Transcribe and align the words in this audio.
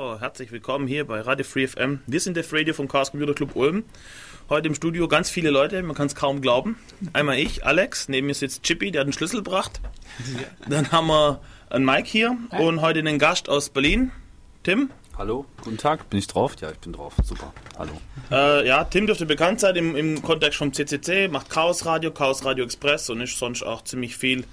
Oh, 0.00 0.16
herzlich 0.20 0.52
willkommen 0.52 0.86
hier 0.86 1.04
bei 1.04 1.20
Radio 1.22 1.44
Free 1.44 1.66
FM. 1.66 1.98
Wir 2.06 2.20
sind 2.20 2.36
der 2.36 2.44
Radio 2.52 2.72
vom 2.72 2.86
Chaos 2.86 3.10
Computer 3.10 3.34
Club 3.34 3.56
Ulm. 3.56 3.82
Heute 4.48 4.68
im 4.68 4.76
Studio 4.76 5.08
ganz 5.08 5.28
viele 5.28 5.50
Leute, 5.50 5.82
man 5.82 5.96
kann 5.96 6.06
es 6.06 6.14
kaum 6.14 6.40
glauben. 6.40 6.78
Einmal 7.14 7.36
ich, 7.36 7.66
Alex, 7.66 8.08
neben 8.08 8.28
mir 8.28 8.34
sitzt 8.34 8.62
Chippy, 8.62 8.92
der 8.92 9.00
hat 9.00 9.06
einen 9.06 9.12
Schlüssel 9.12 9.42
gebracht. 9.42 9.80
Dann 10.68 10.92
haben 10.92 11.08
wir 11.08 11.40
einen 11.68 11.84
Mike 11.84 12.06
hier 12.06 12.36
und 12.60 12.80
heute 12.80 13.00
einen 13.00 13.18
Gast 13.18 13.48
aus 13.48 13.70
Berlin, 13.70 14.12
Tim. 14.62 14.90
Hallo, 15.16 15.46
guten 15.64 15.78
Tag, 15.78 16.08
bin 16.10 16.20
ich 16.20 16.28
drauf? 16.28 16.54
Ja, 16.60 16.70
ich 16.70 16.78
bin 16.78 16.92
drauf, 16.92 17.14
super. 17.24 17.52
Hallo. 17.76 18.00
Äh, 18.30 18.68
ja, 18.68 18.84
Tim 18.84 19.08
dürfte 19.08 19.26
bekannt 19.26 19.58
sein 19.58 19.74
im, 19.74 19.96
im 19.96 20.22
Kontext 20.22 20.58
vom 20.58 20.72
CCC, 20.72 21.26
macht 21.26 21.50
Chaos 21.50 21.86
Radio, 21.86 22.12
Chaos 22.12 22.44
Radio 22.44 22.64
Express 22.64 23.10
und 23.10 23.20
ist 23.20 23.36
sonst 23.36 23.64
auch 23.64 23.82
ziemlich 23.82 24.16
viel 24.16 24.44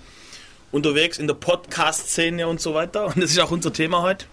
unterwegs 0.71 1.19
in 1.19 1.27
der 1.27 1.35
Podcast-Szene 1.35 2.47
und 2.47 2.59
so 2.59 2.73
weiter. 2.73 3.05
Und 3.05 3.17
das 3.17 3.29
ist 3.29 3.39
auch 3.39 3.51
unser 3.51 3.71
Thema 3.71 4.01
heute. 4.01 4.25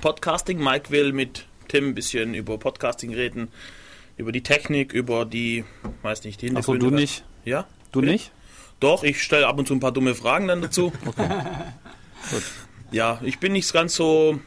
Podcasting. 0.00 0.62
Mike 0.62 0.90
will 0.90 1.12
mit 1.12 1.46
Tim 1.68 1.88
ein 1.88 1.94
bisschen 1.94 2.34
über 2.34 2.58
Podcasting 2.58 3.14
reden, 3.14 3.48
über 4.16 4.32
die 4.32 4.42
Technik, 4.42 4.92
über 4.92 5.24
die, 5.24 5.64
weiß 6.02 6.24
nicht, 6.24 6.40
die 6.40 6.46
Achso, 6.54 6.72
Hintergründe. 6.72 6.96
du 6.96 7.02
nicht? 7.02 7.24
Ja? 7.44 7.66
Du 7.92 8.00
nicht? 8.00 8.32
Doch, 8.80 9.02
ich 9.02 9.22
stelle 9.22 9.46
ab 9.46 9.58
und 9.58 9.66
zu 9.66 9.74
ein 9.74 9.80
paar 9.80 9.92
dumme 9.92 10.14
Fragen 10.14 10.48
dann 10.48 10.62
dazu. 10.62 10.92
Gut. 12.30 12.42
Ja, 12.90 13.20
ich 13.22 13.38
bin 13.38 13.52
nicht 13.52 13.72
ganz 13.72 13.94
so 13.94 14.40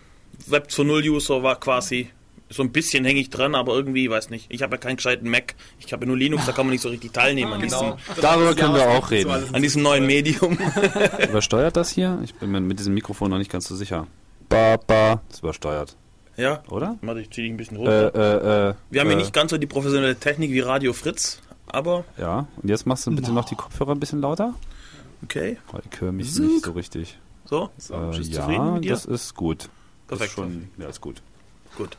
Web 0.48 0.67
2.0 0.70 1.09
User, 1.09 1.43
war 1.43 1.59
quasi 1.59 2.09
so 2.49 2.63
ein 2.63 2.71
bisschen 2.71 3.05
hänge 3.05 3.20
ich 3.20 3.29
dran, 3.29 3.55
aber 3.55 3.73
irgendwie, 3.73 4.09
weiß 4.09 4.29
nicht, 4.29 4.48
ich 4.49 4.62
habe 4.62 4.76
ja 4.76 4.77
keinen 4.77 4.98
gescheiten 4.98 5.29
Mac, 5.29 5.55
ich 5.79 5.93
habe 5.93 6.04
ja 6.04 6.07
nur 6.07 6.18
Linux, 6.18 6.45
da 6.45 6.52
kann 6.52 6.65
man 6.65 6.71
nicht 6.71 6.81
so 6.81 6.90
richtig 6.90 7.13
teilnehmen 7.13 7.54
an, 7.54 7.62
diesem, 7.62 7.93
Darüber 8.20 8.54
können 8.55 8.73
wir 8.73 8.90
auch 8.90 9.09
reden. 9.09 9.31
an 9.31 9.62
diesem 9.62 9.84
neuen 9.84 10.05
Medium. 10.05 10.57
Übersteuert 11.29 11.77
das 11.77 11.91
hier? 11.91 12.20
Ich 12.23 12.34
bin 12.35 12.52
mir 12.52 12.59
mit 12.59 12.79
diesem 12.79 12.93
Mikrofon 12.93 13.29
noch 13.29 13.38
nicht 13.38 13.52
ganz 13.52 13.68
so 13.68 13.76
sicher. 13.76 14.07
Ba, 14.52 14.76
ba, 14.76 15.22
ist 15.30 15.40
übersteuert, 15.40 15.96
ja, 16.36 16.62
oder? 16.70 16.98
warte, 17.02 17.22
ich 17.22 17.30
ziehe 17.32 17.46
dich 17.48 17.54
ein 17.54 17.58
bisschen 17.58 17.78
Äh, 17.78 17.80
runter. 17.80 18.16
äh, 18.16 18.70
äh. 18.72 18.74
Wir 18.90 19.00
haben 19.02 19.08
äh, 19.08 19.12
hier 19.12 19.18
nicht 19.22 19.34
ganz 19.34 19.52
so 19.52 19.58
die 19.58 19.66
professionelle 19.68 20.16
Technik 20.18 20.52
wie 20.52 20.60
Radio 20.60 20.91
Fritz, 20.93 21.40
aber 21.68 22.04
Ja, 22.18 22.48
und 22.62 22.68
jetzt 22.70 22.85
machst 22.85 23.08
du 23.08 23.16
bitte 23.16 23.32
noch 23.32 23.46
die 23.46 23.55
Kopfhörer 23.55 23.93
ein 23.93 23.99
bisschen 24.02 24.20
lauter? 24.21 24.54
okay, 25.24 25.58
Weil 25.71 25.82
ich 25.90 26.02
höre 26.02 26.12
mich 26.12 26.38
nicht 26.38 26.66
so 26.66 26.71
richtig. 26.74 27.18
so, 27.46 27.66
Äh, 27.66 27.70
bist 27.77 27.90
du 27.90 27.93
ja, 28.35 28.41
zufrieden 28.41 28.74
mit 28.74 28.84
dir? 28.84 28.91
das 28.91 29.05
ist 29.05 29.35
gut. 29.35 29.70
Das 30.10 30.20
Perfekt. 30.20 30.30
ist 30.32 30.35
schon, 30.35 30.70
ja, 30.77 30.90
ist 30.90 30.99
gut. 31.02 31.21
Gut. 31.77 31.96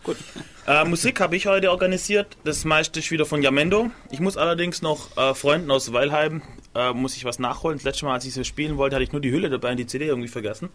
Äh, 0.66 0.84
Musik 0.84 1.18
habe 1.20 1.34
ich 1.34 1.46
heute 1.46 1.70
organisiert. 1.70 2.36
Das 2.44 2.66
meiste 2.66 3.00
ist 3.00 3.10
wieder 3.10 3.24
von 3.24 3.40
Yamendo. 3.40 3.90
Ich 4.10 4.20
muss 4.20 4.36
allerdings 4.36 4.82
noch 4.82 5.16
äh, 5.16 5.34
Freunden 5.34 5.70
aus 5.70 5.94
Weilheim, 5.94 6.42
äh, 6.74 6.92
muss 6.92 7.16
ich 7.16 7.24
was 7.24 7.38
nachholen. 7.38 7.78
Das 7.78 7.84
letzte 7.84 8.04
Mal, 8.04 8.12
als 8.12 8.26
ich 8.26 8.34
so 8.34 8.44
spielen 8.44 8.76
wollte, 8.76 8.96
hatte 8.96 9.02
ich 9.04 9.12
nur 9.12 9.22
die 9.22 9.32
Hülle 9.32 9.48
dabei 9.48 9.70
und 9.70 9.78
die 9.78 9.86
CD 9.86 10.06
irgendwie 10.08 10.28
vergessen. 10.28 10.68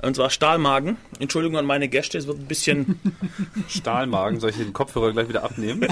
Und 0.00 0.14
zwar 0.14 0.30
Stahlmagen. 0.30 0.96
Entschuldigung 1.18 1.58
an 1.58 1.66
meine 1.66 1.88
Gäste, 1.88 2.18
es 2.18 2.26
wird 2.26 2.38
ein 2.38 2.46
bisschen... 2.46 3.00
Stahlmagen, 3.68 4.38
soll 4.38 4.50
ich 4.50 4.56
den 4.56 4.72
Kopfhörer 4.72 5.12
gleich 5.12 5.28
wieder 5.28 5.42
abnehmen? 5.42 5.80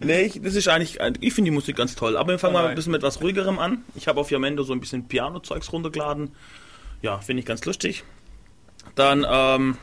nee, 0.00 0.22
ich, 0.22 0.40
das 0.40 0.54
ist 0.54 0.68
eigentlich... 0.68 1.00
Ich 1.20 1.34
finde 1.34 1.50
die 1.50 1.54
Musik 1.54 1.76
ganz 1.76 1.96
toll. 1.96 2.16
Aber 2.16 2.32
wir 2.32 2.38
fangen 2.38 2.54
mal 2.54 2.66
ein 2.66 2.74
bisschen 2.76 2.92
mit 2.92 3.00
etwas 3.00 3.20
ruhigerem 3.20 3.58
an. 3.58 3.84
Ich 3.96 4.06
habe 4.06 4.20
auf 4.20 4.30
Yamendo 4.30 4.62
so 4.62 4.72
ein 4.72 4.80
bisschen 4.80 5.08
Piano-Zeugs 5.08 5.72
runtergeladen. 5.72 6.30
Ja, 7.00 7.18
finde 7.18 7.40
ich 7.40 7.46
ganz 7.46 7.64
lustig. 7.64 8.04
Dann, 8.94 9.26
ähm... 9.28 9.76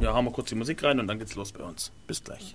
Ja, 0.00 0.14
hauen 0.14 0.24
wir 0.24 0.32
kurz 0.32 0.48
die 0.48 0.54
Musik 0.54 0.82
rein 0.82 1.00
und 1.00 1.06
dann 1.08 1.18
geht's 1.18 1.34
los 1.34 1.52
bei 1.52 1.64
uns. 1.64 1.90
Bis 2.06 2.22
gleich. 2.22 2.54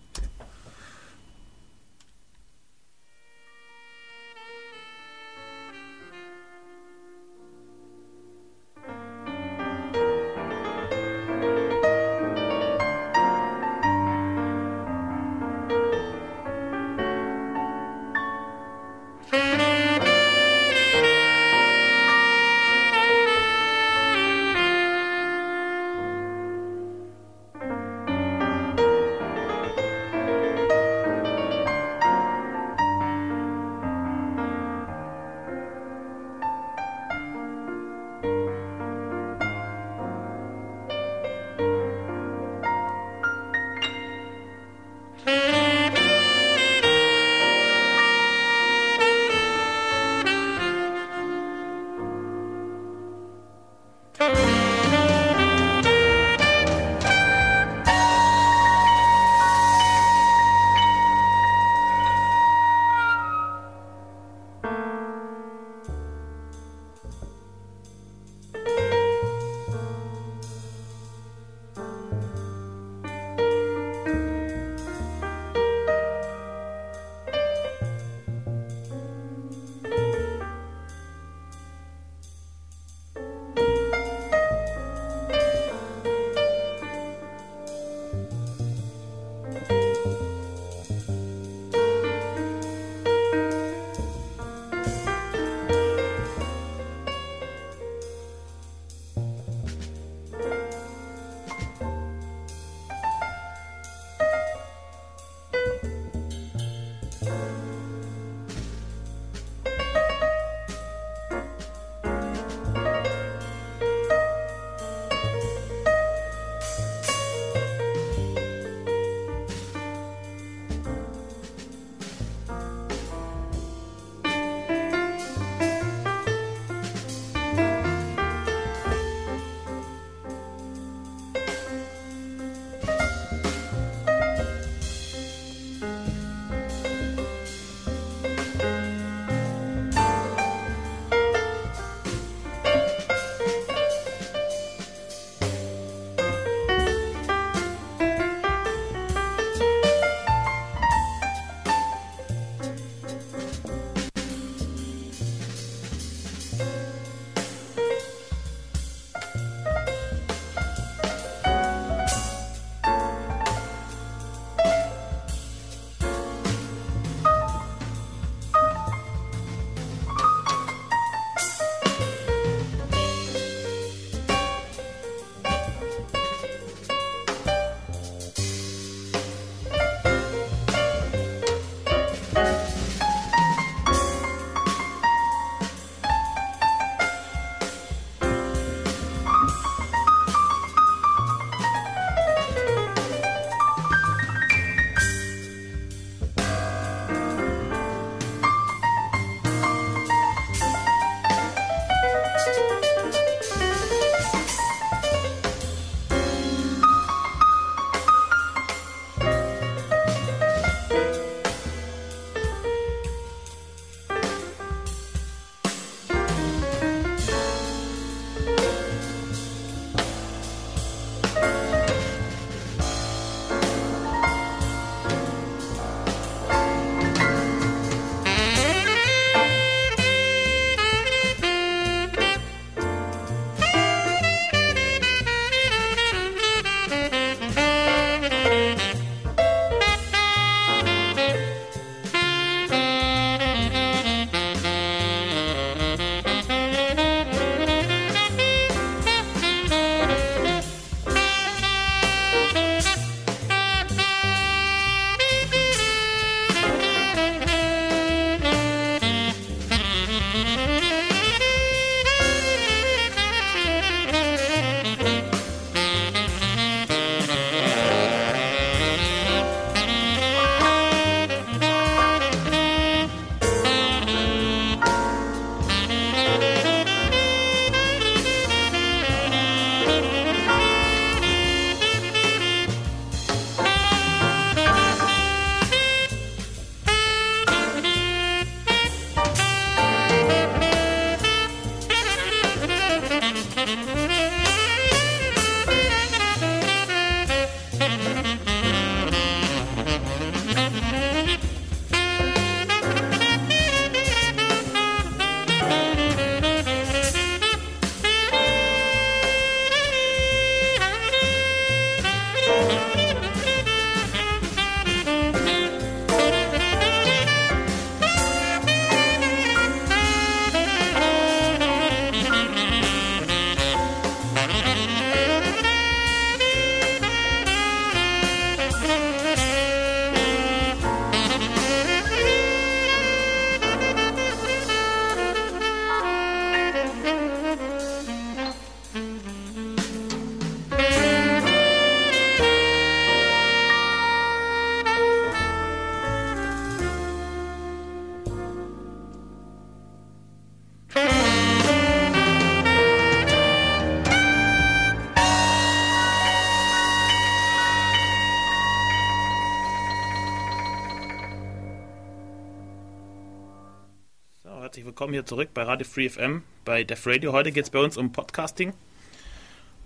Willkommen 365.12 365.25
hier 365.25 365.25
zurück 365.25 365.50
bei 365.54 365.63
Radio 365.63 365.86
Free 365.86 366.08
FM, 366.08 366.42
bei 366.63 366.86
Def 366.86 367.06
Radio. 367.06 367.34
Heute 367.34 367.52
geht 367.52 367.66
es 367.66 367.69
bei 367.69 367.80
uns 367.80 367.98
um 367.98 368.13
Podcasting. 368.13 368.72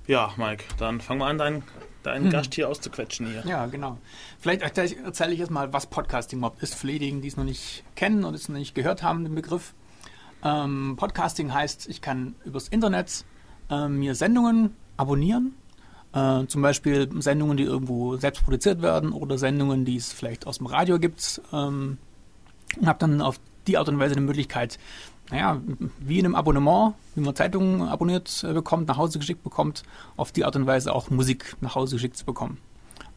Ja, 0.06 0.32
Mike, 0.38 0.64
dann 0.78 1.02
fangen 1.02 1.20
wir 1.20 1.26
an, 1.26 1.40
deinen, 1.40 1.64
deinen 2.04 2.26
hm. 2.26 2.30
Gast 2.32 2.54
hier 2.54 2.70
auszuquetschen 2.70 3.26
hier. 3.26 3.44
Ja, 3.44 3.66
genau. 3.66 3.98
Vielleicht 4.38 4.62
erzähle 4.62 5.34
ich 5.34 5.40
jetzt 5.40 5.50
mal, 5.50 5.74
was 5.74 5.88
Podcasting 5.88 6.38
überhaupt 6.38 6.62
ist, 6.62 6.76
für 6.76 6.86
diejenigen, 6.86 7.22
die 7.22 7.30
es 7.30 7.38
noch 7.38 7.44
nicht 7.44 7.84
kennen 7.96 8.24
und 8.24 8.36
es 8.36 8.50
noch 8.50 8.60
nicht 8.60 8.76
gehört 8.76 9.02
haben, 9.02 9.24
den 9.24 9.34
Begriff. 9.34 9.74
Ähm, 10.44 10.94
Podcasting 10.96 11.52
heißt, 11.52 11.90
ich 11.90 12.02
kann 12.02 12.36
übers 12.46 12.68
Internet 12.68 13.26
äh, 13.72 13.88
mir 13.88 14.14
Sendungen 14.14 14.76
abonnieren. 14.96 15.56
Äh, 16.14 16.46
zum 16.46 16.62
Beispiel 16.62 17.10
Sendungen, 17.20 17.58
die 17.58 17.64
irgendwo 17.64 18.16
selbst 18.18 18.44
produziert 18.44 18.84
werden 18.84 19.12
oder 19.12 19.40
Sendungen, 19.40 19.86
die 19.86 19.96
es 19.96 20.14
vielleicht 20.14 20.46
aus 20.46 20.60
dem 20.60 20.68
Radio 20.68 21.00
gibt. 21.00 21.42
Ähm, 21.52 21.98
und 22.80 22.88
habe 22.88 23.00
dann 23.00 23.22
auf 23.22 23.40
die 23.68 23.78
Art 23.78 23.90
und 23.90 24.00
Weise 24.00 24.16
eine 24.16 24.26
Möglichkeit, 24.26 24.78
naja, 25.32 25.60
wie 26.00 26.20
in 26.20 26.26
einem 26.26 26.36
Abonnement, 26.36 26.94
wie 27.16 27.22
man 27.22 27.36
Zeitungen 27.36 27.82
abonniert 27.82 28.46
äh, 28.48 28.54
bekommt, 28.54 28.88
nach 28.88 28.98
Hause 28.98 29.18
geschickt 29.20 29.44
bekommt, 29.44 29.84
auf 30.18 30.32
die 30.32 30.46
Art 30.46 30.56
und 30.56 30.68
Weise 30.68 30.94
auch 30.94 31.10
Musik 31.10 31.56
nach 31.62 31.74
Hause 31.76 31.96
geschickt 31.96 32.18
zu 32.18 32.26
bekommen. 32.26 32.60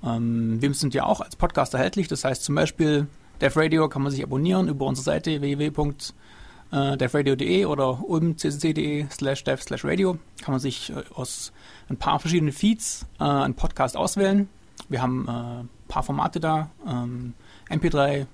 Ähm, 0.03 0.61
wir 0.61 0.73
sind 0.75 0.95
ja 0.95 1.05
auch 1.05 1.21
als 1.21 1.37
Podcast 1.37 1.75
erhältlich, 1.75 2.09
das 2.09 2.25
heißt 2.25 2.43
zum 2.45 2.55
Beispiel 2.55 3.07
Def 3.41 3.57
Radio 3.57 3.88
kann 3.88 4.03
man 4.03 4.11
sich 4.11 4.23
abonnieren 4.23 4.69
über 4.69 4.85
unsere 4.87 5.05
Seite 5.05 5.41
www.devradio.de 5.41 7.65
oder 7.67 8.05
umccc.de 8.05 9.07
slash 9.11 9.45
dev 9.45 9.62
slash 9.62 9.85
radio. 9.85 10.19
Kann 10.43 10.53
man 10.53 10.61
sich 10.61 10.91
äh, 10.91 11.05
aus 11.15 11.53
ein 11.88 11.97
paar 11.97 12.19
verschiedenen 12.19 12.53
Feeds 12.53 13.07
äh, 13.21 13.25
einen 13.25 13.55
Podcast 13.55 13.97
auswählen. 13.97 14.49
Wir 14.88 15.00
haben 15.03 15.29
äh, 15.29 15.31
ein 15.31 15.69
paar 15.88 16.03
Formate 16.03 16.41
da, 16.41 16.71
ähm, 16.87 17.35
MP3, 17.69 18.09
äh, 18.09 18.25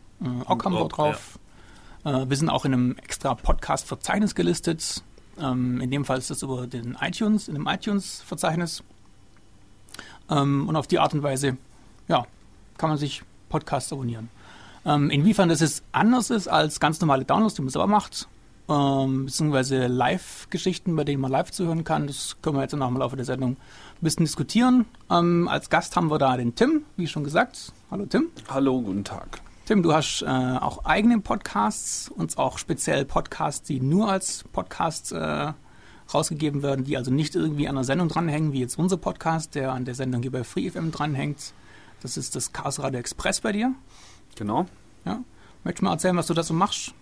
OGG 0.47 0.65
haben 0.65 0.75
wir 0.75 0.89
drauf, 0.89 1.39
äh, 2.05 2.29
wir 2.29 2.37
sind 2.37 2.49
auch 2.49 2.65
in 2.65 2.73
einem 2.73 2.97
extra 2.97 3.35
Podcast-Verzeichnis 3.35 4.35
gelistet. 4.35 5.03
Ähm, 5.41 5.81
in 5.81 5.91
dem 5.91 6.05
Fall 6.05 6.19
ist 6.19 6.31
das 6.31 6.43
über 6.43 6.67
den 6.67 6.97
iTunes, 7.01 7.49
in 7.49 7.55
dem 7.55 7.67
iTunes-Verzeichnis. 7.67 8.83
Ähm, 10.31 10.69
und 10.69 10.77
auf 10.77 10.87
die 10.87 10.99
Art 10.99 11.15
und 11.15 11.23
Weise, 11.23 11.57
ja, 12.09 12.27
kann 12.79 12.91
man 12.91 12.99
sich 12.99 13.23
Podcasts 13.49 13.93
abonnieren. 13.93 14.29
Ähm, 14.87 15.11
inwiefern 15.11 15.49
das 15.49 15.61
jetzt 15.61 15.83
anders 15.93 16.31
ist 16.31 16.49
als 16.49 16.79
ganz 16.79 17.01
normale 17.01 17.25
Downloads, 17.25 17.55
die 17.55 17.63
man 17.63 17.71
selber 17.71 17.87
macht, 17.87 18.29
ähm, 18.69 19.27
beziehungsweise 19.27 19.87
Live-Geschichten, 19.87 20.95
bei 20.97 21.05
denen 21.05 21.21
man 21.21 21.31
live 21.31 21.51
zuhören 21.51 21.85
kann, 21.85 22.07
das 22.07 22.37
können 22.43 22.57
wir 22.57 22.63
jetzt 22.63 22.75
noch 22.75 22.89
im 22.89 22.97
Laufe 22.97 23.17
der 23.17 23.25
Sendung 23.25 23.53
ein 23.53 23.57
bisschen 24.01 24.25
diskutieren. 24.25 24.87
Ähm, 25.11 25.49
als 25.49 25.71
Gast 25.71 25.97
haben 25.97 26.11
wir 26.11 26.19
da 26.19 26.37
den 26.37 26.55
Tim, 26.55 26.85
wie 26.97 27.07
schon 27.07 27.25
gesagt. 27.25 27.73
Hallo 27.91 28.07
Tim. 28.07 28.29
Hallo, 28.49 28.81
guten 28.81 29.05
Tag. 29.05 29.41
Tim, 29.67 29.83
du 29.83 29.95
hast 29.95 30.21
äh, 30.21 30.27
auch 30.27 30.85
eigene 30.85 31.21
Podcasts 31.21 32.11
und 32.11 32.37
auch 32.37 32.59
speziell 32.59 33.07
Podcasts, 33.07 33.67
die 33.67 33.81
nur 33.81 34.11
als 34.11 34.45
Podcasts 34.53 35.11
äh, 35.11 35.53
rausgegeben 36.13 36.63
werden, 36.63 36.85
die 36.85 36.99
also 36.99 37.11
nicht 37.11 37.35
irgendwie 37.35 37.67
an 37.67 37.77
der 37.77 37.85
Sendung 37.85 38.09
dranhängen, 38.09 38.53
wie 38.53 38.61
jetzt 38.61 38.79
unser 38.79 38.99
Podcast, 38.99 39.55
der 39.55 39.73
an 39.73 39.87
der 39.87 39.95
Sendung 39.95 40.21
hier 40.21 40.33
bei 40.33 40.45
FreeFM 40.45 40.91
dranhängt. 40.91 41.55
Das 42.03 42.19
ist 42.19 42.37
das 42.37 42.53
Chaos 42.53 42.79
Radio 42.79 43.01
Express 43.01 43.41
bei 43.41 43.53
dir. 43.53 43.73
Genau. 44.37 44.67
Ja. 45.07 45.21
Möchtest 45.65 45.81
du 45.81 45.85
mal 45.87 45.93
erzählen, 45.93 46.17
was 46.19 46.27
du 46.27 46.35
da 46.35 46.43
so 46.43 46.53
machst? 46.53 46.93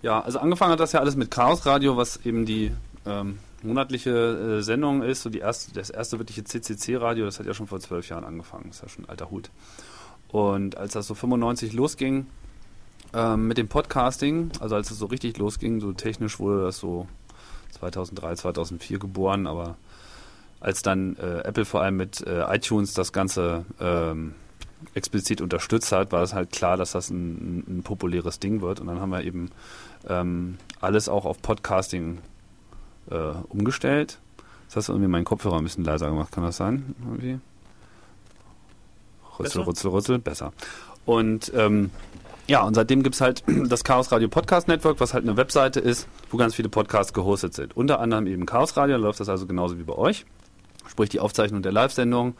Ja, 0.00 0.18
also 0.22 0.38
angefangen 0.38 0.72
hat 0.72 0.80
das 0.80 0.92
ja 0.92 1.00
alles 1.00 1.14
mit 1.14 1.30
Chaos 1.30 1.66
Radio, 1.66 1.94
was 1.98 2.24
eben 2.24 2.46
die 2.46 2.72
ähm, 3.04 3.38
monatliche 3.62 4.60
äh, 4.60 4.62
Sendung 4.62 5.02
ist. 5.02 5.20
So 5.20 5.28
die 5.28 5.40
erste, 5.40 5.74
das 5.74 5.90
erste 5.90 6.18
wirkliche 6.18 6.42
CCC-Radio, 6.42 7.26
das 7.26 7.38
hat 7.38 7.44
ja 7.44 7.52
schon 7.52 7.66
vor 7.66 7.80
zwölf 7.80 8.08
Jahren 8.08 8.24
angefangen. 8.24 8.68
Das 8.68 8.76
ist 8.76 8.82
ja 8.82 8.88
schon 8.88 9.04
ein 9.04 9.10
alter 9.10 9.30
Hut. 9.30 9.50
Und 10.32 10.76
als 10.76 10.92
das 10.92 11.06
so 11.06 11.14
95 11.14 11.72
losging 11.72 12.26
ähm, 13.12 13.48
mit 13.48 13.58
dem 13.58 13.68
Podcasting, 13.68 14.50
also 14.60 14.76
als 14.76 14.90
es 14.90 14.98
so 14.98 15.06
richtig 15.06 15.38
losging, 15.38 15.80
so 15.80 15.92
technisch 15.92 16.38
wurde 16.38 16.62
das 16.64 16.78
so 16.78 17.08
2003, 17.72 18.36
2004 18.36 18.98
geboren, 18.98 19.46
aber 19.46 19.76
als 20.60 20.82
dann 20.82 21.16
äh, 21.16 21.40
Apple 21.40 21.64
vor 21.64 21.82
allem 21.82 21.96
mit 21.96 22.24
äh, 22.26 22.44
iTunes 22.54 22.94
das 22.94 23.12
Ganze 23.12 23.64
ähm, 23.80 24.34
explizit 24.94 25.40
unterstützt 25.40 25.90
hat, 25.92 26.12
war 26.12 26.22
es 26.22 26.34
halt 26.34 26.52
klar, 26.52 26.76
dass 26.76 26.92
das 26.92 27.10
ein, 27.10 27.64
ein, 27.66 27.82
populäres 27.82 28.38
Ding 28.38 28.60
wird. 28.60 28.80
Und 28.80 28.86
dann 28.86 29.00
haben 29.00 29.10
wir 29.10 29.24
eben 29.24 29.50
ähm, 30.08 30.58
alles 30.80 31.08
auch 31.08 31.24
auf 31.24 31.40
Podcasting 31.42 32.18
äh, 33.10 33.32
umgestellt. 33.48 34.18
Das 34.66 34.76
hast 34.76 34.88
du 34.88 34.92
irgendwie 34.92 35.10
meinen 35.10 35.24
Kopfhörer 35.24 35.58
ein 35.58 35.64
bisschen 35.64 35.84
leiser 35.84 36.08
gemacht, 36.08 36.30
kann 36.32 36.44
das 36.44 36.56
sein? 36.56 36.94
Irgendwie? 37.04 37.40
Rützel, 39.38 39.62
Rützel, 39.62 39.90
Rützel, 39.90 40.18
besser. 40.18 40.52
Und 41.06 41.52
ähm, 41.54 41.90
ja, 42.46 42.62
und 42.62 42.74
seitdem 42.74 43.02
gibt 43.02 43.14
es 43.14 43.20
halt 43.20 43.44
das 43.68 43.84
Chaos 43.84 44.10
Radio 44.10 44.28
Podcast 44.28 44.68
Network, 44.68 45.00
was 45.00 45.14
halt 45.14 45.24
eine 45.24 45.36
Webseite 45.36 45.80
ist, 45.80 46.08
wo 46.30 46.36
ganz 46.36 46.54
viele 46.54 46.68
Podcasts 46.68 47.12
gehostet 47.12 47.54
sind. 47.54 47.76
Unter 47.76 48.00
anderem 48.00 48.26
eben 48.26 48.46
Chaos 48.46 48.76
Radio, 48.76 48.96
da 48.96 49.02
läuft 49.02 49.20
das 49.20 49.28
also 49.28 49.46
genauso 49.46 49.78
wie 49.78 49.84
bei 49.84 49.94
euch. 49.94 50.26
Sprich, 50.88 51.10
die 51.10 51.20
Aufzeichnung 51.20 51.62
der 51.62 51.72
Live-Sendung 51.72 52.34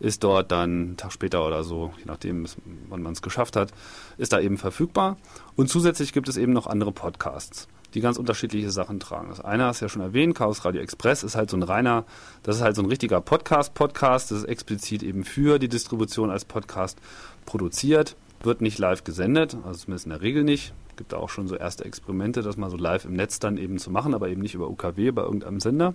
ist 0.00 0.24
dort 0.24 0.50
dann 0.50 0.70
einen 0.70 0.96
Tag 0.96 1.12
später 1.12 1.46
oder 1.46 1.62
so, 1.62 1.92
je 1.98 2.04
nachdem, 2.06 2.44
wann 2.88 3.02
man 3.02 3.12
es 3.12 3.22
geschafft 3.22 3.54
hat, 3.54 3.72
ist 4.18 4.32
da 4.32 4.40
eben 4.40 4.58
verfügbar. 4.58 5.16
Und 5.54 5.68
zusätzlich 5.68 6.12
gibt 6.12 6.28
es 6.28 6.36
eben 6.36 6.52
noch 6.52 6.66
andere 6.66 6.90
Podcasts 6.90 7.68
die 7.94 8.00
ganz 8.00 8.16
unterschiedliche 8.16 8.70
Sachen 8.70 9.00
tragen. 9.00 9.28
Das 9.28 9.40
eine 9.40 9.64
hast 9.66 9.80
du 9.80 9.84
ja 9.84 9.88
schon 9.88 10.02
erwähnt, 10.02 10.34
Chaos 10.34 10.64
Radio 10.64 10.80
Express 10.80 11.22
ist 11.22 11.36
halt 11.36 11.50
so 11.50 11.56
ein 11.56 11.62
reiner, 11.62 12.04
das 12.42 12.56
ist 12.56 12.62
halt 12.62 12.76
so 12.76 12.82
ein 12.82 12.86
richtiger 12.86 13.20
Podcast-Podcast, 13.20 14.30
das 14.30 14.38
ist 14.38 14.44
explizit 14.44 15.02
eben 15.02 15.24
für 15.24 15.58
die 15.58 15.68
Distribution 15.68 16.30
als 16.30 16.44
Podcast 16.44 16.98
produziert, 17.46 18.16
wird 18.42 18.60
nicht 18.60 18.78
live 18.78 19.04
gesendet, 19.04 19.56
also 19.64 19.80
zumindest 19.80 20.06
in 20.06 20.10
der 20.10 20.22
Regel 20.22 20.44
nicht. 20.44 20.72
Gibt 20.96 21.12
da 21.12 21.16
auch 21.16 21.30
schon 21.30 21.48
so 21.48 21.56
erste 21.56 21.84
Experimente, 21.84 22.42
das 22.42 22.56
mal 22.56 22.70
so 22.70 22.76
live 22.76 23.04
im 23.04 23.14
Netz 23.14 23.38
dann 23.38 23.56
eben 23.56 23.78
zu 23.78 23.90
machen, 23.90 24.14
aber 24.14 24.28
eben 24.28 24.42
nicht 24.42 24.54
über 24.54 24.68
UKW 24.68 25.10
bei 25.10 25.22
irgendeinem 25.22 25.60
Sender. 25.60 25.94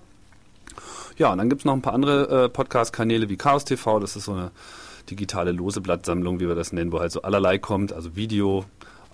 Ja, 1.17 1.31
und 1.31 1.37
dann 1.37 1.49
gibt 1.49 1.61
es 1.61 1.65
noch 1.65 1.73
ein 1.73 1.81
paar 1.81 1.93
andere 1.93 2.45
äh, 2.45 2.49
Podcast-Kanäle 2.49 3.29
wie 3.29 3.37
Chaos 3.37 3.65
TV, 3.65 3.99
das 3.99 4.15
ist 4.15 4.25
so 4.25 4.33
eine 4.33 4.51
digitale 5.09 5.51
Loseblattsammlung, 5.51 6.39
wie 6.39 6.47
wir 6.47 6.55
das 6.55 6.73
nennen, 6.73 6.91
wo 6.91 6.99
halt 6.99 7.11
so 7.11 7.21
allerlei 7.21 7.57
kommt, 7.57 7.93
also 7.93 8.15
Video, 8.15 8.65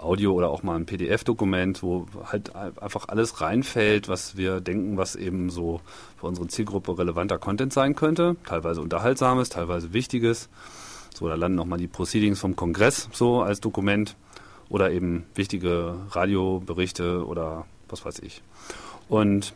Audio 0.03 0.33
oder 0.33 0.49
auch 0.49 0.63
mal 0.63 0.75
ein 0.75 0.85
PDF-Dokument, 0.85 1.81
wo 1.81 2.05
halt 2.25 2.55
einfach 2.55 3.07
alles 3.07 3.41
reinfällt, 3.41 4.07
was 4.07 4.37
wir 4.37 4.61
denken, 4.61 4.97
was 4.97 5.15
eben 5.15 5.49
so 5.49 5.81
für 6.17 6.27
unsere 6.27 6.47
Zielgruppe 6.47 6.97
relevanter 6.97 7.37
Content 7.39 7.73
sein 7.73 7.95
könnte. 7.95 8.35
Teilweise 8.45 8.81
unterhaltsames, 8.81 9.49
teilweise 9.49 9.93
wichtiges. 9.93 10.49
So, 11.13 11.27
da 11.27 11.35
landen 11.35 11.57
nochmal 11.57 11.79
die 11.79 11.87
Proceedings 11.87 12.39
vom 12.39 12.55
Kongress 12.55 13.09
so 13.13 13.41
als 13.41 13.59
Dokument 13.61 14.15
oder 14.69 14.91
eben 14.91 15.25
wichtige 15.35 15.95
Radioberichte 16.11 17.25
oder 17.25 17.65
was 17.89 18.05
weiß 18.05 18.19
ich. 18.19 18.41
Und 19.09 19.53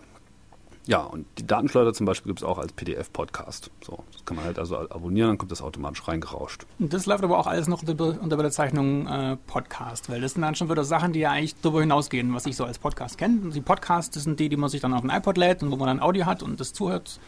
ja, 0.88 1.02
und 1.02 1.26
die 1.38 1.46
Datenschleuder 1.46 1.94
zum 1.94 2.06
Beispiel 2.06 2.30
gibt 2.30 2.40
es 2.40 2.48
auch 2.48 2.58
als 2.58 2.72
PDF-Podcast. 2.72 3.72
So, 3.86 4.04
das 4.14 4.24
kann 4.24 4.38
man 4.38 4.46
halt 4.46 4.58
also 4.58 4.78
abonnieren, 4.78 5.30
dann 5.30 5.38
kommt 5.38 5.52
das 5.52 5.62
automatisch 5.62 6.08
reingerauscht. 6.08 6.66
Das 6.80 7.06
läuft 7.06 7.26
aber 7.26 7.38
auch 7.38 7.48
alles 7.48 7.68
noch 7.68 7.82
unter, 7.82 7.96
der 7.96 8.38
Bezeichnung 8.38 9.06
äh, 9.06 9.38
Podcast, 9.48 10.10
weil 10.10 10.22
das 10.22 10.34
sind 10.34 10.44
dann 10.44 10.56
schon 10.56 10.70
wieder 10.70 10.86
Sachen, 10.86 11.12
die 11.12 11.20
ja 11.20 11.32
eigentlich 11.32 11.56
darüber 11.56 11.82
hinausgehen, 11.82 12.34
was 12.34 12.46
ich 12.46 12.56
so 12.56 12.64
als 12.64 12.80
Podcast 12.80 13.18
kenne. 13.18 13.50
Die 13.50 13.62
Podcasts, 13.62 14.22
sind 14.24 14.40
die, 14.40 14.48
die 14.48 14.58
man 14.58 14.70
sich 14.70 14.80
dann 14.80 14.94
auf 14.94 15.04
ein 15.04 15.10
iPod 15.10 15.38
lädt 15.38 15.62
und 15.62 15.72
wo 15.72 15.76
man 15.76 15.88
dann 15.88 16.00
Audio 16.00 16.26
hat 16.26 16.42
und 16.42 16.60
das 16.60 16.72
zuhört 16.72 17.20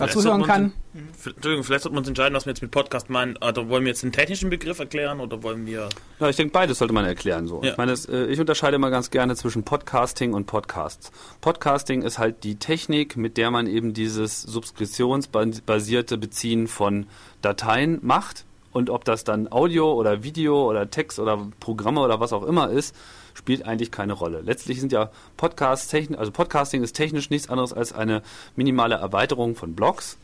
dazu 0.00 0.22
hören 0.24 0.42
kann. 0.42 0.72
Entschuldigung, 0.92 1.64
vielleicht 1.64 1.82
sollte 1.82 1.94
man 1.94 2.00
uns 2.00 2.08
entscheiden, 2.08 2.34
was 2.34 2.46
wir 2.46 2.50
jetzt 2.50 2.62
mit 2.62 2.70
Podcast 2.70 3.10
meinen. 3.10 3.36
Also 3.38 3.68
wollen 3.68 3.84
wir 3.84 3.90
jetzt 3.90 4.02
einen 4.02 4.12
technischen 4.12 4.50
Begriff 4.50 4.78
erklären 4.78 5.20
oder 5.20 5.42
wollen 5.42 5.66
wir. 5.66 5.88
Ja, 6.18 6.28
ich 6.28 6.36
denke, 6.36 6.52
beides 6.52 6.78
sollte 6.78 6.92
man 6.92 7.04
erklären. 7.04 7.46
So. 7.46 7.62
Ja. 7.62 7.70
Ich 7.70 7.76
meine, 7.76 7.92
äh, 7.92 8.26
ich 8.26 8.40
unterscheide 8.40 8.78
mal 8.78 8.90
ganz 8.90 9.10
gerne 9.10 9.36
zwischen 9.36 9.62
Podcasting 9.62 10.34
und 10.34 10.46
Podcasts. 10.46 11.12
Podcasting 11.40 12.02
ist 12.02 12.18
halt 12.18 12.42
die 12.44 12.56
Technik, 12.56 13.16
mit 13.16 13.36
der 13.36 13.50
man 13.50 13.66
eben 13.66 13.94
dieses 13.94 14.42
subskriptionsbasierte 14.42 16.18
Beziehen 16.18 16.66
von 16.66 17.06
Dateien 17.42 17.98
macht. 18.02 18.44
Und 18.72 18.88
ob 18.90 19.04
das 19.04 19.24
dann 19.24 19.50
Audio 19.50 19.92
oder 19.92 20.22
Video 20.22 20.68
oder 20.68 20.90
Text 20.90 21.18
oder 21.18 21.48
Programme 21.58 22.00
oder 22.00 22.20
was 22.20 22.32
auch 22.32 22.44
immer 22.44 22.70
ist, 22.70 22.94
spielt 23.40 23.64
eigentlich 23.64 23.90
keine 23.90 24.12
Rolle. 24.12 24.42
Letztlich 24.42 24.80
sind 24.80 24.92
ja 24.92 25.10
Podcasts, 25.38 25.92
also 25.94 26.30
Podcasting 26.30 26.82
ist 26.82 26.92
technisch 26.92 27.30
nichts 27.30 27.48
anderes 27.48 27.72
als 27.72 27.94
eine 27.94 28.22
minimale 28.54 28.96
Erweiterung 28.96 29.56
von 29.56 29.74
Blogs 29.74 30.18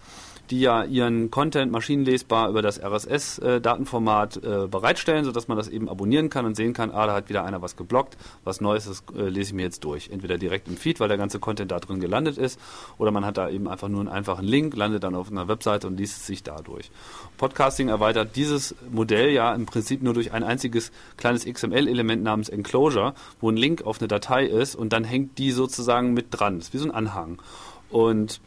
die 0.51 0.61
ja 0.61 0.85
ihren 0.85 1.31
Content 1.31 1.73
maschinenlesbar 1.73 2.49
über 2.49 2.63
das 2.63 2.83
RSS-Datenformat 2.83 4.37
äh, 4.37 4.67
bereitstellen, 4.69 5.25
sodass 5.25 5.49
man 5.49 5.57
das 5.57 5.69
eben 5.69 5.89
abonnieren 5.89 6.31
kann 6.31 6.47
und 6.47 6.57
sehen 6.57 6.73
kann, 6.73 6.91
ah, 6.91 7.07
da 7.07 7.15
hat 7.15 7.29
wieder 7.29 7.45
einer 7.45 7.63
was 7.63 7.77
geblockt, 7.77 8.17
was 8.45 8.61
Neues, 8.61 8.87
das 8.87 9.05
äh, 9.17 9.29
lese 9.29 9.51
ich 9.51 9.53
mir 9.55 9.63
jetzt 9.63 9.85
durch. 9.85 10.11
Entweder 10.11 10.39
direkt 10.39 10.69
im 10.69 10.77
Feed, 10.77 11.01
weil 11.01 11.09
der 11.09 11.17
ganze 11.17 11.39
Content 11.39 11.71
da 11.71 11.81
drin 11.81 12.01
gelandet 12.01 12.39
ist, 12.39 12.61
oder 12.99 13.11
man 13.11 13.25
hat 13.25 13.37
da 13.37 13.49
eben 13.49 13.69
einfach 13.69 13.89
nur 13.89 14.01
einen 14.01 14.09
einfachen 14.09 14.47
Link, 14.47 14.77
landet 14.77 15.03
dann 15.05 15.15
auf 15.15 15.31
einer 15.31 15.49
Webseite 15.49 15.87
und 15.87 15.97
liest 15.97 16.19
es 16.19 16.27
sich 16.27 16.43
dadurch. 16.43 16.91
Podcasting 17.37 17.89
erweitert 17.89 18.37
dieses 18.37 18.75
Modell 18.91 19.31
ja 19.31 19.55
im 19.55 19.67
Prinzip 19.67 20.03
nur 20.03 20.15
durch 20.15 20.33
ein 20.33 20.45
einziges 20.45 20.93
kleines 21.17 21.45
XML-Element 21.45 22.23
namens 22.23 22.49
Enclosure, 22.49 23.15
wo 23.41 23.51
ein 23.51 23.57
Link 23.57 23.83
auf 23.83 24.01
eine 24.01 24.09
Datei 24.09 24.47
ist 24.47 24.75
und 24.75 24.93
dann 24.93 25.05
hängt 25.05 25.39
die 25.39 25.51
sozusagen 25.51 26.15
mit 26.15 26.29
dran. 26.31 26.59
Das 26.59 26.69
ist 26.69 26.75
wie 26.75 26.79
so 26.79 26.87
ein 26.87 26.91
Anhang. 26.93 27.41
Und 27.91 28.41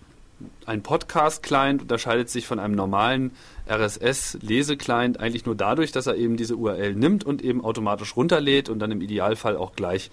ein 0.66 0.84
Podcast-Client 0.84 1.82
unterscheidet 1.82 2.30
sich 2.30 2.48
von 2.48 2.60
einem 2.60 2.76
normalen 2.76 3.32
RSS-Lese-Client 3.68 5.20
eigentlich 5.20 5.46
nur 5.46 5.56
dadurch, 5.56 5.92
dass 5.92 6.08
er 6.08 6.16
eben 6.16 6.38
diese 6.38 6.56
URL 6.56 6.96
nimmt 6.96 7.24
und 7.24 7.42
eben 7.42 7.64
automatisch 7.64 8.16
runterlädt 8.16 8.70
und 8.70 8.80
dann 8.80 8.92
im 8.92 9.02
Idealfall 9.02 9.58
auch 9.58 9.74
gleich 9.74 10.10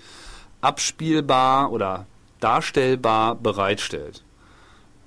abspielbar 0.60 1.70
oder 1.72 2.06
darstellbar 2.40 3.34
bereitstellt. 3.34 4.22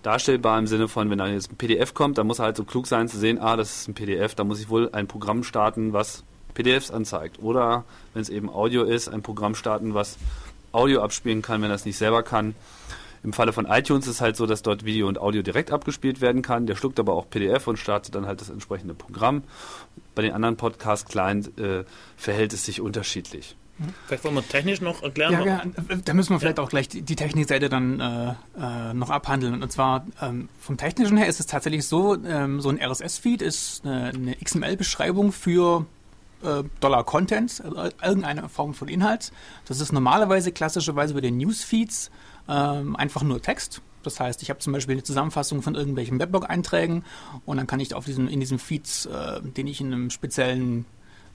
Darstellbar 0.04 0.58
im 0.58 0.68
Sinne 0.68 0.88
von, 0.88 1.10
wenn 1.10 1.18
da 1.18 1.28
jetzt 1.28 1.52
ein 1.52 1.58
PDF 1.58 1.94
kommt, 1.94 2.18
dann 2.18 2.28
muss 2.28 2.40
er 2.40 2.46
halt 2.46 2.58
so 2.58 2.64
klug 2.64 2.88
sein 2.88 3.10
zu 3.10 3.18
sehen, 3.18 3.38
ah, 3.38 3.58
das 3.58 3.82
ist 3.82 3.88
ein 3.90 3.94
PDF, 3.94 4.34
da 4.36 4.44
muss 4.46 4.62
ich 4.62 4.70
wohl 4.70 4.90
ein 4.94 5.08
Programm 5.08 5.44
starten, 5.44 5.92
was 5.92 6.24
PDFs 6.54 6.92
anzeigt. 6.92 7.40
Oder 7.40 7.84
wenn 8.14 8.22
es 8.22 8.30
eben 8.30 8.50
Audio 8.50 8.84
ist, 8.84 9.10
ein 9.10 9.22
Programm 9.22 9.56
starten, 9.56 9.94
was 9.94 10.18
Audio 10.72 11.02
abspielen 11.02 11.42
kann, 11.42 11.62
wenn 11.62 11.72
er 11.72 11.76
es 11.76 11.86
nicht 11.86 11.98
selber 11.98 12.24
kann. 12.24 12.56
Im 13.24 13.34
Falle 13.34 13.54
von 13.54 13.66
iTunes 13.66 14.08
ist 14.08 14.16
es 14.16 14.22
halt 14.22 14.38
so, 14.38 14.46
dass 14.46 14.62
dort 14.62 14.86
Video 14.86 15.08
und 15.08 15.20
Audio 15.20 15.42
direkt 15.42 15.72
abgespielt 15.72 16.22
werden 16.22 16.42
kann. 16.42 16.66
Der 16.66 16.76
schluckt 16.76 17.00
aber 17.00 17.14
auch 17.14 17.30
PDF 17.30 17.68
und 17.68 17.78
startet 17.78 18.16
dann 18.16 18.26
halt 18.26 18.42
das 18.42 18.50
entsprechende 18.50 18.94
Programm. 18.94 19.44
Bei 20.16 20.22
den 20.22 20.34
anderen 20.34 20.58
Podcast-Clients 20.58 21.50
äh, 21.58 21.84
verhält 22.18 22.54
es 22.54 22.66
sich 22.66 22.82
unterschiedlich. 22.82 23.56
Vielleicht 24.08 24.26
wollen 24.26 24.36
wir 24.36 24.48
technisch 24.48 24.82
noch 24.82 25.04
erklären. 25.04 25.32
Ja, 25.34 25.46
ja, 25.46 25.64
da 26.04 26.14
müssen 26.14 26.32
wir 26.32 26.40
vielleicht 26.40 26.58
ja. 26.58 26.64
auch 26.64 26.70
gleich 26.70 26.90
die, 26.90 27.16
Technikseite 27.16 27.70
dann 27.70 28.00
äh, 28.00 28.34
äh, 28.60 28.94
noch 28.94 29.10
abhandeln. 29.10 29.64
Und 29.64 29.72
zwar 29.72 30.06
ähm, 30.22 30.50
vom 30.60 30.76
Technischen 30.76 31.16
her 31.16 31.28
ist 31.28 31.40
es 31.40 31.46
tatsächlich 31.46 31.88
so, 31.88 32.16
ähm, 32.26 32.60
so 32.60 32.70
ein 32.70 32.80
RSS-Feed 32.82 33.42
ist 33.42 33.86
eine, 33.86 34.12
eine 34.14 34.36
XML-Beschreibung 34.36 35.32
für 35.32 35.86
äh, 36.44 36.64
Dollar 36.82 37.06
Content, 37.06 37.62
also 37.64 37.90
irgendeine 38.04 38.50
Form 38.50 38.74
von 38.74 38.90
Inhalt. 38.90 39.32
Das 39.66 39.80
ist 39.80 39.94
normalerweise 39.94 40.52
klassischerweise 40.52 41.14
bei 41.14 41.22
den 41.22 41.38
Newsfeeds 41.38 42.12
ähm, 42.50 42.96
einfach 42.96 43.24
nur 43.24 43.42
Text. 43.42 43.82
Das 44.04 44.20
heißt, 44.20 44.42
ich 44.44 44.50
habe 44.50 44.60
zum 44.60 44.74
Beispiel 44.74 44.94
eine 44.94 45.04
Zusammenfassung 45.04 45.62
von 45.62 45.76
irgendwelchen 45.76 46.20
Weblog-Einträgen 46.20 47.04
und 47.46 47.58
dann 47.58 47.68
kann 47.68 47.80
ich 47.80 47.94
auf 47.94 48.06
diesen, 48.06 48.28
in 48.28 48.40
diesem 48.40 48.60
Feeds, 48.60 49.06
äh, 49.06 49.42
den 49.42 49.68
ich 49.68 49.82
in 49.82 49.94
einem 49.94 50.10
speziellen 50.10 50.86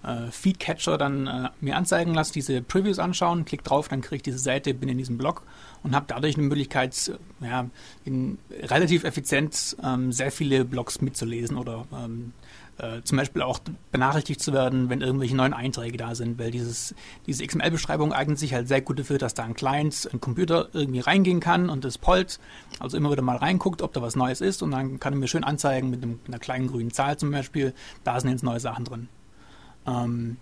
äh, 0.02 0.30
Feedcatcher 0.30 0.99
dann 0.99 1.26
äh, 1.26 1.49
mir 1.61 1.76
anzeigen 1.76 2.14
lasse, 2.14 2.33
diese 2.33 2.62
Previews 2.62 2.99
anschauen, 2.99 3.44
klick 3.44 3.64
drauf, 3.64 3.88
dann 3.88 4.00
kriege 4.00 4.16
ich 4.16 4.23
diese 4.23 4.38
Seite, 4.38 4.75
bin 4.75 4.88
in 4.88 4.99
diesem 4.99 5.18
Blog 5.18 5.42
und 5.83 5.94
habe 5.94 6.06
dadurch 6.09 6.37
eine 6.37 6.47
Möglichkeit, 6.47 7.12
ja, 7.40 7.66
in, 8.04 8.38
relativ 8.50 9.04
effizient 9.04 9.76
ähm, 9.83 10.12
sehr 10.12 10.30
viele 10.30 10.64
Blogs 10.64 11.00
mitzulesen 11.00 11.56
oder 11.56 11.87
ähm, 11.92 12.33
äh, 12.78 13.02
zum 13.02 13.19
Beispiel 13.19 13.43
auch 13.43 13.61
benachrichtigt 13.93 14.40
zu 14.40 14.52
werden, 14.52 14.90
wenn 14.90 15.00
irgendwelche 15.00 15.37
neuen 15.37 15.54
Einträge 15.54 15.97
da 15.97 16.14
sind, 16.14 16.38
weil 16.38 16.50
dieses, 16.50 16.95
diese 17.26 17.47
XML-Beschreibung 17.47 18.12
eignet 18.12 18.38
sich 18.38 18.54
halt 18.54 18.69
sehr 18.69 18.81
gut 18.81 18.99
dafür, 18.99 19.19
dass 19.19 19.35
da 19.35 19.45
ein 19.45 19.54
Client, 19.54 20.09
ein 20.12 20.21
Computer 20.21 20.69
irgendwie 20.73 21.00
reingehen 21.00 21.40
kann 21.40 21.71
und 21.71 21.85
das 21.85 21.99
pollt, 21.99 22.40
also 22.81 22.97
immer 22.97 23.11
wieder 23.12 23.23
mal 23.23 23.37
reinguckt, 23.37 23.83
ob 23.83 23.93
da 23.93 24.02
was 24.02 24.16
Neues 24.16 24.40
ist 24.40 24.62
und 24.62 24.71
dann 24.73 24.99
kann 24.99 25.12
er 25.12 25.19
mir 25.19 25.28
schön 25.28 25.45
anzeigen 25.45 25.90
mit, 25.90 26.02
einem, 26.02 26.12
mit 26.12 26.28
einer 26.28 26.38
kleinen 26.38 26.66
grünen 26.66 26.90
Zahl 26.90 27.16
zum 27.16 27.31
Beispiel, 27.31 27.75
da 28.02 28.19
sind 28.19 28.31
jetzt 28.31 28.43
neue 28.43 28.61
Sachen 28.61 28.85
drin. 28.85 29.09
Ähm, 29.87 30.37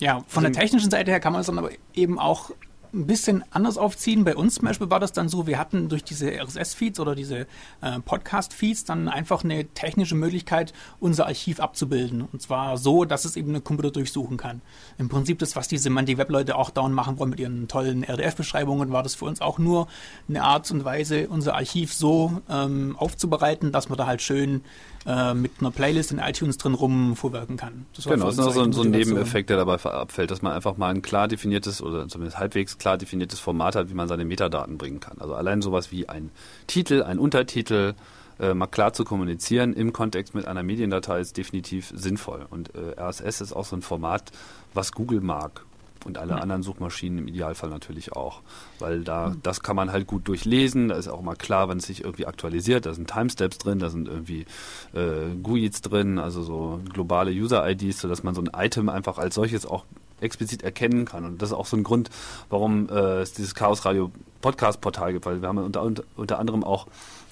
ja, 0.00 0.22
von 0.26 0.44
also, 0.44 0.52
der 0.52 0.62
technischen 0.62 0.90
Seite 0.90 1.10
her 1.10 1.20
kann 1.20 1.32
man 1.32 1.40
es 1.40 1.46
dann 1.46 1.58
aber 1.58 1.70
eben 1.94 2.18
auch 2.18 2.50
ein 2.94 3.06
bisschen 3.06 3.44
anders 3.50 3.76
aufziehen. 3.76 4.24
Bei 4.24 4.36
uns 4.36 4.54
zum 4.56 4.66
Beispiel 4.66 4.90
war 4.90 5.00
das 5.00 5.12
dann 5.12 5.28
so, 5.28 5.46
wir 5.46 5.58
hatten 5.58 5.88
durch 5.88 6.04
diese 6.04 6.30
RSS-Feeds 6.30 7.00
oder 7.00 7.14
diese 7.14 7.46
äh, 7.80 8.00
Podcast-Feeds 8.04 8.84
dann 8.84 9.08
einfach 9.08 9.44
eine 9.44 9.66
technische 9.66 10.14
Möglichkeit, 10.14 10.72
unser 11.00 11.26
Archiv 11.26 11.60
abzubilden. 11.60 12.22
Und 12.22 12.40
zwar 12.40 12.78
so, 12.78 13.04
dass 13.04 13.24
es 13.24 13.36
eben 13.36 13.54
ein 13.54 13.64
Computer 13.64 13.90
durchsuchen 13.90 14.36
kann. 14.36 14.62
Im 14.98 15.08
Prinzip 15.08 15.38
das, 15.40 15.56
was 15.56 15.68
die 15.68 15.78
Semantic-Web-Leute 15.78 16.56
auch 16.56 16.70
dauernd 16.70 16.94
machen 16.94 17.18
wollen 17.18 17.30
mit 17.30 17.40
ihren 17.40 17.68
tollen 17.68 18.04
RDF-Beschreibungen, 18.04 18.92
war 18.92 19.02
das 19.02 19.14
für 19.14 19.24
uns 19.24 19.40
auch 19.40 19.58
nur 19.58 19.88
eine 20.28 20.42
Art 20.42 20.70
und 20.70 20.84
Weise, 20.84 21.28
unser 21.28 21.54
Archiv 21.54 21.92
so 21.92 22.40
ähm, 22.48 22.96
aufzubereiten, 22.98 23.72
dass 23.72 23.88
man 23.88 23.98
da 23.98 24.06
halt 24.06 24.22
schön 24.22 24.62
äh, 25.06 25.34
mit 25.34 25.52
einer 25.60 25.70
Playlist 25.70 26.12
in 26.12 26.18
iTunes 26.18 26.56
drin 26.56 26.74
rumvorwerken 26.74 27.56
kann. 27.56 27.86
Das 27.94 28.06
genau, 28.06 28.26
das 28.26 28.38
ist 28.38 28.40
noch 28.40 28.52
so, 28.52 28.72
so 28.72 28.82
ein 28.82 28.90
Nebeneffekt, 28.90 29.50
der 29.50 29.58
dabei 29.58 29.74
abfällt, 29.74 30.30
dass 30.30 30.40
man 30.40 30.52
einfach 30.52 30.76
mal 30.76 30.88
ein 30.88 31.02
klar 31.02 31.28
definiertes 31.28 31.82
oder 31.82 32.08
zumindest 32.08 32.38
halbwegs 32.38 32.78
klar 32.84 32.98
definiertes 32.98 33.40
Format 33.40 33.76
hat, 33.76 33.88
wie 33.88 33.94
man 33.94 34.08
seine 34.08 34.26
Metadaten 34.26 34.76
bringen 34.76 35.00
kann. 35.00 35.16
Also 35.18 35.34
allein 35.34 35.62
sowas 35.62 35.90
wie 35.90 36.06
ein 36.06 36.30
Titel, 36.66 37.02
ein 37.02 37.18
Untertitel, 37.18 37.94
äh, 38.38 38.52
mal 38.52 38.66
klar 38.66 38.92
zu 38.92 39.04
kommunizieren 39.04 39.72
im 39.72 39.94
Kontext 39.94 40.34
mit 40.34 40.46
einer 40.46 40.62
Mediendatei 40.62 41.18
ist 41.20 41.38
definitiv 41.38 41.90
sinnvoll. 41.94 42.44
Und 42.50 42.74
äh, 42.74 43.00
RSS 43.00 43.40
ist 43.40 43.52
auch 43.54 43.64
so 43.64 43.74
ein 43.74 43.80
Format, 43.80 44.32
was 44.74 44.92
Google 44.92 45.22
mag 45.22 45.64
und 46.04 46.18
alle 46.18 46.38
anderen 46.38 46.62
Suchmaschinen 46.62 47.20
im 47.20 47.28
Idealfall 47.28 47.70
natürlich 47.70 48.12
auch. 48.12 48.42
Weil 48.80 49.02
da, 49.02 49.34
das 49.42 49.62
kann 49.62 49.76
man 49.76 49.90
halt 49.90 50.06
gut 50.06 50.28
durchlesen, 50.28 50.88
da 50.88 50.96
ist 50.96 51.08
auch 51.08 51.22
mal 51.22 51.36
klar, 51.36 51.68
wann 51.68 51.78
es 51.78 51.86
sich 51.86 52.04
irgendwie 52.04 52.26
aktualisiert, 52.26 52.84
da 52.84 52.92
sind 52.92 53.08
Timestamps 53.08 53.56
drin, 53.56 53.78
da 53.78 53.88
sind 53.88 54.08
irgendwie 54.08 54.44
äh, 54.92 55.34
GUIDs 55.42 55.80
drin, 55.80 56.18
also 56.18 56.42
so 56.42 56.80
globale 56.92 57.30
User-IDs, 57.30 57.98
sodass 57.98 58.22
man 58.22 58.34
so 58.34 58.42
ein 58.42 58.50
Item 58.54 58.90
einfach 58.90 59.16
als 59.16 59.36
solches 59.36 59.64
auch 59.64 59.86
explizit 60.20 60.62
erkennen 60.62 61.04
kann. 61.04 61.24
Und 61.24 61.42
das 61.42 61.50
ist 61.50 61.54
auch 61.54 61.66
so 61.66 61.76
ein 61.76 61.82
Grund, 61.82 62.10
warum 62.48 62.88
äh, 62.88 63.20
es 63.20 63.32
dieses 63.32 63.54
Chaos 63.54 63.84
Radio 63.84 64.10
Podcast 64.40 64.80
Portal 64.80 65.12
gibt, 65.12 65.26
weil 65.26 65.40
wir 65.40 65.48
haben 65.48 65.58
unter, 65.58 65.82
unter 66.16 66.38
anderem 66.38 66.64
auch 66.64 66.86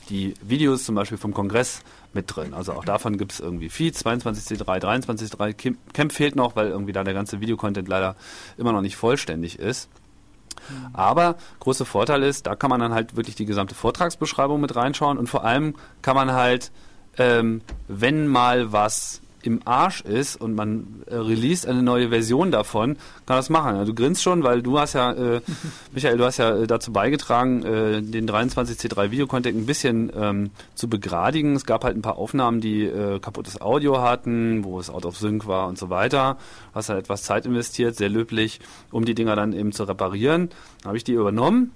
die 0.08 0.34
Videos 0.42 0.84
zum 0.84 0.94
Beispiel 0.94 1.18
vom 1.18 1.32
Kongress 1.32 1.82
mit 2.12 2.34
drin. 2.34 2.54
Also 2.54 2.72
auch 2.72 2.84
davon 2.84 3.16
gibt 3.16 3.32
es 3.32 3.40
irgendwie 3.40 3.68
Feeds, 3.68 4.04
22C3, 4.04 4.82
23C3. 4.82 5.74
Camp 5.92 6.12
fehlt 6.12 6.36
noch, 6.36 6.56
weil 6.56 6.68
irgendwie 6.68 6.92
da 6.92 7.04
der 7.04 7.14
ganze 7.14 7.40
Videocontent 7.40 7.88
leider 7.88 8.16
immer 8.58 8.72
noch 8.72 8.82
nicht 8.82 8.96
vollständig 8.96 9.58
ist. 9.58 9.88
Mhm. 10.68 10.94
Aber 10.94 11.36
großer 11.60 11.86
Vorteil 11.86 12.22
ist, 12.22 12.46
da 12.46 12.56
kann 12.56 12.70
man 12.70 12.80
dann 12.80 12.92
halt 12.92 13.16
wirklich 13.16 13.36
die 13.36 13.46
gesamte 13.46 13.74
Vortragsbeschreibung 13.74 14.60
mit 14.60 14.76
reinschauen 14.76 15.18
und 15.18 15.28
vor 15.28 15.44
allem 15.44 15.74
kann 16.02 16.16
man 16.16 16.32
halt, 16.32 16.70
ähm, 17.16 17.62
wenn 17.88 18.26
mal 18.26 18.72
was 18.72 19.21
im 19.42 19.60
Arsch 19.64 20.00
ist 20.02 20.36
und 20.36 20.54
man 20.54 21.02
äh, 21.06 21.16
release 21.16 21.68
eine 21.68 21.82
neue 21.82 22.08
Version 22.08 22.50
davon, 22.50 22.96
kann 23.26 23.36
das 23.36 23.50
machen. 23.50 23.76
Ja, 23.76 23.84
du 23.84 23.94
grinst 23.94 24.22
schon, 24.22 24.42
weil 24.42 24.62
du 24.62 24.78
hast 24.78 24.94
ja, 24.94 25.12
äh, 25.12 25.40
Michael, 25.92 26.16
du 26.16 26.24
hast 26.24 26.38
ja 26.38 26.56
äh, 26.56 26.66
dazu 26.66 26.92
beigetragen, 26.92 27.62
äh, 27.64 28.02
den 28.02 28.28
23C3 28.28 29.10
Videocontent 29.10 29.56
ein 29.56 29.66
bisschen 29.66 30.12
ähm, 30.16 30.50
zu 30.74 30.88
begradigen. 30.88 31.56
Es 31.56 31.66
gab 31.66 31.84
halt 31.84 31.96
ein 31.96 32.02
paar 32.02 32.16
Aufnahmen, 32.16 32.60
die 32.60 32.84
äh, 32.84 33.18
kaputtes 33.18 33.60
Audio 33.60 34.00
hatten, 34.00 34.64
wo 34.64 34.78
es 34.78 34.90
out 34.90 35.04
of 35.04 35.16
sync 35.16 35.46
war 35.46 35.68
und 35.68 35.78
so 35.78 35.90
weiter. 35.90 36.38
Du 36.72 36.76
hast 36.76 36.88
halt 36.88 37.00
etwas 37.00 37.22
Zeit 37.22 37.46
investiert, 37.46 37.96
sehr 37.96 38.08
löblich, 38.08 38.60
um 38.90 39.04
die 39.04 39.14
Dinger 39.14 39.36
dann 39.36 39.52
eben 39.52 39.72
zu 39.72 39.84
reparieren. 39.84 40.50
Habe 40.84 40.96
ich 40.96 41.04
die 41.04 41.12
übernommen 41.12 41.72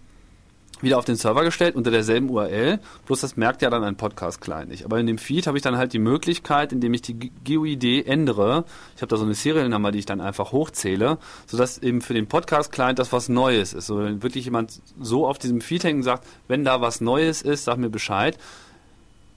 wieder 0.80 0.98
auf 0.98 1.04
den 1.04 1.16
Server 1.16 1.44
gestellt 1.44 1.74
unter 1.74 1.90
derselben 1.90 2.28
URL, 2.28 2.80
bloß 3.06 3.20
das 3.20 3.36
merkt 3.36 3.62
ja 3.62 3.70
dann 3.70 3.84
ein 3.84 3.96
Podcast-Client 3.96 4.68
nicht. 4.68 4.84
Aber 4.84 4.98
in 4.98 5.06
dem 5.06 5.18
Feed 5.18 5.46
habe 5.46 5.56
ich 5.56 5.62
dann 5.62 5.76
halt 5.76 5.92
die 5.92 5.98
Möglichkeit, 5.98 6.72
indem 6.72 6.94
ich 6.94 7.02
die 7.02 7.32
GUID 7.44 8.06
ändere, 8.06 8.64
ich 8.94 9.02
habe 9.02 9.08
da 9.08 9.16
so 9.16 9.24
eine 9.24 9.34
Serial-Nummer, 9.34 9.92
die 9.92 10.00
ich 10.00 10.06
dann 10.06 10.20
einfach 10.20 10.52
hochzähle, 10.52 11.18
sodass 11.46 11.78
eben 11.78 12.00
für 12.00 12.14
den 12.14 12.26
Podcast-Client 12.26 12.98
das 12.98 13.12
was 13.12 13.28
Neues 13.28 13.72
ist. 13.72 13.86
So, 13.86 13.98
wenn 13.98 14.22
wirklich 14.22 14.44
jemand 14.44 14.80
so 15.00 15.26
auf 15.26 15.38
diesem 15.38 15.60
Feed 15.60 15.84
hängt 15.84 16.04
sagt, 16.04 16.26
wenn 16.48 16.64
da 16.64 16.80
was 16.80 17.00
Neues 17.00 17.42
ist, 17.42 17.64
sag 17.64 17.78
mir 17.78 17.90
Bescheid, 17.90 18.38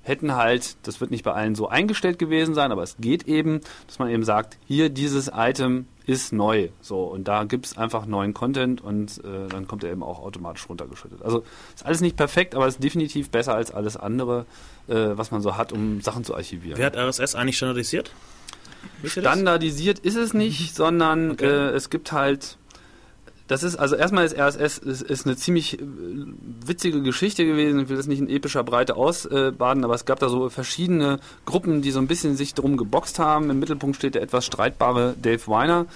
hätten 0.09 0.35
halt, 0.35 0.75
das 0.83 0.99
wird 0.99 1.11
nicht 1.11 1.23
bei 1.23 1.31
allen 1.31 1.55
so 1.55 1.69
eingestellt 1.69 2.19
gewesen 2.19 2.53
sein, 2.53 2.71
aber 2.71 2.83
es 2.83 2.97
geht 2.99 3.27
eben, 3.27 3.61
dass 3.87 3.99
man 3.99 4.09
eben 4.09 4.23
sagt, 4.23 4.57
hier 4.67 4.89
dieses 4.89 5.31
Item 5.33 5.85
ist 6.05 6.33
neu. 6.33 6.69
So, 6.81 7.03
und 7.03 7.27
da 7.27 7.43
gibt 7.43 7.67
es 7.67 7.77
einfach 7.77 8.05
neuen 8.05 8.33
Content 8.33 8.81
und 8.81 9.19
äh, 9.19 9.47
dann 9.47 9.67
kommt 9.67 9.83
er 9.83 9.91
eben 9.91 10.03
auch 10.03 10.19
automatisch 10.19 10.67
runtergeschüttet. 10.67 11.21
Also 11.21 11.43
ist 11.75 11.85
alles 11.85 12.01
nicht 12.01 12.17
perfekt, 12.17 12.55
aber 12.55 12.67
ist 12.67 12.83
definitiv 12.83 13.29
besser 13.29 13.53
als 13.53 13.71
alles 13.71 13.95
andere, 13.95 14.45
äh, 14.87 14.95
was 14.95 15.31
man 15.31 15.41
so 15.41 15.55
hat, 15.55 15.71
um 15.71 16.01
Sachen 16.01 16.23
zu 16.23 16.35
archivieren. 16.35 16.79
Wer 16.79 16.87
hat 16.87 16.97
RSS 16.97 17.35
eigentlich 17.35 17.57
standardisiert? 17.57 18.11
Standardisiert 19.03 19.99
ist 19.99 20.15
es 20.15 20.33
nicht, 20.33 20.75
sondern 20.75 21.31
okay. 21.31 21.45
äh, 21.45 21.69
es 21.69 21.89
gibt 21.89 22.11
halt 22.11 22.57
das 23.49 23.63
ist, 23.63 23.77
also 23.77 23.95
erstmal 23.95 24.25
ist 24.25 24.37
RSS 24.37 24.77
ist, 24.77 25.01
ist 25.01 25.25
eine 25.25 25.35
ziemlich 25.35 25.81
äh, 25.81 25.83
witzige 26.65 27.01
Geschichte 27.01 27.45
gewesen. 27.45 27.79
Ich 27.79 27.89
will 27.89 27.97
das 27.97 28.05
nicht 28.05 28.19
in 28.19 28.29
epischer 28.29 28.63
Breite 28.63 28.95
ausbaden, 28.95 29.83
aber 29.83 29.95
es 29.95 30.05
gab 30.05 30.19
da 30.19 30.29
so 30.29 30.49
verschiedene 30.49 31.19
Gruppen, 31.45 31.81
die 31.81 31.89
so 31.89 31.99
ein 31.99 32.05
bisschen 32.05 32.37
sich 32.37 32.53
drum 32.53 32.77
geboxt 32.77 33.17
haben. 33.17 33.49
Im 33.49 33.59
Mittelpunkt 33.59 33.97
steht 33.97 34.13
der 34.13 34.21
etwas 34.21 34.45
streitbare 34.45 35.15
Dave 35.19 35.47
Weiner, 35.47 35.87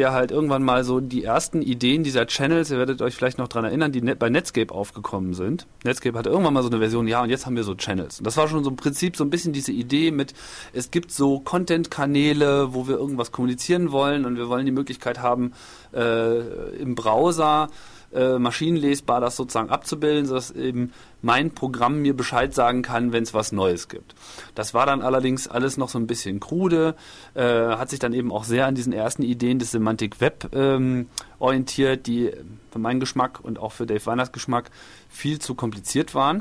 der 0.00 0.12
halt 0.12 0.30
irgendwann 0.30 0.62
mal 0.62 0.82
so 0.82 0.98
die 1.00 1.24
ersten 1.24 1.60
Ideen 1.60 2.04
dieser 2.04 2.26
Channels, 2.26 2.70
ihr 2.70 2.78
werdet 2.78 3.02
euch 3.02 3.14
vielleicht 3.14 3.36
noch 3.36 3.48
dran 3.48 3.66
erinnern, 3.66 3.92
die 3.92 4.00
bei 4.00 4.30
Netscape 4.30 4.74
aufgekommen 4.74 5.34
sind. 5.34 5.66
Netscape 5.84 6.16
hatte 6.16 6.30
irgendwann 6.30 6.54
mal 6.54 6.62
so 6.62 6.70
eine 6.70 6.78
Version, 6.78 7.06
ja, 7.06 7.22
und 7.22 7.28
jetzt 7.28 7.44
haben 7.44 7.54
wir 7.54 7.64
so 7.64 7.74
Channels. 7.74 8.18
Und 8.18 8.26
das 8.26 8.38
war 8.38 8.48
schon 8.48 8.64
so 8.64 8.70
im 8.70 8.76
Prinzip 8.76 9.14
so 9.14 9.24
ein 9.24 9.28
bisschen 9.28 9.52
diese 9.52 9.72
Idee 9.72 10.10
mit, 10.10 10.32
es 10.72 10.90
gibt 10.90 11.12
so 11.12 11.40
Content-Kanäle, 11.40 12.72
wo 12.72 12.88
wir 12.88 12.96
irgendwas 12.96 13.30
kommunizieren 13.30 13.92
wollen 13.92 14.24
und 14.24 14.38
wir 14.38 14.48
wollen 14.48 14.64
die 14.64 14.72
Möglichkeit 14.72 15.20
haben, 15.20 15.52
äh, 15.92 16.78
im 16.78 16.94
Browser 16.94 17.68
äh, 18.12 18.38
maschinenlesbar 18.38 19.20
das 19.20 19.36
sozusagen 19.36 19.70
abzubilden, 19.70 20.26
sodass 20.26 20.50
eben 20.50 20.92
mein 21.22 21.52
Programm 21.52 22.02
mir 22.02 22.16
Bescheid 22.16 22.54
sagen 22.54 22.82
kann, 22.82 23.12
wenn 23.12 23.22
es 23.22 23.34
was 23.34 23.52
Neues 23.52 23.88
gibt. 23.88 24.14
Das 24.54 24.74
war 24.74 24.86
dann 24.86 25.02
allerdings 25.02 25.48
alles 25.48 25.76
noch 25.76 25.88
so 25.88 25.98
ein 25.98 26.06
bisschen 26.06 26.40
krude, 26.40 26.94
äh, 27.34 27.42
hat 27.42 27.90
sich 27.90 27.98
dann 27.98 28.12
eben 28.12 28.32
auch 28.32 28.44
sehr 28.44 28.66
an 28.66 28.74
diesen 28.74 28.92
ersten 28.92 29.22
Ideen 29.22 29.58
des 29.58 29.70
Semantic 29.70 30.20
Web 30.20 30.50
ähm, 30.54 31.08
orientiert, 31.38 32.06
die 32.06 32.32
für 32.70 32.78
meinen 32.78 33.00
Geschmack 33.00 33.40
und 33.40 33.58
auch 33.58 33.72
für 33.72 33.86
Dave 33.86 34.04
Weiners 34.06 34.32
Geschmack 34.32 34.70
viel 35.08 35.38
zu 35.38 35.54
kompliziert 35.54 36.14
waren. 36.14 36.38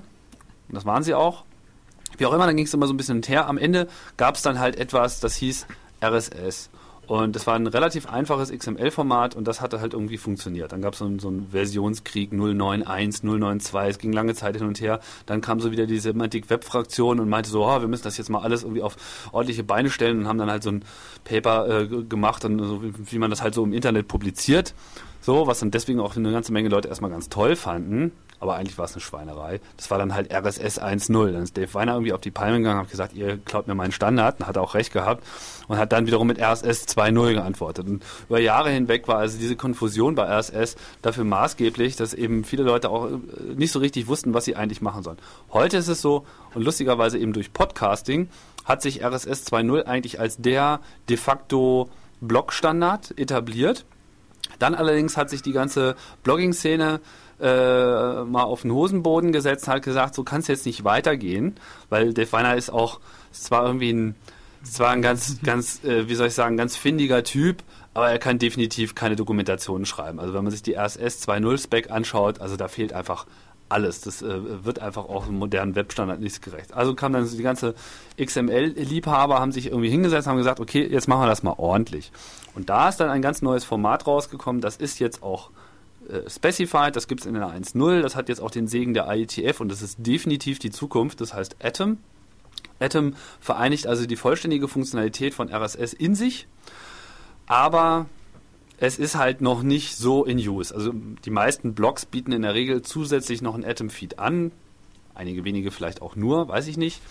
Und 0.70 0.76
das 0.76 0.86
waren 0.86 1.04
sie 1.04 1.14
auch. 1.14 1.44
Wie 2.18 2.26
auch 2.26 2.34
immer, 2.34 2.48
dann 2.48 2.56
ging 2.56 2.66
es 2.66 2.74
immer 2.74 2.88
so 2.88 2.94
ein 2.94 2.98
bisschen 2.98 3.22
her. 3.24 3.48
Am 3.48 3.58
Ende 3.58 3.88
gab 4.18 4.36
es 4.36 4.42
dann 4.42 4.60
halt 4.60 4.76
etwas, 4.78 5.20
das 5.20 5.36
hieß 5.36 5.68
RSS. 6.04 6.70
Und 7.10 7.36
das 7.36 7.48
war 7.48 7.56
ein 7.56 7.66
relativ 7.66 8.08
einfaches 8.08 8.52
XML-Format 8.52 9.36
und 9.36 9.48
das 9.48 9.62
hatte 9.62 9.82
halt 9.82 9.94
irgendwie 9.94 10.20
funktioniert. 10.20 10.72
Dann 10.72 10.84
gab 10.84 10.94
es 10.94 11.00
so, 11.00 11.12
so 11.18 11.30
einen 11.30 11.48
Versionskrieg 11.50 12.32
091, 12.32 13.24
092, 13.24 13.90
es 13.90 13.98
ging 13.98 14.14
lange 14.14 14.36
Zeit 14.36 14.58
hin 14.58 14.68
und 14.68 14.80
her. 14.80 15.00
Dann 15.26 15.42
kam 15.42 15.60
so 15.60 15.72
wieder 15.72 15.88
die 15.88 15.98
Semantik-Web-Fraktion 15.98 17.20
und 17.20 17.28
meinte 17.28 17.50
so, 17.50 17.66
oh, 17.66 17.82
wir 17.82 17.88
müssen 17.88 18.04
das 18.04 18.20
jetzt 18.20 18.30
mal 18.30 18.44
alles 18.44 18.62
irgendwie 18.62 18.84
auf 18.84 18.96
ordentliche 19.32 19.64
Beine 19.64 19.90
stellen 19.90 20.20
und 20.20 20.28
haben 20.28 20.38
dann 20.38 20.52
halt 20.52 20.62
so 20.62 20.70
ein 20.70 20.86
Paper 21.24 21.82
äh, 21.82 21.88
gemacht, 21.88 22.46
und 22.46 22.60
so, 22.60 22.84
wie 22.84 23.18
man 23.18 23.32
das 23.32 23.42
halt 23.42 23.56
so 23.56 23.64
im 23.64 23.74
Internet 23.74 24.08
publiziert. 24.08 24.76
So, 25.22 25.48
was 25.48 25.60
dann 25.60 25.72
deswegen 25.72 26.00
auch 26.00 26.16
eine 26.16 26.32
ganze 26.32 26.52
Menge 26.52 26.70
Leute 26.70 26.88
erstmal 26.88 27.12
ganz 27.12 27.30
toll 27.30 27.56
fanden 27.56 28.12
aber 28.40 28.56
eigentlich 28.56 28.78
war 28.78 28.86
es 28.86 28.94
eine 28.94 29.02
Schweinerei. 29.02 29.60
Das 29.78 29.92
war 29.92 29.98
dann 29.98 30.14
halt 30.14 30.34
RSS 30.34 30.82
1.0. 30.82 31.32
Dann 31.32 31.44
ist 31.44 31.58
Dave 31.58 31.74
Weiner 31.74 31.94
irgendwie 31.94 32.14
auf 32.14 32.22
die 32.22 32.32
Palme 32.32 32.58
gegangen 32.58 32.80
und 32.80 32.86
hat 32.86 32.92
gesagt, 32.92 33.14
ihr 33.14 33.38
klaut 33.38 33.68
mir 33.68 33.76
meinen 33.76 33.92
Standard 33.92 34.40
und 34.40 34.48
hat 34.48 34.58
auch 34.58 34.76
recht 34.76 34.94
gehabt 34.94 35.24
und 35.68 35.78
hat 35.78 35.92
dann 35.92 36.08
wiederum 36.08 36.28
mit 36.28 36.40
RSS 36.40 36.88
2.0 36.88 37.34
geantwortet. 37.34 37.88
Und 37.88 38.04
über 38.28 38.40
Jahre 38.40 38.70
hinweg 38.70 39.08
war 39.08 39.18
also 39.18 39.38
diese 39.38 39.56
Konfusion 39.56 40.16
bei 40.16 40.24
RSS 40.24 40.78
dafür 41.02 41.26
maßgeblich, 41.26 41.98
dass 41.98 42.14
eben 42.14 42.44
viele 42.44 42.64
Leute 42.64 42.90
auch 42.90 43.08
äh, 43.08 43.18
nicht 43.56 43.72
so 43.72 43.80
richtig 43.80 44.08
wussten, 44.08 44.34
was 44.34 44.46
sie 44.46 44.56
eigentlich 44.56 44.82
machen 44.82 45.04
sollen. 45.04 45.18
Heute 45.52 45.78
ist 45.78 45.90
es 45.90 46.02
so, 46.02 46.26
und 46.54 46.64
lustigerweise 46.64 47.18
eben 47.18 47.34
durch 47.34 47.52
Podcasting, 47.52 48.30
hat 48.64 48.82
sich 48.82 49.04
RSS 49.04 49.48
2.0 49.48 49.84
eigentlich 49.84 50.20
als 50.20 50.38
der 50.38 50.80
de 51.10 51.18
facto 51.18 51.90
Blog-Standard 52.22 53.18
etabliert. 53.18 53.86
Dann 54.58 54.76
allerdings 54.76 55.18
hat 55.18 55.30
sich 55.30 55.42
die 55.42 55.52
ganze 55.52 55.96
Blogging-Szene 56.24 57.00
äh, 57.40 58.24
mal 58.24 58.44
auf 58.44 58.64
den 58.64 58.74
Hosenboden 58.74 59.32
gesetzt 59.32 59.68
und 59.68 59.74
hat 59.76 59.84
gesagt, 59.84 60.16
so 60.16 60.24
kann 60.24 60.42
es 60.42 60.48
jetzt 60.48 60.66
nicht 60.66 60.84
weitergehen, 60.84 61.56
weil 61.90 62.14
Dave 62.14 62.32
Weiner 62.32 62.56
ist 62.56 62.70
auch, 62.70 63.00
ist 63.32 63.46
zwar 63.46 63.66
irgendwie 63.66 63.94
ein, 63.94 64.16
zwar 64.64 64.90
ein 64.90 65.02
ganz, 65.02 65.38
ganz, 65.44 65.84
äh, 65.84 66.10
wie 66.10 66.16
soll 66.16 66.28
ich 66.28 66.34
sagen, 66.34 66.58
ganz 66.58 66.76
findiger 66.76 67.24
Typ, 67.24 67.64
aber 67.94 68.12
er 68.12 68.20
kann 68.20 68.40
definitiv 68.40 68.96
keine 68.96 69.16
Dokumentationen 69.16 69.86
schreiben. 69.86 70.20
Also 70.20 70.34
wenn 70.34 70.44
man 70.44 70.52
sich 70.52 70.64
die 70.64 70.76
RSS 70.76 71.28
2.0 71.28 71.62
Spec 71.62 71.92
anschaut, 71.92 72.42
also 72.42 72.56
da 72.56 72.68
fehlt 72.68 72.94
einfach 72.94 73.26
alles. 73.70 74.02
Das 74.02 74.22
äh, 74.22 74.66
wird 74.66 74.80
einfach 74.80 75.06
auch 75.06 75.28
im 75.28 75.38
modernen 75.38 75.76
Webstandard 75.76 76.20
nicht 76.20 76.42
gerecht. 76.42 76.74
Also 76.74 76.96
kam 76.96 77.14
dann 77.14 77.30
die 77.30 77.44
ganze 77.44 77.76
XML-Liebhaber, 78.20 79.40
haben 79.40 79.52
sich 79.52 79.68
irgendwie 79.68 79.90
hingesetzt, 79.90 80.28
haben 80.28 80.38
gesagt, 80.38 80.60
okay, 80.60 80.86
jetzt 80.86 81.08
machen 81.08 81.22
wir 81.22 81.28
das 81.28 81.44
mal 81.44 81.56
ordentlich. 81.58 82.12
Und 82.56 82.70
da 82.70 82.90
ist 82.90 83.00
dann 83.00 83.10
ein 83.10 83.22
ganz 83.22 83.42
neues 83.42 83.64
Format 83.64 84.08
rausgekommen, 84.08 84.62
das 84.62 84.78
ist 84.78 85.00
jetzt 85.00 85.24
auch 85.24 85.52
äh, 86.10 86.30
specified, 86.30 86.96
das 86.96 87.08
gibt 87.08 87.22
es 87.22 87.28
in 87.28 87.36
der 87.36 87.48
1.0, 87.48 88.02
das 88.02 88.16
hat 88.16 88.30
jetzt 88.30 88.42
auch 88.42 88.52
den 88.52 88.68
Segen 88.68 88.94
der 88.94 89.08
IETF 89.08 89.60
und 89.60 89.70
das 89.70 89.82
ist 89.82 89.98
definitiv 90.00 90.60
die 90.60 90.72
Zukunft, 90.72 91.22
das 91.22 91.34
heißt 91.34 91.58
Atom. 91.64 91.98
Atom 92.80 93.14
vereinigt 93.40 93.88
also 93.88 94.06
die 94.06 94.16
vollständige 94.16 94.68
Funktionalität 94.68 95.34
von 95.34 95.50
RSS 95.50 95.94
in 95.94 96.16
sich, 96.16 96.48
aber 97.46 98.08
es 98.80 98.98
ist 98.98 99.16
halt 99.16 99.42
noch 99.42 99.62
nicht 99.62 99.96
so 99.96 100.24
in 100.24 100.38
Use. 100.38 100.74
Also 100.74 100.94
die 100.94 101.30
meisten 101.30 101.74
Blogs 101.74 102.06
bieten 102.06 102.32
in 102.32 102.44
der 102.44 102.54
Regel 102.54 102.82
zusätzlich 102.82 103.42
noch 103.42 103.56
ein 103.56 103.66
Atom-Feed 103.66 104.20
an, 104.20 104.52
einige 105.14 105.44
wenige 105.44 105.72
vielleicht 105.72 106.02
auch 106.02 106.16
nur, 106.16 106.48
weiß 106.48 106.68
ich 106.68 106.78
nicht. 106.78 107.02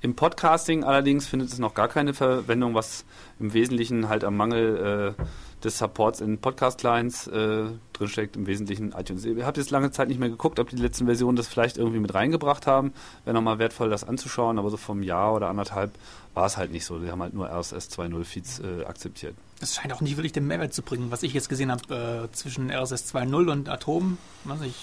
Im 0.00 0.16
Podcasting 0.16 0.82
allerdings 0.82 1.28
findet 1.28 1.50
es 1.50 1.60
noch 1.60 1.74
gar 1.74 1.86
keine 1.86 2.12
Verwendung, 2.12 2.74
was 2.74 3.04
im 3.38 3.54
Wesentlichen 3.54 4.08
halt 4.08 4.24
am 4.24 4.36
Mangel 4.36 5.14
äh, 5.16 5.22
des 5.62 5.78
Supports 5.78 6.20
in 6.20 6.38
Podcast-Clients 6.38 7.28
äh, 7.28 7.66
drinsteckt, 7.92 8.34
im 8.34 8.48
Wesentlichen 8.48 8.90
iTunes. 8.90 9.24
Ich 9.24 9.44
habe 9.44 9.60
jetzt 9.60 9.70
lange 9.70 9.92
Zeit 9.92 10.08
nicht 10.08 10.18
mehr 10.18 10.28
geguckt, 10.28 10.58
ob 10.58 10.70
die 10.70 10.76
letzten 10.76 11.06
Versionen 11.06 11.36
das 11.36 11.46
vielleicht 11.46 11.76
irgendwie 11.76 12.00
mit 12.00 12.14
reingebracht 12.14 12.66
haben. 12.66 12.92
Wäre 13.24 13.34
nochmal 13.34 13.60
wertvoll, 13.60 13.90
das 13.90 14.02
anzuschauen, 14.02 14.58
aber 14.58 14.70
so 14.70 14.76
vom 14.76 15.04
Jahr 15.04 15.34
oder 15.34 15.48
anderthalb 15.48 15.92
war 16.34 16.46
es 16.46 16.56
halt 16.56 16.72
nicht 16.72 16.84
so. 16.84 16.98
Die 16.98 17.08
haben 17.08 17.22
halt 17.22 17.34
nur 17.34 17.48
RSS 17.48 17.88
2.0 17.90 18.24
Feeds 18.24 18.58
äh, 18.58 18.84
akzeptiert. 18.84 19.36
Das 19.62 19.76
scheint 19.76 19.92
auch 19.92 20.00
nicht 20.00 20.16
wirklich 20.16 20.32
den 20.32 20.48
Mehrwert 20.48 20.74
zu 20.74 20.82
bringen, 20.82 21.12
was 21.12 21.22
ich 21.22 21.34
jetzt 21.34 21.48
gesehen 21.48 21.70
habe 21.70 22.28
äh, 22.28 22.34
zwischen 22.34 22.68
RSS 22.68 23.14
2.0 23.14 23.48
und 23.48 23.68
Atom. 23.68 24.18
Was 24.42 24.60
ich, 24.62 24.74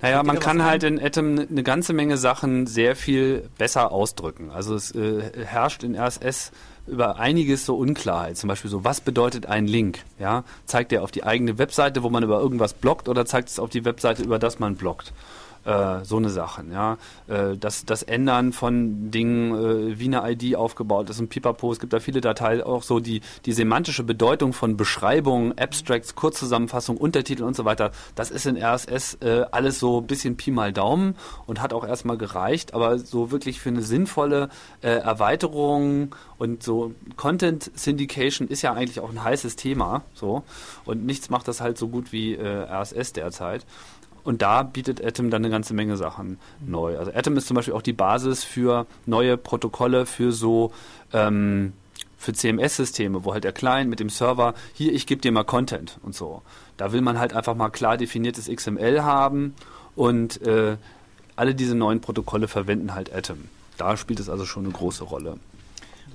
naja, 0.00 0.22
man 0.22 0.38
kann 0.38 0.64
halt 0.64 0.84
in 0.84 1.02
Atom 1.02 1.48
eine 1.50 1.62
ganze 1.64 1.92
Menge 1.92 2.16
Sachen 2.16 2.68
sehr 2.68 2.94
viel 2.94 3.50
besser 3.58 3.90
ausdrücken. 3.90 4.50
Also 4.50 4.76
es 4.76 4.92
äh, 4.92 5.44
herrscht 5.44 5.82
in 5.82 5.96
RSS 5.96 6.52
über 6.86 7.18
einiges 7.18 7.66
so 7.66 7.76
Unklarheit. 7.76 8.36
Zum 8.36 8.46
Beispiel 8.46 8.70
so, 8.70 8.84
was 8.84 9.00
bedeutet 9.00 9.46
ein 9.46 9.66
Link? 9.66 10.04
Ja, 10.20 10.44
zeigt 10.64 10.92
er 10.92 11.02
auf 11.02 11.10
die 11.10 11.24
eigene 11.24 11.58
Webseite, 11.58 12.04
wo 12.04 12.08
man 12.08 12.22
über 12.22 12.38
irgendwas 12.38 12.72
blockt, 12.72 13.08
oder 13.08 13.26
zeigt 13.26 13.48
es 13.48 13.58
auf 13.58 13.68
die 13.68 13.84
Webseite, 13.84 14.22
über 14.22 14.38
das 14.38 14.60
man 14.60 14.76
blockt? 14.76 15.12
Äh, 15.64 16.04
so 16.04 16.16
eine 16.16 16.30
Sachen, 16.30 16.72
ja. 16.72 16.96
Äh, 17.28 17.56
das, 17.58 17.84
das 17.84 18.02
Ändern 18.02 18.54
von 18.54 19.10
Dingen, 19.10 19.52
äh, 19.52 19.98
wie 19.98 20.06
eine 20.06 20.30
ID 20.30 20.56
aufgebaut 20.56 21.10
ist, 21.10 21.20
ein 21.20 21.28
Pipapo, 21.28 21.70
es 21.70 21.80
gibt 21.80 21.92
da 21.92 22.00
viele 22.00 22.22
Dateien, 22.22 22.62
auch 22.62 22.82
so 22.82 22.98
die, 22.98 23.20
die 23.44 23.52
semantische 23.52 24.02
Bedeutung 24.02 24.54
von 24.54 24.78
Beschreibungen, 24.78 25.58
Abstracts, 25.58 26.14
Kurzzusammenfassung, 26.14 26.96
Untertitel 26.96 27.42
und 27.42 27.54
so 27.54 27.66
weiter, 27.66 27.90
das 28.14 28.30
ist 28.30 28.46
in 28.46 28.56
RSS 28.56 29.18
äh, 29.20 29.44
alles 29.50 29.78
so 29.78 30.00
ein 30.00 30.06
bisschen 30.06 30.38
Pi 30.38 30.50
mal 30.50 30.72
Daumen 30.72 31.14
und 31.46 31.60
hat 31.60 31.74
auch 31.74 31.86
erstmal 31.86 32.16
gereicht, 32.16 32.72
aber 32.72 32.98
so 32.98 33.30
wirklich 33.30 33.60
für 33.60 33.68
eine 33.68 33.82
sinnvolle 33.82 34.48
äh, 34.80 34.88
Erweiterung 34.88 36.14
und 36.38 36.62
so 36.62 36.94
Content 37.16 37.70
Syndication 37.74 38.48
ist 38.48 38.62
ja 38.62 38.72
eigentlich 38.72 39.00
auch 39.00 39.10
ein 39.10 39.22
heißes 39.22 39.56
Thema, 39.56 40.04
so. 40.14 40.42
Und 40.86 41.04
nichts 41.04 41.28
macht 41.28 41.48
das 41.48 41.60
halt 41.60 41.76
so 41.76 41.88
gut 41.88 42.12
wie 42.12 42.34
äh, 42.34 42.64
RSS 42.64 43.12
derzeit. 43.12 43.66
Und 44.30 44.42
da 44.42 44.62
bietet 44.62 45.04
Atom 45.04 45.28
dann 45.28 45.42
eine 45.42 45.50
ganze 45.50 45.74
Menge 45.74 45.96
Sachen 45.96 46.38
neu. 46.64 46.96
Also 46.96 47.12
Atom 47.12 47.36
ist 47.36 47.48
zum 47.48 47.56
Beispiel 47.56 47.74
auch 47.74 47.82
die 47.82 47.92
Basis 47.92 48.44
für 48.44 48.86
neue 49.04 49.36
Protokolle 49.36 50.06
für 50.06 50.30
so 50.30 50.70
ähm, 51.12 51.72
für 52.16 52.32
CMS-Systeme, 52.32 53.24
wo 53.24 53.32
halt 53.32 53.42
der 53.42 53.50
Client 53.50 53.90
mit 53.90 53.98
dem 53.98 54.08
Server, 54.08 54.54
hier, 54.72 54.92
ich 54.92 55.08
gebe 55.08 55.20
dir 55.20 55.32
mal 55.32 55.42
Content 55.42 55.98
und 56.04 56.14
so. 56.14 56.42
Da 56.76 56.92
will 56.92 57.00
man 57.00 57.18
halt 57.18 57.34
einfach 57.34 57.56
mal 57.56 57.70
klar 57.70 57.96
definiertes 57.96 58.48
XML 58.48 59.02
haben 59.02 59.56
und 59.96 60.40
äh, 60.46 60.76
alle 61.34 61.56
diese 61.56 61.74
neuen 61.74 62.00
Protokolle 62.00 62.46
verwenden 62.46 62.94
halt 62.94 63.12
Atom. 63.12 63.48
Da 63.78 63.96
spielt 63.96 64.20
es 64.20 64.28
also 64.28 64.44
schon 64.44 64.62
eine 64.62 64.72
große 64.72 65.02
Rolle. 65.02 65.38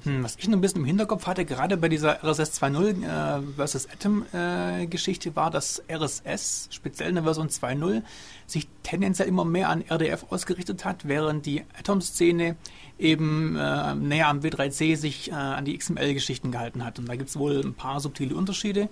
Hm, 0.06 0.24
was 0.24 0.36
ich 0.36 0.48
noch 0.48 0.58
ein 0.58 0.62
bisschen 0.62 0.82
im 0.82 0.86
Hinterkopf 0.86 1.26
hatte, 1.26 1.46
gerade 1.46 1.78
bei 1.78 1.90
dieser 1.90 2.24
RSS 2.24 2.62
2.0 2.62 3.04
äh, 3.04 3.42
versus 3.56 3.88
Atom-Geschichte, 3.90 5.30
äh, 5.30 5.36
war, 5.36 5.50
dass 5.50 5.82
RSS, 5.90 6.68
speziell 6.70 7.10
in 7.10 7.16
der 7.16 7.24
Version 7.24 7.50
2.0, 7.50 8.04
sich 8.46 8.68
tendenziell 8.84 9.28
immer 9.28 9.46
mehr 9.46 9.70
an 9.70 9.84
RDF 9.90 10.26
ausgerichtet 10.30 10.86
hat, 10.86 11.08
während 11.08 11.48
die 11.48 11.64
Atom-Szene 11.80 12.56
eben 13.00 13.56
äh, 13.56 13.96
näher 13.96 14.28
am 14.28 14.42
W3C 14.42 14.96
sich 14.96 15.32
äh, 15.32 15.34
an 15.34 15.66
die 15.66 15.76
XML-Geschichten 15.76 16.52
gehalten 16.52 16.86
hat. 16.86 17.00
Und 17.00 17.10
da 17.10 17.16
gibt 17.16 17.30
es 17.30 17.38
wohl 17.38 17.62
ein 17.66 17.74
paar 17.74 18.00
subtile 18.00 18.36
Unterschiede. 18.36 18.90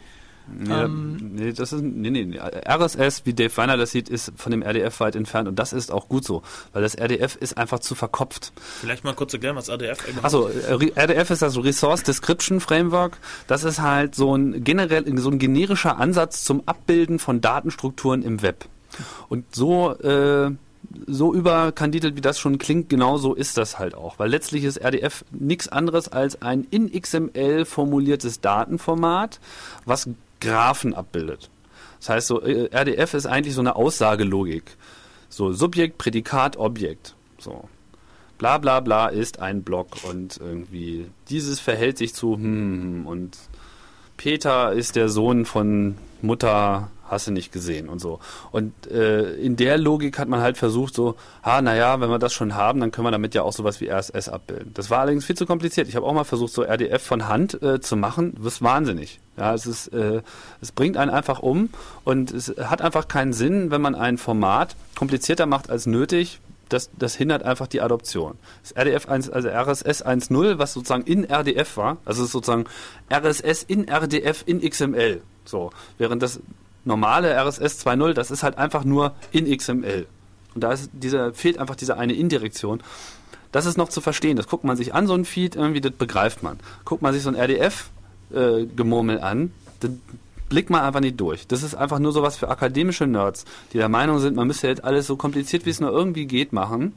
Ja, 0.67 0.85
ähm, 0.85 1.31
nee, 1.35 1.53
das 1.53 1.71
ist, 1.71 1.81
nee, 1.81 2.09
nee, 2.09 2.37
RSS, 2.37 3.25
wie 3.25 3.33
Dave 3.33 3.55
Weiner 3.55 3.77
das 3.77 3.91
sieht, 3.91 4.09
ist 4.09 4.33
von 4.35 4.51
dem 4.51 4.61
RDF 4.61 4.99
weit 4.99 5.15
entfernt 5.15 5.47
und 5.47 5.57
das 5.57 5.71
ist 5.71 5.91
auch 5.91 6.09
gut 6.09 6.25
so, 6.25 6.43
weil 6.73 6.81
das 6.81 6.95
RDF 6.95 7.35
ist 7.37 7.57
einfach 7.57 7.79
zu 7.79 7.95
verkopft. 7.95 8.51
Vielleicht 8.81 9.03
mal 9.03 9.13
kurz 9.13 9.33
erklären, 9.33 9.55
was 9.55 9.69
RDF 9.69 10.07
ist. 10.07 10.23
Achso, 10.23 10.49
RDF 10.49 11.29
ist 11.29 11.43
also 11.43 11.61
Resource 11.61 12.03
Description 12.03 12.59
Framework. 12.59 13.17
Das 13.47 13.63
ist 13.63 13.81
halt 13.81 14.15
so 14.15 14.35
ein 14.35 14.63
generell, 14.63 15.05
so 15.17 15.29
ein 15.29 15.39
generischer 15.39 15.97
Ansatz 15.97 16.43
zum 16.43 16.63
Abbilden 16.65 17.19
von 17.19 17.39
Datenstrukturen 17.39 18.21
im 18.21 18.41
Web. 18.41 18.65
Und 19.29 19.55
so, 19.55 19.91
äh, 19.99 20.51
so 21.07 21.33
überkandidelt, 21.33 22.15
wie 22.15 22.21
das 22.21 22.39
schon 22.39 22.57
klingt, 22.57 22.89
genau 22.89 23.17
so 23.17 23.33
ist 23.33 23.57
das 23.57 23.79
halt 23.79 23.95
auch. 23.95 24.19
Weil 24.19 24.29
letztlich 24.29 24.63
ist 24.63 24.77
RDF 24.77 25.23
nichts 25.31 25.67
anderes 25.67 26.09
als 26.09 26.41
ein 26.41 26.67
in 26.69 26.91
XML 26.91 27.65
formuliertes 27.65 28.41
Datenformat, 28.41 29.39
was 29.85 30.09
Graphen 30.43 30.93
abbildet. 30.93 31.49
Das 31.99 32.09
heißt, 32.09 32.27
so 32.27 32.41
äh, 32.41 32.69
RDF 32.73 33.13
ist 33.13 33.25
eigentlich 33.25 33.53
so 33.55 33.61
eine 33.61 33.75
Aussagelogik. 33.75 34.77
So 35.29 35.53
Subjekt, 35.53 35.97
Prädikat, 35.97 36.57
Objekt. 36.57 37.15
So. 37.39 37.69
Bla 38.37 38.57
bla 38.57 38.81
bla 38.81 39.07
ist 39.07 39.39
ein 39.39 39.63
Block 39.63 40.03
und 40.03 40.37
irgendwie 40.37 41.07
dieses 41.29 41.59
verhält 41.59 41.97
sich 41.97 42.13
zu 42.13 42.35
hm, 42.35 42.43
hm, 42.43 42.81
hm 42.81 43.07
und 43.07 43.37
Peter 44.17 44.73
ist 44.73 44.95
der 44.95 45.09
Sohn 45.09 45.45
von 45.45 45.97
Mutter 46.21 46.91
hast 47.13 47.27
du 47.27 47.31
nicht 47.31 47.51
gesehen 47.51 47.89
und 47.89 47.99
so. 47.99 48.19
Und 48.51 48.73
äh, 48.87 49.33
in 49.35 49.55
der 49.55 49.77
Logik 49.77 50.19
hat 50.19 50.27
man 50.27 50.41
halt 50.41 50.57
versucht, 50.57 50.93
so, 50.93 51.15
ha, 51.43 51.61
naja, 51.61 51.99
wenn 52.01 52.09
wir 52.09 52.19
das 52.19 52.33
schon 52.33 52.55
haben, 52.55 52.79
dann 52.79 52.91
können 52.91 53.07
wir 53.07 53.11
damit 53.11 53.33
ja 53.35 53.43
auch 53.43 53.53
sowas 53.53 53.81
wie 53.81 53.89
RSS 53.89 54.29
abbilden. 54.29 54.71
Das 54.73 54.89
war 54.89 54.99
allerdings 54.99 55.25
viel 55.25 55.37
zu 55.37 55.45
kompliziert. 55.45 55.87
Ich 55.87 55.95
habe 55.95 56.05
auch 56.05 56.13
mal 56.13 56.23
versucht, 56.23 56.53
so 56.53 56.63
RDF 56.63 57.01
von 57.01 57.27
Hand 57.27 57.61
äh, 57.61 57.79
zu 57.79 57.95
machen. 57.95 58.35
Das 58.37 58.55
ist 58.55 58.61
wahnsinnig. 58.61 59.19
Ja, 59.37 59.53
es 59.53 59.65
ist, 59.65 59.87
äh, 59.87 60.21
es 60.61 60.71
bringt 60.71 60.97
einen 60.97 61.09
einfach 61.09 61.39
um 61.39 61.69
und 62.03 62.31
es 62.31 62.53
hat 62.57 62.81
einfach 62.81 63.07
keinen 63.07 63.33
Sinn, 63.33 63.71
wenn 63.71 63.81
man 63.81 63.95
ein 63.95 64.17
Format 64.17 64.75
komplizierter 64.95 65.45
macht 65.45 65.69
als 65.69 65.85
nötig, 65.85 66.39
das, 66.69 66.89
das 66.97 67.15
hindert 67.15 67.43
einfach 67.43 67.67
die 67.67 67.81
Adoption. 67.81 68.37
Das 68.61 68.71
RDF 68.71 69.07
1, 69.07 69.29
also 69.29 69.47
RSS 69.49 70.05
1.0, 70.05 70.57
was 70.57 70.73
sozusagen 70.73 71.03
in 71.03 71.29
RDF 71.29 71.77
war, 71.77 71.97
also 72.05 72.25
sozusagen 72.25 72.65
RSS 73.11 73.63
in 73.63 73.87
RDF 73.87 74.43
in 74.45 74.61
XML. 74.61 75.21
So, 75.45 75.71
während 75.97 76.23
das 76.23 76.39
normale 76.85 77.33
RSS 77.35 77.85
2.0, 77.85 78.13
das 78.13 78.31
ist 78.31 78.43
halt 78.43 78.57
einfach 78.57 78.83
nur 78.83 79.13
in 79.31 79.45
XML. 79.55 80.07
Und 80.55 80.63
da 80.63 80.71
ist 80.71 80.89
dieser, 80.93 81.33
fehlt 81.33 81.57
einfach 81.57 81.75
diese 81.75 81.97
eine 81.97 82.13
Indirektion. 82.13 82.81
Das 83.51 83.65
ist 83.65 83.77
noch 83.77 83.89
zu 83.89 84.01
verstehen. 84.01 84.35
Das 84.35 84.47
guckt 84.47 84.63
man 84.63 84.77
sich 84.77 84.93
an, 84.93 85.07
so 85.07 85.13
ein 85.13 85.25
Feed, 85.25 85.55
irgendwie, 85.55 85.81
das 85.81 85.93
begreift 85.93 86.43
man. 86.43 86.59
Guckt 86.85 87.01
man 87.01 87.13
sich 87.13 87.23
so 87.23 87.29
ein 87.29 87.35
RDF 87.35 87.89
Gemurmel 88.29 89.21
an. 89.21 89.51
Dann 89.79 90.01
blick 90.49 90.69
mal 90.69 90.81
einfach 90.81 90.99
nicht 90.99 91.19
durch. 91.19 91.47
Das 91.47 91.63
ist 91.63 91.75
einfach 91.75 91.99
nur 91.99 92.11
sowas 92.11 92.35
für 92.37 92.49
akademische 92.49 93.07
Nerds, 93.07 93.45
die 93.71 93.77
der 93.77 93.89
Meinung 93.89 94.19
sind, 94.19 94.35
man 94.35 94.47
müsste 94.47 94.67
jetzt 94.67 94.83
alles 94.83 95.07
so 95.07 95.15
kompliziert, 95.15 95.65
wie 95.65 95.71
es 95.71 95.79
nur 95.79 95.91
irgendwie 95.91 96.25
geht, 96.25 96.53
machen. 96.53 96.93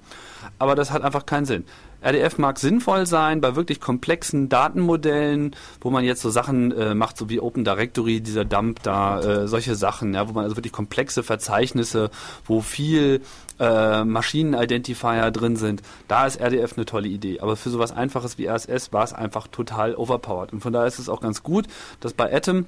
Aber 0.58 0.74
das 0.74 0.90
hat 0.90 1.02
einfach 1.02 1.26
keinen 1.26 1.46
Sinn. 1.46 1.64
RDF 2.06 2.38
mag 2.38 2.58
sinnvoll 2.58 3.04
sein 3.06 3.40
bei 3.40 3.56
wirklich 3.56 3.80
komplexen 3.80 4.48
Datenmodellen, 4.48 5.56
wo 5.80 5.90
man 5.90 6.04
jetzt 6.04 6.22
so 6.22 6.30
Sachen 6.30 6.70
äh, 6.70 6.94
macht, 6.94 7.16
so 7.16 7.28
wie 7.28 7.40
Open 7.40 7.64
Directory, 7.64 8.20
dieser 8.20 8.44
Dump 8.44 8.82
da, 8.84 9.20
äh, 9.20 9.48
solche 9.48 9.74
Sachen, 9.74 10.14
ja, 10.14 10.28
wo 10.28 10.32
man 10.32 10.44
also 10.44 10.56
wirklich 10.56 10.72
komplexe 10.72 11.24
Verzeichnisse, 11.24 12.10
wo 12.44 12.60
viel 12.60 13.22
äh, 13.58 14.04
Maschinenidentifier 14.04 15.32
drin 15.32 15.56
sind. 15.56 15.82
Da 16.06 16.26
ist 16.26 16.40
RDF 16.40 16.74
eine 16.76 16.86
tolle 16.86 17.08
Idee. 17.08 17.40
Aber 17.40 17.56
für 17.56 17.70
sowas 17.70 17.90
Einfaches 17.90 18.38
wie 18.38 18.46
RSS 18.46 18.92
war 18.92 19.02
es 19.02 19.12
einfach 19.12 19.48
total 19.48 19.96
overpowered. 19.96 20.52
Und 20.52 20.60
von 20.60 20.72
daher 20.72 20.86
ist 20.86 21.00
es 21.00 21.08
auch 21.08 21.20
ganz 21.20 21.42
gut, 21.42 21.66
dass 22.00 22.12
bei 22.12 22.32
Atom 22.32 22.66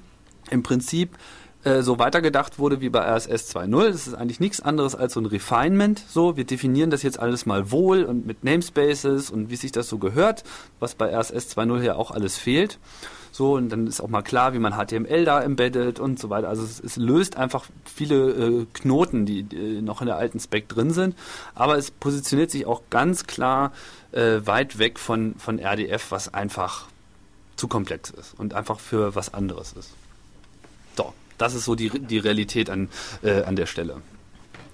im 0.50 0.62
Prinzip 0.62 1.10
äh, 1.64 1.82
so 1.82 1.98
weitergedacht 1.98 2.58
wurde 2.58 2.80
wie 2.80 2.88
bei 2.88 3.00
RSS 3.00 3.54
2.0. 3.54 3.88
Das 3.90 4.06
ist 4.06 4.14
eigentlich 4.14 4.40
nichts 4.40 4.60
anderes 4.60 4.94
als 4.94 5.14
so 5.14 5.20
ein 5.20 5.26
Refinement. 5.26 6.02
So, 6.08 6.36
wir 6.36 6.44
definieren 6.44 6.90
das 6.90 7.02
jetzt 7.02 7.18
alles 7.18 7.46
mal 7.46 7.70
wohl 7.70 8.04
und 8.04 8.26
mit 8.26 8.44
Namespaces 8.44 9.30
und 9.30 9.50
wie 9.50 9.56
sich 9.56 9.72
das 9.72 9.88
so 9.88 9.98
gehört, 9.98 10.44
was 10.78 10.94
bei 10.94 11.14
RSS 11.14 11.56
2.0 11.56 11.82
ja 11.82 11.94
auch 11.96 12.10
alles 12.10 12.38
fehlt. 12.38 12.78
So, 13.32 13.54
und 13.54 13.68
dann 13.70 13.86
ist 13.86 14.00
auch 14.00 14.08
mal 14.08 14.22
klar, 14.22 14.52
wie 14.52 14.58
man 14.58 14.74
HTML 14.74 15.24
da 15.24 15.42
embedded 15.42 16.00
und 16.00 16.18
so 16.18 16.30
weiter. 16.30 16.48
Also 16.48 16.64
es, 16.64 16.80
es 16.80 16.96
löst 16.96 17.36
einfach 17.36 17.66
viele 17.84 18.30
äh, 18.30 18.66
Knoten, 18.72 19.26
die 19.26 19.40
äh, 19.40 19.82
noch 19.82 20.00
in 20.00 20.06
der 20.06 20.16
alten 20.16 20.40
Spec 20.40 20.68
drin 20.68 20.90
sind. 20.90 21.16
Aber 21.54 21.76
es 21.76 21.90
positioniert 21.90 22.50
sich 22.50 22.66
auch 22.66 22.82
ganz 22.90 23.26
klar 23.26 23.72
äh, 24.12 24.40
weit 24.44 24.78
weg 24.78 24.98
von, 24.98 25.34
von 25.38 25.58
RDF, 25.58 26.10
was 26.10 26.32
einfach 26.32 26.86
zu 27.56 27.68
komplex 27.68 28.10
ist 28.10 28.38
und 28.38 28.54
einfach 28.54 28.80
für 28.80 29.14
was 29.14 29.34
anderes 29.34 29.72
ist. 29.72 29.90
Das 31.38 31.54
ist 31.54 31.64
so 31.64 31.74
die, 31.74 31.88
die 31.88 32.18
Realität 32.18 32.68
an, 32.68 32.88
äh, 33.22 33.42
an 33.42 33.56
der 33.56 33.66
Stelle. 33.66 34.02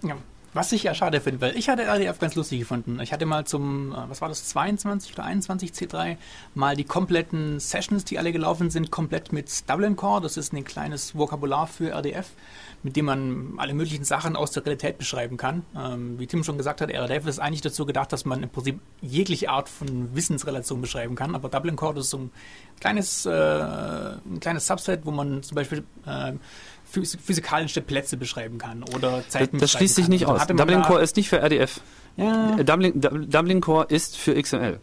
Ja. 0.02 0.16
Was 0.54 0.70
ich 0.70 0.84
ja 0.84 0.94
schade 0.94 1.20
finde, 1.20 1.40
weil 1.40 1.56
ich 1.56 1.68
hatte 1.68 1.82
RDF 1.82 2.20
ganz 2.20 2.36
lustig 2.36 2.60
gefunden. 2.60 3.00
Ich 3.00 3.12
hatte 3.12 3.26
mal 3.26 3.44
zum, 3.44 3.90
äh, 3.90 4.08
was 4.08 4.20
war 4.20 4.28
das, 4.28 4.46
22 4.46 5.12
oder 5.14 5.24
21 5.24 5.72
C3 5.72 6.16
mal 6.54 6.76
die 6.76 6.84
kompletten 6.84 7.58
Sessions, 7.58 8.04
die 8.04 8.20
alle 8.20 8.30
gelaufen 8.30 8.70
sind, 8.70 8.92
komplett 8.92 9.32
mit 9.32 9.68
Dublin 9.68 9.96
Core. 9.96 10.20
Das 10.20 10.36
ist 10.36 10.52
ein 10.52 10.62
kleines 10.62 11.16
Vokabular 11.16 11.66
für 11.66 11.90
RDF, 11.90 12.30
mit 12.84 12.94
dem 12.94 13.06
man 13.06 13.54
alle 13.56 13.74
möglichen 13.74 14.04
Sachen 14.04 14.36
aus 14.36 14.52
der 14.52 14.64
Realität 14.64 14.96
beschreiben 14.96 15.36
kann. 15.36 15.64
Ähm, 15.76 16.20
wie 16.20 16.28
Tim 16.28 16.44
schon 16.44 16.56
gesagt 16.56 16.80
hat, 16.80 16.88
RDF 16.88 17.26
ist 17.26 17.40
eigentlich 17.40 17.62
dazu 17.62 17.84
gedacht, 17.84 18.12
dass 18.12 18.24
man 18.24 18.44
im 18.44 18.48
Prinzip 18.48 18.78
jegliche 19.02 19.50
Art 19.50 19.68
von 19.68 20.14
Wissensrelation 20.14 20.80
beschreiben 20.80 21.16
kann. 21.16 21.34
Aber 21.34 21.48
Dublin 21.48 21.74
Core, 21.74 21.94
das 21.94 22.04
ist 22.04 22.10
so 22.10 22.18
ein 22.18 22.30
kleines, 22.78 23.26
äh, 23.26 23.30
ein 23.30 24.38
kleines 24.38 24.68
Subset, 24.68 25.04
wo 25.04 25.10
man 25.10 25.42
zum 25.42 25.56
Beispiel 25.56 25.84
äh, 26.06 26.34
physikalische 26.94 27.80
Plätze 27.80 28.16
beschreiben 28.16 28.58
kann 28.58 28.82
oder 28.94 29.22
Zeiten 29.28 29.58
Das, 29.58 29.70
das 29.70 29.78
schließt 29.78 29.94
sich 29.94 30.08
nicht 30.08 30.26
aus. 30.26 30.46
Dublin 30.46 30.82
Core 30.82 31.02
ist 31.02 31.16
nicht 31.16 31.28
für 31.28 31.40
RDF. 31.40 31.80
Ja. 32.16 32.56
Äh, 32.56 32.64
Dublin, 32.64 33.00
Dublin 33.00 33.60
Core 33.60 33.86
ist 33.88 34.16
für 34.16 34.40
XML 34.40 34.78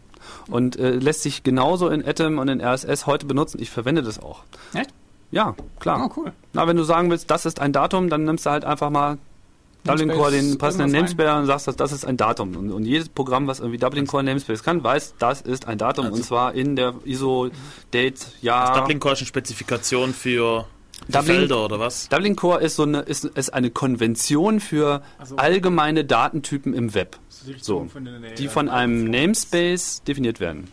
und 0.48 0.78
äh, 0.78 0.90
lässt 0.90 1.22
sich 1.22 1.42
genauso 1.42 1.88
in 1.88 2.06
Atom 2.06 2.38
und 2.38 2.48
in 2.48 2.60
RSS 2.60 3.06
heute 3.06 3.26
benutzen. 3.26 3.60
Ich 3.60 3.70
verwende 3.70 4.02
das 4.02 4.18
auch. 4.20 4.42
Echt? 4.74 4.90
Ja, 5.30 5.54
klar. 5.80 6.08
Oh, 6.10 6.20
cool. 6.20 6.32
Na, 6.52 6.66
wenn 6.66 6.76
du 6.76 6.82
sagen 6.82 7.10
willst, 7.10 7.30
das 7.30 7.46
ist 7.46 7.60
ein 7.60 7.72
Datum, 7.72 8.10
dann 8.10 8.24
nimmst 8.24 8.44
du 8.44 8.50
halt 8.50 8.64
einfach 8.64 8.90
mal 8.90 9.18
Dublin 9.84 10.10
Core 10.10 10.30
den 10.30 10.58
passenden 10.58 10.92
Namespace 10.92 11.38
und 11.38 11.46
sagst, 11.46 11.80
das 11.80 11.92
ist 11.92 12.04
ein 12.04 12.16
Datum. 12.16 12.54
Und, 12.54 12.70
und, 12.70 12.84
jedes 12.84 13.08
Programm, 13.08 13.46
was 13.46 13.58
irgendwie 13.58 13.78
Dublin 13.78 14.06
Core 14.06 14.22
Namespace 14.22 14.62
kann, 14.62 14.84
weiß, 14.84 15.14
das 15.18 15.40
ist 15.40 15.66
ein 15.66 15.78
Datum. 15.78 16.06
Also 16.06 16.16
und 16.16 16.22
zwar 16.22 16.54
in 16.54 16.76
der 16.76 16.94
ISO-Date, 17.04 18.26
ja. 18.42 18.68
Das 18.68 18.78
Dublin 18.78 19.00
Core 19.00 19.14
ist 19.14 19.20
eine 19.20 19.26
Spezifikation 19.26 20.14
für 20.14 20.66
Dublin, 21.08 21.24
Felder 21.24 21.64
oder 21.64 21.80
was? 21.80 22.08
Dublin 22.08 22.36
Core 22.36 22.60
ist 22.60 22.76
so 22.76 22.84
eine 22.84 23.00
ist, 23.00 23.24
ist 23.24 23.52
eine 23.52 23.70
Konvention 23.70 24.60
für 24.60 25.02
also, 25.18 25.36
allgemeine 25.36 26.04
Datentypen 26.04 26.74
im 26.74 26.94
Web. 26.94 27.18
Die, 27.46 27.56
so, 27.60 27.86
von 27.86 28.08
die 28.38 28.48
von 28.48 28.68
einem 28.68 29.10
Namespace 29.10 30.02
definiert 30.04 30.40
werden. 30.40 30.68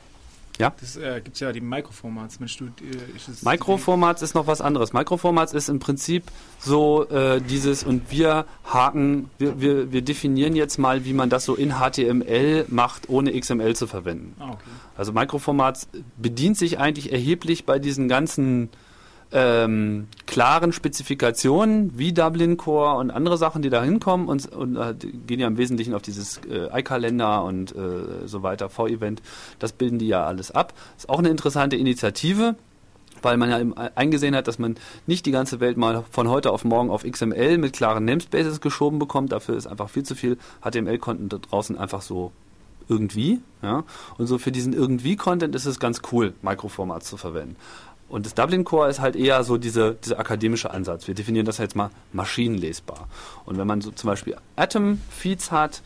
Ja? 0.60 0.74
Das 0.80 0.98
äh, 0.98 1.22
gibt 1.24 1.40
ja 1.40 1.54
die 1.54 1.62
Microformats. 1.62 2.38
Äh, 2.42 2.46
ist 3.16 3.46
Microformats 3.46 4.22
ist 4.22 4.36
noch 4.36 4.46
was 4.46 4.60
anderes. 4.60 4.92
Microformats 4.92 5.54
ist 5.54 5.70
im 5.70 5.80
Prinzip 5.80 6.26
so 6.60 7.08
äh, 7.10 7.42
dieses 7.42 7.84
und 7.84 8.12
wir 8.12 8.46
haken, 8.66 9.30
wir, 9.38 9.62
wir, 9.62 9.92
wir 9.94 10.02
definieren 10.02 10.56
jetzt 10.56 10.78
mal, 10.78 11.06
wie 11.06 11.14
man 11.14 11.30
das 11.30 11.46
so 11.46 11.56
in 11.56 11.76
HTML 11.80 12.66
macht, 12.68 13.08
ohne 13.08 13.40
XML 13.40 13.76
zu 13.76 13.88
verwenden. 13.88 14.36
Ah, 14.40 14.50
okay. 14.50 14.58
Also 14.98 15.14
Microformats 15.14 15.88
bedient 16.18 16.58
sich 16.58 16.78
eigentlich 16.78 17.14
erheblich 17.14 17.66
bei 17.66 17.80
diesen 17.80 18.10
ganzen 18.10 18.70
ähm, 19.32 20.08
klaren 20.26 20.74
Spezifikationen 20.74 21.98
wie 21.98 22.14
Dublin 22.14 22.58
Core 22.58 22.98
und 22.98 23.12
andere 23.12 23.38
Sachen, 23.38 23.62
die 23.62 23.70
da 23.70 23.84
hinkommen 23.84 24.28
und, 24.28 24.52
und 24.52 24.76
äh, 24.76 24.96
gehen 24.96 25.40
ja 25.40 25.48
im 25.48 25.58
Wesentlichen 25.58 25.94
auf 25.94 26.02
dieses 26.02 26.40
äh, 26.50 26.70
iCalendar 26.80 27.44
und 27.44 27.76
äh, 27.76 28.26
so 28.28 28.42
weiter, 28.42 28.70
V-Event, 28.70 29.22
das 29.60 29.74
bilden 29.74 30.00
die 30.00 30.08
ja 30.08 30.26
alles 30.26 30.52
ab. 30.52 30.74
Ist 30.98 31.10
auch 31.10 31.20
eine 31.20 31.30
interessante 31.30 31.76
Initiative, 31.76 32.56
weil 33.22 33.38
man 33.38 33.50
ja 33.50 33.90
eingesehen 33.96 34.36
hat, 34.36 34.48
dass 34.48 34.58
man 34.58 34.76
nicht 35.06 35.26
die 35.26 35.32
ganze 35.32 35.60
Welt 35.60 35.78
mal 35.78 36.04
von 36.10 36.30
heute 36.30 36.52
auf 36.52 36.64
morgen 36.64 36.90
auf 36.90 37.04
XML 37.04 37.58
mit 37.58 37.74
klaren 37.74 38.06
Namespaces 38.06 38.62
geschoben 38.62 38.98
bekommt. 38.98 39.32
Dafür 39.32 39.58
ist 39.58 39.68
einfach 39.68 39.90
viel 39.90 40.04
zu 40.04 40.16
viel 40.16 40.38
HTML-Content 40.62 41.34
da 41.34 41.38
draußen 41.38 41.78
einfach 41.78 42.02
so 42.02 42.32
irgendwie. 42.90 43.40
Ja? 43.62 43.84
Und 44.18 44.28
so 44.28 44.38
für 44.38 44.52
diesen 44.52 44.74
irgendwie-Content 44.74 45.56
ist 45.56 45.66
es 45.66 45.80
ganz 45.80 46.02
cool, 46.12 46.34
Microformats 46.42 47.08
zu 47.08 47.18
verwenden. 47.18 47.56
Und 48.10 48.26
das 48.26 48.34
Dublin 48.34 48.64
Core 48.64 48.90
ist 48.90 49.00
halt 49.00 49.16
eher 49.16 49.44
so 49.44 49.58
diese, 49.58 49.96
dieser 50.04 50.20
akademische 50.20 50.72
Ansatz. 50.72 51.08
Wir 51.08 51.14
definieren 51.14 51.46
das 51.46 51.60
jetzt 51.60 51.76
mal 51.76 51.92
maschinenlesbar. 52.12 53.08
Und 53.46 53.58
wenn 53.58 53.68
man 53.68 53.82
so 53.82 53.92
zum 53.92 54.10
Beispiel 54.10 54.36
Atom-Feeds 54.56 55.52
hat, 55.52 55.82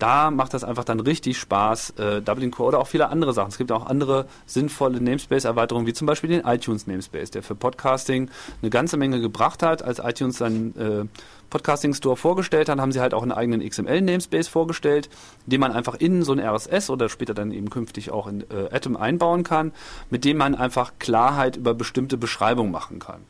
da 0.00 0.30
macht 0.30 0.54
das 0.54 0.64
einfach 0.64 0.84
dann 0.84 1.00
richtig 1.00 1.38
Spaß, 1.38 1.90
äh, 1.98 2.22
Dublin 2.22 2.50
Core 2.50 2.68
oder 2.68 2.78
auch 2.80 2.86
viele 2.86 3.08
andere 3.08 3.32
Sachen. 3.32 3.50
Es 3.50 3.58
gibt 3.58 3.70
auch 3.70 3.86
andere 3.86 4.26
sinnvolle 4.46 5.00
Namespace-Erweiterungen, 5.00 5.86
wie 5.86 5.92
zum 5.92 6.06
Beispiel 6.06 6.30
den 6.30 6.40
iTunes 6.44 6.86
Namespace, 6.86 7.30
der 7.30 7.42
für 7.42 7.54
Podcasting 7.54 8.30
eine 8.62 8.70
ganze 8.70 8.96
Menge 8.96 9.20
gebracht 9.20 9.62
hat, 9.62 9.82
als 9.82 9.98
iTunes 9.98 10.38
dann 10.38 10.74
äh, 10.76 11.06
Podcasting 11.50 11.94
Store 11.94 12.16
vorgestellt 12.16 12.68
hat, 12.68 12.78
haben 12.78 12.92
sie 12.92 13.00
halt 13.00 13.12
auch 13.12 13.22
einen 13.22 13.32
eigenen 13.32 13.68
XML-Namespace 13.68 14.48
vorgestellt, 14.48 15.10
den 15.46 15.60
man 15.60 15.72
einfach 15.72 15.96
in 15.96 16.22
so 16.22 16.32
ein 16.32 16.40
RSS 16.40 16.90
oder 16.90 17.08
später 17.08 17.34
dann 17.34 17.50
eben 17.50 17.68
künftig 17.70 18.10
auch 18.10 18.26
in 18.26 18.42
äh, 18.42 18.74
Atom 18.74 18.96
einbauen 18.96 19.42
kann, 19.42 19.72
mit 20.08 20.24
dem 20.24 20.38
man 20.38 20.54
einfach 20.54 20.92
Klarheit 20.98 21.56
über 21.56 21.74
bestimmte 21.74 22.16
Beschreibungen 22.16 22.70
machen 22.70 23.00
kann. 23.00 23.20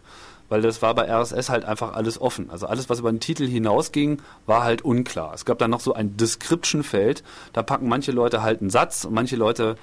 Weil 0.51 0.61
das 0.61 0.83
war 0.83 0.95
bei 0.95 1.11
RSS 1.11 1.49
halt 1.49 1.65
einfach 1.65 1.95
alles 1.95 2.21
offen. 2.21 2.51
Also 2.51 2.67
alles, 2.67 2.91
was 2.91 2.99
über 2.99 3.11
den 3.11 3.21
Titel 3.21 3.47
hinausging, 3.47 4.21
war 4.45 4.65
halt 4.65 4.83
unklar. 4.83 5.33
Es 5.33 5.47
gab 5.47 5.59
dann 5.59 5.71
noch 5.71 5.81
so 5.81 5.95
ein 5.95 6.19
Description-Feld, 6.19 7.23
da 7.55 7.63
packen 7.63 7.89
manche 7.89 8.13
Leute 8.13 8.43
halt 8.43 8.61
einen 8.61 8.69
Satz 8.69 9.05
und 9.05 9.15
manche 9.15 9.37
Leute 9.37 9.77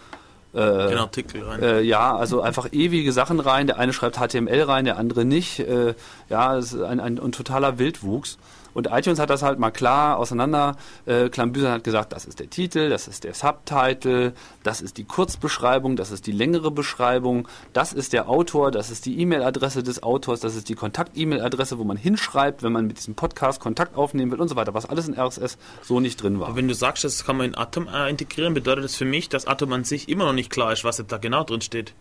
äh, 0.53 0.89
den 0.89 0.97
Artikel 0.97 1.43
rein. 1.43 1.61
Äh, 1.61 1.81
ja, 1.81 2.15
also 2.15 2.41
einfach 2.41 2.67
ewige 2.71 3.11
Sachen 3.11 3.39
rein. 3.39 3.67
Der 3.67 3.79
eine 3.79 3.93
schreibt 3.93 4.17
HTML 4.17 4.61
rein, 4.61 4.85
der 4.85 4.97
andere 4.97 5.25
nicht. 5.25 5.59
Äh, 5.59 5.95
ja, 6.29 6.57
es 6.57 6.73
ist 6.73 6.81
ein, 6.81 6.99
ein, 6.99 7.19
ein 7.19 7.31
totaler 7.31 7.79
Wildwuchs. 7.79 8.37
Und 8.77 8.91
iTunes 8.91 9.17
hat 9.17 9.31
das 9.31 9.41
halt 9.41 9.57
mal 9.57 9.71
klar 9.71 10.19
auseinander. 10.19 10.75
Äh, 11.07 11.29
Klambüsern 11.29 11.71
hat 11.71 11.83
gesagt, 11.83 12.13
das 12.13 12.25
ist 12.25 12.39
der 12.39 12.51
Titel, 12.51 12.89
das 12.89 13.07
ist 13.07 13.23
der 13.23 13.33
Subtitle, 13.33 14.33
das 14.61 14.81
ist 14.81 14.97
die 14.97 15.03
Kurzbeschreibung, 15.03 15.95
das 15.95 16.11
ist 16.11 16.27
die 16.27 16.31
längere 16.31 16.69
Beschreibung, 16.69 17.47
das 17.73 17.91
ist 17.91 18.13
der 18.13 18.29
Autor, 18.29 18.69
das 18.69 18.91
ist 18.91 19.07
die 19.07 19.19
E-Mail-Adresse 19.19 19.81
des 19.81 20.03
Autors, 20.03 20.41
das 20.41 20.55
ist 20.55 20.69
die 20.69 20.75
Kontakt-E-Mail-Adresse, 20.75 21.79
wo 21.79 21.85
man 21.85 21.97
hinschreibt, 21.97 22.61
wenn 22.61 22.71
man 22.71 22.85
mit 22.85 22.99
diesem 22.99 23.15
Podcast 23.15 23.59
Kontakt 23.59 23.97
aufnehmen 23.97 24.31
will 24.31 24.39
und 24.39 24.47
so 24.47 24.55
weiter, 24.55 24.75
was 24.75 24.85
alles 24.85 25.07
in 25.07 25.19
RSS 25.19 25.57
so 25.81 25.99
nicht 25.99 26.21
drin 26.21 26.39
war. 26.39 26.55
wenn 26.55 26.67
du 26.67 26.75
sagst, 26.75 27.03
das 27.03 27.25
kann 27.25 27.37
man 27.37 27.47
in 27.47 27.57
Atom 27.57 27.87
äh, 27.87 28.11
integrieren, 28.11 28.53
bedeutet 28.53 28.83
das 28.83 28.95
für 28.95 29.05
mich, 29.05 29.27
dass 29.27 29.47
Atom 29.47 29.73
an 29.73 29.85
sich 29.85 30.07
immer 30.07 30.25
noch 30.25 30.33
nicht 30.33 30.51
klar 30.51 30.71
ist, 30.71 30.83
was 30.83 31.03
da 31.07 31.17
genau 31.17 31.43
drin 31.43 31.61
steht. 31.61 31.95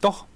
Doch, 0.00 0.26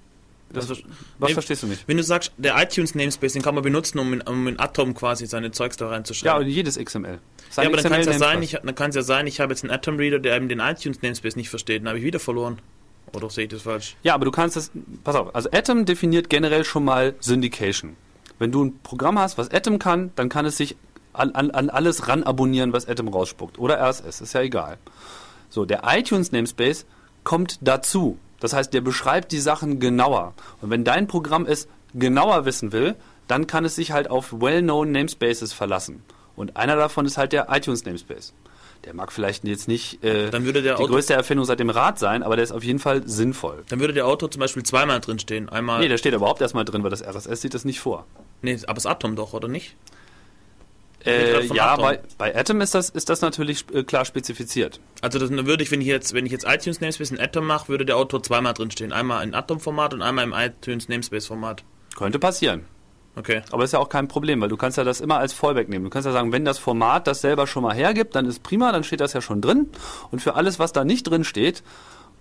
das, 0.53 0.69
was 0.69 0.79
nee, 1.19 1.33
verstehst 1.33 1.63
du 1.63 1.67
nicht? 1.67 1.87
Wenn 1.87 1.97
du 1.97 2.03
sagst, 2.03 2.31
der 2.37 2.61
iTunes 2.61 2.95
Namespace, 2.95 3.33
den 3.33 3.41
kann 3.41 3.55
man 3.55 3.63
benutzen, 3.63 3.99
um 3.99 4.13
in, 4.13 4.21
um 4.21 4.47
in 4.47 4.59
Atom 4.59 4.93
quasi 4.93 5.25
seine 5.25 5.51
Zeugs 5.51 5.77
da 5.77 5.89
reinzuschreiben. 5.89 6.41
Ja, 6.41 6.45
und 6.45 6.51
jedes 6.51 6.77
XML. 6.77 7.19
Seine 7.49 7.69
ja, 7.69 7.73
aber 7.73 7.81
dann 7.81 7.91
kann 7.91 8.01
es 8.01 8.05
ja 8.07 8.13
sein, 8.13 8.41
ich, 8.43 8.51
dann 8.51 8.75
kann 8.75 8.89
es 8.89 8.95
ja 8.95 9.01
sein, 9.03 9.27
ich 9.27 9.39
habe 9.39 9.51
jetzt 9.53 9.63
einen 9.63 9.71
Atom 9.71 9.97
Reader, 9.97 10.19
der 10.19 10.35
eben 10.35 10.49
den 10.49 10.59
iTunes 10.59 11.01
Namespace 11.01 11.35
nicht 11.35 11.49
versteht, 11.49 11.81
dann 11.81 11.89
habe 11.89 11.99
ich 11.99 12.05
wieder 12.05 12.19
verloren. 12.19 12.59
Oder 13.13 13.29
sehe 13.29 13.43
ich 13.43 13.49
das 13.49 13.63
falsch? 13.63 13.95
Ja, 14.03 14.15
aber 14.15 14.25
du 14.25 14.31
kannst 14.31 14.55
das, 14.55 14.71
pass 15.03 15.15
auf, 15.15 15.35
also 15.35 15.49
Atom 15.51 15.85
definiert 15.85 16.29
generell 16.29 16.63
schon 16.65 16.83
mal 16.83 17.15
Syndication. 17.19 17.95
Wenn 18.39 18.51
du 18.51 18.65
ein 18.65 18.79
Programm 18.81 19.19
hast, 19.19 19.37
was 19.37 19.51
Atom 19.51 19.79
kann, 19.79 20.11
dann 20.15 20.29
kann 20.29 20.45
es 20.45 20.57
sich 20.57 20.75
an, 21.13 21.31
an, 21.33 21.51
an 21.51 21.69
alles 21.69 22.07
ran 22.07 22.23
abonnieren, 22.23 22.73
was 22.73 22.87
Atom 22.87 23.07
rausspuckt. 23.07 23.59
Oder 23.59 23.79
RSS, 23.79 24.21
ist 24.21 24.33
ja 24.33 24.41
egal. 24.41 24.77
So, 25.49 25.65
der 25.65 25.83
iTunes 25.85 26.31
Namespace 26.31 26.85
kommt 27.23 27.59
dazu. 27.61 28.17
Das 28.43 28.51
heißt, 28.51 28.73
der 28.73 28.81
beschreibt 28.81 29.31
die 29.31 29.39
Sachen 29.39 29.79
genauer. 29.79 30.33
Und 30.61 30.69
wenn 30.69 30.83
dein 30.83 31.07
Programm 31.07 31.45
es 31.45 31.69
genauer 31.93 32.43
wissen 32.43 32.73
will, 32.73 32.95
dann 33.29 33.47
kann 33.47 33.63
es 33.63 33.75
sich 33.75 33.93
halt 33.93 34.09
auf 34.09 34.33
well-known 34.33 34.91
Namespaces 34.91 35.53
verlassen. 35.53 36.03
Und 36.35 36.57
einer 36.57 36.75
davon 36.75 37.05
ist 37.05 37.17
halt 37.17 37.31
der 37.31 37.47
iTunes 37.49 37.85
Namespace. 37.85 38.33
Der 38.83 38.93
mag 38.93 39.13
vielleicht 39.13 39.45
jetzt 39.45 39.69
nicht 39.69 40.03
äh, 40.03 40.29
Dann 40.29 40.43
würde 40.43 40.61
der 40.61 40.75
die 40.75 40.81
Auto- 40.83 40.91
größte 40.91 41.13
Erfindung 41.13 41.45
seit 41.45 41.61
dem 41.61 41.69
Rad 41.69 41.99
sein, 41.99 42.21
aber 42.21 42.35
der 42.35 42.43
ist 42.43 42.51
auf 42.51 42.65
jeden 42.65 42.79
Fall 42.79 43.07
sinnvoll. 43.07 43.63
Dann 43.69 43.79
würde 43.79 43.93
der 43.93 44.05
Auto 44.07 44.27
zum 44.27 44.41
Beispiel 44.41 44.63
zweimal 44.63 44.99
drin 44.99 45.19
stehen. 45.19 45.47
Einmal. 45.47 45.79
Nee, 45.79 45.87
der 45.87 45.97
steht 45.97 46.13
überhaupt 46.13 46.41
erstmal 46.41 46.65
drin, 46.65 46.83
weil 46.83 46.89
das 46.89 47.01
RSS 47.01 47.39
sieht 47.39 47.53
das 47.53 47.63
nicht 47.63 47.79
vor. 47.79 48.05
nee, 48.41 48.59
aber 48.65 48.73
das 48.73 48.85
Atom 48.85 49.15
doch, 49.15 49.31
oder 49.31 49.47
nicht? 49.47 49.77
Äh, 51.05 51.45
ja, 51.47 51.75
bei, 51.75 51.99
bei 52.17 52.35
Atom 52.35 52.61
ist 52.61 52.73
das, 52.73 52.89
ist 52.89 53.09
das 53.09 53.21
natürlich 53.21 53.65
äh, 53.73 53.83
klar 53.83 54.05
spezifiziert. 54.05 54.79
Also 55.01 55.19
das, 55.19 55.29
würde 55.31 55.63
ich, 55.63 55.71
wenn 55.71 55.81
ich 55.81 55.87
jetzt, 55.87 56.13
wenn 56.13 56.25
ich 56.25 56.31
jetzt 56.31 56.45
iTunes 56.47 56.79
Namespace 56.79 57.11
in 57.11 57.19
Atom 57.19 57.45
mache, 57.45 57.67
würde 57.67 57.85
der 57.85 57.97
Autor 57.97 58.23
zweimal 58.23 58.53
drin 58.53 58.71
stehen. 58.71 58.93
Einmal 58.93 59.23
in 59.23 59.35
Atom-Format 59.35 59.93
und 59.93 60.01
einmal 60.01 60.23
im 60.23 60.33
iTunes 60.33 60.87
Namespace-Format. 60.87 61.63
Könnte 61.95 62.19
passieren. 62.19 62.65
Okay. 63.15 63.41
Aber 63.51 63.63
ist 63.63 63.73
ja 63.73 63.79
auch 63.79 63.89
kein 63.89 64.07
Problem, 64.07 64.41
weil 64.41 64.49
du 64.49 64.57
kannst 64.57 64.77
ja 64.77 64.83
das 64.83 64.99
immer 64.99 65.17
als 65.17 65.33
Fallback 65.33 65.69
nehmen. 65.69 65.83
Du 65.83 65.89
kannst 65.91 66.05
ja 66.05 66.11
sagen, 66.11 66.31
wenn 66.31 66.45
das 66.45 66.57
Format 66.57 67.05
das 67.05 67.21
selber 67.21 67.45
schon 67.45 67.63
mal 67.63 67.75
hergibt, 67.75 68.15
dann 68.15 68.25
ist 68.25 68.41
prima, 68.41 68.71
dann 68.71 68.83
steht 68.83 69.01
das 69.01 69.13
ja 69.13 69.21
schon 69.21 69.41
drin. 69.41 69.69
Und 70.09 70.21
für 70.21 70.35
alles, 70.35 70.57
was 70.57 70.73
da 70.73 70.83
nicht 70.83 71.03
drin 71.03 71.23
steht 71.23 71.63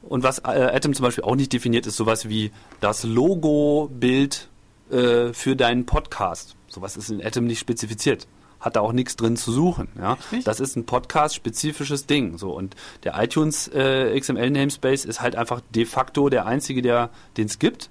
und 0.03 0.23
was 0.23 0.41
äh, 0.41 0.71
Atom 0.75 0.93
zum 0.93 1.05
Beispiel 1.05 1.25
auch 1.25 1.37
nicht 1.37 1.53
definiert, 1.53 1.87
ist 1.87 1.97
sowas 1.97 2.29
wie 2.29 2.51
das 2.81 3.05
Logo-Bild 3.05 4.49
äh, 4.91 5.33
für 5.33 5.57
deinen 5.57 5.87
Podcast. 5.87 6.57
Sowas 6.69 6.97
ist 6.97 7.11
in 7.11 7.25
Atom 7.25 7.47
nicht 7.47 7.61
spezifiziert. 7.61 8.27
Hat 8.63 8.77
da 8.77 8.81
auch 8.81 8.93
nichts 8.93 9.17
drin 9.17 9.37
zu 9.37 9.53
suchen. 9.53 9.89
Ja? 9.99 10.17
Das 10.45 10.59
ist 10.59 10.77
ein 10.77 10.87
Podcast-spezifisches 10.87 12.07
Ding. 12.07 12.39
So 12.39 12.53
und 12.53 12.75
der 13.05 13.23
iTunes 13.23 13.69
äh, 13.69 14.19
XML 14.19 14.51
Namespace 14.51 15.05
ist 15.05 15.21
halt 15.21 15.37
einfach 15.37 15.61
de 15.75 15.85
facto 15.85 16.31
der 16.31 16.47
einzige, 16.47 16.81
der 16.81 17.11
den 17.37 17.47
es 17.47 17.59
gibt. 17.59 17.91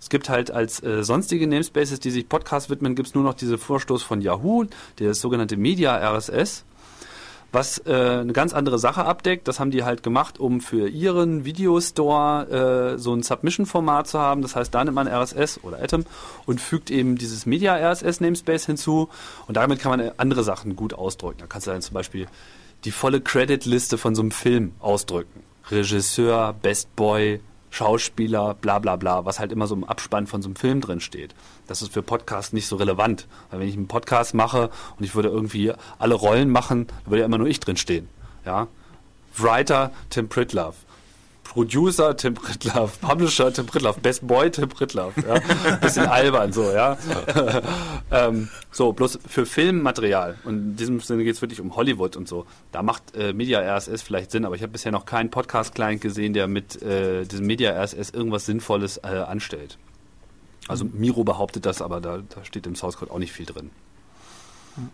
Es 0.00 0.08
gibt 0.08 0.28
halt 0.28 0.50
als 0.50 0.82
äh, 0.82 1.04
sonstige 1.04 1.46
Namespaces, 1.46 2.00
die 2.00 2.10
sich 2.10 2.28
Podcast 2.28 2.70
widmen, 2.70 2.96
gibt 2.96 3.08
es 3.08 3.14
nur 3.14 3.22
noch 3.22 3.34
diese 3.34 3.56
Vorstoß 3.56 4.02
von 4.02 4.20
Yahoo, 4.20 4.64
das 4.96 5.20
sogenannte 5.20 5.56
Media 5.56 5.96
RSS, 5.96 6.64
was 7.52 7.78
äh, 7.86 7.92
eine 7.92 8.32
ganz 8.32 8.54
andere 8.54 8.78
Sache 8.78 9.04
abdeckt. 9.04 9.46
Das 9.46 9.60
haben 9.60 9.70
die 9.70 9.84
halt 9.84 10.02
gemacht, 10.02 10.40
um 10.40 10.60
für 10.60 10.88
ihren 10.88 11.44
Videostore 11.44 12.94
äh, 12.94 12.98
so 12.98 13.14
ein 13.14 13.22
Submission-Format 13.22 14.08
zu 14.08 14.18
haben. 14.18 14.42
Das 14.42 14.56
heißt, 14.56 14.74
da 14.74 14.82
nimmt 14.82 14.94
man 14.94 15.06
RSS 15.06 15.60
oder 15.62 15.82
Atom 15.82 16.04
und 16.46 16.60
fügt 16.60 16.90
eben 16.90 17.16
dieses 17.16 17.46
Media 17.46 17.76
RSS 17.76 18.20
Namespace 18.20 18.66
hinzu 18.66 19.10
und 19.46 19.56
damit 19.56 19.78
kann 19.78 19.90
man 19.90 20.00
äh, 20.00 20.12
andere 20.16 20.42
Sachen 20.42 20.74
gut 20.76 20.94
ausdrücken. 20.94 21.40
Da 21.40 21.46
kannst 21.46 21.66
du 21.66 21.70
dann 21.70 21.82
zum 21.82 21.94
Beispiel 21.94 22.26
die 22.84 22.90
volle 22.90 23.20
Credit-Liste 23.20 23.98
von 23.98 24.14
so 24.14 24.22
einem 24.22 24.30
Film 24.30 24.72
ausdrücken. 24.80 25.42
Regisseur, 25.70 26.54
Best 26.54 26.94
Boy, 26.96 27.40
Schauspieler, 27.72 28.52
bla 28.52 28.78
bla 28.78 28.96
bla, 28.96 29.24
was 29.24 29.40
halt 29.40 29.50
immer 29.50 29.66
so 29.66 29.74
im 29.74 29.82
Abspann 29.82 30.26
von 30.26 30.42
so 30.42 30.48
einem 30.48 30.56
Film 30.56 30.82
drin 30.82 31.00
steht. 31.00 31.34
Das 31.66 31.80
ist 31.80 31.90
für 31.90 32.02
Podcasts 32.02 32.52
nicht 32.52 32.66
so 32.66 32.76
relevant. 32.76 33.26
Weil 33.50 33.60
wenn 33.60 33.68
ich 33.68 33.76
einen 33.76 33.88
Podcast 33.88 34.34
mache 34.34 34.68
und 34.98 35.04
ich 35.04 35.14
würde 35.14 35.30
irgendwie 35.30 35.72
alle 35.98 36.14
Rollen 36.14 36.50
machen, 36.50 36.86
würde 37.06 37.20
ja 37.20 37.24
immer 37.24 37.38
nur 37.38 37.46
ich 37.46 37.60
drin 37.60 37.78
stehen. 37.78 38.10
Ja? 38.44 38.68
Writer 39.38 39.90
Tim 40.10 40.28
Pritlove. 40.28 40.74
Producer 41.44 42.16
Tim 42.16 42.34
Pritlove, 42.34 42.92
Publisher 43.00 43.52
Tim 43.52 43.66
Pritlove, 43.66 44.00
Best 44.00 44.26
Boy 44.26 44.50
Tim 44.50 44.68
Pritlove, 44.68 45.12
ja. 45.26 45.76
Bisschen 45.76 46.06
albern 46.06 46.52
so, 46.52 46.70
ja. 46.70 46.96
ähm, 48.10 48.48
so, 48.70 48.92
bloß 48.92 49.18
für 49.26 49.44
Filmmaterial, 49.44 50.38
und 50.44 50.54
in 50.54 50.76
diesem 50.76 51.00
Sinne 51.00 51.24
geht 51.24 51.34
es 51.34 51.42
wirklich 51.42 51.60
um 51.60 51.76
Hollywood 51.76 52.16
und 52.16 52.28
so, 52.28 52.46
da 52.70 52.82
macht 52.82 53.14
äh, 53.14 53.32
Media 53.32 53.60
RSS 53.60 54.02
vielleicht 54.02 54.30
Sinn, 54.30 54.44
aber 54.44 54.54
ich 54.54 54.62
habe 54.62 54.72
bisher 54.72 54.92
noch 54.92 55.04
keinen 55.04 55.30
Podcast-Client 55.30 56.00
gesehen, 56.00 56.32
der 56.32 56.48
mit 56.48 56.80
äh, 56.82 57.24
diesem 57.24 57.46
Media 57.46 57.72
RSS 57.72 58.10
irgendwas 58.10 58.46
Sinnvolles 58.46 58.98
äh, 58.98 59.08
anstellt. 59.08 59.78
Also 60.68 60.84
Miro 60.84 61.24
behauptet 61.24 61.66
das, 61.66 61.82
aber 61.82 62.00
da, 62.00 62.18
da 62.18 62.44
steht 62.44 62.66
im 62.66 62.76
Source 62.76 62.96
Code 62.96 63.10
auch 63.10 63.18
nicht 63.18 63.32
viel 63.32 63.46
drin. 63.46 63.70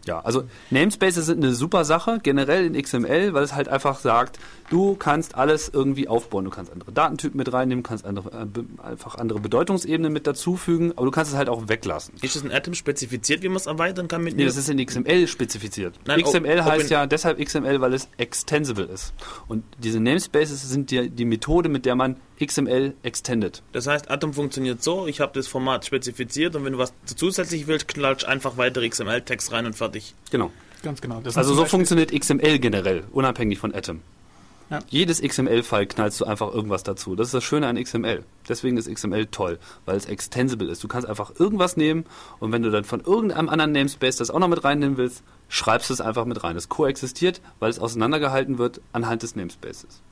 Ja, 0.07 0.21
also 0.21 0.45
Namespaces 0.71 1.27
sind 1.27 1.43
eine 1.45 1.55
super 1.55 1.85
Sache, 1.85 2.19
generell 2.23 2.65
in 2.67 2.81
XML, 2.81 3.33
weil 3.35 3.43
es 3.45 3.55
halt 3.55 3.69
einfach 3.69 3.99
sagt, 4.01 4.39
du 4.71 4.97
kannst 4.97 5.35
alles 5.37 5.69
irgendwie 5.73 6.09
aufbauen. 6.09 6.45
Du 6.45 6.51
kannst 6.51 6.73
andere 6.73 6.93
Datentypen 6.93 7.39
mit 7.39 7.53
reinnehmen, 7.53 7.83
kannst 7.83 8.05
andere, 8.05 8.31
äh, 8.31 8.83
einfach 8.87 9.15
andere 9.17 9.41
Bedeutungsebenen 9.41 10.13
mit 10.13 10.27
dazufügen, 10.27 10.93
aber 10.97 11.07
du 11.07 11.11
kannst 11.13 11.31
es 11.33 11.37
halt 11.37 11.49
auch 11.49 11.69
weglassen. 11.69 12.15
Ist 12.23 12.37
es 12.37 12.43
in 12.43 12.51
Atom 12.53 12.75
spezifiziert, 12.75 13.43
wie 13.43 13.49
man 13.49 13.57
es 13.59 13.67
erweitern 13.67 14.09
kann 14.09 14.23
mit 14.23 14.37
Nee, 14.37 14.45
das 14.45 14.57
ist 14.57 14.69
in 14.69 14.85
XML 14.85 15.27
spezifiziert. 15.29 15.95
Nein, 16.07 16.23
XML 16.23 16.59
ob- 16.61 16.67
ob 16.67 16.73
heißt 16.73 16.91
ja 16.91 17.07
deshalb 17.07 17.39
XML, 17.39 17.81
weil 17.81 17.95
es 17.95 18.09
extensible 18.17 18.85
ist. 18.87 19.13
Und 19.47 19.65
diese 19.79 20.01
Namespaces 20.01 20.69
sind 20.69 20.91
die, 20.91 21.09
die 21.11 21.25
Methode, 21.25 21.69
mit 21.69 21.87
der 21.87 21.95
man 21.95 22.17
XML 22.45 22.95
extendet. 23.03 23.63
Das 23.73 23.87
heißt, 23.87 24.11
Atom 24.11 24.33
funktioniert 24.35 24.83
so, 24.83 25.07
ich 25.07 25.21
habe 25.21 25.33
das 25.35 25.47
Format 25.49 25.85
spezifiziert 25.85 26.55
und 26.57 26.65
wenn 26.65 26.73
du 26.75 26.79
was 26.79 26.93
zusätzlich 27.05 27.67
willst, 27.67 27.89
klatsch 27.89 28.25
einfach 28.25 28.57
weitere 28.57 28.89
XML-Text 28.89 29.53
rein 29.53 29.67
und 29.67 29.75
fertig. 29.75 30.15
Genau. 30.31 30.51
Ganz 30.83 31.01
genau. 31.01 31.21
Das 31.21 31.37
Also 31.37 31.55
so 31.55 31.63
Beispiel- 31.63 31.71
funktioniert 31.71 32.13
XML 32.13 32.59
generell, 32.59 33.05
unabhängig 33.13 33.59
von 33.59 33.75
Atom. 33.75 34.01
Ja. 34.71 34.81
Jedes 34.91 35.23
XML-File 35.23 35.87
knallst 35.87 36.21
du 36.21 36.27
einfach 36.27 36.53
irgendwas 36.53 36.83
dazu. 36.83 37.17
Das 37.17 37.29
ist 37.29 37.35
das 37.35 37.43
Schöne 37.43 37.67
an 37.69 37.83
XML. 37.83 38.23
Deswegen 38.51 38.77
ist 38.77 38.87
XML 38.87 39.25
toll, 39.27 39.59
weil 39.87 39.97
es 39.97 40.05
extensible 40.05 40.69
ist. 40.71 40.85
Du 40.85 40.89
kannst 40.89 41.09
einfach 41.09 41.33
irgendwas 41.41 41.79
nehmen 41.79 42.05
und 42.39 42.53
wenn 42.53 42.63
du 42.63 42.71
dann 42.71 42.85
von 42.85 43.01
irgendeinem 43.01 43.49
anderen 43.49 43.73
Namespace 43.73 44.17
das 44.17 44.31
auch 44.31 44.39
noch 44.39 44.49
mit 44.49 44.63
reinnehmen 44.65 44.99
willst, 44.99 45.23
schreibst 45.49 45.89
du 45.89 45.95
es 45.95 46.03
einfach 46.03 46.27
mit 46.27 46.45
rein. 46.45 46.55
Es 46.55 46.69
koexistiert, 46.69 47.41
weil 47.61 47.71
es 47.71 47.79
auseinandergehalten 47.79 48.59
wird 48.59 48.83
anhand 48.93 49.23
des 49.23 49.37
Namespaces. 49.37 50.03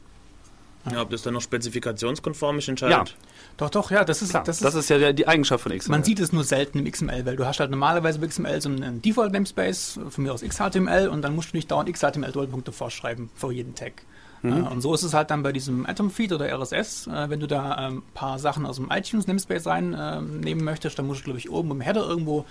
Ja, 0.92 1.03
ob 1.03 1.11
das 1.11 1.22
dann 1.22 1.35
noch 1.35 1.40
spezifikationskonform 1.40 2.59
ist, 2.59 2.68
entscheidet. 2.68 3.09
Ja. 3.09 3.14
Doch, 3.57 3.70
doch, 3.70 3.90
ja, 3.90 4.05
das 4.05 4.22
ist, 4.22 4.31
Klar, 4.31 4.44
das 4.44 4.61
das 4.61 4.75
ist, 4.75 4.90
ist, 4.90 5.01
ja 5.01 5.12
die 5.12 5.27
Eigenschaft 5.27 5.62
von 5.62 5.77
XML. 5.77 5.90
man 5.90 6.05
sieht 6.05 6.20
es 6.20 6.33
nur 6.33 6.44
selten 6.44 6.79
im 6.79 6.90
XML, 6.90 7.25
weil 7.27 7.37
du 7.37 7.46
hast 7.46 7.61
halt 7.61 7.70
normalerweise 7.70 8.18
bei 8.18 8.27
XML 8.29 8.61
so 8.61 8.68
einen 8.68 9.03
Default 9.03 9.33
Namespace, 9.33 10.01
von 10.09 10.25
mir 10.25 10.33
aus 10.33 10.42
XHTML, 10.42 11.09
und 11.09 11.22
dann 11.22 11.35
musst 11.35 11.53
du 11.53 11.57
nicht 11.57 11.70
dauernd 11.70 11.92
XHTML-Doppelpunkte 11.92 12.72
vorschreiben 12.72 13.31
für 13.35 13.53
jeden 13.53 13.75
Tag. 13.75 14.03
Äh, 14.42 14.49
und 14.49 14.81
so 14.81 14.94
ist 14.94 15.03
es 15.03 15.14
halt 15.14 15.31
dann 15.31 15.42
bei 15.42 15.53
diesem 15.53 15.87
Atom-Feed 15.87 16.33
oder 16.33 16.46
RSS. 16.53 17.07
Äh, 17.07 17.31
wenn 17.31 17.40
du 17.40 17.46
da 17.46 17.72
ein 17.72 18.03
paar 18.14 18.38
Sachen 18.38 18.66
aus 18.66 18.77
dem 18.77 18.90
iTunes-Namespace 18.90 19.66
reinnehmen 19.66 20.64
möchtest, 20.64 20.99
dann 20.99 21.07
musst 21.07 21.20
du, 21.20 21.25
glaube 21.25 21.38
ich, 21.38 21.51
oben 21.51 21.70
im 21.70 21.81
Header 21.81 22.07
irgendwo 22.07 22.44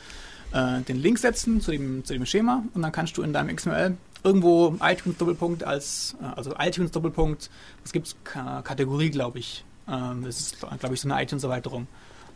äh, 0.52 0.82
den 0.82 1.02
Link 1.02 1.20
setzen 1.20 1.62
zu 1.62 1.72
dem, 1.72 2.04
zu 2.04 2.14
dem 2.14 2.26
Schema 2.26 2.64
und 2.74 2.82
dann 2.82 2.92
kannst 2.92 3.18
du 3.18 3.22
in 3.22 3.34
deinem 3.34 3.56
XML 3.56 3.98
irgendwo 4.26 4.76
iTunes-Doppelpunkt 4.82 5.64
als, 5.64 6.16
äh, 6.22 6.26
also 6.36 6.54
iTunes-Doppelpunkt, 6.58 7.50
was 7.84 7.92
gibt's? 7.94 8.16
Ka 8.24 8.62
Kategorie, 8.64 9.10
glaube 9.10 9.40
ich. 9.40 9.64
Ähm, 9.88 10.24
das 10.26 10.40
ist, 10.40 10.60
glaube 10.60 10.96
ich, 10.96 11.02
so 11.02 11.10
eine 11.10 11.22
iTunes-Erweiterung. 11.22 11.88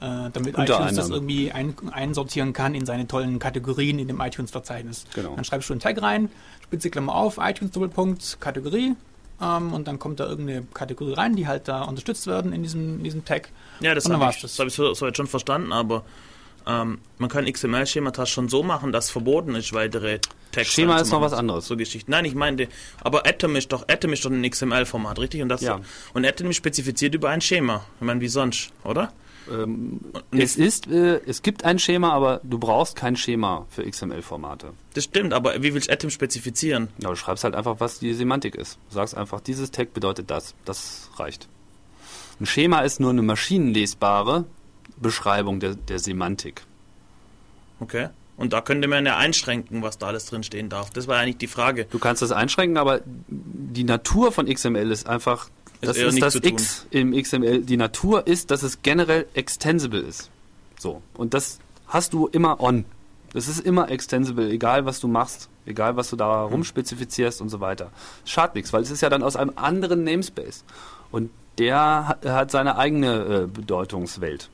Äh, 0.02 0.30
damit 0.32 0.56
Unter 0.56 0.75
iTunes 0.75 0.95
das 0.95 1.10
irgendwie 1.10 1.52
ein, 1.52 1.75
einsortieren 1.91 2.54
kann 2.54 2.73
in 2.73 2.86
seine 2.86 3.06
tollen 3.08 3.38
Kategorien 3.39 3.99
in 3.99 4.08
dem 4.08 4.21
iTunes-Verzeichnis. 4.21 5.04
Genau. 5.13 5.36
Dann 5.36 5.43
schreibst 5.43 5.67
du 5.67 5.73
einen 5.73 5.82
Tag 5.82 6.02
rein, 6.02 6.30
Spitze 6.63 6.89
Klammer 6.89 7.15
auf, 7.15 7.38
iTunes-Doppelpunkt, 7.38 8.38
Kategorie, 8.39 8.95
ähm, 9.41 9.73
und 9.73 9.88
dann 9.88 9.99
kommt 9.99 10.19
da 10.19 10.28
irgendeine 10.28 10.65
Kategorie 10.73 11.13
rein, 11.13 11.36
die 11.36 11.47
halt 11.47 11.67
da 11.67 11.84
unterstützt 11.84 12.28
werden 12.28 12.54
in 12.54 12.63
diesem, 12.63 12.97
in 12.97 13.04
diesem 13.04 13.25
Tag. 13.25 13.49
Ja, 13.80 13.95
das 13.95 14.10
habe 14.10 14.19
war's 14.19 14.38
ich, 14.38 14.41
das. 14.41 14.52
das 14.52 14.60
hab 14.60 14.67
ich 14.67 14.73
so, 14.73 14.93
soweit 14.93 15.17
schon 15.17 15.28
verstanden, 15.28 15.71
aber 15.71 16.04
ähm, 16.67 17.00
man 17.17 17.30
kann 17.30 17.45
XML-Schemata 17.45 18.26
schon 18.26 18.50
so 18.50 18.63
machen, 18.63 18.91
dass 18.91 19.10
verboten 19.10 19.56
ist, 19.56 19.74
weitere 19.74 20.19
Texte 20.52 20.74
Schema 20.82 20.98
ist 21.00 21.12
noch 21.12 21.22
was 21.22 21.34
anderes. 21.34 21.67
So 21.67 21.78
Geschichten. 21.78 22.12
Nein, 22.12 22.26
ich 22.26 22.36
meinte, 22.36 22.67
aber 23.02 23.26
Atom 23.28 23.56
ist 23.56 23.72
doch, 23.72 23.88
Atom 23.88 24.13
ist 24.13 24.26
doch 24.26 24.32
ein 24.32 24.50
XML-Format, 24.50 25.19
richtig? 25.19 25.41
Und, 25.41 25.50
das, 25.50 25.62
Ja. 25.62 25.80
und 26.13 26.26
Atom 26.26 26.50
ist 26.50 26.56
spezifiziert 26.58 27.13
über 27.15 27.30
ein 27.30 27.41
Schema. 27.41 27.86
Ich 28.00 28.06
meine, 28.06 28.22
wie 28.22 28.28
sonst, 28.28 28.72
oder? 28.84 29.12
ähm, 29.52 30.00
es, 30.32 30.56
ist, 30.56 30.88
äh, 30.88 31.19
es 31.26 31.41
gibt 31.41 31.65
ein 31.65 31.80
Schema, 31.80 32.12
aber 32.12 32.41
du 32.43 32.60
brauchst 32.60 32.95
kein 32.95 33.15
Schema 33.15 33.65
für 33.69 33.84
XML-Formate. 33.89 34.74
Das 34.93 35.04
stimmt, 35.06 35.34
aber 35.34 35.62
wie 35.62 35.74
willst 35.74 35.89
du 35.89 35.93
Atom 35.93 36.10
spezifizieren? 36.10 36.89
Ja, 37.02 37.10
du 37.10 37.15
schreibst 37.15 37.43
halt 37.43 37.56
einfach, 37.56 37.78
was 37.80 38.00
die 38.00 38.13
Semantik 38.13 38.56
ist. 38.56 38.78
Du 38.89 38.95
sagst 38.95 39.15
einfach, 39.15 39.41
dieses 39.41 39.72
Tag 39.72 39.93
bedeutet 39.93 40.30
das. 40.30 40.54
Das 40.65 41.10
reicht. 41.17 41.48
Ein 42.39 42.45
Schema 42.45 42.82
ist 42.82 43.00
nur 43.00 43.10
eine 43.10 43.22
maschinenlesbare 43.22 44.45
Beschreibung 45.02 45.60
der, 45.60 45.76
der 45.76 46.00
Semantik. 46.00 46.64
Okay. 47.80 48.10
Und 48.38 48.54
da 48.54 48.62
könnte 48.62 48.88
man 48.88 49.06
ja 49.06 49.18
einschränken, 49.18 49.82
was 49.82 49.98
da 49.98 50.08
alles 50.08 50.26
drin 50.26 50.44
stehen 50.44 50.70
darf. 50.70 50.92
Das 50.92 51.08
war 51.08 51.18
eigentlich 51.18 51.38
die 51.38 51.48
Frage. 51.48 51.86
Du 51.86 52.00
kannst 52.00 52.22
das 52.22 52.32
einschränken, 52.32 52.78
aber 52.78 53.02
die 53.28 53.84
Natur 53.84 54.32
von 54.32 54.46
XML 54.46 54.92
ist 54.92 55.08
einfach, 55.10 55.50
das 55.82 55.98
ist 55.98 56.22
das 56.22 56.34
zu 56.34 56.40
tun. 56.42 56.52
X 56.54 56.88
im 56.90 57.12
XML. 57.14 57.62
Die 57.64 57.76
Natur 57.76 58.28
ist, 58.28 58.52
dass 58.52 58.64
es 58.64 58.82
generell 58.82 59.26
extensible 59.34 60.00
ist. 60.00 60.30
So. 60.78 61.02
Und 61.16 61.34
das 61.34 61.60
hast 61.88 62.14
du 62.14 62.28
immer 62.28 62.62
on. 62.62 62.86
Das 63.34 63.48
ist 63.48 63.60
immer 63.60 63.92
extensible, 63.92 64.50
egal 64.50 64.86
was 64.86 65.00
du 65.02 65.08
machst, 65.08 65.50
egal 65.66 65.98
was 65.98 66.10
du 66.10 66.16
da 66.16 66.46
Hm. 66.46 66.54
rumspezifizierst 66.54 67.42
und 67.42 67.50
so 67.50 67.60
weiter. 67.60 67.92
Schadet 68.26 68.56
nichts, 68.56 68.72
weil 68.74 68.82
es 68.82 68.90
ist 68.90 69.02
ja 69.02 69.10
dann 69.10 69.22
aus 69.22 69.36
einem 69.36 69.52
anderen 69.56 70.04
Namespace. 70.06 70.64
Und 71.12 71.30
der 71.58 72.08
hat, 72.08 72.26
hat 72.26 72.52
seine 72.52 72.78
eigene 72.78 73.44
äh, 73.44 73.48
Bedeutungswelt. 73.48 74.50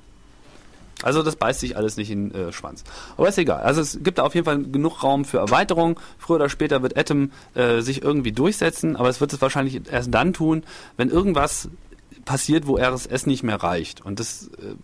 Also 1.03 1.23
das 1.23 1.36
beißt 1.36 1.60
sich 1.60 1.77
alles 1.77 1.97
nicht 1.97 2.10
in 2.10 2.29
den 2.29 2.49
äh, 2.49 2.51
Schwanz. 2.53 2.84
Aber 3.17 3.27
ist 3.27 3.38
egal. 3.38 3.62
Also 3.62 3.81
es 3.81 3.99
gibt 4.01 4.17
da 4.17 4.23
auf 4.23 4.34
jeden 4.34 4.45
Fall 4.45 4.63
genug 4.63 5.03
Raum 5.03 5.25
für 5.25 5.39
Erweiterung. 5.39 5.99
Früher 6.17 6.38
oder 6.38 6.49
später 6.49 6.81
wird 6.81 6.97
Atom 6.97 7.31
äh, 7.53 7.81
sich 7.81 8.01
irgendwie 8.01 8.31
durchsetzen, 8.31 8.95
aber 8.95 9.10
es 9.10 9.19
wird 9.19 9.34
es 9.34 9.41
wahrscheinlich 9.41 9.81
erst 9.91 10.13
dann 10.13 10.34
tun, 10.34 10.63
wenn 10.97 11.10
irgendwas 11.10 11.69
passiert, 12.23 12.65
wo 12.67 12.77
RSS 12.77 13.25
nicht 13.25 13.43
mehr 13.43 13.62
reicht. 13.62 14.05
Und 14.05 14.19
das 14.19 14.49
äh, 14.58 14.75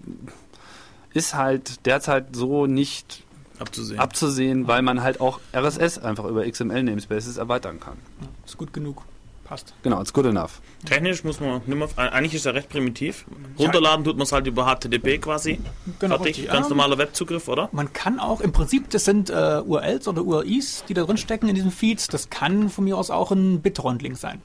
ist 1.13 1.36
halt 1.36 1.86
derzeit 1.86 2.36
so 2.36 2.67
nicht 2.67 3.24
Abzusehen. 3.60 4.00
abzusehen, 4.00 4.67
weil 4.67 4.82
man 4.82 5.04
halt 5.04 5.21
auch 5.21 5.39
RSS 5.54 6.00
einfach 6.00 6.26
über 6.26 6.50
XML-Namespaces 6.50 7.38
erweitern 7.38 7.80
kann. 7.80 7.97
Ist 8.45 8.58
gut 8.58 8.74
genug. 8.74 9.04
Passt. 9.51 9.73
Genau, 9.83 9.99
it's 9.99 10.13
good 10.13 10.25
enough. 10.25 10.61
Technisch 10.85 11.25
muss 11.25 11.41
man 11.41 11.61
nicht 11.65 11.67
mehr, 11.67 11.89
eigentlich 11.97 12.35
ist 12.35 12.45
er 12.45 12.53
recht 12.53 12.69
primitiv. 12.69 13.25
Runterladen 13.59 14.05
tut 14.05 14.15
man 14.15 14.23
es 14.23 14.31
halt 14.31 14.47
über 14.47 14.65
HTTP 14.65 15.19
quasi. 15.19 15.59
Genau, 15.99 16.15
Fertig. 16.15 16.37
richtig. 16.37 16.53
Ganz 16.53 16.69
normaler 16.69 16.97
Webzugriff, 16.97 17.49
oder? 17.49 17.67
Man 17.73 17.91
kann 17.91 18.21
auch 18.21 18.39
im 18.39 18.53
Prinzip, 18.53 18.89
das 18.91 19.03
sind 19.03 19.29
äh, 19.29 19.61
URLs 19.65 20.07
oder 20.07 20.23
URIs, 20.23 20.85
die 20.87 20.93
da 20.93 21.03
drin 21.03 21.17
stecken 21.17 21.49
in 21.49 21.55
diesen 21.55 21.71
Feeds. 21.71 22.07
Das 22.07 22.29
kann 22.29 22.69
von 22.69 22.85
mir 22.85 22.97
aus 22.97 23.11
auch 23.11 23.31
ein 23.31 23.61
BitTorrent-Link 23.61 24.15
sein. 24.15 24.41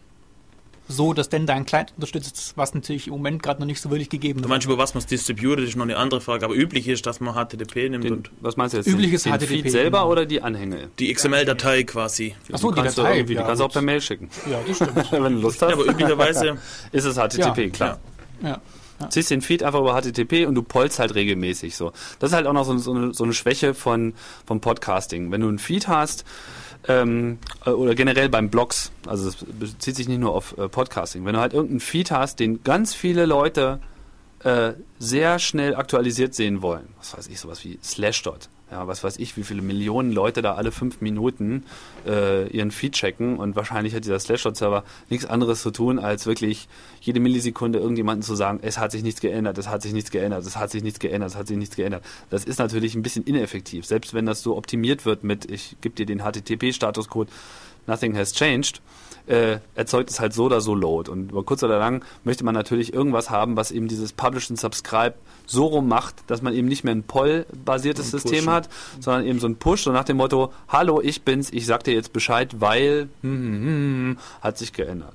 So, 0.88 1.12
dass 1.12 1.28
denn 1.28 1.46
dein 1.46 1.66
Client 1.66 1.92
unterstützt, 1.96 2.52
was 2.56 2.72
natürlich 2.74 3.08
im 3.08 3.14
Moment 3.14 3.42
gerade 3.42 3.60
noch 3.60 3.66
nicht 3.66 3.80
so 3.80 3.90
wirklich 3.90 4.08
gegeben 4.08 4.40
Du 4.42 4.48
meinst, 4.48 4.66
über 4.66 4.78
was 4.78 4.94
man 4.94 5.00
es 5.00 5.06
distributed, 5.06 5.66
ist 5.68 5.76
noch 5.76 5.84
eine 5.84 5.96
andere 5.96 6.20
Frage. 6.20 6.44
Aber 6.44 6.54
üblich 6.54 6.86
ist, 6.86 7.06
dass 7.06 7.18
man 7.20 7.34
HTTP 7.34 7.88
nimmt 7.90 8.04
Den, 8.04 8.12
und 8.12 8.30
was 8.40 8.56
meinst 8.56 8.74
du 8.74 8.78
jetzt? 8.78 8.86
Übliches 8.86 9.24
den, 9.24 9.32
den 9.32 9.40
HTTP, 9.40 9.48
Feed 9.62 9.70
selber 9.72 9.98
genau. 9.98 10.12
oder 10.12 10.26
die 10.26 10.42
Anhänge? 10.42 10.88
die 10.98 11.12
XML-Datei 11.12 11.82
quasi. 11.84 12.34
Achso, 12.52 12.70
die 12.70 12.80
kannst 12.80 12.98
du 12.98 13.02
Datei. 13.02 13.16
irgendwie, 13.16 13.34
die 13.34 13.40
ja, 13.40 13.46
kannst 13.46 13.60
du 13.60 13.64
auch 13.64 13.72
per 13.72 13.82
Mail 13.82 14.00
schicken. 14.00 14.30
Ja, 14.50 14.60
das 14.66 14.76
stimmt. 14.76 14.94
Wenn 15.12 15.22
du 15.34 15.40
Lust 15.40 15.60
Ja, 15.60 15.68
hast, 15.68 15.74
aber 15.74 15.86
üblicherweise, 15.86 16.56
ist 16.92 17.04
es 17.04 17.16
HTTP, 17.16 17.58
Ja. 17.58 17.68
klar. 17.70 18.00
ja. 18.42 18.60
ziehst 19.10 19.30
den 19.30 19.42
Feed 19.42 19.62
einfach 19.62 19.80
über 19.80 20.00
HTTP 20.00 20.46
und 20.46 20.54
du 20.54 20.62
polst 20.62 20.98
halt 21.00 21.14
regelmäßig 21.14 21.74
so. 21.76 21.92
Das 22.18 22.30
ist 22.30 22.36
halt 22.36 22.46
auch 22.46 22.52
noch 22.52 22.64
so, 22.64 22.76
so, 22.78 22.92
eine, 22.94 23.12
so 23.12 23.24
eine 23.24 23.32
Schwäche 23.32 23.74
von, 23.74 24.14
vom 24.46 24.60
Podcasting. 24.60 25.30
Wenn 25.32 25.40
du 25.40 25.48
einen 25.48 25.58
Feed 25.58 25.88
hast, 25.88 26.24
ähm, 26.88 27.38
äh, 27.64 27.70
oder 27.70 27.94
generell 27.94 28.28
beim 28.28 28.50
Blogs, 28.50 28.92
also 29.06 29.28
es 29.28 29.36
bezieht 29.36 29.96
sich 29.96 30.08
nicht 30.08 30.20
nur 30.20 30.34
auf 30.34 30.56
äh, 30.58 30.68
Podcasting, 30.68 31.24
wenn 31.24 31.34
du 31.34 31.40
halt 31.40 31.52
irgendeinen 31.52 31.80
Feed 31.80 32.10
hast, 32.10 32.40
den 32.40 32.62
ganz 32.62 32.94
viele 32.94 33.26
Leute 33.26 33.80
äh, 34.40 34.72
sehr 34.98 35.38
schnell 35.38 35.74
aktualisiert 35.74 36.34
sehen 36.34 36.62
wollen, 36.62 36.88
was 36.98 37.16
weiß 37.16 37.28
ich, 37.28 37.40
sowas 37.40 37.64
wie 37.64 37.78
Slashdot, 37.82 38.48
ja, 38.70 38.88
was 38.88 39.04
weiß 39.04 39.18
ich, 39.18 39.36
wie 39.36 39.44
viele 39.44 39.62
Millionen 39.62 40.10
Leute 40.10 40.42
da 40.42 40.54
alle 40.54 40.72
fünf 40.72 41.00
Minuten 41.00 41.64
äh, 42.06 42.48
ihren 42.48 42.72
Feed 42.72 42.94
checken 42.94 43.38
und 43.38 43.54
wahrscheinlich 43.54 43.94
hat 43.94 44.04
dieser 44.04 44.18
Slashdot-Server 44.18 44.82
nichts 45.08 45.24
anderes 45.24 45.62
zu 45.62 45.70
tun, 45.70 45.98
als 46.00 46.26
wirklich 46.26 46.68
jede 47.00 47.20
Millisekunde 47.20 47.78
irgendjemanden 47.78 48.22
zu 48.22 48.34
sagen, 48.34 48.58
es 48.62 48.78
hat 48.78 48.90
sich 48.90 49.04
nichts 49.04 49.20
geändert, 49.20 49.56
es 49.58 49.68
hat 49.68 49.82
sich 49.82 49.92
nichts 49.92 50.10
geändert, 50.10 50.44
es 50.44 50.56
hat 50.56 50.72
sich 50.72 50.82
nichts 50.82 50.98
geändert, 50.98 51.30
es 51.30 51.36
hat 51.36 51.46
sich 51.46 51.56
nichts 51.56 51.76
geändert. 51.76 52.04
Das 52.28 52.44
ist 52.44 52.58
natürlich 52.58 52.96
ein 52.96 53.02
bisschen 53.02 53.24
ineffektiv, 53.24 53.86
selbst 53.86 54.14
wenn 54.14 54.26
das 54.26 54.42
so 54.42 54.56
optimiert 54.56 55.06
wird 55.06 55.22
mit, 55.22 55.48
ich 55.48 55.76
gebe 55.80 55.94
dir 55.94 56.06
den 56.06 56.22
HTTP-Statuscode, 56.22 57.28
nothing 57.86 58.16
has 58.16 58.32
changed, 58.32 58.80
äh, 59.26 59.58
erzeugt 59.74 60.10
es 60.10 60.20
halt 60.20 60.32
so 60.32 60.44
oder 60.44 60.60
so 60.60 60.74
Load. 60.74 61.10
Und 61.10 61.30
über 61.30 61.44
kurz 61.44 61.62
oder 61.62 61.78
lang 61.78 62.04
möchte 62.24 62.44
man 62.44 62.54
natürlich 62.54 62.92
irgendwas 62.92 63.30
haben, 63.30 63.56
was 63.56 63.70
eben 63.70 63.88
dieses 63.88 64.12
Publish 64.12 64.50
and 64.50 64.58
Subscribe 64.58 65.14
so 65.46 65.66
rum 65.66 65.88
macht, 65.88 66.16
dass 66.26 66.42
man 66.42 66.54
eben 66.54 66.68
nicht 66.68 66.84
mehr 66.84 66.94
ein 66.94 67.04
Poll-basiertes 67.04 68.06
Und 68.06 68.20
System 68.20 68.44
pushen. 68.44 68.50
hat, 68.50 68.68
sondern 69.00 69.26
eben 69.26 69.38
so 69.38 69.46
ein 69.46 69.56
Push, 69.56 69.84
so 69.84 69.92
nach 69.92 70.04
dem 70.04 70.18
Motto, 70.18 70.52
hallo, 70.68 71.00
ich 71.00 71.22
bin's, 71.22 71.50
ich 71.50 71.66
sag 71.66 71.84
dir 71.84 71.94
jetzt 71.94 72.12
Bescheid, 72.12 72.60
weil 72.60 73.08
hm, 73.22 73.30
hm, 73.30 73.52
hm, 73.52 73.66
hm, 73.66 74.18
hat 74.40 74.58
sich 74.58 74.72
geändert. 74.72 75.14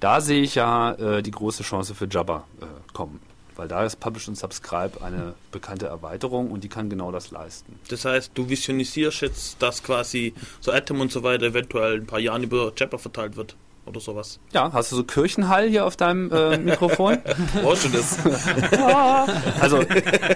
Da 0.00 0.20
sehe 0.20 0.42
ich 0.42 0.54
ja 0.54 0.92
äh, 0.92 1.22
die 1.22 1.30
große 1.30 1.62
Chance 1.62 1.94
für 1.94 2.06
Jabber 2.10 2.44
äh, 2.60 2.66
kommen. 2.92 3.20
Weil 3.56 3.68
da 3.68 3.84
ist 3.84 4.00
Publish 4.00 4.28
and 4.28 4.36
Subscribe 4.36 5.00
eine 5.02 5.34
bekannte 5.52 5.86
Erweiterung 5.86 6.50
und 6.50 6.64
die 6.64 6.68
kann 6.68 6.90
genau 6.90 7.12
das 7.12 7.30
leisten. 7.30 7.78
das 7.88 8.04
heißt, 8.04 8.32
du 8.34 8.48
visionisierst 8.48 9.20
jetzt, 9.20 9.62
dass 9.62 9.82
quasi 9.82 10.34
so 10.60 10.72
Atom 10.72 11.00
und 11.00 11.12
so 11.12 11.22
weiter 11.22 11.46
eventuell 11.46 11.94
in 11.94 12.00
ein 12.02 12.06
paar 12.06 12.18
Jahren 12.18 12.42
über 12.42 12.72
Jabber 12.76 12.98
verteilt 12.98 13.36
wird. 13.36 13.54
Oder 13.86 14.00
sowas. 14.00 14.40
Ja, 14.52 14.72
hast 14.72 14.92
du 14.92 14.96
so 14.96 15.04
Kirchenhall 15.04 15.68
hier 15.68 15.84
auf 15.84 15.96
deinem 15.96 16.32
äh, 16.32 16.56
Mikrofon? 16.58 17.18
Brauchst 17.62 17.84
du 17.84 17.88
das? 17.90 18.18
Also 19.60 19.82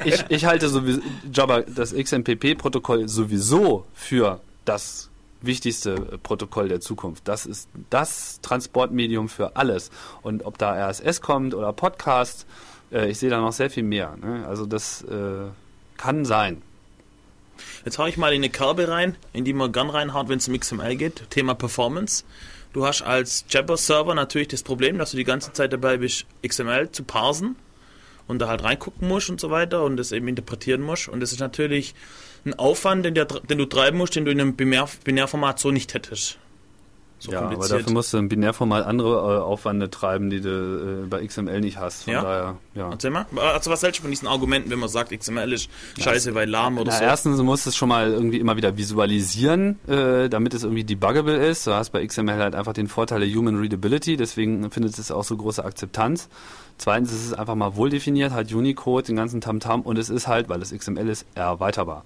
ich, 0.05 0.24
ich 0.28 0.44
halte 0.44 0.68
sowieso 0.68 1.01
Jabba, 1.32 1.62
das 1.62 1.94
XMPP-Protokoll 1.94 3.09
sowieso 3.09 3.84
für 3.94 4.40
das 4.64 5.11
wichtigste 5.40 5.94
äh, 5.94 6.18
Protokoll 6.18 6.68
der 6.68 6.80
Zukunft. 6.80 7.26
Das 7.28 7.46
ist 7.46 7.68
das 7.90 8.40
Transportmedium 8.42 9.28
für 9.28 9.57
alles. 9.57 9.90
Und 10.22 10.44
ob 10.44 10.59
da 10.59 10.74
RSS 10.88 11.20
kommt 11.20 11.55
oder 11.55 11.72
Podcast, 11.72 12.46
äh, 12.92 13.09
ich 13.11 13.18
sehe 13.18 13.30
da 13.30 13.40
noch 13.40 13.53
sehr 13.53 13.70
viel 13.70 13.82
mehr. 13.82 14.16
Ne? 14.16 14.46
Also 14.46 14.66
das 14.66 15.03
äh, 15.03 15.46
kann 15.96 16.24
sein. 16.24 16.62
Jetzt 17.84 17.99
hau 17.99 18.07
ich 18.07 18.16
mal 18.16 18.32
in 18.32 18.40
eine 18.40 18.51
Kerbe 18.51 18.88
rein, 18.88 19.16
in 19.32 19.44
die 19.44 19.53
man 19.53 19.72
gern 19.72 19.90
reinhaut, 19.90 20.28
wenn 20.28 20.38
es 20.38 20.49
um 20.49 20.59
XML 20.59 20.96
geht. 20.96 21.28
Thema 21.30 21.55
Performance. 21.55 22.24
Du 22.73 22.87
hast 22.87 23.03
als 23.03 23.45
Jabber-Server 23.49 24.14
natürlich 24.14 24.49
das 24.49 24.62
Problem, 24.62 24.99
dass 24.99 25.12
du 25.12 25.16
die 25.16 25.25
ganze 25.25 25.53
Zeit 25.53 25.73
dabei 25.73 25.97
bist, 25.97 26.27
XML 26.47 26.91
zu 26.91 27.03
parsen 27.03 27.57
und 28.27 28.41
da 28.41 28.49
halt 28.49 28.62
reingucken 28.62 29.09
musst 29.09 29.31
und 29.31 29.41
so 29.41 29.51
weiter 29.51 29.85
und 29.85 29.97
das 29.97 30.12
eben 30.12 30.29
interpretieren 30.29 30.83
musst. 30.83 31.09
Und 31.09 31.21
das 31.21 31.33
ist 31.33 31.41
natürlich 31.41 31.95
ein 32.45 32.55
Aufwand, 32.55 33.05
den, 33.05 33.14
der, 33.14 33.25
den 33.25 33.59
du 33.59 33.64
treiben 33.64 33.99
musst, 33.99 34.16
den 34.16 34.25
du 34.25 34.31
in 34.31 34.41
einem 34.41 34.55
Binär, 34.55 34.89
Binärformat 35.05 35.59
so 35.59 35.71
nicht 35.71 35.95
hättest. 35.95 36.39
So 37.21 37.33
ja, 37.33 37.41
aber 37.41 37.66
dafür 37.66 37.93
musst 37.93 38.12
du 38.12 38.19
im 38.19 38.29
Binärformat 38.29 38.87
andere 38.87 39.39
äh, 39.39 39.41
Aufwände 39.41 39.91
treiben, 39.91 40.31
die 40.31 40.41
du 40.41 41.03
äh, 41.05 41.07
bei 41.09 41.27
XML 41.27 41.61
nicht 41.61 41.79
hast. 41.79 42.05
Von 42.05 42.12
Ja? 42.12 42.23
daher, 42.23 42.57
ja. 42.75 42.91
Erzähl 42.91 43.11
mal. 43.11 43.27
Also 43.37 43.71
was 43.73 43.83
hältst 43.83 43.99
du 43.99 44.03
von 44.03 44.11
diesen 44.12 44.29
Argumenten, 44.29 44.71
wenn 44.71 44.79
man 44.79 44.89
sagt, 44.89 45.11
XML 45.11 45.53
ist 45.53 45.69
scheiße, 45.99 46.35
weil 46.37 46.49
lahm 46.49 46.79
oder 46.79 46.93
Na, 46.93 46.99
so? 46.99 47.05
erstens 47.05 47.41
musst 47.43 47.66
du 47.66 47.71
es 47.71 47.77
schon 47.77 47.89
mal 47.89 48.11
irgendwie 48.12 48.39
immer 48.39 48.57
wieder 48.57 48.77
visualisieren, 48.77 49.79
äh, 49.89 50.29
damit 50.29 50.55
es 50.55 50.62
irgendwie 50.62 50.85
debuggable 50.85 51.35
ist. 51.37 51.66
Du 51.66 51.73
hast 51.73 51.91
bei 51.91 52.07
XML 52.07 52.35
halt 52.39 52.55
einfach 52.55 52.73
den 52.73 52.87
Vorteil 52.89 53.21
der 53.21 53.29
Human 53.29 53.57
Readability, 53.57 54.16
deswegen 54.16 54.71
findet 54.71 54.97
es 54.99 55.11
auch 55.11 55.25
so 55.25 55.37
große 55.37 55.64
Akzeptanz. 55.64 56.29
Zweitens 56.77 57.11
ist 57.12 57.27
es 57.27 57.33
einfach 57.33 57.57
mal 57.57 57.75
wohl 57.75 57.91
definiert, 57.91 58.31
halt 58.33 58.55
Unicode, 58.55 59.07
den 59.09 59.16
ganzen 59.16 59.41
Tamtam 59.41 59.83
und 59.83 59.99
es 59.99 60.09
ist 60.11 60.29
halt, 60.29 60.49
weil 60.49 60.62
es 60.62 60.73
XML 60.73 61.09
ist, 61.09 61.27
erweiterbar. 61.35 62.05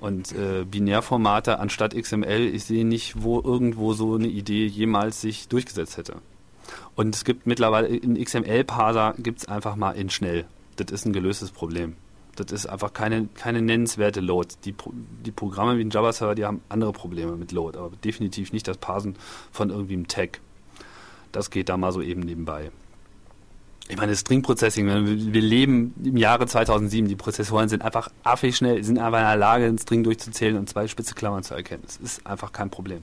Und 0.00 0.32
äh, 0.32 0.64
Binärformate 0.64 1.58
anstatt 1.58 1.94
XML, 1.94 2.46
ich 2.54 2.64
sehe 2.64 2.84
nicht, 2.84 3.22
wo 3.22 3.40
irgendwo 3.40 3.94
so 3.94 4.14
eine 4.14 4.28
Idee 4.28 4.66
jemals 4.66 5.20
sich 5.20 5.48
durchgesetzt 5.48 5.96
hätte. 5.96 6.16
Und 6.94 7.14
es 7.14 7.24
gibt 7.24 7.46
mittlerweile, 7.46 7.88
in 7.88 8.22
XML-Parser 8.22 9.14
gibt 9.18 9.40
es 9.40 9.48
einfach 9.48 9.76
mal 9.76 9.92
in 9.92 10.10
schnell. 10.10 10.44
Das 10.76 10.92
ist 10.92 11.06
ein 11.06 11.12
gelöstes 11.12 11.50
Problem. 11.50 11.96
Das 12.36 12.52
ist 12.52 12.66
einfach 12.66 12.92
keine, 12.92 13.28
keine 13.34 13.62
nennenswerte 13.62 14.20
Load. 14.20 14.54
Die, 14.64 14.74
die 15.24 15.32
Programme 15.32 15.76
wie 15.78 15.84
ein 15.84 15.90
Java-Server, 15.90 16.36
die 16.36 16.44
haben 16.44 16.60
andere 16.68 16.92
Probleme 16.92 17.32
mit 17.32 17.50
Load, 17.50 17.76
aber 17.76 17.96
definitiv 17.96 18.52
nicht 18.52 18.68
das 18.68 18.76
Parsen 18.76 19.16
von 19.50 19.70
irgendwie 19.70 19.94
einem 19.94 20.06
Tag. 20.06 20.40
Das 21.32 21.50
geht 21.50 21.68
da 21.68 21.76
mal 21.76 21.90
so 21.90 22.00
eben 22.00 22.20
nebenbei. 22.20 22.70
Ich 23.88 23.96
meine, 23.96 24.12
das 24.12 24.20
String 24.20 24.42
Processing, 24.42 24.86
wir 24.86 25.40
leben 25.40 25.94
im 26.04 26.18
Jahre 26.18 26.46
2007, 26.46 27.08
die 27.08 27.16
Prozessoren 27.16 27.70
sind 27.70 27.82
einfach 27.82 28.10
affig 28.22 28.56
schnell, 28.56 28.84
sind 28.84 28.98
einfach 28.98 29.20
in 29.20 29.24
der 29.24 29.36
Lage, 29.36 29.64
einen 29.64 29.78
String 29.78 30.04
durchzuzählen 30.04 30.58
und 30.58 30.68
zwei 30.68 30.86
spitze 30.88 31.14
Klammern 31.14 31.42
zu 31.42 31.54
erkennen. 31.54 31.82
Das 31.86 31.96
ist 31.96 32.26
einfach 32.26 32.52
kein 32.52 32.68
Problem. 32.68 33.02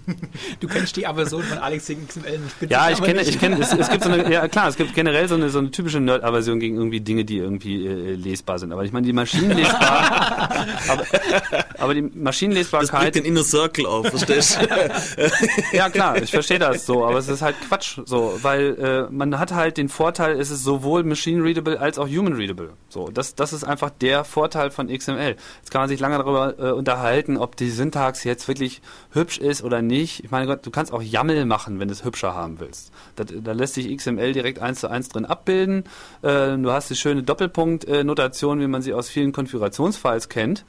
Du 0.60 0.68
kennst 0.68 0.96
die 0.96 1.06
Aversion 1.06 1.42
von 1.42 1.58
Alex 1.58 1.86
gegen 1.86 2.06
XML 2.06 2.38
nicht. 2.38 2.70
Ja, 2.70 2.90
ich 2.90 3.02
kenne, 3.02 3.20
nicht. 3.20 3.28
ich 3.28 3.38
kenne, 3.38 3.58
es, 3.60 3.72
es 3.72 3.90
gibt 3.90 4.04
so 4.04 4.10
eine, 4.10 4.32
ja 4.32 4.48
klar, 4.48 4.68
es 4.68 4.76
gibt 4.76 4.94
generell 4.94 5.28
so 5.28 5.34
eine, 5.34 5.50
so 5.50 5.58
eine 5.58 5.70
typische 5.70 6.00
Nerd-Aversion 6.00 6.60
gegen 6.60 6.76
irgendwie 6.76 7.00
Dinge, 7.00 7.24
die 7.24 7.38
irgendwie 7.38 7.86
äh, 7.86 8.14
lesbar 8.14 8.58
sind. 8.58 8.72
Aber 8.72 8.84
ich 8.84 8.92
meine, 8.92 9.06
die 9.06 9.12
Maschinenlesbar, 9.12 10.66
aber, 10.88 11.04
aber 11.78 11.94
die 11.94 12.06
das 12.06 12.10
bringt 12.10 12.22
Maschinenlesbarkeit, 12.22 13.14
den 13.14 13.24
Inner 13.24 13.44
Circle 13.44 13.86
auf, 13.86 14.06
verstehst 14.06 14.58
du? 14.60 15.76
ja 15.76 15.88
klar, 15.90 16.20
ich 16.22 16.30
verstehe 16.30 16.58
das 16.58 16.86
so, 16.86 17.04
aber 17.04 17.18
es 17.18 17.28
ist 17.28 17.42
halt 17.42 17.56
Quatsch, 17.68 17.98
so, 18.04 18.38
weil 18.42 19.06
äh, 19.08 19.12
man 19.12 19.38
hat 19.38 19.52
halt 19.52 19.76
den 19.76 19.88
Vorteil, 19.88 20.38
es 20.40 20.50
ist 20.50 20.64
sowohl 20.64 21.04
Machine-Readable 21.04 21.80
als 21.80 21.98
auch 21.98 22.08
Human-Readable. 22.08 22.70
So, 22.88 23.08
das, 23.08 23.34
das 23.34 23.52
ist 23.52 23.64
einfach 23.64 23.90
der 23.90 24.24
Vorteil 24.24 24.70
von 24.70 24.88
XML. 24.88 25.36
Jetzt 25.58 25.70
kann 25.70 25.82
man 25.82 25.88
sich 25.88 26.00
lange 26.00 26.18
darüber 26.18 26.58
äh, 26.58 26.72
unterhalten, 26.72 27.36
ob 27.36 27.56
die 27.56 27.70
Syntax 27.70 28.24
jetzt 28.24 28.48
wirklich 28.48 28.80
hübsch 29.12 29.38
ist 29.38 29.62
oder 29.62 29.82
nicht. 29.86 30.24
Ich 30.24 30.30
meine 30.30 30.46
Gott, 30.46 30.64
du 30.64 30.70
kannst 30.70 30.92
auch 30.92 31.02
YAML 31.02 31.44
machen, 31.44 31.78
wenn 31.78 31.88
du 31.88 31.92
es 31.92 32.04
hübscher 32.04 32.34
haben 32.34 32.60
willst. 32.60 32.92
Da, 33.16 33.24
da 33.24 33.52
lässt 33.52 33.74
sich 33.74 33.94
XML 33.94 34.32
direkt 34.32 34.60
eins 34.60 34.80
zu 34.80 34.88
eins 34.88 35.08
drin 35.08 35.24
abbilden. 35.24 35.84
Äh, 36.22 36.56
du 36.56 36.70
hast 36.70 36.90
die 36.90 36.96
schöne 36.96 37.22
Doppelpunkt-Notation, 37.22 38.60
wie 38.60 38.66
man 38.66 38.82
sie 38.82 38.94
aus 38.94 39.08
vielen 39.08 39.32
Konfigurationsfiles 39.32 40.28
kennt. 40.28 40.64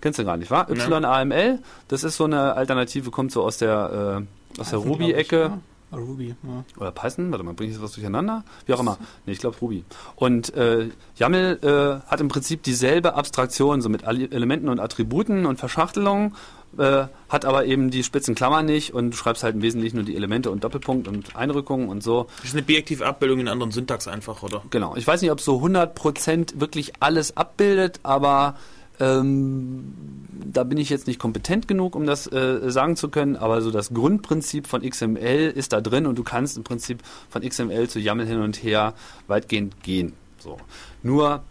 Kennst 0.00 0.18
du 0.18 0.24
gar 0.24 0.36
nicht, 0.36 0.50
wa? 0.50 0.66
YAML, 0.68 1.60
das 1.88 2.04
ist 2.04 2.16
so 2.16 2.24
eine 2.24 2.54
Alternative, 2.54 3.10
kommt 3.10 3.32
so 3.32 3.42
aus 3.42 3.58
der, 3.58 4.24
äh, 4.56 4.60
aus 4.60 4.70
der 4.70 4.78
Python, 4.78 4.92
Ruby-Ecke. 4.92 5.40
ja. 5.40 5.58
Ruby, 5.92 6.28
ja. 6.28 6.64
Oder 6.78 6.92
Python, 6.92 7.32
warte 7.32 7.44
mal, 7.44 7.54
bringe 7.54 7.70
ich 7.70 7.76
jetzt 7.76 7.82
was 7.82 7.92
durcheinander? 7.92 8.44
Wie 8.66 8.74
auch 8.74 8.80
immer. 8.80 8.96
Nee, 9.26 9.32
ich 9.32 9.40
glaube 9.40 9.56
Ruby. 9.60 9.84
Und 10.14 10.54
äh, 10.54 10.88
YAML 11.16 11.58
äh, 11.62 12.08
hat 12.08 12.20
im 12.20 12.28
Prinzip 12.28 12.62
dieselbe 12.62 13.14
Abstraktion, 13.14 13.80
so 13.80 13.88
mit 13.88 14.04
Elementen 14.04 14.68
und 14.68 14.78
Attributen 14.78 15.46
und 15.46 15.58
Verschachtelungen, 15.58 16.36
äh, 16.78 17.04
hat 17.28 17.44
aber 17.44 17.64
eben 17.64 17.90
die 17.90 18.04
spitzen 18.04 18.34
Klammern 18.34 18.66
nicht 18.66 18.94
und 18.94 19.12
du 19.12 19.16
schreibst 19.16 19.42
halt 19.42 19.54
im 19.54 19.62
Wesentlichen 19.62 19.96
nur 19.96 20.04
die 20.04 20.16
Elemente 20.16 20.50
und 20.50 20.64
Doppelpunkt 20.64 21.08
und 21.08 21.36
Einrückungen 21.36 21.88
und 21.88 22.02
so. 22.02 22.26
Das 22.38 22.46
ist 22.46 22.54
eine 22.54 22.62
bijektive 22.62 23.06
Abbildung 23.06 23.40
in 23.40 23.46
einer 23.46 23.52
anderen 23.52 23.72
Syntax 23.72 24.08
einfach, 24.08 24.42
oder? 24.42 24.62
Genau. 24.70 24.96
Ich 24.96 25.06
weiß 25.06 25.22
nicht, 25.22 25.30
ob 25.30 25.40
so 25.40 25.58
100% 25.58 26.60
wirklich 26.60 26.92
alles 27.00 27.36
abbildet, 27.36 28.00
aber 28.02 28.56
ähm, 29.00 29.94
da 30.52 30.64
bin 30.64 30.78
ich 30.78 30.90
jetzt 30.90 31.06
nicht 31.06 31.18
kompetent 31.18 31.66
genug, 31.66 31.96
um 31.96 32.06
das 32.06 32.30
äh, 32.30 32.70
sagen 32.70 32.96
zu 32.96 33.08
können, 33.08 33.36
aber 33.36 33.62
so 33.62 33.70
das 33.70 33.94
Grundprinzip 33.94 34.66
von 34.66 34.82
XML 34.82 35.52
ist 35.54 35.72
da 35.72 35.80
drin 35.80 36.06
und 36.06 36.18
du 36.18 36.22
kannst 36.22 36.56
im 36.56 36.64
Prinzip 36.64 37.02
von 37.28 37.42
XML 37.42 37.88
zu 37.88 37.98
YAML 37.98 38.26
hin 38.26 38.40
und 38.40 38.62
her 38.62 38.94
weitgehend 39.26 39.82
gehen. 39.82 40.12
So. 40.38 40.58
Nur 41.02 41.42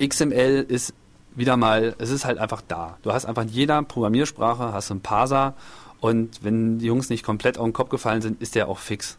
XML 0.00 0.66
ist 0.66 0.94
wieder 1.34 1.56
mal, 1.56 1.94
es 1.98 2.10
ist 2.10 2.24
halt 2.24 2.38
einfach 2.38 2.62
da. 2.66 2.98
Du 3.02 3.12
hast 3.12 3.24
einfach 3.24 3.42
in 3.42 3.48
jeder 3.48 3.82
Programmiersprache 3.82 4.72
hast 4.72 4.90
einen 4.90 5.00
Parser 5.00 5.54
und 6.00 6.44
wenn 6.44 6.78
die 6.78 6.86
Jungs 6.86 7.10
nicht 7.10 7.24
komplett 7.24 7.58
auf 7.58 7.64
den 7.64 7.72
Kopf 7.72 7.88
gefallen 7.88 8.22
sind, 8.22 8.40
ist 8.40 8.54
der 8.54 8.68
auch 8.68 8.78
fix. 8.78 9.18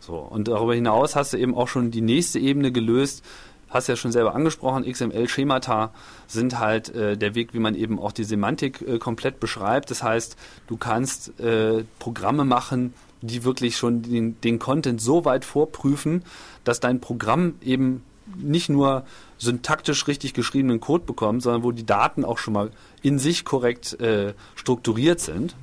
So. 0.00 0.16
Und 0.16 0.48
darüber 0.48 0.74
hinaus 0.74 1.16
hast 1.16 1.32
du 1.32 1.36
eben 1.36 1.54
auch 1.54 1.68
schon 1.68 1.90
die 1.90 2.00
nächste 2.00 2.38
Ebene 2.38 2.72
gelöst, 2.72 3.24
hast 3.70 3.88
ja 3.88 3.96
schon 3.96 4.12
selber 4.12 4.34
angesprochen, 4.34 4.84
XML-Schemata 4.84 5.90
sind 6.28 6.58
halt 6.58 6.94
äh, 6.94 7.16
der 7.16 7.34
Weg, 7.34 7.54
wie 7.54 7.58
man 7.58 7.74
eben 7.74 7.98
auch 7.98 8.12
die 8.12 8.24
Semantik 8.24 8.80
äh, 8.82 8.98
komplett 8.98 9.40
beschreibt. 9.40 9.90
Das 9.90 10.02
heißt, 10.02 10.36
du 10.68 10.76
kannst 10.76 11.38
äh, 11.40 11.84
Programme 11.98 12.44
machen, 12.44 12.94
die 13.20 13.44
wirklich 13.44 13.76
schon 13.76 14.02
den, 14.02 14.40
den 14.42 14.58
Content 14.58 15.00
so 15.00 15.24
weit 15.24 15.44
vorprüfen, 15.44 16.22
dass 16.62 16.78
dein 16.78 17.00
Programm 17.00 17.54
eben 17.62 18.02
nicht 18.36 18.68
nur 18.68 19.04
syntaktisch 19.44 20.06
richtig 20.08 20.34
geschriebenen 20.34 20.80
Code 20.80 21.04
bekommt, 21.04 21.42
sondern 21.42 21.62
wo 21.62 21.70
die 21.70 21.86
Daten 21.86 22.24
auch 22.24 22.38
schon 22.38 22.54
mal 22.54 22.70
in 23.02 23.18
sich 23.18 23.44
korrekt 23.44 24.00
äh, 24.00 24.34
strukturiert 24.56 25.20
sind. 25.20 25.54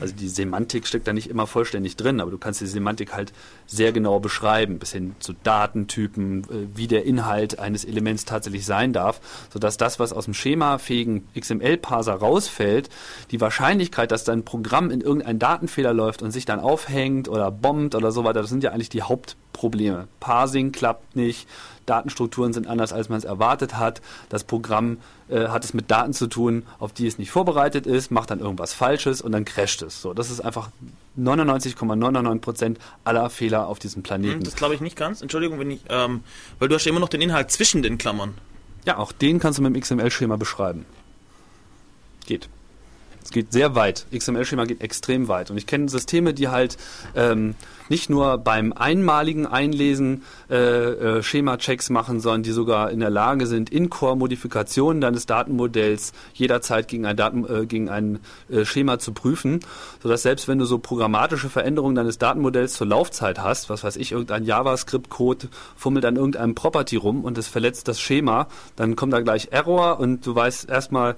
Also 0.00 0.14
die 0.14 0.28
Semantik 0.28 0.86
steckt 0.86 1.06
da 1.06 1.12
nicht 1.12 1.30
immer 1.30 1.46
vollständig 1.46 1.96
drin, 1.96 2.20
aber 2.20 2.30
du 2.30 2.38
kannst 2.38 2.60
die 2.60 2.66
Semantik 2.66 3.14
halt 3.14 3.32
sehr 3.66 3.92
genau 3.92 4.20
beschreiben, 4.20 4.78
bis 4.78 4.92
hin 4.92 5.14
zu 5.18 5.32
Datentypen, 5.32 6.44
äh, 6.44 6.46
wie 6.74 6.86
der 6.86 7.04
Inhalt 7.04 7.58
eines 7.58 7.84
Elements 7.84 8.24
tatsächlich 8.24 8.66
sein 8.66 8.92
darf, 8.92 9.20
sodass 9.52 9.76
das, 9.76 9.98
was 9.98 10.12
aus 10.12 10.26
dem 10.26 10.34
schemafähigen 10.34 11.28
XML-Parser 11.38 12.14
rausfällt, 12.14 12.90
die 13.30 13.40
Wahrscheinlichkeit, 13.40 14.10
dass 14.12 14.24
dein 14.24 14.44
Programm 14.44 14.90
in 14.90 15.00
irgendeinen 15.00 15.38
Datenfehler 15.38 15.92
läuft 15.92 16.22
und 16.22 16.30
sich 16.30 16.44
dann 16.44 16.60
aufhängt 16.60 17.28
oder 17.28 17.50
bombt 17.50 17.94
oder 17.94 18.12
so 18.12 18.24
weiter, 18.24 18.40
das 18.40 18.50
sind 18.50 18.62
ja 18.62 18.72
eigentlich 18.72 18.90
die 18.90 19.02
Hauptprobleme. 19.02 20.08
Parsing 20.20 20.72
klappt 20.72 21.16
nicht, 21.16 21.48
Datenstrukturen 21.86 22.52
sind 22.52 22.66
anders, 22.66 22.92
als 22.92 23.08
man 23.08 23.18
es 23.18 23.24
erwartet 23.24 23.76
hat. 23.76 24.00
Das 24.28 24.44
Programm 24.44 24.98
äh, 25.28 25.48
hat 25.48 25.64
es 25.64 25.74
mit 25.74 25.90
Daten 25.90 26.12
zu 26.12 26.26
tun, 26.26 26.64
auf 26.78 26.92
die 26.92 27.06
es 27.06 27.18
nicht 27.18 27.30
vorbereitet 27.30 27.86
ist, 27.86 28.10
macht 28.10 28.30
dann 28.30 28.40
irgendwas 28.40 28.72
Falsches 28.72 29.20
und 29.20 29.32
dann 29.32 29.44
crasht 29.44 29.82
es. 29.82 30.00
So, 30.00 30.14
das 30.14 30.30
ist 30.30 30.40
einfach 30.40 30.70
99,99 31.18 32.38
Prozent 32.40 32.78
aller 33.04 33.28
Fehler 33.30 33.66
auf 33.68 33.78
diesem 33.78 34.02
Planeten. 34.02 34.36
Hm, 34.36 34.44
Das 34.44 34.56
glaube 34.56 34.74
ich 34.74 34.80
nicht 34.80 34.96
ganz. 34.96 35.20
Entschuldigung, 35.22 35.58
wenn 35.58 35.70
ich, 35.70 35.80
ähm, 35.88 36.22
weil 36.58 36.68
du 36.68 36.74
hast 36.74 36.84
ja 36.84 36.90
immer 36.90 37.00
noch 37.00 37.08
den 37.08 37.20
Inhalt 37.20 37.50
zwischen 37.50 37.82
den 37.82 37.98
Klammern. 37.98 38.34
Ja, 38.84 38.96
auch 38.98 39.12
den 39.12 39.38
kannst 39.38 39.58
du 39.58 39.62
mit 39.62 39.74
dem 39.74 39.80
XML-Schema 39.80 40.36
beschreiben. 40.36 40.86
Geht. 42.26 42.48
Geht 43.32 43.50
sehr 43.50 43.74
weit. 43.74 44.06
XML-Schema 44.14 44.66
geht 44.66 44.82
extrem 44.82 45.26
weit. 45.26 45.50
Und 45.50 45.56
ich 45.56 45.66
kenne 45.66 45.88
Systeme, 45.88 46.34
die 46.34 46.48
halt 46.48 46.76
ähm, 47.16 47.54
nicht 47.88 48.10
nur 48.10 48.36
beim 48.36 48.74
einmaligen 48.74 49.46
Einlesen 49.46 50.22
äh, 50.50 50.56
äh, 50.56 51.22
Schema-Checks 51.22 51.88
machen, 51.88 52.20
sondern 52.20 52.42
die 52.42 52.50
sogar 52.50 52.90
in 52.90 53.00
der 53.00 53.08
Lage 53.08 53.46
sind, 53.46 53.70
In-Core-Modifikationen 53.70 55.00
deines 55.00 55.24
Datenmodells 55.24 56.12
jederzeit 56.34 56.88
gegen 56.88 57.06
ein, 57.06 57.16
Daten, 57.16 57.46
äh, 57.46 57.64
gegen 57.64 57.88
ein 57.88 58.20
äh, 58.50 58.66
Schema 58.66 58.98
zu 58.98 59.12
prüfen, 59.12 59.60
sodass 60.02 60.22
selbst 60.22 60.46
wenn 60.46 60.58
du 60.58 60.66
so 60.66 60.78
programmatische 60.78 61.48
Veränderungen 61.48 61.94
deines 61.94 62.18
Datenmodells 62.18 62.74
zur 62.74 62.86
Laufzeit 62.86 63.38
hast, 63.38 63.70
was 63.70 63.82
weiß 63.82 63.96
ich, 63.96 64.12
irgendein 64.12 64.44
JavaScript-Code 64.44 65.48
fummelt 65.76 66.04
an 66.04 66.16
irgendeinem 66.16 66.54
Property 66.54 66.96
rum 66.96 67.24
und 67.24 67.38
es 67.38 67.48
verletzt 67.48 67.88
das 67.88 67.98
Schema, 67.98 68.48
dann 68.76 68.94
kommt 68.94 69.14
da 69.14 69.20
gleich 69.20 69.48
Error 69.52 70.00
und 70.00 70.26
du 70.26 70.34
weißt 70.34 70.68
erstmal, 70.68 71.16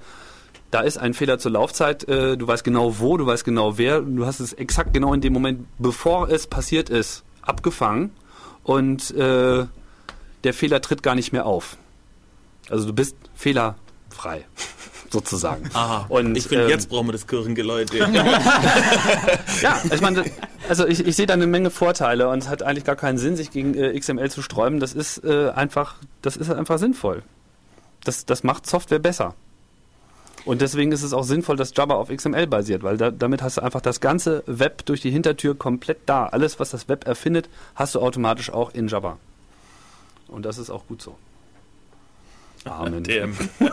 da 0.75 0.81
ist 0.81 0.99
ein 0.99 1.15
Fehler 1.15 1.39
zur 1.39 1.53
Laufzeit, 1.53 2.03
äh, 2.09 2.37
du 2.37 2.49
weißt 2.49 2.65
genau 2.65 2.99
wo, 2.99 3.17
du 3.17 3.25
weißt 3.25 3.45
genau 3.45 3.79
wer, 3.79 4.01
du 4.01 4.27
hast 4.27 4.41
es 4.41 4.53
exakt 4.53 4.93
genau 4.93 5.15
in 5.15 5.21
dem 5.21 5.33
Moment, 5.33 5.69
bevor 5.79 6.29
es 6.29 6.49
passiert 6.49 6.91
ist, 6.91 7.23
abgefangen 7.43 8.11
und 8.65 9.13
äh, 9.13 9.67
der 10.43 10.53
Fehler 10.53 10.81
tritt 10.81 11.05
gar 11.05 11.15
nicht 11.15 11.33
mehr 11.33 11.47
auf. 11.47 11.77
Also 12.71 12.87
du 12.87 12.93
bist 12.93 13.15
fehlerfrei, 13.37 14.47
sozusagen. 15.11 15.71
Aha. 15.75 16.07
Und, 16.09 16.37
ich 16.37 16.49
finde, 16.49 16.65
ähm, 16.65 16.71
jetzt 16.71 16.89
brauchen 16.89 17.07
wir 17.07 17.13
das 17.13 17.29
Kirchengeläute. 17.29 17.99
Ja, 19.63 19.81
ich 19.93 20.01
meine, 20.01 20.25
also 20.69 20.89
ich, 20.89 21.07
ich 21.07 21.15
sehe 21.15 21.27
da 21.27 21.35
eine 21.35 21.47
Menge 21.47 21.71
Vorteile 21.71 22.29
und 22.31 22.39
es 22.43 22.49
hat 22.49 22.65
eigentlich 22.65 22.85
gar 22.85 22.97
keinen 22.97 23.19
Sinn, 23.19 23.37
sich 23.37 23.53
gegen 23.53 23.75
äh, 23.75 23.97
XML 23.97 24.29
zu 24.29 24.43
sträuben. 24.43 24.81
Das 24.81 24.93
ist 24.93 25.23
äh, 25.23 25.51
einfach, 25.51 25.95
das 26.21 26.37
ist 26.37 26.51
einfach 26.51 26.79
sinnvoll. 26.79 27.23
Das, 28.03 28.27
das 28.27 28.43
macht 28.43 28.67
Software 28.67 28.99
besser. 28.99 29.35
Und 30.45 30.61
deswegen 30.61 30.93
ist 30.93 31.03
es 31.03 31.15
auch 31.15 31.25
sinnvoll, 31.25 31.57
dass 31.57 31.75
Java 31.75 31.95
auf 31.95 32.09
XML 32.09 32.47
basiert, 32.47 32.83
weil 32.83 32.99
da, 32.99 33.11
damit 33.11 33.43
hast 33.43 33.57
du 33.57 33.63
einfach 33.63 33.81
das 33.81 34.01
ganze 34.01 34.43
Web 34.47 34.85
durch 34.85 35.01
die 35.01 35.11
Hintertür 35.11 35.55
komplett 35.55 35.99
da. 36.07 36.27
Alles, 36.27 36.61
was 36.61 36.71
das 36.71 36.89
Web 36.89 37.07
erfindet, 37.07 37.49
hast 37.75 37.95
du 37.95 38.01
automatisch 38.01 38.51
auch 38.51 38.75
in 38.75 38.89
Java. 38.89 39.19
Und 40.29 40.45
das 40.45 40.59
ist 40.59 40.71
auch 40.71 40.87
gut 40.87 41.01
so. 41.01 41.17
Amen. 42.65 43.03
DM. 43.05 43.35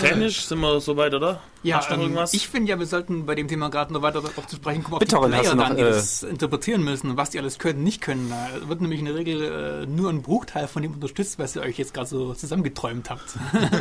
Technisch 0.00 0.44
sind 0.44 0.60
wir 0.60 0.80
soweit, 0.80 1.14
oder? 1.14 1.40
Ja, 1.62 1.78
Hast 1.78 1.88
du 1.88 1.92
noch 1.94 2.00
ähm, 2.00 2.04
irgendwas? 2.08 2.34
ich 2.34 2.46
finde 2.46 2.70
ja, 2.70 2.78
wir 2.78 2.84
sollten 2.86 3.24
bei 3.24 3.34
dem 3.34 3.48
Thema 3.48 3.70
gerade 3.70 3.92
noch 3.92 4.02
weiter 4.02 4.20
darauf 4.20 4.46
zu 4.46 4.56
sprechen 4.56 4.82
kommen, 4.82 4.94
auf 4.94 5.00
BitTorrent 5.00 5.34
die 5.34 5.38
Player 5.38 5.56
dann, 5.56 5.76
die 5.76 5.82
äh, 5.82 5.90
das 5.90 6.22
interpretieren 6.22 6.84
müssen 6.84 7.10
und 7.10 7.16
was 7.16 7.30
die 7.30 7.38
alles 7.38 7.58
können, 7.58 7.82
nicht 7.82 8.02
können. 8.02 8.30
Da 8.30 8.68
wird 8.68 8.82
nämlich 8.82 9.00
in 9.00 9.06
der 9.06 9.14
Regel 9.14 9.84
äh, 9.84 9.86
nur 9.86 10.10
ein 10.10 10.20
Bruchteil 10.20 10.68
von 10.68 10.82
dem 10.82 10.92
unterstützt, 10.92 11.38
was 11.38 11.56
ihr 11.56 11.62
euch 11.62 11.78
jetzt 11.78 11.94
gerade 11.94 12.06
so 12.08 12.34
zusammengeträumt 12.34 13.08
habt. 13.08 13.34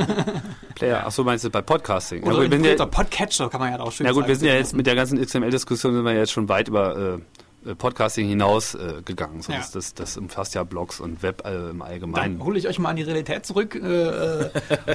Player, 0.76 1.04
ach 1.06 1.12
so 1.12 1.26
meinst 1.26 1.44
du 1.44 1.50
bei 1.50 1.62
Podcasting? 1.62 2.24
Oder 2.24 2.36
gut, 2.36 2.46
ein 2.46 2.52
wenn 2.52 2.64
guter 2.64 2.86
Podcatcher, 2.86 3.50
kann 3.50 3.60
man 3.60 3.74
ja 3.74 3.80
auch 3.82 3.92
schön 3.92 4.06
Ja 4.06 4.14
gut, 4.14 4.22
sagen. 4.22 4.30
wir 4.30 4.36
sind 4.38 4.48
ja 4.48 4.54
jetzt 4.56 4.74
mit 4.74 4.88
der 4.88 4.96
ganzen 4.96 5.22
XML-Diskussion 5.22 5.94
sind 5.94 6.06
wir 6.06 6.14
jetzt 6.14 6.32
schon 6.32 6.48
weit 6.48 6.70
über 6.70 6.98
äh, 7.16 7.20
Podcasting 7.78 8.28
hinaus 8.28 8.76
äh, 8.76 9.02
gegangen. 9.06 9.42
So, 9.42 9.52
Ja. 9.52 9.60
das, 9.60 9.72
das, 9.72 9.94
das 9.94 10.18
umfasst 10.18 10.54
ja 10.56 10.64
Blogs 10.64 11.00
und 11.00 11.24
Web 11.24 11.44
äh, 11.46 11.70
im 11.70 11.80
Dann 11.80 11.82
Allgemeinen. 11.82 12.44
hole 12.44 12.58
ich 12.60 12.68
euch 12.68 12.80
mal 12.80 12.90
an 12.90 12.96
die 12.96 13.04
Realität 13.04 13.46
zurück 13.46 13.76
äh, 13.76 14.44
äh, 14.46 14.50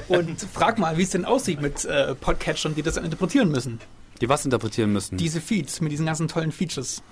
und 0.08 0.40
frag 0.52 0.78
mal, 0.78 0.98
wie 0.98 1.02
es 1.02 1.10
denn 1.10 1.24
aussieht 1.24 1.60
mit 1.60 1.84
äh, 1.84 2.14
Podcatchern, 2.14 2.74
die 2.74 2.82
das 2.82 2.94
dann 2.94 3.04
interpretieren 3.04 3.50
müssen. 3.50 3.80
Die 4.20 4.28
was 4.28 4.44
interpretieren 4.44 4.92
müssen. 4.92 5.16
Diese 5.16 5.40
Feeds 5.40 5.80
mit 5.80 5.92
diesen 5.92 6.06
ganzen 6.06 6.28
tollen 6.28 6.52
Features. 6.52 7.02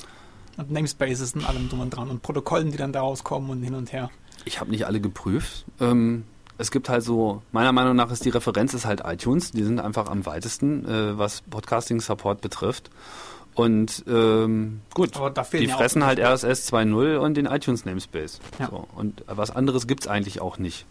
Und 0.56 0.70
Namespaces 0.70 1.34
und 1.34 1.46
allem 1.46 1.68
drum 1.68 1.80
und 1.80 1.90
dran 1.90 2.08
und 2.08 2.22
Protokollen, 2.22 2.70
die 2.70 2.78
dann 2.78 2.92
daraus 2.92 3.22
kommen 3.24 3.50
und 3.50 3.62
hin 3.62 3.74
und 3.74 3.92
her. 3.92 4.10
Ich 4.46 4.58
habe 4.60 4.70
nicht 4.70 4.86
alle 4.86 5.00
geprüft. 5.00 5.66
Ähm, 5.80 6.24
es 6.58 6.70
gibt 6.70 6.88
halt 6.88 7.02
so, 7.04 7.42
meiner 7.52 7.72
Meinung 7.72 7.94
nach 7.94 8.10
ist 8.10 8.24
die 8.24 8.30
Referenz 8.30 8.72
ist 8.72 8.86
halt 8.86 9.02
iTunes. 9.04 9.50
Die 9.50 9.62
sind 9.62 9.78
einfach 9.78 10.08
am 10.08 10.24
weitesten, 10.24 10.86
äh, 10.88 11.18
was 11.18 11.42
Podcasting-Support 11.42 12.40
betrifft. 12.40 12.90
Und 13.56 14.04
ähm, 14.06 14.82
gut, 14.92 15.12
die 15.54 15.66
fressen 15.68 16.04
halt 16.04 16.20
RSS 16.20 16.70
2.0 16.72 17.16
und 17.16 17.34
den 17.38 17.46
iTunes-Namespace. 17.46 18.38
Ja. 18.58 18.68
So, 18.68 18.86
und 18.94 19.24
was 19.26 19.50
anderes 19.50 19.86
gibt's 19.86 20.06
eigentlich 20.06 20.40
auch 20.42 20.58
nicht. 20.58 20.84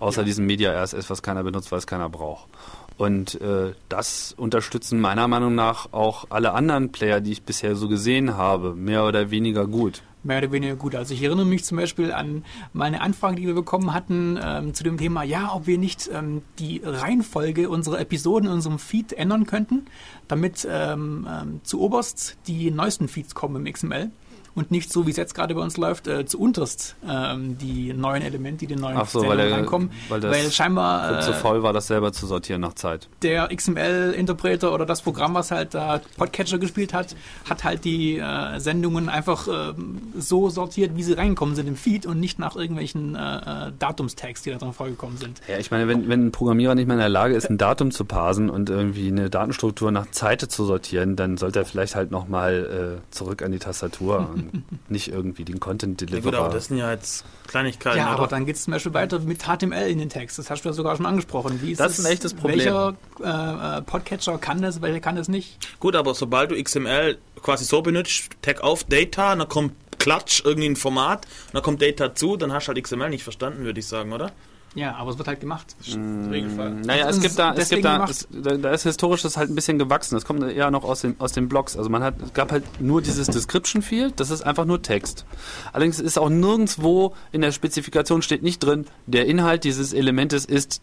Außer 0.00 0.22
Ja. 0.22 0.24
diesem 0.24 0.46
Media 0.46 0.72
RSS, 0.72 1.10
was 1.10 1.22
keiner 1.22 1.44
benutzt, 1.44 1.70
weil 1.70 1.78
es 1.78 1.86
keiner 1.86 2.08
braucht. 2.08 2.48
Und 2.96 3.40
äh, 3.42 3.74
das 3.90 4.34
unterstützen 4.36 5.00
meiner 5.00 5.28
Meinung 5.28 5.54
nach 5.54 5.92
auch 5.92 6.26
alle 6.30 6.52
anderen 6.54 6.92
Player, 6.92 7.20
die 7.20 7.32
ich 7.32 7.42
bisher 7.42 7.76
so 7.76 7.88
gesehen 7.88 8.36
habe, 8.36 8.74
mehr 8.74 9.04
oder 9.04 9.30
weniger 9.30 9.66
gut. 9.66 10.02
Mehr 10.24 10.38
oder 10.38 10.52
weniger 10.52 10.76
gut. 10.76 10.94
Also 10.94 11.14
ich 11.14 11.22
erinnere 11.22 11.46
mich 11.46 11.64
zum 11.64 11.78
Beispiel 11.78 12.12
an 12.12 12.44
meine 12.72 13.00
Anfrage, 13.00 13.36
die 13.36 13.46
wir 13.46 13.54
bekommen 13.54 13.92
hatten 13.92 14.38
ähm, 14.42 14.74
zu 14.74 14.84
dem 14.84 14.96
Thema, 14.96 15.22
ja, 15.22 15.54
ob 15.54 15.66
wir 15.66 15.78
nicht 15.78 16.10
ähm, 16.12 16.42
die 16.58 16.80
Reihenfolge 16.84 17.68
unserer 17.68 18.00
Episoden 18.00 18.48
in 18.48 18.54
unserem 18.54 18.78
Feed 18.78 19.12
ändern 19.12 19.46
könnten, 19.46 19.86
damit 20.28 20.66
ähm, 20.70 21.28
ähm, 21.30 21.60
zu 21.62 21.80
oberst 21.80 22.36
die 22.46 22.70
neuesten 22.70 23.08
Feeds 23.08 23.34
kommen 23.34 23.66
im 23.66 23.72
XML. 23.72 24.10
Und 24.56 24.70
nicht 24.70 24.92
so, 24.92 25.04
wie 25.06 25.10
es 25.10 25.16
jetzt 25.16 25.34
gerade 25.34 25.54
bei 25.54 25.60
uns 25.60 25.76
läuft, 25.76 26.06
äh, 26.06 26.26
zu 26.26 26.38
unterst 26.38 26.94
ähm, 27.08 27.58
die 27.58 27.92
neuen 27.92 28.22
Elemente, 28.22 28.58
die 28.58 28.66
den 28.68 28.78
neuen 28.78 28.96
Ach 28.96 29.08
so, 29.08 29.26
weil 29.26 29.36
der- 29.36 29.50
reinkommen. 29.52 29.90
weil 30.08 30.20
das 30.20 30.30
weil 30.32 30.50
scheinbar 30.52 31.18
äh, 31.18 31.22
zu 31.22 31.32
faul 31.32 31.62
war, 31.64 31.72
das 31.72 31.88
selber 31.88 32.12
zu 32.12 32.26
sortieren 32.26 32.60
nach 32.60 32.74
Zeit. 32.74 33.08
der 33.22 33.48
XML-Interpreter 33.54 34.72
oder 34.72 34.86
das 34.86 35.02
Programm, 35.02 35.34
was 35.34 35.50
halt 35.50 35.74
da 35.74 36.00
Podcatcher 36.16 36.58
gespielt 36.58 36.92
hat, 36.94 37.16
hat 37.48 37.64
halt 37.64 37.84
die 37.84 38.18
äh, 38.18 38.58
Sendungen 38.60 39.08
einfach 39.08 39.48
ähm, 39.48 40.02
so 40.18 40.50
sortiert, 40.50 40.96
wie 40.96 41.02
sie 41.02 41.14
reingekommen 41.14 41.54
sind 41.54 41.66
im 41.68 41.76
Feed 41.76 42.06
und 42.06 42.20
nicht 42.20 42.38
nach 42.38 42.56
irgendwelchen 42.56 43.14
äh, 43.14 43.68
äh, 43.68 43.72
Datumstags, 43.78 44.42
die 44.42 44.50
da 44.50 44.58
drin 44.58 44.72
vorgekommen 44.72 45.16
sind. 45.18 45.40
Ja, 45.48 45.58
ich 45.58 45.70
meine, 45.70 45.88
wenn, 45.88 46.08
wenn 46.08 46.26
ein 46.26 46.32
Programmierer 46.32 46.74
nicht 46.74 46.86
mehr 46.86 46.94
in 46.96 47.00
der 47.00 47.08
Lage 47.08 47.34
ist, 47.34 47.48
ein 47.50 47.58
Datum 47.58 47.90
zu 47.90 48.04
parsen 48.04 48.50
und 48.50 48.70
irgendwie 48.70 49.08
eine 49.08 49.30
Datenstruktur 49.30 49.90
nach 49.90 50.10
Zeit 50.10 50.40
zu 50.42 50.64
sortieren, 50.64 51.16
dann 51.16 51.36
sollte 51.36 51.60
er 51.60 51.64
vielleicht 51.64 51.94
halt 51.96 52.10
nochmal 52.10 53.00
äh, 53.02 53.14
zurück 53.14 53.42
an 53.42 53.52
die 53.52 53.58
Tastatur 53.58 54.30
und 54.52 54.90
nicht 54.90 55.08
irgendwie 55.08 55.44
den 55.44 55.60
Content 55.60 56.00
Ja, 56.10 56.20
gut, 56.20 56.34
aber 56.34 56.48
das 56.48 56.66
sind 56.66 56.78
ja 56.78 56.90
jetzt 56.90 57.24
Kleinigkeiten. 57.46 57.98
ja, 57.98 58.08
oder? 58.08 58.18
aber 58.18 58.26
dann 58.26 58.46
geht 58.46 58.56
es 58.56 58.64
zum 58.64 58.72
Beispiel 58.72 58.94
weiter 58.94 59.18
mit 59.20 59.44
HTML 59.44 59.88
in 59.88 59.98
den 59.98 60.08
Text. 60.08 60.38
Das 60.38 60.50
hast 60.50 60.64
du 60.64 60.68
ja 60.68 60.72
sogar 60.72 60.96
schon 60.96 61.06
angesprochen. 61.06 61.60
Wie 61.62 61.72
ist 61.72 61.80
Das 61.80 61.98
ist 61.98 62.04
ein 62.04 62.12
echtes 62.12 62.34
Problem. 62.34 62.58
Welcher 62.58 62.96
äh, 63.22 63.78
äh, 63.78 63.82
Podcatcher 63.82 64.38
kann 64.38 64.62
das, 64.62 64.82
welcher 64.82 65.00
kann 65.00 65.16
das 65.16 65.28
nicht? 65.28 65.58
Gut, 65.80 65.96
aber 65.96 66.14
sobald 66.14 66.50
du 66.50 66.62
XML 66.62 67.18
quasi 67.42 67.64
so 67.64 67.82
benutzt, 67.82 68.30
Tag 68.42 68.62
auf 68.62 68.84
Data, 68.84 69.34
dann 69.34 69.48
kommt 69.48 69.72
Klatsch, 69.98 70.42
irgendwie 70.44 70.68
ein 70.68 70.76
Format, 70.76 71.26
dann 71.52 71.62
kommt 71.62 71.80
Data 71.80 72.14
zu, 72.14 72.36
dann 72.36 72.52
hast 72.52 72.66
du 72.66 72.72
halt 72.72 72.84
XML 72.84 73.10
nicht 73.10 73.24
verstanden, 73.24 73.64
würde 73.64 73.80
ich 73.80 73.86
sagen, 73.86 74.12
oder? 74.12 74.32
Ja, 74.74 74.96
aber 74.96 75.10
es 75.10 75.18
wird 75.18 75.28
halt 75.28 75.40
gemacht. 75.40 75.76
Regelfall. 75.86 76.72
Naja, 76.72 77.08
es 77.08 77.20
gibt 77.20 77.38
da, 77.38 77.54
es 77.54 77.68
gibt 77.68 77.84
da, 77.84 78.04
es, 78.04 78.26
da, 78.30 78.56
da 78.56 78.70
ist 78.72 78.82
historisch 78.82 79.22
das 79.22 79.36
halt 79.36 79.50
ein 79.50 79.54
bisschen 79.54 79.78
gewachsen. 79.78 80.16
Das 80.16 80.24
kommt 80.24 80.42
eher 80.42 80.70
noch 80.70 80.82
aus 80.82 81.02
den, 81.02 81.14
aus 81.20 81.32
den 81.32 81.48
Blogs. 81.48 81.76
Also 81.76 81.90
man 81.90 82.02
hat, 82.02 82.14
es 82.20 82.32
gab 82.32 82.50
halt 82.50 82.64
nur 82.80 83.00
dieses 83.00 83.28
Description 83.28 83.82
Field, 83.82 84.18
das 84.18 84.30
ist 84.30 84.42
einfach 84.42 84.64
nur 84.64 84.82
Text. 84.82 85.26
Allerdings 85.72 86.00
ist 86.00 86.18
auch 86.18 86.28
nirgendwo 86.28 87.14
in 87.30 87.40
der 87.40 87.52
Spezifikation 87.52 88.22
steht 88.22 88.42
nicht 88.42 88.58
drin, 88.58 88.86
der 89.06 89.26
Inhalt 89.26 89.62
dieses 89.64 89.92
Elementes 89.92 90.44
ist 90.44 90.82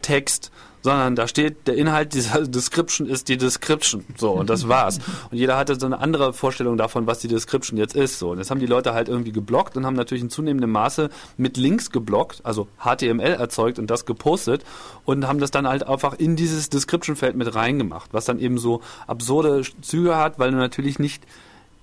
Text, 0.00 0.50
sondern 0.82 1.16
da 1.16 1.28
steht, 1.28 1.66
der 1.66 1.76
Inhalt 1.76 2.14
dieser 2.14 2.42
Description 2.46 3.08
ist 3.08 3.28
die 3.28 3.36
Description. 3.36 4.04
So, 4.16 4.32
und 4.32 4.50
das 4.50 4.68
war's. 4.68 4.98
Und 5.30 5.38
jeder 5.38 5.56
hatte 5.56 5.78
so 5.78 5.86
eine 5.86 5.98
andere 5.98 6.32
Vorstellung 6.32 6.76
davon, 6.76 7.06
was 7.06 7.18
die 7.18 7.28
Description 7.28 7.78
jetzt 7.78 7.94
ist. 7.94 8.18
So, 8.18 8.30
und 8.30 8.38
jetzt 8.38 8.50
haben 8.50 8.60
die 8.60 8.66
Leute 8.66 8.94
halt 8.94 9.08
irgendwie 9.08 9.32
geblockt 9.32 9.76
und 9.76 9.86
haben 9.86 9.96
natürlich 9.96 10.22
in 10.22 10.30
zunehmendem 10.30 10.70
Maße 10.70 11.10
mit 11.36 11.56
Links 11.56 11.90
geblockt, 11.90 12.40
also 12.44 12.68
HTML 12.78 13.34
erzeugt 13.34 13.78
und 13.78 13.90
das 13.90 14.06
gepostet 14.06 14.64
und 15.04 15.26
haben 15.26 15.40
das 15.40 15.50
dann 15.50 15.66
halt 15.66 15.86
einfach 15.86 16.14
in 16.14 16.36
dieses 16.36 16.70
Description-Feld 16.70 17.36
mit 17.36 17.54
reingemacht, 17.54 18.12
was 18.12 18.24
dann 18.24 18.38
eben 18.38 18.58
so 18.58 18.80
absurde 19.06 19.62
Züge 19.80 20.16
hat, 20.16 20.38
weil 20.38 20.50
du 20.50 20.56
natürlich 20.56 20.98
nicht 20.98 21.24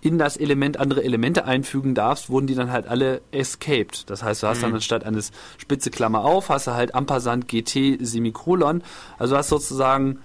in 0.06 0.20
das 0.20 0.38
Element 0.38 0.80
andere 0.80 1.04
Elemente 1.04 1.46
einfügen 1.46 1.96
darfst, 1.96 2.30
wurden 2.30 2.46
die 2.46 2.54
dann 2.54 2.72
halt 2.72 2.88
alle 2.88 3.22
escaped. 3.32 4.08
Das 4.12 4.22
heißt, 4.22 4.44
du 4.44 4.48
hast 4.48 4.62
dann 4.62 4.72
anstatt 4.72 5.04
eines 5.04 5.32
Spitze 5.58 5.90
Klammer 5.90 6.24
auf, 6.24 6.50
hast 6.50 6.68
du 6.68 6.76
halt 6.76 6.94
Ampersand 6.94 7.48
GT 7.48 7.98
Semikolon. 8.00 8.84
Also 9.18 9.34
du 9.34 9.40
hast 9.40 9.50
sozusagen 9.50 10.20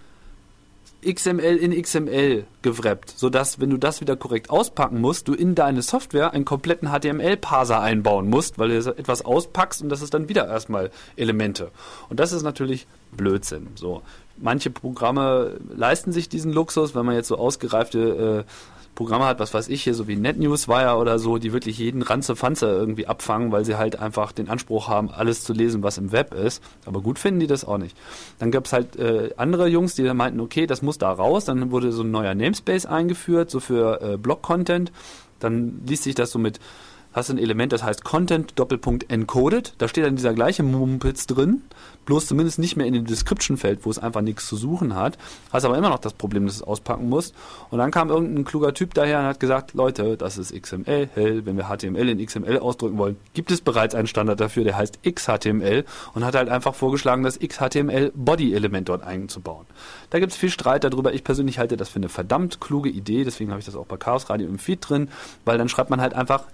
XML 1.03 1.57
in 1.57 1.81
XML 1.81 2.45
gewrappt, 2.61 3.15
sodass, 3.17 3.59
wenn 3.59 3.71
du 3.71 3.79
das 3.79 4.03
wieder 4.03 4.17
korrekt 4.17 4.51
auspacken 4.51 5.01
musst, 5.01 5.29
du 5.29 5.33
in 5.33 5.55
deine 5.55 5.81
Software 5.81 6.35
einen 6.35 6.45
kompletten 6.45 6.91
HTML-Parser 6.91 7.81
einbauen 7.81 8.29
musst, 8.29 8.59
weil 8.59 8.69
du 8.69 8.77
etwas 8.77 9.25
auspackst 9.25 9.81
und 9.81 9.89
das 9.89 10.03
ist 10.03 10.13
dann 10.13 10.29
wieder 10.29 10.47
erstmal 10.47 10.91
Elemente. 11.17 11.71
Und 12.11 12.21
das 12.21 12.33
ist 12.33 12.43
natürlich 12.43 12.87
Blödsinn. 13.13 13.69
So. 13.77 14.03
Manche 14.37 14.69
Programme 14.69 15.59
leisten 15.75 16.13
sich 16.13 16.29
diesen 16.29 16.53
Luxus, 16.53 16.95
wenn 16.95 17.07
man 17.07 17.15
jetzt 17.15 17.29
so 17.29 17.39
ausgereifte 17.39 18.45
äh, 18.47 18.51
Programme 18.95 19.25
hat, 19.25 19.41
was 19.41 19.55
weiß 19.55 19.69
ich 19.69 19.83
hier, 19.83 19.95
so 19.95 20.09
wie 20.09 20.17
NetNewsWire 20.17 20.97
oder 20.97 21.19
so, 21.19 21.39
die 21.39 21.53
wirklich 21.53 21.79
jeden 21.79 22.03
Ranze-Fanze 22.03 22.67
irgendwie 22.67 23.07
abfangen, 23.07 23.51
weil 23.53 23.65
sie 23.65 23.77
halt 23.77 23.99
einfach 23.99 24.33
den 24.33 24.49
Anspruch 24.49 24.89
haben, 24.89 25.11
alles 25.11 25.43
zu 25.43 25.53
lesen, 25.53 25.83
was 25.83 25.97
im 25.99 26.13
Web 26.13 26.35
ist. 26.35 26.63
Aber 26.85 27.01
gut 27.01 27.19
finden 27.19 27.41
die 27.41 27.47
das 27.47 27.65
auch 27.65 27.79
nicht. 27.79 27.97
Dann 28.39 28.51
gab 28.51 28.67
es 28.67 28.73
halt 28.73 28.97
äh, 28.97 29.31
andere 29.37 29.69
Jungs, 29.69 29.95
die 29.95 30.05
dann 30.05 30.17
meinten, 30.17 30.41
okay, 30.41 30.67
das 30.67 30.83
muss 30.83 30.99
da 30.99 31.11
raus. 31.11 31.47
Dann 31.47 31.71
wurde 31.71 31.93
so 31.93 32.03
ein 32.03 32.11
neuer 32.11 32.35
Namespace 32.35 32.87
eingeführt, 32.87 33.51
so 33.51 33.61
für 33.61 34.03
äh, 34.03 34.17
Blog-Content. 34.17 34.93
Dann 35.39 35.81
liest 35.87 36.03
sich 36.05 36.15
das 36.15 36.31
so 36.31 36.39
mit 36.39 36.61
hast 37.13 37.29
du 37.29 37.35
ein 37.35 37.39
Element, 37.39 37.73
das 37.73 37.83
heißt 37.83 38.05
Content 38.05 38.59
Doppelpunkt 38.59 39.11
encoded. 39.11 39.75
Da 39.79 39.89
steht 39.89 40.05
dann 40.05 40.17
dieser 40.17 40.33
gleiche 40.33 40.63
Mumpitz 40.63 41.27
drin, 41.27 41.63
bloß 42.07 42.27
zumindest 42.27 42.59
nicht 42.59 42.77
mehr 42.77 42.87
in 42.87 42.95
dem 42.95 43.05
Description-Feld, 43.05 43.85
wo 43.85 43.91
es 43.91 43.99
einfach 43.99 44.21
nichts 44.21 44.47
zu 44.47 44.57
suchen 44.57 44.95
hat. 44.95 45.19
Hast 45.53 45.65
aber 45.65 45.77
immer 45.77 45.89
noch 45.89 45.99
das 45.99 46.13
Problem, 46.13 46.47
dass 46.47 46.59
du 46.59 46.63
es 46.63 46.69
auspacken 46.69 47.09
musst. 47.09 47.35
Und 47.71 47.79
dann 47.79 47.91
kam 47.91 48.11
irgendein 48.11 48.45
kluger 48.45 48.75
Typ 48.75 48.95
daher 48.95 49.21
und 49.21 49.25
hat 49.27 49.41
gesagt, 49.41 49.75
Leute, 49.75 50.17
das 50.17 50.39
ist 50.39 50.55
XML, 50.55 51.09
hell, 51.15 51.47
wenn 51.47 51.57
wir 51.57 51.65
HTML 51.65 52.09
in 52.09 52.25
XML 52.25 52.59
ausdrücken 52.59 52.99
wollen, 52.99 53.17
gibt 53.35 53.51
es 53.51 53.61
bereits 53.61 53.95
einen 53.95 54.07
Standard 54.07 54.41
dafür, 54.41 54.65
der 54.65 54.77
heißt 54.77 55.01
XHTML 55.03 55.85
und 56.15 56.25
hat 56.25 56.35
halt 56.35 56.49
einfach 56.49 56.75
vorgeschlagen, 56.75 57.23
das 57.25 57.39
XHTML 57.39 58.13
Body-Element 58.15 58.89
dort 58.89 59.03
einzubauen. 59.03 59.67
Da 60.11 60.21
gibt 60.21 60.33
es 60.33 60.39
viel 60.39 60.51
Streit 60.51 60.85
darüber. 60.85 61.13
Ich 61.13 61.25
persönlich 61.25 61.59
halte 61.59 61.77
das 61.77 61.89
für 61.89 61.97
eine 61.97 62.09
verdammt 62.09 62.61
kluge 62.61 62.89
Idee, 62.89 63.25
deswegen 63.25 63.51
habe 63.51 63.61
ich 63.61 63.67
das 63.67 63.77
auch 63.77 63.87
bei 63.87 63.97
Chaos 63.97 64.31
Radio 64.31 64.49
im 64.49 64.59
Feed 64.59 64.89
drin, 64.89 65.09
weil 65.45 65.59
dann 65.59 65.69
schreibt 65.69 65.91
man 65.91 66.01
halt 66.01 66.15
einfach 66.15 66.45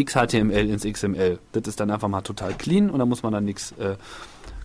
XHTML 0.00 0.70
ins 0.70 0.84
XML. 0.84 1.38
Das 1.52 1.66
ist 1.66 1.80
dann 1.80 1.90
einfach 1.90 2.08
mal 2.08 2.22
total 2.22 2.54
clean 2.54 2.90
und 2.90 2.98
da 2.98 3.06
muss 3.06 3.22
man 3.22 3.32
dann 3.32 3.44
nichts 3.44 3.72
äh, 3.72 3.96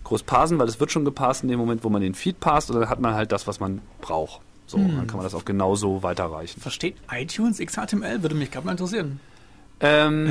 groß 0.04 0.22
parsen, 0.22 0.58
weil 0.58 0.68
es 0.68 0.80
wird 0.80 0.90
schon 0.90 1.04
gepasst 1.04 1.42
in 1.42 1.48
dem 1.48 1.58
Moment, 1.58 1.84
wo 1.84 1.90
man 1.90 2.00
den 2.00 2.14
Feed 2.14 2.40
passt 2.40 2.70
und 2.70 2.80
dann 2.80 2.88
hat 2.88 3.00
man 3.00 3.14
halt 3.14 3.32
das, 3.32 3.46
was 3.46 3.60
man 3.60 3.80
braucht. 4.00 4.40
So, 4.66 4.76
dann 4.76 5.06
kann 5.06 5.16
man 5.16 5.24
das 5.24 5.34
auch 5.34 5.46
genauso 5.46 6.02
weiterreichen. 6.02 6.60
Versteht 6.60 6.96
iTunes 7.10 7.58
XHTML? 7.58 8.22
Würde 8.22 8.34
mich 8.34 8.50
gerade 8.50 8.66
mal 8.66 8.72
interessieren. 8.72 9.18
Ähm, 9.80 10.30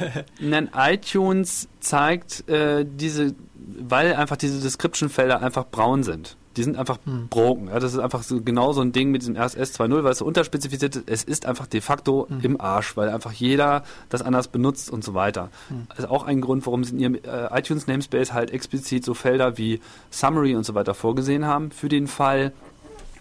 nein, 0.40 0.70
iTunes 0.74 1.68
zeigt 1.80 2.48
äh, 2.48 2.84
diese, 2.84 3.34
weil 3.54 4.14
einfach 4.14 4.36
diese 4.36 4.60
Description-Felder 4.60 5.40
einfach 5.40 5.66
braun 5.66 6.02
sind. 6.02 6.36
Die 6.56 6.62
sind 6.62 6.76
einfach 6.76 6.98
broken. 7.30 7.68
Ja, 7.68 7.78
das 7.78 7.92
ist 7.92 8.00
einfach 8.00 8.22
so 8.22 8.40
genau 8.40 8.72
so 8.72 8.80
ein 8.80 8.92
Ding 8.92 9.10
mit 9.10 9.22
diesem 9.22 9.36
RSS 9.36 9.78
2.0, 9.78 10.02
weil 10.02 10.12
es 10.12 10.18
so 10.18 10.24
unterspezifiziert 10.24 10.96
ist. 10.96 11.08
Es 11.08 11.24
ist 11.24 11.46
einfach 11.46 11.66
de 11.66 11.80
facto 11.80 12.26
im 12.42 12.60
Arsch, 12.60 12.96
weil 12.96 13.10
einfach 13.10 13.32
jeder 13.32 13.84
das 14.08 14.22
anders 14.22 14.48
benutzt 14.48 14.90
und 14.90 15.04
so 15.04 15.14
weiter. 15.14 15.50
Das 15.90 16.00
ist 16.00 16.10
auch 16.10 16.24
ein 16.24 16.40
Grund, 16.40 16.66
warum 16.66 16.82
sie 16.84 16.94
in 16.94 16.98
ihrem 16.98 17.14
äh, 17.14 17.58
iTunes 17.58 17.86
Namespace 17.86 18.32
halt 18.32 18.50
explizit 18.50 19.04
so 19.04 19.14
Felder 19.14 19.56
wie 19.58 19.80
Summary 20.10 20.56
und 20.56 20.64
so 20.64 20.74
weiter 20.74 20.94
vorgesehen 20.94 21.46
haben. 21.46 21.70
Für 21.70 21.88
den 21.88 22.06
Fall, 22.06 22.52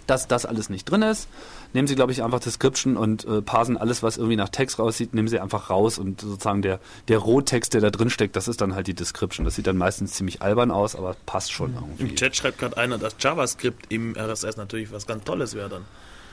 dass 0.08 0.28
das 0.28 0.46
alles 0.46 0.70
nicht 0.70 0.90
drin 0.90 1.02
ist, 1.02 1.28
nehmen 1.74 1.88
Sie, 1.88 1.96
glaube 1.96 2.12
ich, 2.12 2.24
einfach 2.24 2.40
Description 2.40 2.98
und 2.98 3.26
äh, 3.26 3.42
parsen 3.42 3.78
alles, 3.78 4.04
was 4.04 4.18
irgendwie 4.18 4.36
nach 4.36 4.50
Text 4.50 4.80
aussieht, 4.80 5.14
nehmen 5.14 5.28
Sie 5.28 5.40
einfach 5.40 5.70
raus 5.70 5.98
und 5.98 6.22
sozusagen 6.22 6.62
der, 6.62 6.80
der 7.08 7.20
Rohtext, 7.20 7.74
der 7.74 7.82
da 7.82 7.90
drin 7.90 8.10
steckt, 8.10 8.36
das 8.36 8.48
ist 8.48 8.62
dann 8.62 8.76
halt 8.76 8.88
die 8.88 8.94
Description. 8.94 9.46
Das 9.46 9.56
sieht 9.56 9.68
dann 9.68 9.78
meistens 9.78 10.14
ziemlich 10.14 10.42
albern 10.42 10.72
aus, 10.72 10.96
aber 10.96 11.16
passt 11.26 11.52
schon 11.52 11.72
Im 11.72 11.84
irgendwie. 12.00 12.16
Chat 12.16 12.36
schreibt 12.36 12.60
gerade 12.60 12.78
einer, 12.78 12.98
dass 12.98 13.16
JavaScript 13.20 13.92
im 13.92 14.16
RSS 14.16 14.58
natürlich 14.58 14.92
was 14.92 15.06
ganz 15.06 15.24
Tolles 15.24 15.56
wäre 15.56 15.70
dann. 15.70 15.86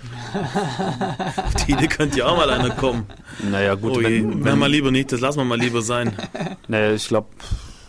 Auf 1.37 1.65
die 1.65 1.73
Idee 1.73 1.87
könnte 1.87 2.19
ja 2.19 2.27
auch 2.27 2.37
mal 2.37 2.51
einer 2.51 2.71
kommen. 2.71 3.07
Naja, 3.51 3.75
gut, 3.75 3.93
oh 3.97 4.01
je, 4.01 4.23
wenn, 4.23 4.31
wenn 4.31 4.45
wenn, 4.45 4.59
mal 4.59 4.71
lieber 4.71 4.91
nicht, 4.91 5.13
das 5.13 5.21
lassen 5.21 5.39
wir 5.39 5.45
mal 5.45 5.59
lieber 5.59 5.83
sein. 5.83 6.17
naja, 6.69 6.93
ich 6.93 7.09
glaube, 7.09 7.29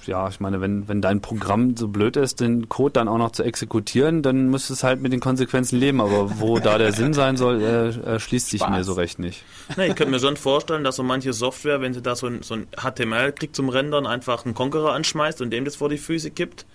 ja, 0.08 0.28
ich 0.30 0.40
meine, 0.40 0.62
wenn, 0.62 0.88
wenn 0.88 1.02
dein 1.02 1.22
Programm 1.22 1.76
so 1.78 1.88
blöd 1.88 2.18
ist, 2.18 2.40
den 2.40 2.70
Code 2.70 2.94
dann 2.94 3.08
auch 3.08 3.18
noch 3.18 3.32
zu 3.32 3.44
exekutieren, 3.44 4.22
dann 4.22 4.50
müsst 4.50 4.70
es 4.70 4.84
halt 4.84 5.02
mit 5.02 5.12
den 5.14 5.20
Konsequenzen 5.20 5.80
leben. 5.80 6.02
Aber 6.02 6.40
wo 6.40 6.60
da 6.60 6.78
der 6.78 6.92
Sinn 6.94 7.14
sein 7.14 7.38
soll, 7.38 7.62
äh, 7.62 7.88
äh, 7.90 8.20
schließt 8.20 8.50
sich 8.50 8.62
Spaß. 8.62 8.70
mir 8.72 8.84
so 8.84 8.94
recht 8.94 9.20
nicht. 9.20 9.44
Nee, 9.78 9.88
ich 9.88 9.96
könnte 9.96 10.12
mir 10.12 10.20
schon 10.20 10.38
vorstellen, 10.38 10.84
dass 10.84 10.96
so 10.96 11.04
manche 11.04 11.34
Software, 11.34 11.82
wenn 11.82 11.94
sie 11.94 12.02
da 12.02 12.16
so 12.16 12.28
ein, 12.28 12.42
so 12.44 12.56
ein 12.56 12.68
HTML 12.78 13.32
kriegt 13.32 13.56
zum 13.56 13.70
Rendern, 13.70 14.06
einfach 14.08 14.46
einen 14.46 14.54
Conqueror 14.54 14.94
anschmeißt 14.94 15.42
und 15.42 15.52
dem 15.52 15.66
das 15.66 15.76
vor 15.76 15.90
die 15.90 15.98
Füße 15.98 16.32
gibt. 16.32 16.66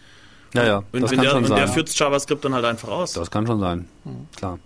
Ja, 0.54 0.64
ja, 0.66 0.82
Und, 0.92 1.02
das 1.02 1.10
wenn 1.10 1.18
kann 1.18 1.24
der, 1.24 1.30
schon 1.30 1.44
und 1.44 1.56
der 1.56 1.68
führt 1.68 1.96
JavaScript 1.96 2.44
dann 2.44 2.54
halt 2.54 2.64
einfach 2.64 2.88
aus. 2.88 3.12
Das 3.12 3.30
kann 3.30 3.46
schon 3.46 3.60
sein, 3.60 3.88
Hm. 4.04 4.26
klar. 4.36 4.58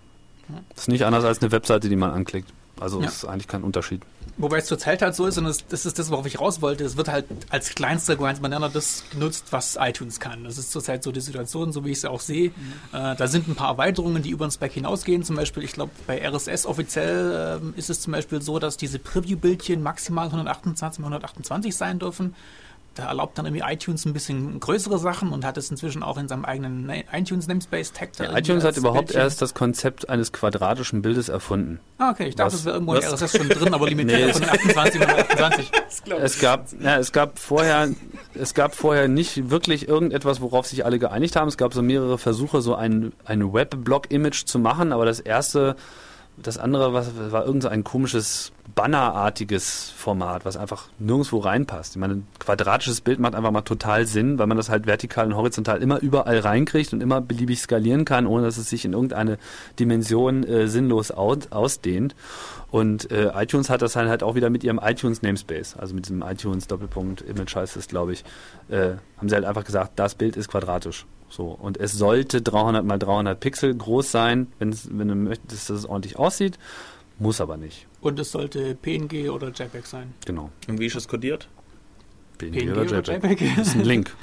Das 0.69 0.83
ist 0.83 0.87
nicht 0.89 1.03
anders 1.05 1.23
als 1.23 1.41
eine 1.41 1.51
Webseite, 1.51 1.89
die 1.89 1.95
man 1.95 2.11
anklickt. 2.11 2.51
Also 2.79 2.99
Ja. 3.01 3.07
es 3.07 3.17
ist 3.17 3.25
eigentlich 3.25 3.47
kein 3.47 3.63
Unterschied. 3.63 4.01
Wobei 4.37 4.57
es 4.57 4.65
zurzeit 4.65 5.01
halt 5.01 5.15
so 5.15 5.25
ist, 5.25 5.37
und 5.37 5.45
das, 5.45 5.65
das 5.65 5.85
ist 5.85 5.97
das, 5.97 6.11
worauf 6.11 6.25
ich 6.25 6.41
raus 6.41 6.61
wollte, 6.61 6.83
es 6.83 6.97
wird 6.97 7.07
halt 7.07 7.25
als 7.49 7.69
kleinster 7.69 8.17
Banner 8.17 8.69
das 8.69 9.05
genutzt, 9.09 9.45
was 9.51 9.77
iTunes 9.79 10.19
kann. 10.19 10.43
Das 10.43 10.57
ist 10.57 10.71
zurzeit 10.71 11.03
so 11.03 11.13
die 11.13 11.21
Situation, 11.21 11.71
so 11.71 11.85
wie 11.85 11.91
ich 11.91 12.01
sie 12.01 12.11
auch 12.11 12.19
sehe. 12.19 12.47
Äh, 12.91 13.15
da 13.15 13.27
sind 13.27 13.47
ein 13.47 13.55
paar 13.55 13.69
Erweiterungen, 13.69 14.23
die 14.23 14.31
über 14.31 14.45
den 14.45 14.51
Spec 14.51 14.73
hinausgehen. 14.73 15.23
Zum 15.23 15.37
Beispiel, 15.37 15.63
ich 15.63 15.71
glaube, 15.71 15.91
bei 16.05 16.21
RSS 16.21 16.65
offiziell 16.65 17.59
ähm, 17.61 17.73
ist 17.77 17.89
es 17.89 18.01
zum 18.01 18.11
Beispiel 18.11 18.41
so, 18.41 18.59
dass 18.59 18.75
diese 18.75 18.99
Preview-Bildchen 18.99 19.81
maximal 19.81 20.25
128 20.25 20.99
mal 20.99 21.07
128 21.07 21.73
sein 21.73 21.99
dürfen. 21.99 22.35
Da 22.95 23.07
erlaubt 23.07 23.37
dann 23.37 23.45
irgendwie 23.45 23.63
iTunes 23.69 24.05
ein 24.05 24.13
bisschen 24.13 24.57
größere 24.59 24.97
Sachen 24.97 25.33
und 25.33 25.43
hat 25.45 25.57
es 25.57 25.69
inzwischen 25.69 26.01
auch 26.01 26.17
in 26.17 26.27
seinem 26.29 26.45
eigenen 26.45 26.89
iTunes 27.11 27.45
Namespace 27.47 27.91
Tag. 27.91 28.09
Ja, 28.19 28.37
iTunes 28.37 28.63
hat 28.63 28.77
überhaupt 28.77 29.07
Bildchen. 29.07 29.21
erst 29.21 29.41
das 29.41 29.53
Konzept 29.53 30.07
eines 30.09 30.31
quadratischen 30.31 31.01
Bildes 31.01 31.27
erfunden. 31.27 31.79
Ah, 31.97 32.11
okay, 32.11 32.27
ich 32.27 32.35
dachte, 32.35 32.53
Was- 32.53 32.59
es 32.61 32.65
wäre 32.65 32.75
irgendwo 32.75 32.93
in 32.95 33.03
was? 33.03 33.11
RSS 33.21 33.37
schon 33.37 33.49
drin, 33.49 33.73
aber 33.73 33.89
limitiert 33.89 34.19
Nee, 34.21 34.31
auf 34.31 34.35
128 34.41 34.99
mal 35.01 35.07
128. 35.09 35.71
Es 36.21 36.39
gab, 36.39 36.67
ja, 36.81 36.97
es 36.97 37.11
gab 37.11 37.37
vorher, 37.37 37.89
es 38.33 38.53
gab 38.53 38.75
vorher 38.75 39.07
nicht 39.09 39.49
wirklich 39.49 39.87
irgendetwas, 39.89 40.39
worauf 40.39 40.65
sich 40.65 40.85
alle 40.85 40.97
geeinigt 40.97 41.35
haben. 41.35 41.47
Es 41.49 41.57
gab 41.57 41.73
so 41.73 41.81
mehrere 41.81 42.17
Versuche, 42.17 42.61
so 42.61 42.75
ein, 42.75 43.11
ein 43.25 43.53
Web-Blog-Image 43.53 44.45
zu 44.45 44.57
machen, 44.59 44.93
aber 44.93 45.05
das 45.05 45.19
erste, 45.19 45.75
das 46.37 46.57
andere 46.57 46.93
was, 46.93 47.11
war 47.31 47.45
irgend 47.45 47.63
so 47.63 47.69
ein 47.69 47.83
komisches 47.83 48.51
Bannerartiges 48.73 49.91
Format, 49.95 50.43
was 50.43 50.57
einfach 50.57 50.89
nirgendwo 50.99 51.37
reinpasst. 51.39 51.95
Ich 51.95 51.99
meine, 51.99 52.15
ein 52.15 52.27
quadratisches 52.39 53.01
Bild 53.01 53.19
macht 53.19 53.35
einfach 53.35 53.51
mal 53.51 53.61
total 53.61 54.05
Sinn, 54.05 54.37
weil 54.37 54.47
man 54.47 54.57
das 54.57 54.69
halt 54.69 54.85
vertikal 54.85 55.27
und 55.27 55.35
horizontal 55.35 55.81
immer 55.81 56.01
überall 56.01 56.39
reinkriegt 56.39 56.91
und 56.91 57.01
immer 57.01 57.21
beliebig 57.21 57.61
skalieren 57.61 58.03
kann, 58.03 58.27
ohne 58.27 58.43
dass 58.43 58.57
es 58.57 58.69
sich 58.69 58.83
in 58.83 58.93
irgendeine 58.93 59.37
Dimension 59.79 60.43
äh, 60.43 60.67
sinnlos 60.67 61.11
aus, 61.11 61.51
ausdehnt. 61.51 62.15
Und 62.69 63.09
äh, 63.11 63.31
iTunes 63.35 63.69
hat 63.69 63.81
das 63.81 63.95
halt, 63.95 64.09
halt 64.09 64.23
auch 64.23 64.35
wieder 64.35 64.49
mit 64.49 64.63
ihrem 64.63 64.79
iTunes 64.83 65.21
Namespace, 65.21 65.77
also 65.77 65.95
mit 65.95 66.05
diesem 66.05 66.21
iTunes 66.21 66.67
Doppelpunkt 66.67 67.21
Image 67.21 67.55
heißt 67.55 67.77
es, 67.77 67.87
glaube 67.87 68.13
ich, 68.13 68.25
äh, 68.69 68.95
haben 69.17 69.29
sie 69.29 69.35
halt 69.35 69.45
einfach 69.45 69.63
gesagt, 69.63 69.93
das 69.95 70.15
Bild 70.15 70.35
ist 70.35 70.49
quadratisch. 70.49 71.05
So 71.35 71.47
und 71.47 71.77
es 71.77 71.91
sollte 71.91 72.41
300 72.41 72.85
mal 72.85 72.97
300 72.97 73.37
Pixel 73.37 73.75
groß 73.75 74.09
sein, 74.09 74.47
wenn 74.57 74.69
es, 74.69 74.87
wenn 74.89 75.09
du 75.09 75.15
möchtest, 75.15 75.69
dass 75.69 75.79
es 75.79 75.85
ordentlich 75.85 76.17
aussieht, 76.17 76.57
muss 77.19 77.41
aber 77.41 77.57
nicht. 77.57 77.87
Und 77.99 78.17
es 78.19 78.31
sollte 78.31 78.73
PNG 78.75 79.29
oder 79.29 79.49
JPEG 79.49 79.85
sein. 79.85 80.13
Genau. 80.25 80.49
Und 80.69 80.79
wie 80.79 80.85
ist 80.85 80.95
es 80.95 81.07
kodiert? 81.09 81.49
PNG, 82.37 82.51
PNG 82.53 82.71
oder 82.71 82.81
oder 82.83 82.99
JPEG. 83.01 83.41
JPEG? 83.41 83.55
Das 83.57 83.67
ist 83.67 83.75
ein 83.75 83.83
Link. 83.83 84.15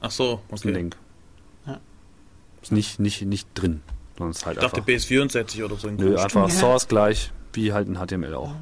Ach 0.00 0.10
so, 0.10 0.40
Das 0.48 0.60
ist 0.60 0.64
ein 0.66 0.70
okay. 0.70 0.78
Link. 0.78 0.96
Ja. 1.66 1.80
Ist 2.60 2.72
nicht, 2.72 2.98
nicht, 2.98 3.22
nicht 3.22 3.48
drin. 3.54 3.82
Sondern 4.18 4.30
es 4.32 4.38
ist 4.38 4.46
halt 4.46 4.56
Ich 4.56 4.62
dachte 4.62 4.78
einfach, 4.78 4.88
PS64 4.88 5.64
oder 5.64 5.76
so 5.76 5.88
ein 5.88 5.96
nö, 5.96 6.16
einfach 6.16 6.48
Ja. 6.48 6.54
Source 6.54 6.88
gleich, 6.88 7.30
wie 7.52 7.72
halt 7.72 7.88
ein 7.88 8.04
HTML 8.04 8.34
auch. 8.34 8.52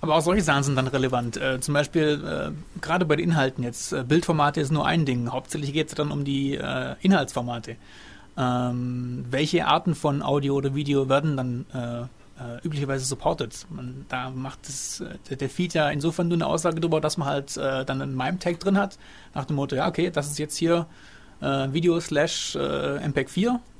Aber 0.00 0.16
auch 0.16 0.20
solche 0.20 0.42
Sachen 0.42 0.62
sind 0.62 0.76
dann 0.76 0.86
relevant. 0.86 1.36
Äh, 1.36 1.60
zum 1.60 1.74
Beispiel, 1.74 2.22
äh, 2.24 2.80
gerade 2.80 3.04
bei 3.04 3.16
den 3.16 3.30
Inhalten 3.30 3.64
jetzt, 3.64 3.92
äh, 3.92 4.04
Bildformate 4.04 4.60
ist 4.60 4.72
nur 4.72 4.86
ein 4.86 5.04
Ding. 5.04 5.30
Hauptsächlich 5.30 5.72
geht 5.72 5.88
es 5.88 5.94
dann 5.94 6.10
um 6.10 6.24
die 6.24 6.54
äh, 6.54 6.94
Inhaltsformate. 7.00 7.76
Ähm, 8.36 9.24
welche 9.30 9.66
Arten 9.66 9.94
von 9.94 10.22
Audio 10.22 10.54
oder 10.54 10.74
Video 10.74 11.08
werden 11.08 11.36
dann 11.36 11.66
äh, 11.72 12.00
äh, 12.02 12.64
üblicherweise 12.64 13.04
supported? 13.04 13.66
Man, 13.70 14.06
da 14.08 14.30
macht 14.30 14.66
das, 14.66 15.02
der 15.30 15.48
Feed 15.48 15.74
ja 15.74 15.88
insofern 15.90 16.28
nur 16.28 16.36
eine 16.36 16.46
Aussage 16.46 16.80
darüber, 16.80 17.00
dass 17.00 17.16
man 17.16 17.28
halt 17.28 17.56
dann 17.56 18.02
einen 18.02 18.16
MIME-Tag 18.16 18.58
drin 18.58 18.76
hat, 18.76 18.98
nach 19.34 19.44
dem 19.44 19.56
Motto, 19.56 19.76
ja, 19.76 19.86
okay, 19.86 20.10
das 20.10 20.28
ist 20.28 20.38
jetzt 20.38 20.56
hier 20.56 20.86
Video 21.40 22.00
slash 22.00 22.56
MPEG 22.56 23.30
4 23.30 23.50
äh, 23.50 23.73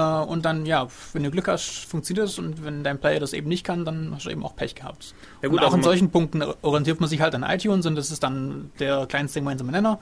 und 0.00 0.44
dann, 0.44 0.66
ja, 0.66 0.88
wenn 1.12 1.22
du 1.22 1.30
Glück 1.30 1.46
hast, 1.48 1.86
funktioniert 1.86 2.28
es 2.28 2.38
und 2.38 2.64
wenn 2.64 2.82
dein 2.82 2.98
Player 2.98 3.20
das 3.20 3.32
eben 3.32 3.48
nicht 3.48 3.64
kann, 3.64 3.84
dann 3.84 4.12
hast 4.14 4.26
du 4.26 4.30
eben 4.30 4.44
auch 4.44 4.56
Pech 4.56 4.74
gehabt. 4.74 5.14
Ja 5.40 5.48
gut, 5.48 5.58
und 5.58 5.64
auch 5.64 5.68
aber 5.68 5.76
in 5.76 5.82
solchen 5.82 6.10
Punkten 6.10 6.42
orientiert 6.62 7.00
man 7.00 7.08
sich 7.08 7.20
halt 7.20 7.34
an 7.34 7.44
iTunes 7.44 7.86
und 7.86 7.94
das 7.94 8.10
ist 8.10 8.22
dann 8.22 8.72
der 8.80 9.06
kleinste 9.06 9.40
gemeinsame 9.40 9.70
Nenner 9.70 10.00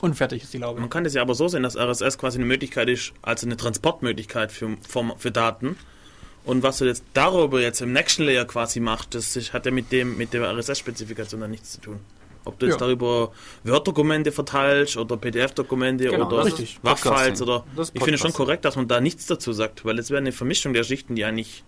und 0.00 0.14
fertig 0.14 0.44
ist 0.44 0.54
die 0.54 0.58
Laube. 0.58 0.80
Man 0.80 0.90
kann 0.90 1.04
das 1.04 1.14
ja 1.14 1.22
aber 1.22 1.34
so 1.34 1.48
sehen, 1.48 1.62
dass 1.62 1.76
RSS 1.76 2.18
quasi 2.18 2.38
eine 2.38 2.46
Möglichkeit 2.46 2.88
ist, 2.88 3.12
also 3.22 3.46
eine 3.46 3.56
Transportmöglichkeit 3.56 4.52
für, 4.52 4.76
für, 4.86 5.14
für 5.18 5.30
Daten. 5.30 5.76
Und 6.44 6.62
was 6.62 6.78
du 6.78 6.84
jetzt 6.84 7.02
darüber 7.12 7.60
jetzt 7.60 7.80
im 7.80 7.92
nächsten 7.92 8.22
Layer 8.22 8.44
quasi 8.44 8.78
machst, 8.78 9.14
das 9.16 9.34
ist, 9.34 9.52
hat 9.52 9.66
ja 9.66 9.72
mit 9.72 9.90
dem 9.90 10.16
mit 10.16 10.32
der 10.32 10.48
RSS-Spezifikation 10.56 11.40
dann 11.40 11.50
nichts 11.50 11.72
zu 11.72 11.80
tun. 11.80 12.00
Ob 12.46 12.58
du 12.58 12.66
jetzt 12.66 12.74
Ja. 12.76 12.78
darüber 12.86 13.32
Word-Dokumente 13.64 14.32
verteilst 14.32 14.96
oder 14.96 15.16
PDF-Dokumente 15.16 16.04
Genau, 16.04 16.26
oder 16.26 16.48
Podcasting. 16.82 17.42
oder 17.42 17.64
ich 17.92 18.02
finde 18.02 18.18
schon 18.18 18.32
korrekt, 18.32 18.64
dass 18.64 18.76
man 18.76 18.88
da 18.88 19.00
nichts 19.00 19.26
dazu 19.26 19.52
sagt, 19.52 19.84
weil 19.84 19.98
es 19.98 20.10
wäre 20.10 20.18
eine 20.20 20.32
Vermischung 20.32 20.72
der 20.72 20.84
Schichten, 20.84 21.14
die 21.16 21.24
eigentlich 21.24 21.64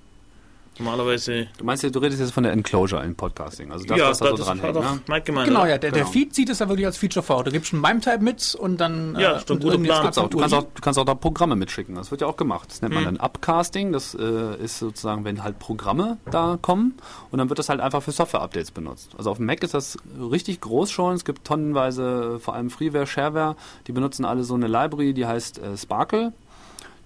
normalerweise 0.78 1.48
Du 1.58 1.64
meinst, 1.64 1.82
du 1.82 1.98
redest 1.98 2.20
jetzt 2.20 2.32
von 2.32 2.42
der 2.44 2.52
Enclosure 2.52 3.04
in 3.04 3.14
Podcasting, 3.14 3.72
also 3.72 3.84
das, 3.84 3.98
ja, 3.98 4.08
was 4.10 4.18
da 4.18 4.28
so 4.36 4.44
dran 4.44 4.60
hängt. 4.60 4.74
Ne? 4.74 5.00
Mike 5.08 5.22
gemeint. 5.24 5.48
Genau, 5.48 5.60
ja, 5.66 5.78
der, 5.78 5.90
der 5.90 6.02
Genau. 6.02 6.06
Feed 6.12 6.34
sieht 6.34 6.48
es 6.48 6.58
ja 6.60 6.68
wirklich 6.68 6.86
als 6.86 6.96
Feature 6.98 7.22
vor. 7.24 7.44
Du 7.44 7.50
gibst 7.50 7.72
einen 7.72 7.82
MIME-Type 7.82 8.18
mit 8.20 8.54
und 8.54 8.78
dann 8.78 9.16
Ja, 9.18 9.36
äh, 9.36 9.40
stimmt, 9.40 9.64
und 9.64 9.70
guter 9.70 9.82
Plan. 9.82 10.06
Art 10.06 10.18
Auch, 10.18 10.28
du, 10.30 10.38
kannst 10.38 10.54
auch, 10.54 10.62
du 10.62 10.80
kannst 10.80 10.98
auch 10.98 11.04
da 11.04 11.14
Programme 11.14 11.56
mitschicken. 11.56 11.94
Das 11.94 12.10
wird 12.10 12.20
ja 12.20 12.26
auch 12.26 12.36
gemacht. 12.36 12.70
Das 12.70 12.82
nennt 12.82 12.94
man 12.94 13.02
Mhm. 13.02 13.06
dann 13.06 13.16
Upcasting. 13.18 13.92
Das 13.92 14.14
äh, 14.14 14.56
ist 14.62 14.78
sozusagen, 14.78 15.24
wenn 15.24 15.42
halt 15.42 15.58
Programme 15.58 16.18
da 16.30 16.58
kommen 16.60 16.94
und 17.30 17.38
dann 17.38 17.48
wird 17.48 17.58
das 17.58 17.68
halt 17.68 17.80
einfach 17.80 18.02
für 18.02 18.12
Software-Updates 18.12 18.70
benutzt. 18.70 19.10
Also 19.18 19.30
auf 19.30 19.38
dem 19.38 19.46
Mac 19.46 19.62
ist 19.62 19.74
das 19.74 19.96
richtig 20.30 20.60
groß 20.60 20.90
schon. 20.90 21.14
Es 21.14 21.24
gibt 21.24 21.44
tonnenweise, 21.46 22.34
äh, 22.36 22.38
vor 22.38 22.54
allem 22.54 22.70
Freeware, 22.70 23.06
Shareware, 23.06 23.56
die 23.86 23.92
benutzen 23.92 24.24
alle 24.24 24.44
so 24.44 24.54
eine 24.54 24.66
Library, 24.68 25.12
die 25.14 25.26
heißt 25.26 25.58
äh, 25.58 25.76
Sparkle. 25.76 26.32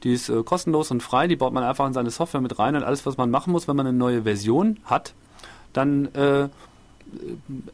Die 0.03 0.12
ist 0.12 0.28
äh, 0.28 0.42
kostenlos 0.42 0.90
und 0.90 1.03
frei. 1.03 1.26
Die 1.26 1.36
baut 1.36 1.53
man 1.53 1.64
einfach 1.64 1.86
in 1.86 1.92
seine 1.92 2.11
Software 2.11 2.40
mit 2.40 2.59
rein 2.59 2.76
und 2.76 2.82
alles, 2.82 3.07
was 3.07 3.16
man 3.16 3.30
machen 3.30 3.53
muss, 3.53 3.68
wenn 3.68 3.76
man 3.76 3.86
eine 3.86 3.96
neue 3.96 4.22
Version 4.22 4.78
hat, 4.84 5.14
dann 5.72 6.07
äh, 6.14 6.48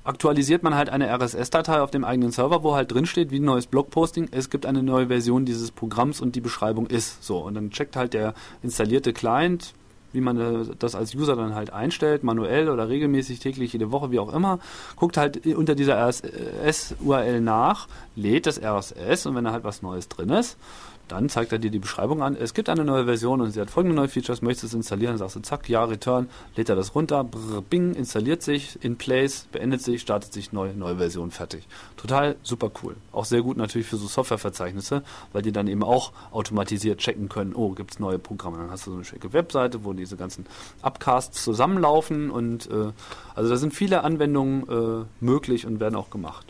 aktualisiert 0.05 0.63
man 0.63 0.75
halt 0.75 0.89
eine 0.91 1.09
RSS-Datei 1.09 1.81
auf 1.81 1.91
dem 1.91 2.05
eigenen 2.05 2.33
Server, 2.33 2.63
wo 2.63 2.75
halt 2.75 2.93
drin 2.93 3.07
steht, 3.07 3.31
wie 3.31 3.39
ein 3.39 3.45
neues 3.45 3.67
Blogposting, 3.67 4.29
es 4.31 4.51
gibt 4.51 4.67
eine 4.67 4.83
neue 4.83 5.09
Version 5.09 5.45
dieses 5.45 5.71
Programms 5.71 6.21
und 6.21 6.35
die 6.35 6.41
Beschreibung 6.41 6.87
ist 6.87 7.23
so. 7.25 7.39
Und 7.39 7.55
dann 7.55 7.71
checkt 7.71 7.97
halt 7.97 8.15
der 8.15 8.35
installierte 8.63 9.13
Client, 9.13 9.75
wie 10.13 10.21
man 10.21 10.39
äh, 10.39 10.75
das 10.79 10.95
als 10.95 11.15
User 11.15 11.37
dann 11.37 11.55
halt 11.55 11.73
einstellt, 11.73 12.25
manuell 12.25 12.69
oder 12.69 12.89
regelmäßig, 12.89 13.41
täglich, 13.41 13.73
jede 13.73 13.93
Woche, 13.93 14.11
wie 14.11 14.19
auch 14.19 14.33
immer, 14.33 14.59
guckt 14.97 15.17
halt 15.17 15.47
unter 15.47 15.75
dieser 15.75 15.97
RSS-URL 15.97 17.41
nach, 17.41 17.89
lädt 18.17 18.47
das 18.47 18.61
RSS 18.61 19.27
und 19.27 19.35
wenn 19.35 19.45
da 19.45 19.53
halt 19.53 19.65
was 19.65 19.83
Neues 19.83 20.09
drin 20.09 20.31
ist, 20.31 20.57
dann 21.09 21.29
zeigt 21.29 21.53
er 21.53 21.59
dir 21.59 21.71
die 21.71 21.79
Beschreibung 21.79 22.23
an. 22.23 22.37
Es 22.37 22.55
gibt 22.55 22.69
eine 22.69 22.85
neue 22.85 23.05
Version 23.05 23.41
und 23.41 23.51
sie 23.51 23.61
hat 23.61 23.71
folgende 23.71 23.97
neue 23.97 24.09
Features. 24.09 24.43
Möchtest 24.43 24.65
du 24.65 24.67
es 24.69 24.75
installieren? 24.75 25.13
Dann 25.13 25.19
sagst 25.19 25.37
du, 25.37 25.41
zack, 25.41 25.69
ja, 25.69 25.85
Return, 25.85 26.29
lädt 26.57 26.69
er 26.69 26.77
das 26.77 26.95
runter, 26.95 27.25
brr, 27.25 27.63
bing, 27.63 27.95
installiert 27.95 28.43
sich, 28.43 28.79
in 28.83 28.97
place, 28.97 29.47
beendet 29.51 29.83
sich, 29.83 30.01
startet 30.01 30.33
sich 30.33 30.53
neu, 30.53 30.73
neue 30.75 30.97
Version, 30.97 31.31
fertig. 31.31 31.67
Total 31.97 32.37
super 32.43 32.71
cool. 32.83 32.97
Auch 33.13 33.25
sehr 33.25 33.43
gut 33.43 33.57
natürlich 33.57 33.89
für 33.89 33.97
so 33.97 34.07
Softwareverzeichnisse, 34.07 35.03
weil 35.33 35.43
die 35.43 35.53
dann 35.53 35.67
eben 35.67 35.83
auch 35.83 36.13
automatisiert 36.31 37.01
checken 37.01 37.29
können, 37.29 37.55
oh, 37.55 37.71
gibt 37.71 37.93
es 37.93 37.99
neue 37.99 38.19
Programme. 38.19 38.59
Dann 38.59 38.71
hast 38.71 38.87
du 38.87 38.91
so 38.91 38.97
eine 38.97 39.05
schicke 39.05 39.33
Webseite, 39.33 39.85
wo 39.85 39.93
diese 39.93 40.17
ganzen 40.17 40.47
Upcasts 40.83 41.43
zusammenlaufen 41.43 42.31
und 42.31 42.71
äh, 42.71 42.93
also 43.35 43.51
da 43.51 43.57
sind 43.57 43.75
viele 43.75 44.05
Anwendungen 44.05 44.69
äh, 44.69 45.05
möglich 45.21 45.67
und 45.67 45.81
werden 45.81 45.95
auch 45.95 46.11
gemacht. 46.11 46.47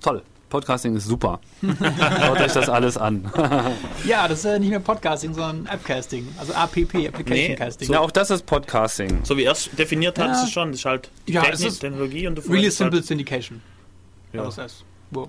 Toll. 0.00 0.22
Podcasting 0.52 0.94
ist 0.96 1.06
super. 1.06 1.40
Schaut 1.62 2.38
euch 2.40 2.52
das 2.52 2.68
alles 2.68 2.98
an. 2.98 3.30
Ja, 4.04 4.28
das 4.28 4.40
ist 4.40 4.44
ja 4.44 4.58
nicht 4.58 4.68
mehr 4.68 4.80
Podcasting, 4.80 5.32
sondern 5.32 5.66
Appcasting. 5.66 6.28
Also 6.38 6.52
APP, 6.52 7.08
Application 7.08 7.26
Nee, 7.32 7.54
Casting. 7.56 7.90
Ja, 7.90 8.00
auch 8.00 8.10
das 8.10 8.30
ist 8.30 8.44
Podcasting. 8.44 9.20
So 9.24 9.36
wie 9.38 9.44
er 9.44 9.52
es 9.52 9.70
definiert 9.70 10.18
hat, 10.18 10.26
Ja. 10.28 10.32
ist 10.34 10.44
es 10.44 10.50
schon. 10.50 10.72
Das 10.72 10.80
ist 10.80 10.84
halt 10.84 11.10
Ja, 11.26 11.40
Technik, 11.40 11.54
es 11.66 11.72
ist 11.72 11.78
Technologie 11.78 12.26
und 12.26 12.34
du 12.36 12.42
Really 12.50 12.70
Simple 12.70 12.98
Halt, 12.98 13.06
Syndication. 13.06 13.62
Ja. 14.34 14.44
Wow. 15.12 15.28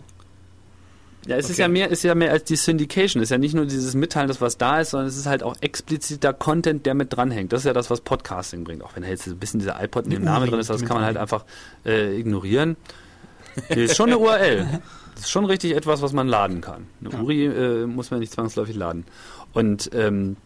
Ja, 1.25 1.37
es 1.37 1.45
ist 1.45 1.51
Okay. 1.51 1.61
ja 1.61 1.67
mehr, 1.69 1.89
ist 1.89 2.03
ja 2.03 2.15
mehr 2.15 2.31
als 2.31 2.43
die 2.43 2.57
Syndication. 2.57 3.21
Es 3.21 3.27
ist 3.27 3.31
ja 3.31 3.37
nicht 3.37 3.55
nur 3.55 3.65
dieses 3.65 3.93
Mitteilen, 3.95 4.27
das 4.27 4.41
was 4.41 4.57
da 4.57 4.81
ist, 4.81 4.89
sondern 4.89 5.07
es 5.07 5.15
ist 5.15 5.25
halt 5.25 5.41
auch 5.41 5.55
expliziter 5.61 6.33
Content, 6.33 6.85
der 6.85 6.95
mit 6.95 7.15
dranhängt. 7.15 7.53
Das 7.53 7.61
ist 7.61 7.65
ja 7.65 7.71
das, 7.73 7.89
was 7.89 8.01
Podcasting 8.01 8.65
bringt. 8.65 8.83
Auch 8.83 8.95
wenn 8.97 9.03
jetzt 9.05 9.25
ein 9.27 9.37
bisschen 9.37 9.61
dieser 9.61 9.81
iPod 9.81 10.03
in 10.03 10.09
dem 10.11 10.23
Namen 10.25 10.49
drin 10.49 10.59
ist, 10.59 10.69
das 10.69 10.83
kann 10.83 10.97
man 10.97 11.05
halt 11.05 11.15
einfach 11.15 11.45
äh, 11.85 12.13
ignorieren. 12.19 12.75
Nee, 13.69 13.85
ist 13.85 13.95
schon 13.95 14.07
eine 14.09 14.17
URL. 14.19 14.81
Das 15.15 15.25
ist 15.25 15.31
schon 15.31 15.45
richtig 15.45 15.75
etwas, 15.75 16.01
was 16.01 16.13
man 16.13 16.27
laden 16.27 16.61
kann. 16.61 16.87
Eine 17.01 17.11
Ja. 17.13 17.19
URI 17.19 17.45
äh, 17.45 17.85
muss 17.85 18.11
man 18.11 18.19
nicht 18.19 18.31
zwangsläufig 18.33 18.75
laden. 18.75 19.05
Und 19.53 19.89
ähm, 19.93 20.37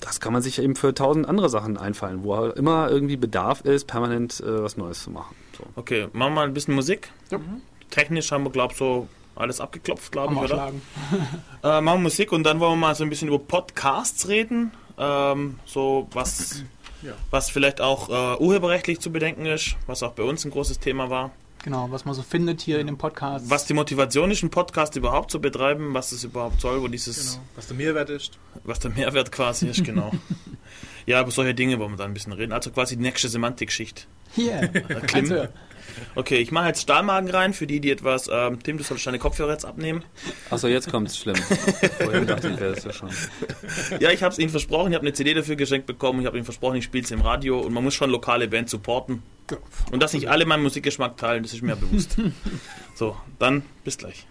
das 0.00 0.20
kann 0.20 0.32
man 0.32 0.42
sich 0.42 0.58
eben 0.60 0.74
für 0.76 0.94
tausend 0.94 1.28
andere 1.28 1.48
Sachen 1.48 1.76
einfallen, 1.76 2.24
wo 2.24 2.46
immer 2.46 2.88
irgendwie 2.90 3.16
Bedarf 3.16 3.60
ist, 3.62 3.86
permanent 3.86 4.40
äh, 4.40 4.62
was 4.62 4.76
Neues 4.76 5.02
zu 5.02 5.10
machen. 5.10 5.34
So. 5.56 5.64
Okay, 5.76 6.02
machen 6.12 6.32
wir 6.32 6.40
mal 6.40 6.46
ein 6.46 6.54
bisschen 6.54 6.74
Musik. 6.74 7.10
Ja. 7.30 7.38
Technisch 7.90 8.32
haben 8.32 8.44
wir, 8.44 8.50
glaube 8.50 8.72
ich, 8.72 8.78
so 8.78 9.06
alles 9.34 9.60
abgeklopft, 9.60 10.12
glaube 10.12 10.34
ich, 10.34 10.40
oder? 10.40 10.72
Äh, 11.62 11.80
machen 11.80 11.98
wir 11.98 12.02
Musik 12.04 12.32
und 12.32 12.42
dann 12.44 12.58
wollen 12.58 12.72
wir 12.72 12.76
mal 12.88 12.94
so 12.96 13.04
ein 13.04 13.10
bisschen 13.10 13.28
über 13.28 13.38
Podcasts 13.38 14.26
reden. 14.28 14.72
Ähm, 14.98 15.58
so 15.64 16.08
was, 16.12 16.64
Ja. 17.02 17.12
was 17.30 17.48
vielleicht 17.50 17.80
auch 17.80 18.08
äh, 18.08 18.42
urheberrechtlich 18.42 18.98
zu 19.00 19.12
bedenken 19.12 19.46
ist, 19.46 19.76
was 19.86 20.02
auch 20.02 20.12
bei 20.12 20.22
uns 20.24 20.44
ein 20.44 20.50
großes 20.50 20.80
Thema 20.80 21.08
war. 21.10 21.30
Genau, 21.64 21.90
was 21.90 22.04
man 22.04 22.14
so 22.14 22.22
findet 22.22 22.60
hier 22.60 22.80
in 22.80 22.86
dem 22.88 22.98
Podcast. 22.98 23.48
Was 23.48 23.66
die 23.66 23.74
Motivation 23.74 24.30
ist, 24.30 24.42
einen 24.42 24.50
Podcast 24.50 24.96
überhaupt 24.96 25.30
zu 25.30 25.40
betreiben, 25.40 25.94
was 25.94 26.10
es 26.12 26.24
überhaupt 26.24 26.60
soll, 26.60 26.82
wo 26.82 26.88
dieses, 26.88 27.34
Genau. 27.34 27.44
Was 27.54 27.66
der 27.68 27.76
Mehrwert 27.76 28.10
ist. 28.10 28.38
was 28.64 28.80
der 28.80 28.90
Mehrwert 28.90 29.30
quasi 29.30 29.68
ist, 29.68 29.84
genau. 29.84 30.10
ja, 31.06 31.20
über 31.20 31.30
solche 31.30 31.54
Dinge 31.54 31.78
wollen 31.78 31.92
wir 31.92 31.96
dann 31.96 32.10
ein 32.10 32.14
bisschen 32.14 32.32
reden. 32.32 32.52
Also 32.52 32.70
quasi 32.70 32.96
die 32.96 33.02
nächste 33.02 33.28
Semantik-Schicht. 33.28 34.08
Hier. 34.34 34.68
Klim. 35.06 35.24
Also, 35.24 35.48
Okay, 36.14 36.36
ich 36.36 36.52
mache 36.52 36.68
jetzt 36.68 36.82
Stahlmagen 36.82 37.30
rein 37.30 37.52
für 37.52 37.66
die, 37.66 37.80
die 37.80 37.90
etwas. 37.90 38.28
Ähm, 38.32 38.62
Tim, 38.62 38.78
du 38.78 38.84
sollst 38.84 39.06
deine 39.06 39.18
Kopfhörer 39.18 39.52
jetzt 39.52 39.64
abnehmen. 39.64 40.04
Achso, 40.50 40.68
jetzt 40.68 40.90
kommt's 40.90 41.18
schlimm. 41.18 41.36
Vorhin 42.00 42.26
dachte 42.26 42.48
ich, 42.48 42.60
wäre 42.60 42.74
das 42.74 42.84
ja 42.84 42.92
schon. 42.92 43.10
Ja, 44.00 44.10
ich 44.10 44.22
habe 44.22 44.32
es 44.32 44.38
ihnen 44.38 44.50
versprochen. 44.50 44.92
Ich 44.92 44.94
habe 44.94 45.06
eine 45.06 45.12
CD 45.12 45.34
dafür 45.34 45.56
geschenkt 45.56 45.86
bekommen. 45.86 46.20
Ich 46.20 46.26
habe 46.26 46.36
ihnen 46.36 46.44
versprochen, 46.44 46.76
ich 46.76 46.84
spiele 46.84 47.04
es 47.04 47.10
im 47.10 47.20
Radio. 47.20 47.60
Und 47.60 47.72
man 47.72 47.84
muss 47.84 47.94
schon 47.94 48.10
lokale 48.10 48.48
Bands 48.48 48.70
supporten. 48.70 49.22
Und 49.90 50.02
dass 50.02 50.12
nicht 50.12 50.28
alle 50.28 50.46
meinen 50.46 50.62
Musikgeschmack 50.62 51.16
teilen, 51.16 51.42
das 51.42 51.52
ist 51.52 51.62
mir 51.62 51.76
bewusst. 51.76 52.16
so, 52.94 53.16
dann 53.38 53.62
bis 53.84 53.98
gleich. 53.98 54.26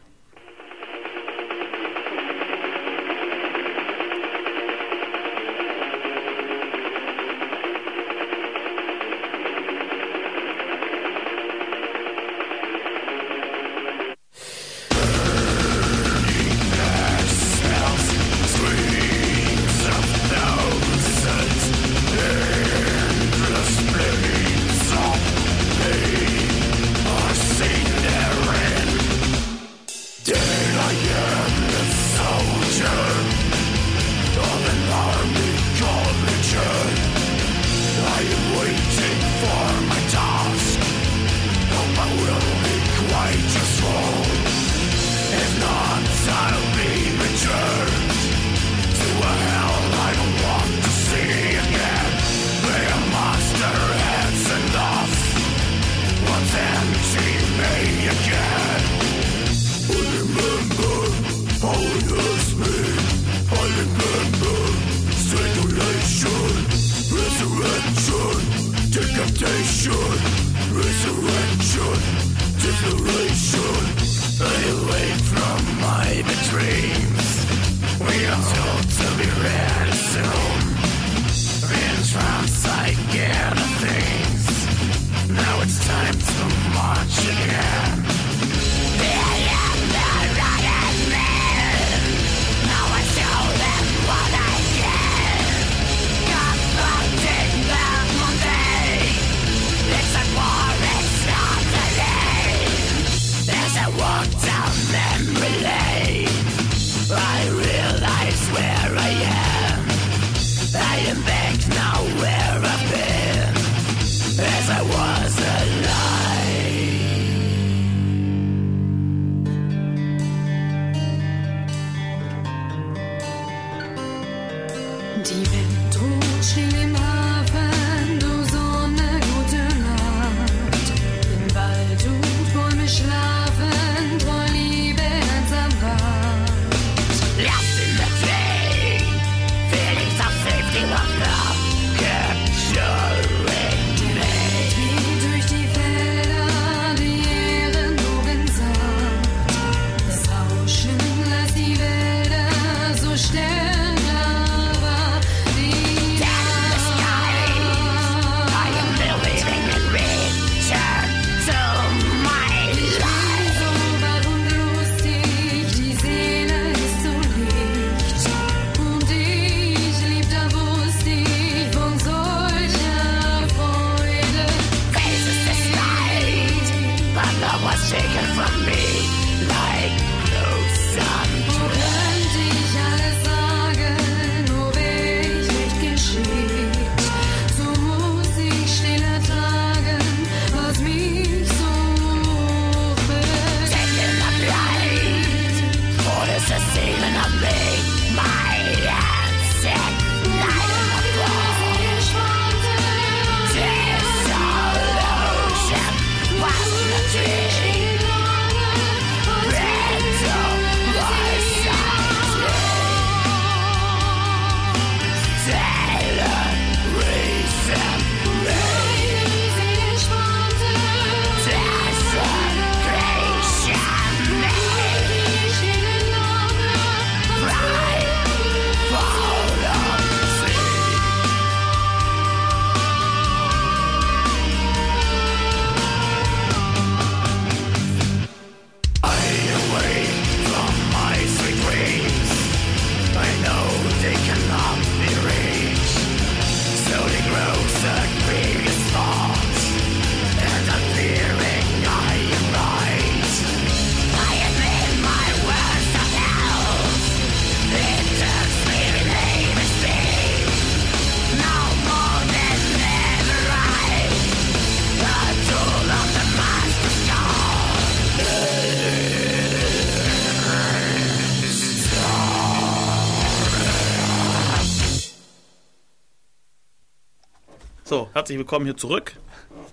Herzlich 278.21 278.37
willkommen 278.37 278.65
hier 278.65 278.77
zurück. 278.77 279.15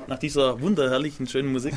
Nach 0.07 0.18
dieser 0.18 0.62
wunderherrlichen, 0.62 1.26
schönen 1.26 1.53
Musik. 1.53 1.74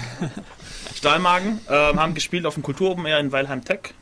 Stahlmagen 0.95 1.59
ähm, 1.67 1.99
haben 1.99 2.13
gespielt 2.13 2.45
auf 2.45 2.53
dem 2.53 2.63
Kultur 2.63 2.91
Open 2.91 3.05
Air 3.05 3.19
in 3.19 3.33
Weilheim 3.33 3.65
Tech. 3.65 3.93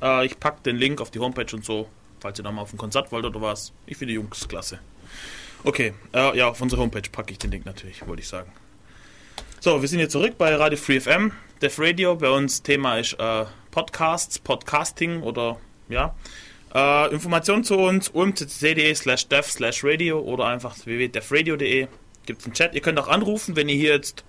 Äh, 0.00 0.24
ich 0.24 0.40
packe 0.40 0.62
den 0.62 0.76
Link 0.76 1.02
auf 1.02 1.10
die 1.10 1.18
Homepage 1.18 1.54
und 1.54 1.66
so, 1.66 1.86
falls 2.20 2.40
ihr 2.40 2.42
da 2.42 2.50
mal 2.50 2.62
auf 2.62 2.72
ein 2.72 2.78
Konzert 2.78 3.12
wollt 3.12 3.26
oder 3.26 3.42
was. 3.42 3.74
Ich 3.84 3.98
finde 3.98 4.12
die 4.12 4.14
Jungs 4.14 4.48
klasse. 4.48 4.78
Okay, 5.64 5.92
äh, 6.14 6.38
ja, 6.38 6.48
auf 6.48 6.62
unsere 6.62 6.80
Homepage 6.80 7.06
packe 7.12 7.30
ich 7.32 7.38
den 7.38 7.50
Link 7.50 7.66
natürlich, 7.66 8.06
wollte 8.08 8.22
ich 8.22 8.28
sagen. 8.28 8.50
So, 9.60 9.82
wir 9.82 9.88
sind 9.90 9.98
hier 9.98 10.08
zurück 10.08 10.38
bei 10.38 10.56
Radio 10.56 10.78
Free 10.78 11.00
FM, 11.00 11.30
Def 11.60 11.78
Radio. 11.78 12.16
Bei 12.16 12.30
uns 12.30 12.62
Thema 12.62 12.96
ist 12.96 13.20
äh, 13.20 13.44
Podcasts, 13.70 14.38
Podcasting 14.38 15.20
oder 15.20 15.58
ja. 15.90 16.14
Äh, 16.74 17.12
Informationen 17.12 17.64
zu 17.64 17.76
uns 17.76 18.08
umcc.de 18.08 18.94
slash 18.94 19.28
dev 19.28 19.46
slash 19.46 19.84
radio 19.84 20.20
oder 20.20 20.46
einfach 20.46 20.74
www.devradio.de. 20.74 21.86
Gibt 22.26 22.40
es 22.40 22.46
einen 22.46 22.54
Chat. 22.54 22.74
Ihr 22.74 22.80
könnt 22.80 22.98
auch 22.98 23.08
anrufen, 23.08 23.56
wenn 23.56 23.68
ihr 23.68 23.76
hier 23.76 23.92
jetzt, 23.92 24.24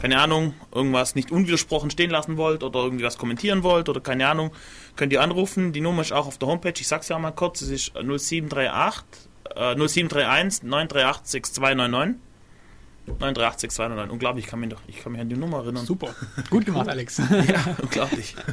keine 0.00 0.20
Ahnung, 0.20 0.54
irgendwas 0.72 1.14
nicht 1.14 1.30
unwidersprochen 1.30 1.90
stehen 1.90 2.10
lassen 2.10 2.36
wollt 2.36 2.62
oder 2.62 2.80
irgendwie 2.80 3.04
was 3.04 3.18
kommentieren 3.18 3.62
wollt 3.62 3.88
oder 3.88 4.00
keine 4.00 4.28
Ahnung, 4.28 4.52
könnt 4.96 5.12
ihr 5.12 5.22
anrufen. 5.22 5.72
Die 5.72 5.80
Nummer 5.80 6.02
ist 6.02 6.12
auch 6.12 6.26
auf 6.26 6.38
der 6.38 6.48
Homepage. 6.48 6.74
Ich 6.78 6.88
sag's 6.88 7.08
ja 7.08 7.18
mal 7.18 7.32
kurz. 7.32 7.60
Es 7.62 7.70
ist 7.70 7.92
0738 7.94 9.04
äh, 9.56 9.74
0731 9.74 10.62
938 10.64 11.26
6299. 11.26 12.20
938 13.06 13.60
6299. 13.60 14.12
Unglaublich, 14.12 14.44
ich 14.44 14.50
kann 14.50 14.60
mich, 14.60 14.68
doch, 14.70 14.80
ich 14.86 15.02
kann 15.02 15.12
mich 15.12 15.20
an 15.20 15.28
die 15.28 15.36
Nummer 15.36 15.58
erinnern. 15.58 15.84
Super. 15.84 16.14
Gut 16.50 16.64
gemacht, 16.66 16.88
Alex. 16.88 17.18
Ja, 17.18 17.76
unglaublich. 17.82 18.34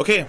Okay. 0.00 0.26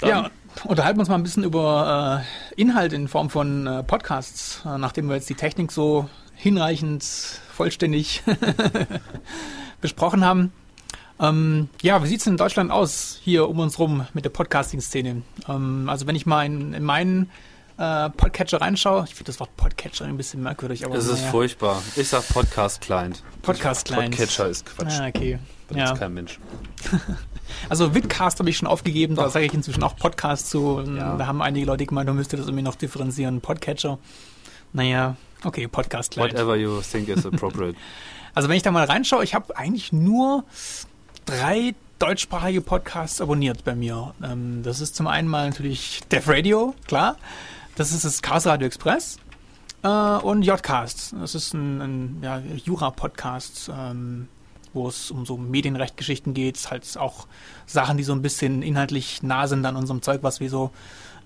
Dann, 0.00 0.08
Ja, 0.10 0.30
unterhalten 0.64 0.98
wir 0.98 1.00
uns 1.02 1.08
mal 1.08 1.16
ein 1.16 1.22
bisschen 1.22 1.44
über 1.44 2.22
äh, 2.56 2.60
Inhalt 2.60 2.92
in 2.92 3.08
Form 3.08 3.30
von 3.30 3.66
äh, 3.66 3.82
Podcasts, 3.82 4.62
äh, 4.64 4.78
nachdem 4.78 5.08
wir 5.08 5.16
jetzt 5.16 5.28
die 5.28 5.34
Technik 5.34 5.72
so 5.72 6.08
hinreichend 6.34 7.04
vollständig 7.04 8.22
besprochen 9.80 10.24
haben. 10.24 10.52
Ähm, 11.20 11.68
ja, 11.82 12.02
wie 12.02 12.08
sieht's 12.08 12.24
denn 12.24 12.34
in 12.34 12.36
Deutschland 12.38 12.70
aus, 12.72 13.18
hier 13.22 13.48
um 13.48 13.58
uns 13.60 13.78
rum 13.78 14.06
mit 14.12 14.24
der 14.24 14.30
Podcasting-Szene? 14.30 15.22
Ähm, 15.48 15.88
also 15.88 16.06
wenn 16.06 16.16
ich 16.16 16.26
mal 16.26 16.44
in, 16.44 16.72
in 16.72 16.82
meinen 16.82 17.30
äh, 17.78 18.10
Podcatcher 18.10 18.60
reinschaue, 18.60 19.04
ich 19.06 19.14
finde 19.14 19.28
das 19.30 19.38
Wort 19.38 19.56
Podcatcher 19.56 20.04
ein 20.06 20.16
bisschen 20.16 20.42
merkwürdig, 20.42 20.84
aber 20.84 20.96
Es 20.96 21.06
ist 21.06 21.20
naja. 21.20 21.30
furchtbar. 21.30 21.82
Ich 21.96 22.08
sag 22.08 22.26
Podcast-Client. 22.28 23.22
Podcast-Client. 23.42 24.16
Podcatcher 24.16 24.48
ist 24.48 24.66
Quatsch. 24.66 24.98
Ah, 25.00 25.06
okay. 25.08 25.38
Benutzt 25.68 25.92
Ja. 25.92 25.96
kein 25.98 26.14
Mensch. 26.14 26.40
Also 27.68 27.94
Vidcast 27.94 28.38
habe 28.38 28.50
ich 28.50 28.56
schon 28.56 28.68
aufgegeben, 28.68 29.14
da 29.14 29.28
sage 29.28 29.46
ich 29.46 29.54
inzwischen 29.54 29.82
auch 29.82 29.96
Podcast 29.96 30.50
zu. 30.50 30.82
Ja. 30.96 31.16
Da 31.16 31.26
haben 31.26 31.42
einige 31.42 31.66
Leute 31.66 31.86
gemeint, 31.86 32.08
du 32.08 32.14
müsstest 32.14 32.40
das 32.40 32.48
irgendwie 32.48 32.64
noch 32.64 32.74
differenzieren. 32.74 33.40
Podcatcher. 33.40 33.98
Naja, 34.72 35.16
okay, 35.44 35.68
Podcast 35.68 36.12
Client. 36.12 36.34
Whatever 36.34 36.56
you 36.56 36.80
think 36.80 37.08
is 37.08 37.26
appropriate. 37.26 37.76
Also 38.34 38.48
wenn 38.48 38.56
ich 38.56 38.62
da 38.62 38.70
mal 38.70 38.84
reinschaue, 38.84 39.22
ich 39.24 39.34
habe 39.34 39.54
eigentlich 39.58 39.92
nur 39.92 40.44
drei 41.26 41.74
deutschsprachige 41.98 42.62
Podcasts 42.62 43.20
abonniert 43.20 43.62
bei 43.62 43.74
mir. 43.74 44.14
Ähm, 44.24 44.62
das 44.62 44.80
ist 44.80 44.96
zum 44.96 45.06
einen 45.06 45.28
mal 45.28 45.50
natürlich 45.50 46.00
Def 46.10 46.28
Radio, 46.28 46.74
klar. 46.86 47.16
Das 47.76 47.92
ist 47.92 48.06
das 48.06 48.22
Chaos 48.22 48.46
Radio 48.46 48.66
Express. 48.66 49.18
Äh, 49.82 49.88
und 49.88 50.42
Jcast. 50.42 51.14
Das 51.20 51.34
ist 51.34 51.54
ein, 51.54 51.80
ein 51.80 52.18
ja, 52.22 52.42
Jura-Podcast, 52.64 53.70
ähm, 53.76 54.28
wo 54.74 54.88
es 54.88 55.10
um 55.10 55.26
so 55.26 55.36
Medienrechtgeschichten 55.36 56.34
geht. 56.34 56.70
Halt 56.70 56.96
auch 56.96 57.26
Sachen, 57.66 57.96
die 57.96 58.02
so 58.02 58.12
ein 58.12 58.22
bisschen 58.22 58.62
inhaltlich 58.62 59.22
nah 59.22 59.46
sind 59.46 59.64
an 59.66 59.76
unserem 59.76 60.02
Zeug, 60.02 60.22
was 60.22 60.40
wir 60.40 60.50
so 60.50 60.70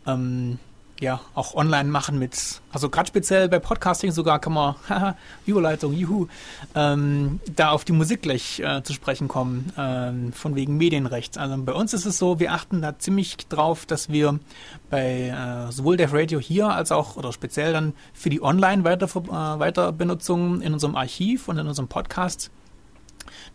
ähm, 0.06 0.58
ja, 1.00 1.20
auch 1.34 1.54
online 1.54 1.88
machen 1.90 2.18
mit, 2.18 2.60
also 2.72 2.88
gerade 2.88 3.08
speziell 3.08 3.48
bei 3.48 3.58
Podcasting 3.58 4.12
sogar 4.12 4.38
kann 4.38 4.52
man, 4.54 4.76
haha, 4.88 5.16
Überleitung, 5.44 5.92
juhu, 5.92 6.28
ähm, 6.74 7.40
da 7.54 7.68
auf 7.70 7.84
die 7.84 7.92
Musik 7.92 8.22
gleich 8.22 8.60
äh, 8.60 8.82
zu 8.82 8.94
sprechen 8.94 9.28
kommen, 9.28 9.70
ähm, 9.76 10.32
von 10.32 10.54
wegen 10.54 10.78
Medienrecht. 10.78 11.36
Also 11.38 11.56
bei 11.58 11.74
uns 11.74 11.92
ist 11.92 12.06
es 12.06 12.16
so, 12.18 12.40
wir 12.40 12.52
achten 12.52 12.80
da 12.80 12.98
ziemlich 12.98 13.36
drauf, 13.48 13.84
dass 13.86 14.08
wir 14.08 14.40
bei 14.88 15.28
äh, 15.28 15.70
sowohl 15.70 15.98
der 15.98 16.12
Radio 16.12 16.40
hier 16.40 16.68
als 16.68 16.90
auch, 16.92 17.16
oder 17.16 17.32
speziell 17.32 17.72
dann 17.72 17.94
für 18.14 18.30
die 18.30 18.42
Online-Weiterbenutzung 18.42 20.62
in 20.62 20.72
unserem 20.72 20.96
Archiv 20.96 21.48
und 21.48 21.58
in 21.58 21.66
unserem 21.66 21.88
Podcast 21.88 22.50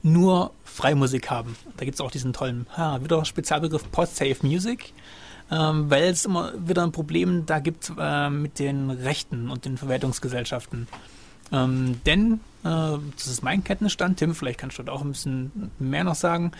nur 0.04 0.52
Freimusik 0.64 1.30
haben. 1.30 1.56
Da 1.78 1.86
gibt 1.86 1.95
es 1.95 2.02
auch 2.02 2.12
diesen 2.12 2.34
tollen, 2.34 2.68
ha, 2.76 3.04
wieder 3.04 3.24
Spezialbegriff 3.26 3.91
Podsafe 3.91 4.38
Music. 4.41 4.93
ähm, 5.52 5.91
weil 5.91 6.06
es 6.06 6.26
immer 6.26 6.54
wieder 6.66 6.84
ein 6.84 6.93
Problem 6.93 7.45
da 7.45 7.60
gibt 7.60 7.91
äh, 7.99 8.30
mit 8.30 8.58
den 8.58 8.89
Rechten 8.89 9.49
und 9.49 9.66
den 9.66 9.78
Verwertungsgesellschaften. 9.78 10.88
Ähm, 11.52 11.99
denn, 12.06 12.39
äh, 12.64 12.97
das 13.16 13.28
ist 13.28 13.43
mein 13.43 13.64
Kenntnisstand, 13.64 14.18
Tim, 14.18 14.34
vielleicht 14.34 14.60
kannst 14.60 14.80
du 14.80 14.84
da 14.84 14.93
auch 14.93 15.02
ein 15.02 15.12
bisschen 15.12 15.72
mehr 15.78 16.06
noch 16.06 16.16
sagen. 16.16 16.54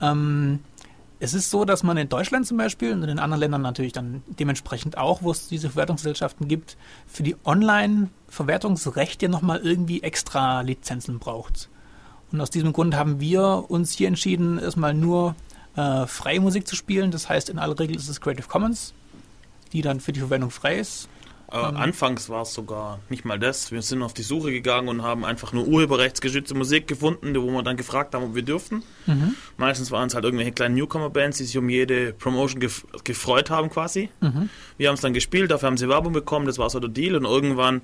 Ähm, 0.00 0.60
es 1.20 1.34
ist 1.34 1.50
so, 1.50 1.64
dass 1.64 1.82
man 1.82 1.96
in 1.96 2.08
Deutschland 2.08 2.46
zum 2.46 2.56
Beispiel 2.56 2.92
und 2.92 3.02
in 3.02 3.18
anderen 3.18 3.40
Ländern 3.40 3.62
natürlich 3.62 3.92
dann 3.92 4.22
dementsprechend 4.28 4.96
auch, 4.96 5.20
wo 5.22 5.32
es 5.32 5.48
diese 5.48 5.68
Verwertungsgesellschaften 5.68 6.48
gibt, 6.48 6.76
für 7.06 7.24
die 7.24 7.36
Online-Verwertungsrechte 7.44 9.28
nochmal 9.28 9.58
irgendwie 9.58 10.02
extra 10.02 10.60
Lizenzen 10.62 11.18
braucht. 11.18 11.68
Und 12.32 12.40
aus 12.40 12.50
diesem 12.50 12.72
Grund 12.72 12.94
haben 12.94 13.20
wir 13.20 13.64
uns 13.68 13.92
hier 13.92 14.08
entschieden, 14.08 14.58
erstmal 14.58 14.94
nur 14.94 15.34
äh, 15.76 16.06
freie 16.06 16.40
Musik 16.40 16.66
zu 16.66 16.76
spielen. 16.76 17.10
Das 17.10 17.28
heißt, 17.28 17.48
in 17.48 17.58
aller 17.58 17.78
Regel 17.78 17.96
ist 17.96 18.08
es 18.08 18.20
Creative 18.20 18.48
Commons, 18.48 18.92
die 19.72 19.82
dann 19.82 20.00
für 20.00 20.12
die 20.12 20.20
Verwendung 20.20 20.50
frei 20.50 20.78
ist. 20.78 21.08
Äh, 21.50 21.56
anfangs 21.56 22.28
war 22.28 22.42
es 22.42 22.52
sogar 22.52 23.00
nicht 23.08 23.24
mal 23.24 23.38
das. 23.38 23.72
Wir 23.72 23.80
sind 23.80 24.02
auf 24.02 24.12
die 24.12 24.22
Suche 24.22 24.52
gegangen 24.52 24.88
und 24.88 25.02
haben 25.02 25.24
einfach 25.24 25.54
nur 25.54 25.66
urheberrechtsgeschützte 25.66 26.54
Musik 26.54 26.86
gefunden, 26.86 27.34
wo 27.34 27.46
wir 27.46 27.62
dann 27.62 27.78
gefragt 27.78 28.14
haben, 28.14 28.24
ob 28.24 28.34
wir 28.34 28.42
dürften. 28.42 28.82
Mhm. 29.06 29.34
Meistens 29.56 29.90
waren 29.90 30.08
es 30.08 30.14
halt 30.14 30.24
irgendwelche 30.26 30.52
kleinen 30.52 30.74
Newcomer-Bands, 30.74 31.38
die 31.38 31.44
sich 31.44 31.56
um 31.56 31.70
jede 31.70 32.12
Promotion 32.12 32.60
gef 32.60 32.84
gefreut 33.04 33.48
haben 33.48 33.70
quasi. 33.70 34.10
Mhm. 34.20 34.50
Wir 34.76 34.88
haben 34.88 34.96
es 34.96 35.00
dann 35.00 35.14
gespielt, 35.14 35.50
dafür 35.50 35.68
haben 35.68 35.78
sie 35.78 35.88
Werbung 35.88 36.12
bekommen, 36.12 36.44
das 36.44 36.58
war 36.58 36.68
so 36.68 36.80
der 36.80 36.90
Deal 36.90 37.16
und 37.16 37.24
irgendwann 37.24 37.80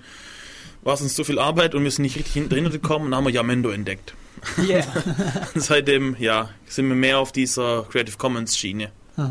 war 0.82 0.94
es 0.94 1.00
uns 1.00 1.14
zu 1.14 1.24
viel 1.24 1.38
Arbeit 1.38 1.74
und 1.74 1.84
wir 1.84 1.90
sind 1.90 2.02
nicht 2.02 2.16
richtig 2.16 2.34
hinterher 2.34 2.68
gekommen 2.68 3.06
und 3.06 3.14
haben 3.14 3.24
wir 3.24 3.32
Yamendo 3.32 3.70
entdeckt. 3.70 4.14
Yeah. 4.58 4.84
Seitdem, 5.54 6.16
ja, 6.18 6.50
sind 6.66 6.88
wir 6.88 6.94
mehr 6.96 7.18
auf 7.18 7.32
dieser 7.32 7.82
Creative 7.90 8.16
Commons 8.16 8.56
Schiene. 8.56 8.90
So, 9.16 9.22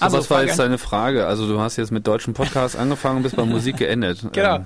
Also, 0.00 0.18
was 0.18 0.30
war 0.30 0.44
jetzt 0.44 0.58
deine 0.58 0.78
Frage? 0.78 1.26
Also 1.26 1.46
du 1.48 1.60
hast 1.60 1.76
jetzt 1.76 1.90
mit 1.92 2.06
deutschen 2.06 2.34
Podcasts 2.34 2.76
angefangen 2.78 3.18
und 3.18 3.22
bist 3.24 3.36
bei 3.36 3.44
Musik 3.44 3.76
geendet. 3.78 4.24
Genau. 4.32 4.56
Ähm, 4.56 4.64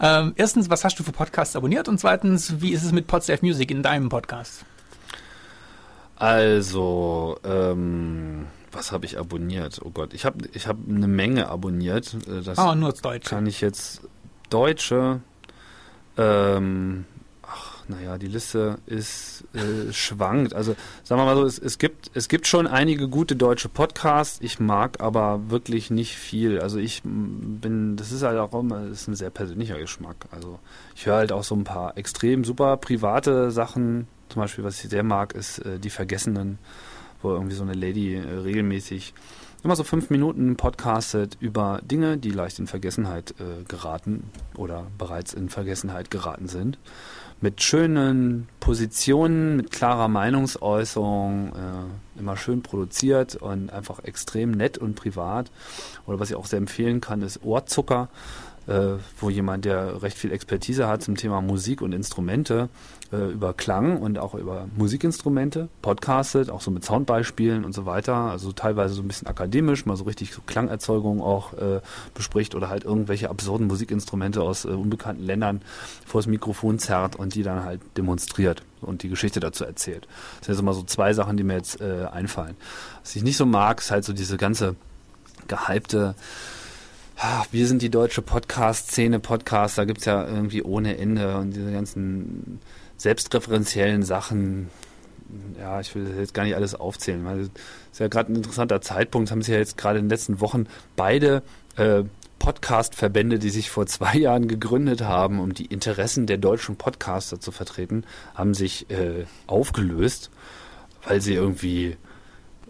Ähm, 0.00 0.32
erstens, 0.36 0.70
was 0.70 0.84
hast 0.84 0.98
du 1.00 1.02
für 1.02 1.10
Podcasts 1.12 1.56
abonniert? 1.56 1.88
Und 1.88 1.98
zweitens, 1.98 2.60
wie 2.60 2.70
ist 2.72 2.84
es 2.84 2.92
mit 2.92 3.06
Podsafe 3.08 3.44
Music 3.44 3.70
in 3.72 3.82
deinem 3.82 4.08
Podcast? 4.08 4.64
Also, 6.16 7.38
ähm, 7.44 8.46
was 8.72 8.92
habe 8.92 9.06
ich 9.06 9.18
abonniert? 9.18 9.80
Oh 9.84 9.90
Gott, 9.90 10.14
ich 10.14 10.24
habe 10.24 10.38
ich 10.52 10.66
hab 10.66 10.76
eine 10.88 11.08
Menge 11.08 11.48
abonniert. 11.48 12.14
Äh, 12.28 12.42
Das 12.44 12.58
Ah, 12.58 12.74
nur 12.74 12.90
als 12.90 13.00
Deutsch. 13.00 13.26
kann 13.28 13.46
ich 13.46 13.60
jetzt 13.60 14.02
Deutsche. 14.50 15.20
Ähm, 16.16 17.04
naja, 17.88 18.18
die 18.18 18.26
Liste 18.26 18.78
ist 18.86 19.44
äh, 19.54 19.92
schwankt. 19.92 20.54
Also 20.54 20.76
sagen 21.04 21.20
wir 21.20 21.24
mal 21.24 21.36
so, 21.36 21.44
es, 21.44 21.58
es 21.58 21.78
gibt 21.78 22.10
es 22.14 22.28
gibt 22.28 22.46
schon 22.46 22.66
einige 22.66 23.08
gute 23.08 23.36
deutsche 23.36 23.68
Podcasts. 23.68 24.38
Ich 24.42 24.60
mag 24.60 25.00
aber 25.00 25.50
wirklich 25.50 25.90
nicht 25.90 26.16
viel. 26.16 26.60
Also 26.60 26.78
ich 26.78 27.02
bin, 27.04 27.96
das 27.96 28.12
ist 28.12 28.22
halt 28.22 28.38
auch 28.38 28.52
immer, 28.58 28.86
ist 28.86 29.08
ein 29.08 29.14
sehr 29.14 29.30
persönlicher 29.30 29.78
Geschmack. 29.78 30.16
Also 30.30 30.58
ich 30.94 31.06
höre 31.06 31.16
halt 31.16 31.32
auch 31.32 31.44
so 31.44 31.54
ein 31.54 31.64
paar 31.64 31.96
extrem 31.96 32.44
super 32.44 32.76
private 32.76 33.50
Sachen. 33.50 34.06
Zum 34.28 34.42
Beispiel, 34.42 34.64
was 34.64 34.82
ich 34.82 34.90
sehr 34.90 35.02
mag, 35.02 35.34
ist 35.34 35.58
äh, 35.60 35.78
die 35.78 35.90
Vergessenen, 35.90 36.58
wo 37.22 37.32
irgendwie 37.32 37.56
so 37.56 37.62
eine 37.62 37.74
Lady 37.74 38.14
äh, 38.14 38.20
regelmäßig 38.20 39.14
immer 39.64 39.76
so 39.76 39.84
fünf 39.84 40.10
Minuten 40.10 40.56
podcastet 40.56 41.36
über 41.40 41.80
Dinge, 41.82 42.16
die 42.16 42.30
leicht 42.30 42.58
in 42.58 42.66
Vergessenheit 42.66 43.34
äh, 43.40 43.64
geraten 43.64 44.30
oder 44.54 44.86
bereits 44.98 45.34
in 45.34 45.48
Vergessenheit 45.48 46.10
geraten 46.10 46.48
sind. 46.48 46.78
Mit 47.40 47.62
schönen 47.62 48.48
Positionen, 48.58 49.56
mit 49.56 49.70
klarer 49.70 50.08
Meinungsäußerung, 50.08 51.52
äh, 51.52 52.18
immer 52.18 52.36
schön 52.36 52.62
produziert 52.62 53.36
und 53.36 53.72
einfach 53.72 54.02
extrem 54.02 54.50
nett 54.50 54.76
und 54.76 54.96
privat. 54.96 55.52
Oder 56.06 56.18
was 56.18 56.30
ich 56.30 56.36
auch 56.36 56.46
sehr 56.46 56.58
empfehlen 56.58 57.00
kann, 57.00 57.22
ist 57.22 57.44
Ohrzucker, 57.44 58.08
wo 59.20 59.30
jemand, 59.30 59.64
der 59.64 60.02
recht 60.02 60.18
viel 60.18 60.30
Expertise 60.30 60.88
hat 60.88 61.02
zum 61.02 61.16
Thema 61.16 61.40
Musik 61.40 61.80
und 61.80 61.92
Instrumente, 61.92 62.68
äh, 63.12 63.32
über 63.32 63.54
Klang 63.54 63.96
und 63.96 64.18
auch 64.18 64.34
über 64.34 64.68
Musikinstrumente 64.76 65.68
podcastet, 65.82 66.50
auch 66.50 66.60
so 66.60 66.70
mit 66.70 66.84
Soundbeispielen 66.84 67.64
und 67.64 67.74
so 67.74 67.86
weiter. 67.86 68.14
Also 68.14 68.52
teilweise 68.52 68.94
so 68.94 69.02
ein 69.02 69.08
bisschen 69.08 69.26
akademisch, 69.26 69.86
mal 69.86 69.96
so 69.96 70.04
richtig 70.04 70.32
so 70.32 70.42
Klangerzeugung 70.44 71.22
auch 71.22 71.54
äh, 71.54 71.80
bespricht 72.14 72.54
oder 72.54 72.68
halt 72.68 72.84
irgendwelche 72.84 73.30
absurden 73.30 73.66
Musikinstrumente 73.66 74.42
aus 74.42 74.64
äh, 74.64 74.68
unbekannten 74.68 75.24
Ländern 75.24 75.62
vors 76.04 76.26
Mikrofon 76.26 76.78
zerrt 76.78 77.16
und 77.16 77.34
die 77.34 77.42
dann 77.42 77.64
halt 77.64 77.80
demonstriert 77.96 78.62
und 78.82 79.02
die 79.02 79.08
Geschichte 79.08 79.40
dazu 79.40 79.64
erzählt. 79.64 80.06
Das 80.38 80.46
sind 80.46 80.54
jetzt 80.54 80.60
immer 80.60 80.74
so 80.74 80.82
zwei 80.82 81.12
Sachen, 81.14 81.36
die 81.36 81.44
mir 81.44 81.54
jetzt 81.54 81.80
äh, 81.80 82.06
einfallen. 82.12 82.56
Was 83.02 83.16
ich 83.16 83.22
nicht 83.22 83.36
so 83.36 83.46
mag, 83.46 83.80
ist 83.80 83.90
halt 83.90 84.04
so 84.04 84.12
diese 84.12 84.36
ganze 84.36 84.76
gehypte 85.46 86.14
wir 87.50 87.66
sind 87.66 87.82
die 87.82 87.90
deutsche 87.90 88.22
Podcast-Szene, 88.22 89.18
Podcast, 89.18 89.76
da 89.76 89.84
gibt's 89.84 90.04
ja 90.04 90.24
irgendwie 90.24 90.62
ohne 90.62 90.98
Ende 90.98 91.36
und 91.36 91.50
diese 91.50 91.72
ganzen 91.72 92.60
selbstreferenziellen 92.96 94.04
Sachen. 94.04 94.70
Ja, 95.58 95.80
ich 95.80 95.94
will 95.94 96.04
das 96.04 96.16
jetzt 96.16 96.34
gar 96.34 96.44
nicht 96.44 96.54
alles 96.54 96.74
aufzählen, 96.74 97.24
weil 97.24 97.40
es 97.40 97.50
ist 97.92 97.98
ja 97.98 98.08
gerade 98.08 98.32
ein 98.32 98.36
interessanter 98.36 98.80
Zeitpunkt, 98.80 99.30
haben 99.30 99.42
sich 99.42 99.52
ja 99.52 99.58
jetzt 99.58 99.76
gerade 99.76 99.98
in 99.98 100.04
den 100.04 100.10
letzten 100.10 100.40
Wochen 100.40 100.66
beide 100.94 101.42
äh, 101.76 102.04
Podcast-Verbände, 102.38 103.40
die 103.40 103.50
sich 103.50 103.68
vor 103.68 103.86
zwei 103.86 104.16
Jahren 104.16 104.46
gegründet 104.46 105.02
haben, 105.02 105.40
um 105.40 105.54
die 105.54 105.66
Interessen 105.66 106.26
der 106.26 106.38
deutschen 106.38 106.76
Podcaster 106.76 107.40
zu 107.40 107.50
vertreten, 107.50 108.04
haben 108.34 108.54
sich 108.54 108.90
äh, 108.90 109.26
aufgelöst, 109.48 110.30
weil 111.04 111.20
sie 111.20 111.34
irgendwie, 111.34 111.96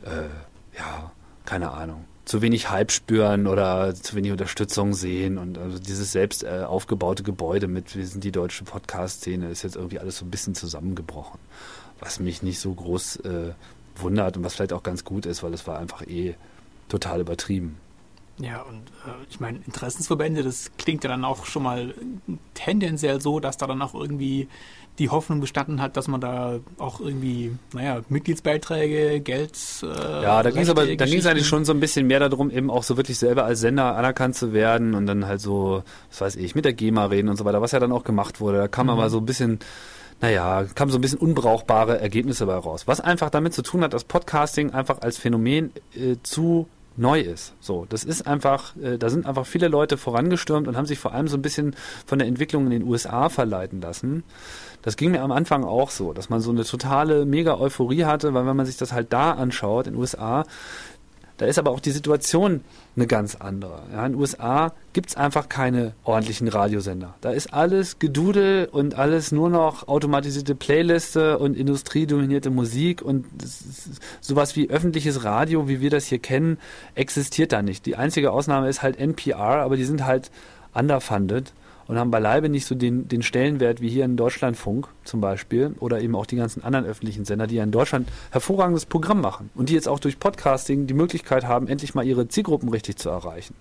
äh, 0.05 0.79
ja, 0.79 1.13
keine 1.45 1.71
Ahnung, 1.71 2.05
zu 2.29 2.43
wenig 2.43 2.69
Hype 2.69 2.93
spüren 2.93 3.47
oder 3.47 3.95
zu 3.95 4.15
wenig 4.15 4.33
Unterstützung 4.33 4.93
sehen 4.93 5.39
und 5.39 5.57
also 5.57 5.79
dieses 5.79 6.13
selbst 6.13 6.45
äh, 6.45 6.63
aufgebaute 6.67 7.23
Gebäude 7.23 7.69
mit 7.69 7.97
wir 7.97 8.07
sind 8.07 8.23
die 8.23 8.33
deutsche 8.33 8.65
Podcast-Szene 8.65 9.49
ist 9.49 9.63
jetzt 9.63 9.77
irgendwie 9.77 9.99
alles 9.99 10.19
so 10.19 10.27
ein 10.27 10.31
bisschen 10.31 10.55
zusammengebrochen, 10.55 11.41
was 12.01 12.21
mich 12.21 12.43
nicht 12.43 12.61
so 12.61 12.75
groß 12.75 13.17
äh, 13.21 13.53
wundert 13.97 14.37
und 14.37 14.45
was 14.45 14.55
vielleicht 14.55 14.75
auch 14.75 14.83
ganz 14.83 15.05
gut 15.05 15.25
ist, 15.25 15.43
weil 15.43 15.55
es 15.55 15.67
war 15.67 15.79
einfach 15.79 16.07
eh 16.07 16.35
total 16.91 17.23
übertrieben. 17.23 17.79
Ja, 18.41 18.61
und 18.61 18.89
äh, 19.07 19.25
ich 19.31 19.41
meine, 19.41 19.61
Interessensverbände, 19.65 20.43
das 20.43 20.71
klingt 20.77 21.05
ja 21.05 21.09
dann 21.09 21.25
auch 21.25 21.47
schon 21.47 21.63
mal 21.63 21.95
tendenziell 22.53 23.23
so, 23.23 23.41
dass 23.41 23.57
da 23.57 23.67
dann 23.67 23.81
auch 23.81 23.95
irgendwie 23.95 24.49
die 24.99 25.11
Hoffnung 25.11 25.41
bestanden 25.41 25.81
hat, 25.81 25.97
dass 25.97 26.09
man 26.09 26.21
da 26.21 26.59
auch 26.79 27.01
irgendwie, 27.01 27.53
naja, 27.73 28.01
Mitgliedsbeiträge, 28.09 29.21
Geld. 29.21 29.53
Äh, 29.83 29.87
Ja, 30.23 30.43
da 30.43 30.51
ging 30.51 30.63
es 30.63 30.71
aber, 30.71 30.87
da 30.87 31.05
ging 31.07 31.19
es 31.19 31.27
eigentlich 31.27 31.47
schon 31.47 31.65
so 31.65 31.73
ein 31.73 31.81
bisschen 31.81 32.07
mehr 32.07 32.21
darum, 32.21 32.51
eben 32.51 32.71
auch 32.71 32.83
so 32.83 32.97
wirklich 32.97 33.19
selber 33.19 33.45
als 33.45 33.61
Sender 33.61 33.97
anerkannt 33.97 34.35
zu 34.37 34.53
werden 34.53 34.95
und 34.95 35.07
dann 35.07 35.27
halt 35.27 35.41
so, 35.41 35.83
was 36.11 36.21
weiß 36.21 36.37
ich, 36.37 36.55
mit 36.55 36.65
der 36.65 36.73
GEMA 36.73 37.07
reden 37.07 37.29
und 37.29 37.37
so 37.37 37.45
weiter, 37.45 37.61
was 37.61 37.73
ja 37.73 37.81
dann 37.81 37.93
auch 37.93 38.05
gemacht 38.05 38.41
wurde. 38.41 38.59
Da 38.59 38.69
kam 38.69 38.87
Mhm. 38.87 38.91
aber 38.93 39.11
so 39.11 39.19
ein 39.19 39.27
bisschen, 39.27 39.59
naja, 40.21 40.65
kam 40.75 40.91
so 40.91 40.99
ein 40.99 41.01
bisschen 41.01 41.19
unbrauchbare 41.21 42.01
Ergebnisse 42.01 42.47
bei 42.47 42.55
raus. 42.57 42.87
Was 42.87 43.01
einfach 43.01 43.31
damit 43.31 43.55
zu 43.55 43.63
tun 43.63 43.83
hat, 43.83 43.93
dass 43.93 44.05
Podcasting 44.05 44.71
einfach 44.73 45.01
als 45.03 45.17
Phänomen 45.19 45.71
äh, 45.95 46.17
zu 46.23 46.69
neu 46.97 47.21
ist. 47.21 47.53
So, 47.61 47.87
das 47.89 48.03
ist 48.03 48.27
einfach, 48.27 48.75
äh, 48.77 48.99
da 48.99 49.09
sind 49.09 49.25
einfach 49.25 49.47
viele 49.47 49.69
Leute 49.69 49.97
vorangestürmt 49.97 50.67
und 50.67 50.77
haben 50.77 50.87
sich 50.87 50.99
vor 50.99 51.13
allem 51.15 51.29
so 51.29 51.37
ein 51.37 51.43
bisschen 51.43 51.77
von 52.07 52.19
der 52.19 52.27
Entwicklung 52.27 52.65
in 52.65 52.71
den 52.71 52.83
USA 52.83 53.29
verleiten 53.29 53.81
lassen. 53.81 54.25
Das 54.83 54.97
ging 54.97 55.11
mir 55.11 55.23
am 55.23 55.33
Anfang 55.33 55.65
auch 55.65 55.91
so, 55.91 56.13
dass 56.13 56.31
man 56.31 56.41
so 56.41 56.51
eine 56.51 56.65
totale 56.65 57.25
mega 57.25 57.59
Euphorie 57.59 58.05
hatte, 58.05 58.35
weil 58.35 58.47
wenn 58.47 58.57
man 58.57 58.67
sich 58.67 58.77
das 58.77 58.93
halt 58.93 59.13
da 59.13 59.33
anschaut, 59.33 59.87
in 59.87 59.95
den 59.95 60.01
USA, 60.01 60.45
da 61.39 61.47
ist 61.47 61.59
aber 61.59 61.71
auch 61.71 61.79
die 61.81 61.93
Situation 61.93 62.63
eine 62.97 63.07
ganz 63.07 63.37
andere. 63.37 63.83
Ja, 63.93 64.05
in 64.05 64.13
den 64.13 64.21
USA 64.21 64.73
gibt's 64.93 65.17
einfach 65.17 65.49
keine 65.49 65.95
ordentlichen 66.03 66.49
Radiosender. 66.49 67.15
Da 67.21 67.31
ist 67.31 67.55
alles 67.55 68.01
Gedudel 68.01 68.69
und 68.71 68.97
alles 68.97 69.31
nur 69.31 69.49
noch 69.49 69.87
automatisierte 69.87 70.57
Playliste 70.57 71.39
und 71.39 71.57
industriedominierte 71.57 72.51
Musik 72.51 73.03
und 73.03 73.25
sowas 74.21 74.57
wie 74.57 74.69
öffentliches 74.69 75.23
Radio, 75.23 75.69
wie 75.69 75.81
wir 75.81 75.91
das 75.91 76.07
hier 76.07 76.19
kennen, 76.19 76.59
existiert 76.97 77.53
da 77.53 77.63
nicht. 77.63 77.87
Die 77.87 77.95
einzige 77.95 78.33
Ausnahme 78.33 78.69
ist 78.69 78.83
halt 78.83 78.99
NPR, 78.99 79.63
aber 79.63 79.77
die 79.77 79.85
sind 79.85 80.05
halt 80.05 80.33
underfunded 80.75 81.53
und 81.89 81.99
haben 81.99 82.11
beileibe 82.11 82.49
nicht 82.49 82.67
so 82.67 82.75
den, 82.75 83.09
den 83.09 83.23
Stellenwert 83.23 83.81
wie 83.81 83.89
hier 83.89 84.05
in 84.05 84.17
Deutschlandfunk 84.17 84.89
zum 85.05 85.21
Beispiel 85.21 85.75
oder 85.81 86.01
eben 86.01 86.15
auch 86.15 86.27
die 86.27 86.37
ganzen 86.37 86.63
anderen 86.63 86.85
öffentlichen 86.85 87.25
Sender, 87.25 87.47
die 87.47 87.57
ja 87.57 87.65
in 87.65 87.71
Deutschland 87.71 88.09
hervorragendes 88.31 88.87
Programm 88.87 89.23
machen 89.23 89.51
und 89.55 89.71
die 89.71 89.75
jetzt 89.75 89.89
auch 89.89 89.99
durch 89.99 90.21
Podcasting 90.21 90.87
die 90.87 90.95
Möglichkeit 90.95 91.47
haben, 91.47 91.67
endlich 91.67 91.95
mal 91.95 92.07
ihre 92.07 92.29
Zielgruppen 92.29 92.69
richtig 92.69 92.97
zu 92.97 93.09
erreichen. 93.09 93.55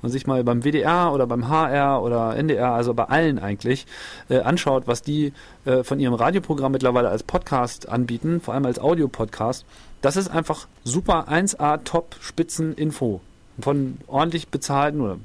Und 0.00 0.08
sich 0.08 0.26
mal 0.26 0.42
beim 0.42 0.62
WDR 0.62 1.12
oder 1.12 1.26
beim 1.26 1.48
HR 1.48 2.02
oder 2.02 2.34
NDR, 2.36 2.72
also 2.72 2.94
bei 2.94 3.04
allen 3.04 3.38
eigentlich, 3.38 3.86
äh, 4.30 4.40
anschaut, 4.40 4.86
was 4.86 5.02
die 5.02 5.34
äh, 5.66 5.84
von 5.84 6.00
ihrem 6.00 6.14
Radioprogramm 6.14 6.72
mittlerweile 6.72 7.10
als 7.10 7.22
Podcast 7.22 7.88
anbieten, 7.88 8.40
vor 8.40 8.54
allem 8.54 8.64
als 8.64 8.78
Audiopodcast, 8.78 9.66
das 10.00 10.16
ist 10.16 10.28
einfach 10.28 10.68
super 10.84 11.28
1A 11.28 11.84
Top 11.84 12.16
Spitzen 12.20 12.74
Info 12.74 13.20
von 13.60 13.98
ordentlich 14.06 14.48
bezahlten 14.48 15.00
oder 15.00 15.18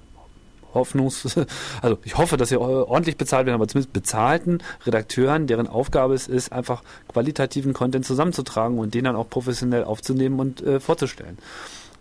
Hoffnungs, 0.73 1.37
also 1.81 1.97
ich 2.03 2.17
hoffe, 2.17 2.37
dass 2.37 2.51
äh, 2.51 2.57
ordentlich 2.57 3.17
bezahlt 3.17 3.45
werden, 3.45 3.55
aber 3.55 3.67
zumindest 3.67 3.93
bezahlten 3.93 4.59
Redakteuren, 4.85 5.47
deren 5.47 5.67
Aufgabe 5.67 6.13
es 6.13 6.27
ist, 6.27 6.51
einfach 6.51 6.83
qualitativen 7.11 7.73
Content 7.73 8.05
zusammenzutragen 8.05 8.79
und 8.79 8.93
den 8.93 9.05
dann 9.05 9.15
auch 9.15 9.29
professionell 9.29 9.83
aufzunehmen 9.83 10.39
und 10.39 10.61
äh, 10.61 10.79
vorzustellen. 10.79 11.37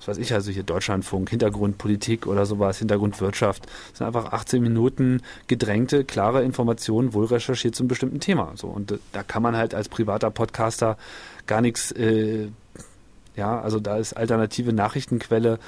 was 0.01 0.09
weiß 0.09 0.19
ich, 0.19 0.33
also 0.33 0.51
hier 0.51 0.63
Deutschlandfunk, 0.63 1.31
Hintergrundpolitik 1.31 2.27
oder 2.27 2.47
sowas, 2.47 2.79
Hintergrundwirtschaft. 2.79 3.67
Das 3.91 3.99
sind 3.99 4.07
einfach 4.07 4.33
18 4.33 4.63
Minuten 4.63 5.23
gedrängte, 5.47 6.05
klare 6.05 6.43
Informationen, 6.43 7.15
wohl 7.15 7.27
recherchiert 7.27 7.75
zu 7.75 7.83
einem 7.83 7.89
bestimmten 7.89 8.21
Thema. 8.21 8.53
So, 8.57 8.69
und 8.69 8.93
äh, 8.93 8.99
da 9.13 9.23
kann 9.23 9.43
man 9.43 9.57
halt 9.57 9.75
als 9.75 9.89
privater 9.89 10.31
Podcaster 10.31 10.97
gar 11.47 11.61
nichts, 11.61 11.93
äh, 11.93 12.49
ja, 13.37 13.61
also 13.61 13.81
da 13.81 13.97
ist 13.97 14.15
alternative 14.15 14.73
Nachrichtenquelle 14.73 15.59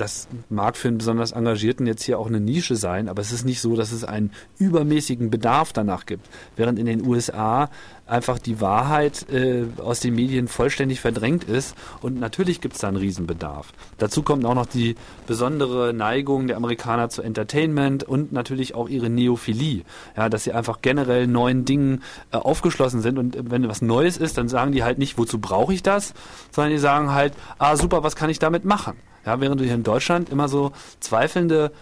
das 0.00 0.28
mag 0.48 0.76
für 0.76 0.88
einen 0.88 0.98
besonders 0.98 1.32
Engagierten 1.32 1.86
jetzt 1.86 2.02
hier 2.02 2.18
auch 2.18 2.26
eine 2.26 2.40
Nische 2.40 2.76
sein, 2.76 3.08
aber 3.08 3.20
es 3.20 3.32
ist 3.32 3.44
nicht 3.44 3.60
so, 3.60 3.76
dass 3.76 3.92
es 3.92 4.04
einen 4.04 4.32
übermäßigen 4.58 5.30
Bedarf 5.30 5.72
danach 5.72 6.06
gibt. 6.06 6.26
Während 6.56 6.78
in 6.78 6.86
den 6.86 7.06
USA 7.06 7.68
einfach 8.06 8.38
die 8.38 8.60
Wahrheit 8.60 9.28
äh, 9.30 9.64
aus 9.80 10.00
den 10.00 10.14
Medien 10.14 10.48
vollständig 10.48 11.00
verdrängt 11.00 11.44
ist 11.44 11.76
und 12.00 12.18
natürlich 12.18 12.60
gibt 12.60 12.74
es 12.74 12.80
da 12.80 12.88
einen 12.88 12.96
Riesenbedarf. 12.96 13.72
Dazu 13.98 14.22
kommt 14.22 14.44
auch 14.44 14.54
noch 14.54 14.66
die 14.66 14.96
besondere 15.26 15.92
Neigung 15.92 16.46
der 16.46 16.56
Amerikaner 16.56 17.08
zu 17.08 17.22
Entertainment 17.22 18.02
und 18.02 18.32
natürlich 18.32 18.74
auch 18.74 18.88
ihre 18.88 19.10
Neophilie, 19.10 19.82
ja, 20.16 20.28
dass 20.28 20.44
sie 20.44 20.52
einfach 20.52 20.80
generell 20.82 21.26
neuen 21.26 21.64
Dingen 21.64 22.02
äh, 22.32 22.36
aufgeschlossen 22.36 23.02
sind 23.02 23.18
und 23.18 23.36
äh, 23.36 23.42
wenn 23.44 23.68
was 23.68 23.82
Neues 23.82 24.16
ist, 24.16 24.38
dann 24.38 24.48
sagen 24.48 24.72
die 24.72 24.82
halt 24.82 24.98
nicht, 24.98 25.18
wozu 25.18 25.38
brauche 25.38 25.74
ich 25.74 25.82
das, 25.82 26.14
sondern 26.50 26.72
die 26.72 26.78
sagen 26.78 27.12
halt, 27.12 27.34
ah 27.58 27.76
super, 27.76 28.02
was 28.02 28.16
kann 28.16 28.30
ich 28.30 28.38
damit 28.38 28.64
machen? 28.64 28.96
Ja, 29.24 29.40
während 29.40 29.60
du 29.60 29.64
hier 29.64 29.74
in 29.74 29.82
Deutschland 29.82 30.30
immer 30.30 30.48
so 30.48 30.72
zweifelnde 31.00 31.72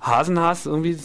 Hasen 0.00 0.40
hast, 0.40 0.66
irgendwie 0.66 0.98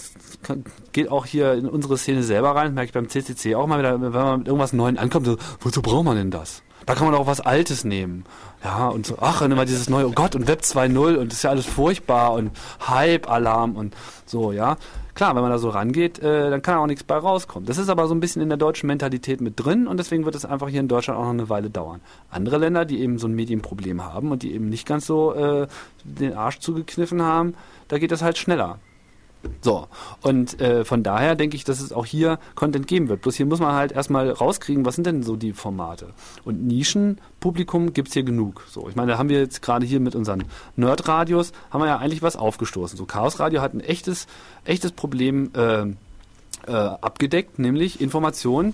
geht 0.91 1.09
auch 1.09 1.25
hier 1.25 1.53
in 1.53 1.67
unsere 1.67 1.97
Szene 1.97 2.23
selber 2.23 2.55
rein, 2.55 2.73
merke 2.73 2.87
ich 2.87 2.93
beim 2.93 3.09
CCC 3.09 3.55
auch 3.55 3.67
mal 3.67 3.79
wieder, 3.79 4.01
wenn 4.01 4.11
man 4.11 4.39
mit 4.39 4.47
irgendwas 4.47 4.73
Neuem 4.73 4.97
ankommt, 4.97 5.27
so, 5.27 5.37
wozu 5.61 5.81
braucht 5.81 6.05
man 6.05 6.17
denn 6.17 6.31
das? 6.31 6.63
Da 6.85 6.95
kann 6.95 7.05
man 7.05 7.15
auch 7.15 7.27
was 7.27 7.41
Altes 7.41 7.83
nehmen. 7.83 8.23
Ja, 8.63 8.87
und 8.87 9.05
so, 9.05 9.17
ach, 9.19 9.41
und 9.41 9.51
immer 9.51 9.65
dieses 9.65 9.89
neue, 9.89 10.07
oh 10.07 10.13
Gott, 10.13 10.35
und 10.35 10.47
Web 10.47 10.61
2.0 10.61 11.17
und 11.17 11.31
das 11.31 11.39
ist 11.39 11.43
ja 11.43 11.49
alles 11.51 11.65
furchtbar 11.65 12.33
und 12.33 12.51
Hype-Alarm 12.87 13.75
und 13.75 13.95
so, 14.25 14.51
ja. 14.51 14.77
Klar, 15.17 15.33
wenn 15.33 15.41
man 15.41 15.49
da 15.49 15.57
so 15.57 15.69
rangeht, 15.69 16.19
äh, 16.19 16.51
dann 16.51 16.61
kann 16.61 16.77
auch 16.77 16.85
nichts 16.85 17.03
bei 17.03 17.17
rauskommen. 17.17 17.65
Das 17.65 17.79
ist 17.79 17.89
aber 17.89 18.05
so 18.05 18.13
ein 18.13 18.19
bisschen 18.19 18.39
in 18.43 18.49
der 18.49 18.57
deutschen 18.59 18.85
Mentalität 18.85 19.41
mit 19.41 19.53
drin 19.55 19.87
und 19.87 19.97
deswegen 19.97 20.25
wird 20.25 20.35
es 20.35 20.45
einfach 20.45 20.69
hier 20.69 20.79
in 20.79 20.87
Deutschland 20.87 21.19
auch 21.19 21.23
noch 21.23 21.31
eine 21.31 21.49
Weile 21.49 21.71
dauern. 21.71 22.01
Andere 22.29 22.59
Länder, 22.59 22.85
die 22.85 22.99
eben 22.99 23.17
so 23.17 23.27
ein 23.27 23.33
Medienproblem 23.33 24.05
haben 24.05 24.31
und 24.31 24.43
die 24.43 24.53
eben 24.53 24.69
nicht 24.69 24.85
ganz 24.85 25.07
so 25.07 25.33
äh, 25.33 25.65
den 26.03 26.35
Arsch 26.35 26.59
zugekniffen 26.59 27.23
haben, 27.23 27.55
da 27.87 27.97
geht 27.97 28.11
das 28.11 28.21
halt 28.21 28.37
schneller. 28.37 28.77
So, 29.61 29.87
und 30.21 30.59
äh, 30.61 30.83
von 30.83 31.03
daher 31.03 31.35
denke 31.35 31.55
ich, 31.55 31.63
dass 31.63 31.79
es 31.79 31.91
auch 31.91 32.05
hier 32.05 32.39
Content 32.55 32.87
geben 32.87 33.09
wird. 33.09 33.21
Bloß 33.21 33.35
hier 33.35 33.45
muss 33.45 33.59
man 33.59 33.73
halt 33.73 33.91
erstmal 33.91 34.29
rauskriegen, 34.29 34.85
was 34.85 34.95
sind 34.95 35.07
denn 35.07 35.23
so 35.23 35.35
die 35.35 35.53
Formate. 35.53 36.13
Und 36.43 36.65
Nischenpublikum 36.65 37.93
gibt's 37.93 38.13
hier 38.13 38.23
genug. 38.23 38.63
So, 38.69 38.89
ich 38.89 38.95
meine, 38.95 39.13
da 39.13 39.17
haben 39.17 39.29
wir 39.29 39.39
jetzt 39.39 39.61
gerade 39.61 39.85
hier 39.85 39.99
mit 39.99 40.15
unseren 40.15 40.43
Nerd-Radios, 40.75 41.53
haben 41.71 41.81
wir 41.81 41.87
ja 41.87 41.97
eigentlich 41.97 42.21
was 42.21 42.35
aufgestoßen. 42.35 42.97
So, 42.97 43.05
Chaos 43.05 43.39
Radio 43.39 43.61
hat 43.61 43.73
ein 43.73 43.79
echtes, 43.79 44.27
echtes 44.65 44.91
Problem 44.91 45.51
äh, 45.55 45.83
äh, 46.67 46.71
abgedeckt, 46.71 47.59
nämlich 47.59 48.01
Informationen 48.01 48.73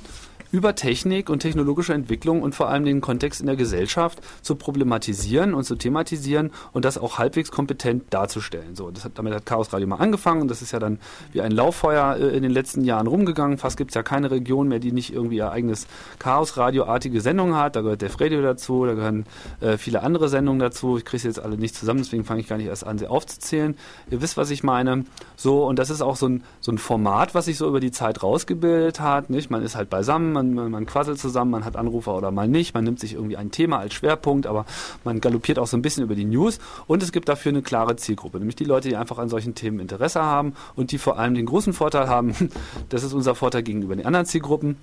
über 0.54 0.76
Technik 0.76 1.32
und 1.32 1.40
technologische 1.40 1.96
Entwicklung 1.96 2.44
und 2.44 2.54
vor 2.54 2.70
allem 2.70 2.86
den 2.86 3.02
Kontext 3.02 3.42
in 3.42 3.48
der 3.48 3.56
Gesellschaft 3.56 4.20
zu 4.44 4.56
problematisieren 4.56 5.56
und 5.56 5.64
zu 5.64 5.76
thematisieren 5.76 6.52
und 6.74 6.86
das 6.86 7.00
auch 7.00 7.18
halbwegs 7.18 7.50
kompetent 7.50 8.14
darzustellen. 8.14 8.76
So, 8.76 8.88
hat, 8.88 9.14
damit 9.16 9.34
hat 9.34 9.48
Chaos 9.48 9.74
Radio 9.74 9.88
mal 9.88 9.96
angefangen 9.96 10.42
und 10.44 10.52
das 10.52 10.62
ist 10.62 10.72
ja 10.72 10.78
dann 10.78 11.00
wie 11.32 11.42
ein 11.42 11.52
Lauffeuer 11.52 12.18
äh, 12.18 12.38
in 12.38 12.44
den 12.44 12.52
letzten 12.52 12.84
Jahren 12.84 13.08
rumgegangen. 13.08 13.58
Fast 13.58 13.78
gibt 13.78 13.92
es 13.92 13.96
ja 13.96 14.04
keine 14.04 14.30
Region 14.30 14.68
mehr, 14.68 14.78
die 14.78 14.92
nicht 14.92 15.12
irgendwie 15.12 15.38
ihr 15.38 15.52
eigenes 15.52 15.88
Chaos 16.20 16.56
Radio-artige 16.56 17.20
Sendung 17.20 17.56
hat. 17.56 17.76
Da 17.76 17.82
gehört 17.82 18.04
der 18.04 18.12
Radio 18.22 18.44
dazu, 18.44 18.86
da 18.86 18.94
gehören 18.94 19.26
äh, 19.60 19.78
viele 19.78 20.04
andere 20.04 20.30
Sendungen 20.30 20.60
dazu. 20.60 20.98
Ich 20.98 21.06
kriege 21.06 21.22
sie 21.22 21.30
jetzt 21.30 21.40
alle 21.40 21.58
nicht 21.58 21.74
zusammen, 21.74 22.02
deswegen 22.04 22.26
fange 22.26 22.42
ich 22.42 22.48
gar 22.48 22.58
nicht 22.58 22.68
erst 22.68 22.86
an, 22.86 23.00
sie 23.00 23.08
aufzuzählen. 23.08 23.76
Ihr 24.12 24.22
wisst, 24.22 24.38
was 24.38 24.52
ich 24.52 24.62
meine. 24.62 25.06
So, 25.36 25.66
und 25.66 25.80
das 25.80 25.90
ist 25.90 26.04
auch 26.04 26.16
so 26.16 26.28
ein, 26.28 26.44
so 26.62 26.72
ein 26.72 26.78
Format, 26.78 27.34
was 27.34 27.46
sich 27.46 27.58
so 27.58 27.68
über 27.68 27.80
die 27.80 27.92
Zeit 27.92 28.22
rausgebildet 28.22 29.00
hat. 29.00 29.32
Nicht? 29.32 29.50
Man 29.50 29.64
ist 29.64 29.76
halt 29.76 29.90
beisammen, 29.90 30.43
man, 30.44 30.54
man, 30.54 30.72
man 30.72 30.86
quasselt 30.86 31.20
zusammen, 31.20 31.52
man 31.52 31.66
hat 31.66 31.76
Anrufer 31.76 32.16
oder 32.16 32.32
mal 32.32 32.48
nicht, 32.48 32.74
man 32.74 32.84
nimmt 32.84 33.00
sich 33.00 33.14
irgendwie 33.14 33.38
ein 33.38 33.52
Thema 33.52 33.80
als 33.80 33.94
Schwerpunkt, 33.94 34.48
aber 34.48 34.66
man 35.04 35.22
galoppiert 35.22 35.60
auch 35.60 35.68
so 35.68 35.78
ein 35.78 35.82
bisschen 35.82 36.04
über 36.04 36.16
die 36.16 36.26
News. 36.26 36.60
Und 36.88 37.04
es 37.04 37.12
gibt 37.12 37.30
dafür 37.30 37.52
eine 37.52 37.62
klare 37.62 37.96
Zielgruppe, 37.96 38.40
nämlich 38.40 38.56
die 38.56 38.66
Leute, 38.66 38.90
die 38.90 38.96
einfach 38.96 39.18
an 39.18 39.30
solchen 39.30 39.56
Themen 39.56 39.80
Interesse 39.80 40.22
haben 40.22 40.54
und 40.76 40.92
die 40.92 40.98
vor 40.98 41.18
allem 41.20 41.36
den 41.36 41.46
großen 41.46 41.74
Vorteil 41.74 42.08
haben, 42.08 42.34
das 42.90 43.04
ist 43.04 43.14
unser 43.14 43.36
Vorteil 43.36 43.64
gegenüber 43.64 43.96
den 43.96 44.06
anderen 44.06 44.26
Zielgruppen, 44.26 44.78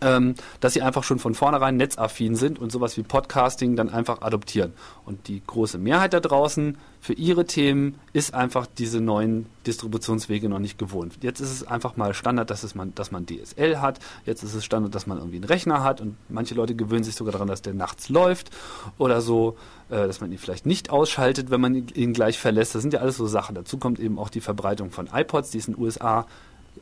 ähm, 0.00 0.34
dass 0.60 0.74
sie 0.74 0.82
einfach 0.82 1.04
schon 1.04 1.18
von 1.18 1.34
vornherein 1.34 1.76
netzaffin 1.76 2.36
sind 2.36 2.58
und 2.58 2.70
sowas 2.70 2.96
wie 2.96 3.02
Podcasting 3.02 3.76
dann 3.76 3.88
einfach 3.88 4.22
adoptieren. 4.22 4.72
Und 5.04 5.28
die 5.28 5.42
große 5.46 5.78
Mehrheit 5.78 6.12
da 6.12 6.20
draußen 6.20 6.78
für 7.00 7.12
ihre 7.12 7.46
Themen 7.46 7.98
ist 8.12 8.34
einfach 8.34 8.66
diese 8.66 9.00
neuen 9.00 9.46
Distributionswege 9.66 10.48
noch 10.48 10.58
nicht 10.58 10.78
gewohnt. 10.78 11.18
Jetzt 11.22 11.40
ist 11.40 11.52
es 11.52 11.66
einfach 11.66 11.96
mal 11.96 12.14
Standard, 12.14 12.50
dass, 12.50 12.62
es 12.64 12.74
man, 12.74 12.94
dass 12.94 13.10
man 13.10 13.26
DSL 13.26 13.80
hat. 13.80 14.00
Jetzt 14.26 14.42
ist 14.42 14.54
es 14.54 14.64
Standard, 14.64 14.94
dass 14.94 15.06
man 15.06 15.18
irgendwie 15.18 15.36
einen 15.36 15.44
Rechner 15.44 15.84
hat. 15.84 16.00
Und 16.00 16.16
manche 16.28 16.54
Leute 16.54 16.74
gewöhnen 16.74 17.04
sich 17.04 17.14
sogar 17.14 17.32
daran, 17.32 17.48
dass 17.48 17.62
der 17.62 17.74
nachts 17.74 18.08
läuft 18.08 18.50
oder 18.98 19.20
so, 19.20 19.56
äh, 19.90 20.06
dass 20.06 20.20
man 20.20 20.32
ihn 20.32 20.38
vielleicht 20.38 20.66
nicht 20.66 20.90
ausschaltet, 20.90 21.50
wenn 21.50 21.60
man 21.60 21.88
ihn 21.88 22.12
gleich 22.12 22.38
verlässt. 22.38 22.74
Das 22.74 22.82
sind 22.82 22.92
ja 22.94 23.00
alles 23.00 23.16
so 23.16 23.26
Sachen. 23.26 23.54
Dazu 23.54 23.78
kommt 23.78 24.00
eben 24.00 24.18
auch 24.18 24.30
die 24.30 24.40
Verbreitung 24.40 24.90
von 24.90 25.08
iPods, 25.12 25.50
die 25.50 25.58
ist 25.58 25.68
in 25.68 25.74
den 25.74 25.82
USA 25.82 26.26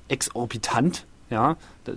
exorbitant. 0.08 1.06
Ja, 1.28 1.56
da, 1.84 1.92
äh, 1.92 1.96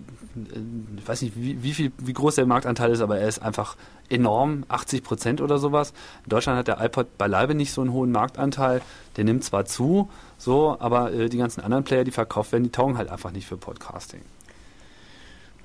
ich 0.97 1.07
weiß 1.07 1.21
nicht, 1.21 1.35
wie, 1.35 1.61
wie, 1.61 1.73
viel, 1.73 1.91
wie 1.97 2.13
groß 2.13 2.35
der 2.35 2.45
Marktanteil 2.45 2.91
ist, 2.91 3.01
aber 3.01 3.19
er 3.19 3.27
ist 3.27 3.39
einfach 3.39 3.75
enorm, 4.09 4.65
80 4.69 5.03
Prozent 5.03 5.41
oder 5.41 5.59
sowas. 5.59 5.93
In 6.23 6.29
Deutschland 6.29 6.57
hat 6.57 6.67
der 6.67 6.83
iPod 6.83 7.17
beileibe 7.17 7.53
nicht 7.53 7.71
so 7.71 7.81
einen 7.81 7.93
hohen 7.93 8.11
Marktanteil. 8.11 8.81
Der 9.17 9.23
nimmt 9.23 9.43
zwar 9.43 9.65
zu, 9.65 10.09
so, 10.37 10.77
aber 10.79 11.13
äh, 11.13 11.29
die 11.29 11.37
ganzen 11.37 11.61
anderen 11.61 11.83
Player, 11.83 12.03
die 12.03 12.11
verkauft 12.11 12.51
werden, 12.51 12.63
die 12.63 12.71
taugen 12.71 12.97
halt 12.97 13.09
einfach 13.09 13.31
nicht 13.31 13.45
für 13.45 13.57
Podcasting. 13.57 14.21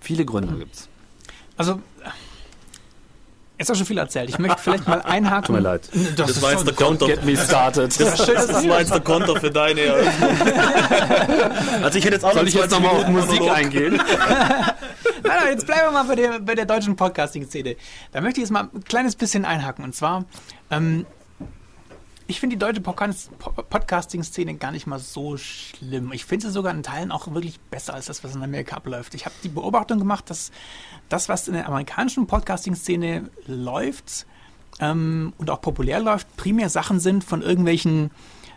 Viele 0.01 0.27
Gründe 0.27 0.55
gibt's. 0.57 0.89
Also, 1.57 1.81
jetzt 3.65 3.71
hast 3.71 3.77
du 3.81 3.85
schon 3.85 3.87
viel 3.87 3.99
erzählt. 3.99 4.29
Ich 4.29 4.39
möchte 4.39 4.59
vielleicht 4.59 4.87
mal 4.87 5.01
einhaken. 5.03 5.47
Tut 5.47 5.57
mir 5.57 5.63
leid. 5.63 5.89
Das, 6.17 6.27
Das 6.35 6.43
war 6.43 6.53
jetzt 6.53 6.67
der 6.67 6.75
Konter. 6.75 7.07
Get 7.07 7.25
me 7.25 7.37
started. 7.37 7.99
Das, 7.99 8.17
das 8.17 8.69
war 8.69 8.81
jetzt 8.81 8.93
der 8.93 9.01
Konter 9.01 9.41
für 9.41 9.51
deine 9.51 9.81
Eröffnung. 9.81 10.31
Also 11.83 11.99
ich 11.99 12.05
hätte 12.05 12.15
jetzt 12.17 12.25
auch 12.25 12.33
Soll 12.35 12.47
ich 12.49 12.55
jetzt 12.55 12.71
20 12.71 12.85
nochmal 12.85 13.01
auf 13.03 13.09
Musik 13.09 13.41
Monolog. 13.41 13.57
eingehen? 13.57 14.01
Nein, 15.27 15.37
nein, 15.43 15.53
jetzt 15.53 15.67
bleiben 15.67 15.83
wir 15.87 15.91
mal 15.93 16.05
bei 16.05 16.15
der, 16.17 16.39
bei 16.41 16.55
der 16.55 16.67
deutschen 16.67 16.97
Podcasting-Szene. 16.97 17.77
Da 18.13 18.21
möchte 18.21 18.41
ich 18.41 18.45
jetzt 18.45 18.51
mal 18.53 18.69
ein 18.75 18.85
kleines 18.85 19.17
bisschen 19.17 19.47
einhaken. 19.47 19.83
Und 19.83 19.95
zwar, 19.95 20.27
ähm, 20.71 21.07
ich 22.27 22.41
finde 22.41 22.57
die 22.57 22.61
deutsche 22.61 22.81
Podcast- 22.81 23.31
Po- 23.39 23.51
Podcasting-Szene 23.51 24.55
gar 24.55 24.71
nicht 24.71 24.87
mal 24.87 24.99
so 24.99 25.37
schlimm. 25.37 26.13
Ich 26.13 26.25
finde 26.25 26.47
sie 26.47 26.53
sogar 26.53 26.73
in 26.75 26.83
Teilen 26.83 27.13
auch 27.13 27.33
wirklich 27.33 27.61
besser 27.61 27.95
als 27.95 28.07
das, 28.07 28.25
was 28.25 28.35
in 28.35 28.43
Amerika 28.43 28.77
abläuft. 28.77 29.15
Ich 29.15 29.25
habe 29.27 29.35
die 29.43 29.49
Beobachtung 29.49 29.99
gemacht, 29.99 30.31
dass 30.31 30.51
das, 31.09 31.29
was 31.29 31.49
in 31.49 31.55
der 31.55 31.67
amerikanischen 31.69 32.27
Podcasting-Szene 32.27 33.29
läuft 33.47 34.27
ähm, 34.81 35.33
und 35.39 35.51
auch 35.51 35.61
populär 35.61 36.01
läuft, 36.01 36.35
primär 36.37 36.69
Sachen 36.71 36.99
sind 37.01 37.25
von 37.25 37.43
irgendwelchen 37.43 38.11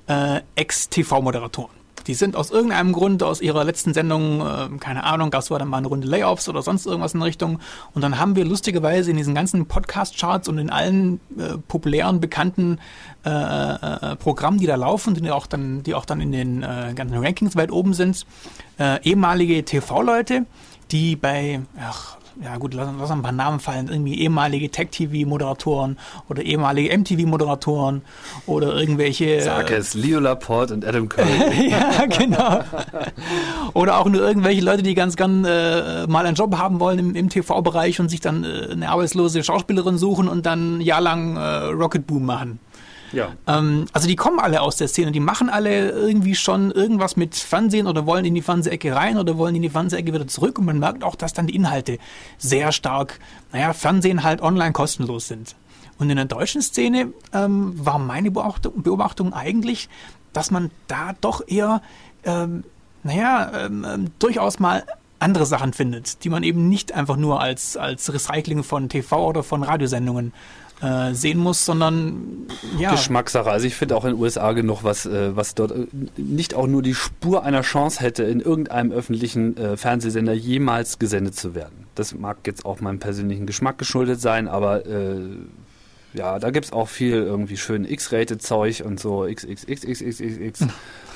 äh, 0.07 0.41
Ex-TV-Moderatoren. 0.55 1.76
Die 2.07 2.13
sind 2.13 2.35
aus 2.35 2.49
irgendeinem 2.49 2.93
Grund 2.93 3.21
aus 3.21 3.41
ihrer 3.41 3.63
letzten 3.63 3.93
Sendung, 3.93 4.41
äh, 4.41 4.69
keine 4.79 5.03
Ahnung, 5.03 5.29
gab 5.29 5.41
es 5.41 5.49
dann 5.49 5.67
mal 5.67 5.77
eine 5.77 5.87
Runde 5.87 6.07
Layoffs 6.07 6.49
oder 6.49 6.61
sonst 6.61 6.85
irgendwas 6.85 7.13
in 7.13 7.21
Richtung. 7.21 7.59
Und 7.93 8.01
dann 8.01 8.17
haben 8.17 8.35
wir 8.35 8.45
lustigerweise 8.45 9.11
in 9.11 9.17
diesen 9.17 9.35
ganzen 9.35 9.67
Podcast-Charts 9.67 10.47
und 10.47 10.57
in 10.57 10.69
allen 10.69 11.19
äh, 11.37 11.57
populären, 11.67 12.19
bekannten 12.19 12.79
äh, 13.25 13.29
äh, 13.29 14.15
Programmen, 14.15 14.57
die 14.57 14.65
da 14.65 14.75
laufen, 14.75 15.13
die 15.13 15.31
auch 15.31 15.47
dann, 15.47 15.83
die 15.83 15.93
auch 15.93 16.05
dann 16.05 16.21
in 16.21 16.31
den 16.31 16.63
äh, 16.63 16.93
ganzen 16.95 17.17
Rankings 17.17 17.55
weit 17.55 17.71
oben 17.71 17.93
sind, 17.93 18.25
äh, 18.79 19.01
ehemalige 19.03 19.63
TV-Leute, 19.63 20.45
die 20.91 21.15
bei, 21.15 21.61
ach, 21.79 22.16
ja 22.43 22.57
gut, 22.57 22.73
lass, 22.73 22.89
lass 22.99 23.11
ein 23.11 23.21
paar 23.21 23.31
Namen 23.31 23.59
fallen, 23.59 23.87
irgendwie 23.89 24.19
ehemalige 24.19 24.69
Tech-TV-Moderatoren 24.69 25.97
oder 26.29 26.43
ehemalige 26.43 26.95
MTV-Moderatoren 26.97 28.01
oder 28.45 28.75
irgendwelche... 28.75 29.41
Sag 29.41 29.71
äh, 29.71 29.75
es, 29.75 29.93
Leo 29.93 30.19
Laporte 30.19 30.73
und 30.73 30.85
Adam 30.85 31.09
Curry. 31.09 31.69
ja, 31.69 32.05
genau. 32.05 32.61
Oder 33.73 33.97
auch 33.97 34.05
nur 34.05 34.21
irgendwelche 34.21 34.61
Leute, 34.61 34.83
die 34.83 34.93
ganz 34.93 35.15
gern 35.15 35.45
äh, 35.45 36.07
mal 36.07 36.25
einen 36.25 36.35
Job 36.35 36.57
haben 36.57 36.79
wollen 36.79 36.99
im, 36.99 37.15
im 37.15 37.29
TV-Bereich 37.29 37.99
und 37.99 38.09
sich 38.09 38.21
dann 38.21 38.43
äh, 38.43 38.71
eine 38.71 38.89
arbeitslose 38.89 39.43
Schauspielerin 39.43 39.97
suchen 39.97 40.27
und 40.27 40.45
dann 40.45 40.77
ein 40.77 40.81
Jahr 40.81 41.01
lang 41.01 41.37
äh, 41.37 41.65
Rocket 41.71 42.05
Boom 42.07 42.25
machen. 42.25 42.59
Ja. 43.11 43.33
Ähm, 43.47 43.85
also 43.93 44.07
die 44.07 44.15
kommen 44.15 44.39
alle 44.39 44.61
aus 44.61 44.77
der 44.77 44.87
Szene, 44.87 45.11
die 45.11 45.19
machen 45.19 45.49
alle 45.49 45.89
irgendwie 45.91 46.35
schon 46.35 46.71
irgendwas 46.71 47.15
mit 47.15 47.35
Fernsehen 47.35 47.87
oder 47.87 48.05
wollen 48.05 48.25
in 48.25 48.35
die 48.35 48.41
Fernsehecke 48.41 48.95
rein 48.95 49.17
oder 49.17 49.37
wollen 49.37 49.55
in 49.55 49.61
die 49.61 49.69
Fernsehecke 49.69 50.13
wieder 50.13 50.27
zurück 50.27 50.59
und 50.59 50.65
man 50.65 50.79
merkt 50.79 51.03
auch, 51.03 51.15
dass 51.15 51.33
dann 51.33 51.47
die 51.47 51.55
Inhalte 51.55 51.99
sehr 52.37 52.71
stark, 52.71 53.19
naja, 53.51 53.73
Fernsehen 53.73 54.23
halt 54.23 54.41
online 54.41 54.73
kostenlos 54.73 55.27
sind. 55.27 55.55
Und 55.99 56.09
in 56.09 56.17
der 56.17 56.25
deutschen 56.25 56.61
Szene 56.61 57.11
ähm, 57.33 57.73
war 57.75 57.97
meine 57.97 58.29
Beobachtung, 58.31 58.83
Beobachtung 58.83 59.33
eigentlich, 59.33 59.89
dass 60.33 60.51
man 60.51 60.69
da 60.87 61.15
doch 61.19 61.41
eher, 61.47 61.81
ähm, 62.23 62.63
naja, 63.03 63.51
ähm, 63.65 63.85
ähm, 63.87 64.11
durchaus 64.19 64.59
mal 64.59 64.83
andere 65.19 65.45
Sachen 65.45 65.73
findet, 65.73 66.23
die 66.23 66.29
man 66.29 66.43
eben 66.43 66.69
nicht 66.69 66.91
einfach 66.91 67.17
nur 67.17 67.41
als, 67.41 67.75
als 67.75 68.13
Recycling 68.13 68.63
von 68.63 68.89
TV 68.89 69.27
oder 69.27 69.41
von 69.43 69.63
Radiosendungen 69.63 70.33
äh, 70.81 71.13
sehen 71.13 71.39
muss, 71.39 71.65
sondern 71.65 72.47
ja. 72.77 72.91
Geschmackssache. 72.91 73.49
Also 73.49 73.65
ich 73.65 73.75
finde 73.75 73.95
auch 73.95 74.05
in 74.05 74.11
den 74.11 74.21
USA 74.21 74.51
genug, 74.51 74.83
was, 74.83 75.05
äh, 75.05 75.35
was 75.35 75.55
dort 75.55 75.71
äh, 75.71 75.87
nicht 76.17 76.53
auch 76.53 76.67
nur 76.67 76.83
die 76.83 76.93
Spur 76.93 77.43
einer 77.43 77.61
Chance 77.61 77.99
hätte, 77.99 78.23
in 78.23 78.39
irgendeinem 78.39 78.91
öffentlichen 78.91 79.57
äh, 79.57 79.77
Fernsehsender 79.77 80.33
jemals 80.33 80.99
gesendet 80.99 81.35
zu 81.35 81.55
werden. 81.55 81.85
Das 81.95 82.13
mag 82.13 82.37
jetzt 82.45 82.65
auch 82.65 82.79
meinem 82.79 82.99
persönlichen 82.99 83.47
Geschmack 83.47 83.77
geschuldet 83.77 84.21
sein, 84.21 84.47
aber 84.47 84.85
äh, 84.85 85.17
ja, 86.13 86.39
da 86.39 86.51
gibt's 86.51 86.71
auch 86.71 86.87
viel 86.87 87.13
irgendwie 87.13 87.57
schön 87.57 87.85
X-Rated-Zeug 87.85 88.83
und 88.85 88.99
so 88.99 89.27
XXXXXX. 89.27 90.67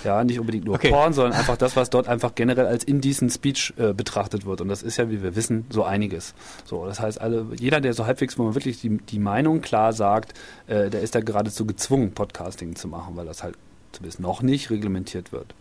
Ja, 0.03 0.23
nicht 0.23 0.39
unbedingt 0.39 0.65
nur 0.65 0.75
Okay. 0.75 0.89
Porn, 0.89 1.13
sondern 1.13 1.33
einfach 1.33 1.57
das, 1.57 1.75
was 1.75 1.89
dort 1.89 2.07
einfach 2.07 2.35
generell 2.35 2.65
als 2.65 2.83
indecent 2.83 3.31
Speech 3.31 3.73
äh, 3.77 3.93
betrachtet 3.93 4.45
wird. 4.45 4.61
Und 4.61 4.67
das 4.69 4.83
ist 4.83 4.97
ja, 4.97 5.09
wie 5.09 5.21
wir 5.23 5.35
wissen, 5.35 5.65
so 5.69 5.83
einiges. 5.83 6.33
So, 6.65 6.85
das 6.85 6.99
heißt, 6.99 7.21
alle, 7.21 7.45
jeder, 7.59 7.81
der 7.81 7.93
so 7.93 8.05
halbwegs, 8.05 8.37
wo 8.37 8.43
man 8.43 8.55
wirklich 8.55 8.81
die, 8.81 8.97
die 8.97 9.19
Meinung 9.19 9.61
klar 9.61 9.93
sagt, 9.93 10.33
äh, 10.67 10.89
der 10.89 11.01
ist 11.01 11.15
da 11.15 11.19
geradezu 11.19 11.65
gezwungen, 11.65 12.11
Podcasting 12.13 12.75
zu 12.75 12.87
machen, 12.87 13.15
weil 13.15 13.25
das 13.25 13.43
halt 13.43 13.55
zumindest 13.91 14.19
noch 14.19 14.41
nicht 14.41 14.69
reglementiert 14.69 15.31
wird. 15.31 15.53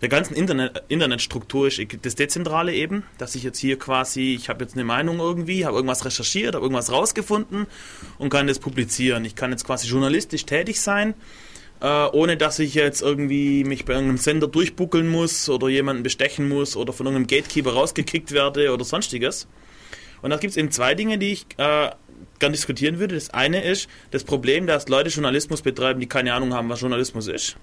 der 0.02 0.10
ganzen 0.10 0.34
Internet, 0.34 0.84
Internetstruktur 0.88 1.68
ist 1.68 1.80
das 2.02 2.16
Dezentrale 2.16 2.74
eben, 2.74 3.04
dass 3.20 3.36
ich 3.36 3.44
jetzt 3.44 3.60
hier 3.60 3.78
quasi, 3.78 4.34
ich 4.34 4.50
habe 4.50 4.64
jetzt 4.64 4.74
eine 4.74 4.84
Meinung 4.84 5.20
irgendwie, 5.20 5.66
habe 5.66 5.76
irgendwas 5.76 6.04
recherchiert, 6.06 6.56
habe 6.56 6.66
irgendwas 6.66 6.92
rausgefunden 6.92 7.68
und 8.18 8.30
kann 8.30 8.48
das 8.48 8.58
publizieren. 8.58 9.26
Ich 9.26 9.36
kann 9.36 9.52
jetzt 9.52 9.64
quasi 9.64 9.88
journalistisch 9.88 10.48
tätig 10.48 10.82
sein, 10.82 11.14
äh, 11.82 12.06
ohne 12.14 12.36
dass 12.36 12.58
ich 12.58 12.74
jetzt 12.74 13.04
irgendwie 13.04 13.64
mich 13.64 13.86
bei 13.86 13.94
irgendeinem 13.94 14.18
Sender 14.18 14.48
durchbuckeln 14.48 15.08
muss 15.08 15.48
oder 15.50 15.70
jemanden 15.70 16.02
bestechen 16.02 16.50
muss 16.50 16.76
oder 16.76 16.94
von 16.94 17.06
irgendeinem 17.06 17.28
Gatekeeper 17.28 17.74
rausgekickt 17.74 18.32
werde 18.32 18.74
oder 18.74 18.84
sonstiges. 18.84 19.48
Und 20.22 20.30
da 20.30 20.38
gibt 20.38 20.52
es 20.52 20.58
eben 20.58 20.72
zwei 20.72 20.96
Dinge, 20.96 21.18
die 21.18 21.34
ich 21.34 21.46
äh, 21.58 21.90
gern 22.40 22.52
diskutieren 22.52 23.00
würde. 23.00 23.16
Das 23.16 23.30
eine 23.32 23.64
ist 23.64 23.90
das 24.12 24.24
Problem, 24.24 24.68
dass 24.68 24.88
Leute 24.90 25.10
Journalismus 25.10 25.62
betreiben, 25.62 26.00
die 26.00 26.08
keine 26.08 26.34
Ahnung 26.34 26.54
haben, 26.54 26.70
was 26.70 26.82
Journalismus 26.82 27.28
ist. 27.28 27.58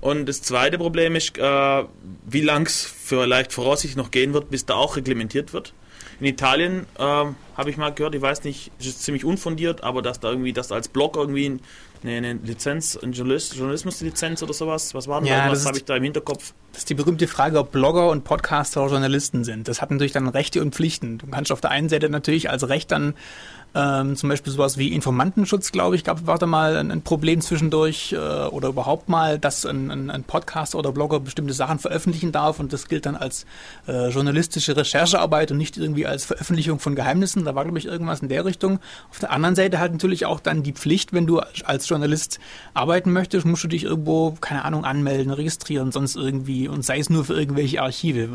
Und 0.00 0.26
das 0.26 0.42
zweite 0.42 0.78
Problem 0.78 1.16
ist, 1.16 1.36
äh, 1.38 1.84
wie 2.26 2.40
lang 2.40 2.66
es 2.66 2.84
vielleicht 2.84 3.52
voraussichtlich 3.52 3.96
noch 3.96 4.10
gehen 4.10 4.32
wird, 4.32 4.50
bis 4.50 4.64
da 4.64 4.74
auch 4.74 4.96
reglementiert 4.96 5.52
wird. 5.52 5.74
In 6.20 6.26
Italien 6.26 6.86
ähm, 6.98 7.36
habe 7.56 7.70
ich 7.70 7.76
mal 7.76 7.90
gehört, 7.90 8.14
ich 8.14 8.22
weiß 8.22 8.44
nicht, 8.44 8.72
es 8.80 8.86
ist 8.86 9.02
ziemlich 9.04 9.24
unfundiert, 9.24 9.84
aber 9.84 10.02
dass 10.02 10.20
da 10.20 10.30
irgendwie, 10.30 10.52
dass 10.52 10.68
da 10.68 10.74
als 10.74 10.88
Blog 10.88 11.16
irgendwie 11.16 11.58
eine, 12.02 12.16
eine 12.16 12.34
Lizenz, 12.34 12.98
Journalismuslizenz 13.02 14.42
oder 14.42 14.52
sowas, 14.52 14.94
was 14.94 15.08
war 15.08 15.20
denn 15.20 15.28
Ja, 15.28 15.44
da, 15.44 15.50
das 15.50 15.60
was 15.60 15.66
habe 15.66 15.78
ich 15.78 15.84
da 15.84 15.96
im 15.96 16.04
Hinterkopf? 16.04 16.52
Das 16.72 16.82
ist 16.82 16.90
die 16.90 16.94
berühmte 16.94 17.26
Frage, 17.26 17.58
ob 17.58 17.72
Blogger 17.72 18.10
und 18.10 18.24
Podcaster 18.24 18.86
Journalisten 18.86 19.44
sind. 19.44 19.68
Das 19.68 19.82
hat 19.82 19.90
natürlich 19.90 20.12
dann 20.12 20.28
Rechte 20.28 20.60
und 20.60 20.74
Pflichten. 20.74 21.18
Du 21.18 21.26
kannst 21.26 21.50
auf 21.50 21.60
der 21.60 21.70
einen 21.70 21.88
Seite 21.88 22.08
natürlich 22.08 22.50
als 22.50 22.68
Recht 22.68 22.92
dann 22.92 23.14
ähm, 23.74 24.16
zum 24.16 24.28
Beispiel 24.28 24.52
sowas 24.52 24.78
wie 24.78 24.92
Informantenschutz, 24.92 25.72
glaube 25.72 25.94
ich, 25.94 26.04
gab 26.04 26.26
war 26.26 26.38
da 26.38 26.46
mal 26.46 26.76
ein, 26.76 26.90
ein 26.90 27.02
Problem 27.02 27.40
zwischendurch 27.40 28.12
äh, 28.12 28.16
oder 28.16 28.68
überhaupt 28.68 29.08
mal, 29.08 29.38
dass 29.38 29.66
ein, 29.66 29.90
ein, 29.90 30.10
ein 30.10 30.24
Podcaster 30.24 30.78
oder 30.78 30.92
Blogger 30.92 31.20
bestimmte 31.20 31.52
Sachen 31.52 31.78
veröffentlichen 31.78 32.32
darf 32.32 32.60
und 32.60 32.72
das 32.72 32.88
gilt 32.88 33.06
dann 33.06 33.14
als 33.14 33.46
äh, 33.86 34.08
journalistische 34.08 34.76
Recherchearbeit 34.76 35.50
und 35.50 35.58
nicht 35.58 35.76
irgendwie 35.76 36.06
als 36.06 36.24
Veröffentlichung 36.24 36.78
von 36.78 36.94
Geheimnissen. 36.94 37.44
Da 37.44 37.54
war, 37.54 37.64
glaube 37.64 37.78
ich, 37.78 37.86
irgendwas 37.86 38.20
in 38.20 38.28
der 38.28 38.44
Richtung. 38.44 38.78
Auf 39.10 39.18
der 39.18 39.30
anderen 39.30 39.54
Seite 39.54 39.78
halt 39.78 39.92
natürlich 39.92 40.26
auch 40.26 40.40
dann 40.40 40.62
die 40.62 40.72
Pflicht, 40.72 41.12
wenn 41.12 41.26
du 41.26 41.40
als 41.64 41.88
Journalist 41.88 42.40
arbeiten 42.74 43.12
möchtest, 43.12 43.46
musst 43.46 43.64
du 43.64 43.68
dich 43.68 43.84
irgendwo, 43.84 44.32
keine 44.40 44.64
Ahnung, 44.64 44.84
anmelden, 44.84 45.32
registrieren, 45.32 45.92
sonst 45.92 46.16
irgendwie 46.16 46.68
und 46.68 46.84
sei 46.84 46.98
es 46.98 47.10
nur 47.10 47.24
für 47.24 47.34
irgendwelche 47.34 47.82
Archive. 47.82 48.28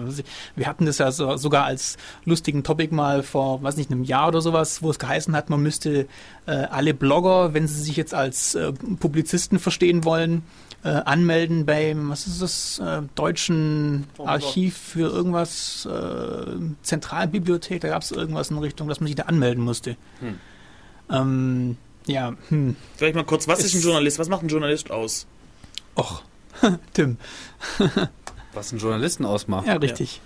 Wir 0.55 0.67
hatten 0.67 0.85
das 0.85 0.99
ja 0.99 1.11
so, 1.11 1.37
sogar 1.37 1.65
als 1.65 1.97
lustigen 2.25 2.63
Topic 2.63 2.93
mal 2.93 3.23
vor, 3.23 3.63
weiß 3.63 3.77
nicht, 3.77 3.91
einem 3.91 4.03
Jahr 4.03 4.27
oder 4.27 4.41
sowas, 4.41 4.81
wo 4.81 4.89
es 4.89 4.99
geheißen 4.99 5.22
hat, 5.31 5.49
man 5.49 5.63
müsste 5.63 6.07
äh, 6.45 6.51
alle 6.51 6.93
Blogger, 6.93 7.53
wenn 7.53 7.67
sie 7.67 7.81
sich 7.81 7.95
jetzt 7.95 8.13
als 8.13 8.55
äh, 8.55 8.73
Publizisten 8.99 9.59
verstehen 9.59 10.03
wollen, 10.03 10.43
äh, 10.83 10.89
anmelden 10.89 11.65
beim, 11.65 12.09
was 12.09 12.27
ist 12.27 12.41
das, 12.41 12.79
äh, 12.79 13.03
deutschen 13.15 14.05
Archiv 14.17 14.77
für 14.77 15.09
irgendwas, 15.09 15.85
äh, 15.85 16.45
Zentralbibliothek, 16.81 17.79
da 17.79 17.87
gab 17.87 18.01
es 18.01 18.11
irgendwas 18.11 18.51
in 18.51 18.57
Richtung, 18.57 18.89
dass 18.89 18.99
man 18.99 19.07
sich 19.07 19.15
da 19.15 19.23
anmelden 19.23 19.63
musste. 19.63 19.95
Ähm, 21.09 21.77
ja, 22.05 22.33
hm. 22.49 22.75
Vielleicht 22.97 23.15
mal 23.15 23.23
kurz, 23.23 23.47
was 23.47 23.59
ist 23.63 23.73
ein 23.73 23.77
Es- 23.77 23.83
Journalist? 23.85 24.19
Was 24.19 24.27
macht 24.29 24.43
ein 24.43 24.49
Journalist 24.49 24.91
aus? 24.91 25.25
Och, 25.95 26.21
Tim. 26.93 27.17
Was 28.53 28.71
einen 28.71 28.79
Journalisten 28.81 29.25
ausmacht. 29.25 29.65
Ja, 29.67 29.75
richtig. 29.75 30.21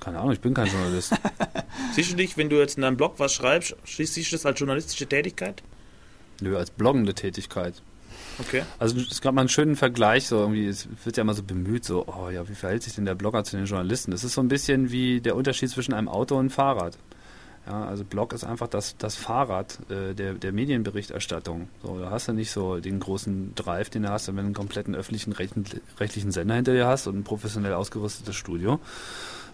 Keine 0.00 0.18
Ahnung, 0.18 0.32
ich 0.32 0.40
bin 0.40 0.54
kein 0.54 0.66
Journalist. 0.66 1.14
Siehst 1.94 2.12
du 2.12 2.16
dich, 2.16 2.36
wenn 2.36 2.48
du 2.48 2.56
jetzt 2.56 2.76
in 2.76 2.82
deinem 2.82 2.96
Blog 2.96 3.14
was 3.18 3.32
schreibst, 3.32 3.76
siehst 3.84 4.16
du 4.16 4.36
das 4.36 4.46
als 4.46 4.58
journalistische 4.58 5.06
Tätigkeit? 5.06 5.62
Nö, 6.40 6.56
als 6.56 6.70
bloggende 6.70 7.14
Tätigkeit. 7.14 7.82
Okay. 8.38 8.62
Also 8.78 8.98
es 8.98 9.20
gab 9.20 9.34
mal 9.34 9.42
einen 9.42 9.50
schönen 9.50 9.76
Vergleich, 9.76 10.26
so 10.26 10.38
irgendwie, 10.38 10.66
es 10.66 10.88
wird 11.04 11.16
ja 11.16 11.22
immer 11.22 11.34
so 11.34 11.42
bemüht, 11.42 11.84
so, 11.84 12.06
oh 12.06 12.30
ja, 12.30 12.48
wie 12.48 12.54
verhält 12.54 12.82
sich 12.82 12.94
denn 12.94 13.04
der 13.04 13.14
Blogger 13.14 13.44
zu 13.44 13.56
den 13.56 13.66
Journalisten? 13.66 14.10
Das 14.12 14.24
ist 14.24 14.32
so 14.32 14.40
ein 14.40 14.48
bisschen 14.48 14.90
wie 14.90 15.20
der 15.20 15.36
Unterschied 15.36 15.68
zwischen 15.68 15.92
einem 15.92 16.08
Auto 16.08 16.34
und 16.34 16.40
einem 16.40 16.50
Fahrrad. 16.50 16.96
Ja, 17.66 17.84
also 17.84 18.04
Blog 18.04 18.32
ist 18.32 18.44
einfach 18.44 18.68
das, 18.68 18.96
das 18.96 19.16
Fahrrad 19.16 19.78
äh, 19.90 20.14
der, 20.14 20.34
der 20.34 20.52
Medienberichterstattung. 20.52 21.68
So, 21.82 21.98
da 21.98 22.10
hast 22.10 22.28
du 22.28 22.32
nicht 22.32 22.50
so 22.50 22.80
den 22.80 23.00
großen 23.00 23.54
Drive, 23.54 23.90
den 23.90 24.04
du 24.04 24.10
hast, 24.10 24.28
wenn 24.28 24.36
du 24.36 24.42
einen 24.42 24.54
kompletten 24.54 24.94
öffentlichen 24.94 25.32
rechtlichen 25.32 26.32
Sender 26.32 26.54
hinter 26.54 26.72
dir 26.72 26.86
hast 26.86 27.06
und 27.06 27.18
ein 27.18 27.24
professionell 27.24 27.74
ausgerüstetes 27.74 28.34
Studio. 28.34 28.80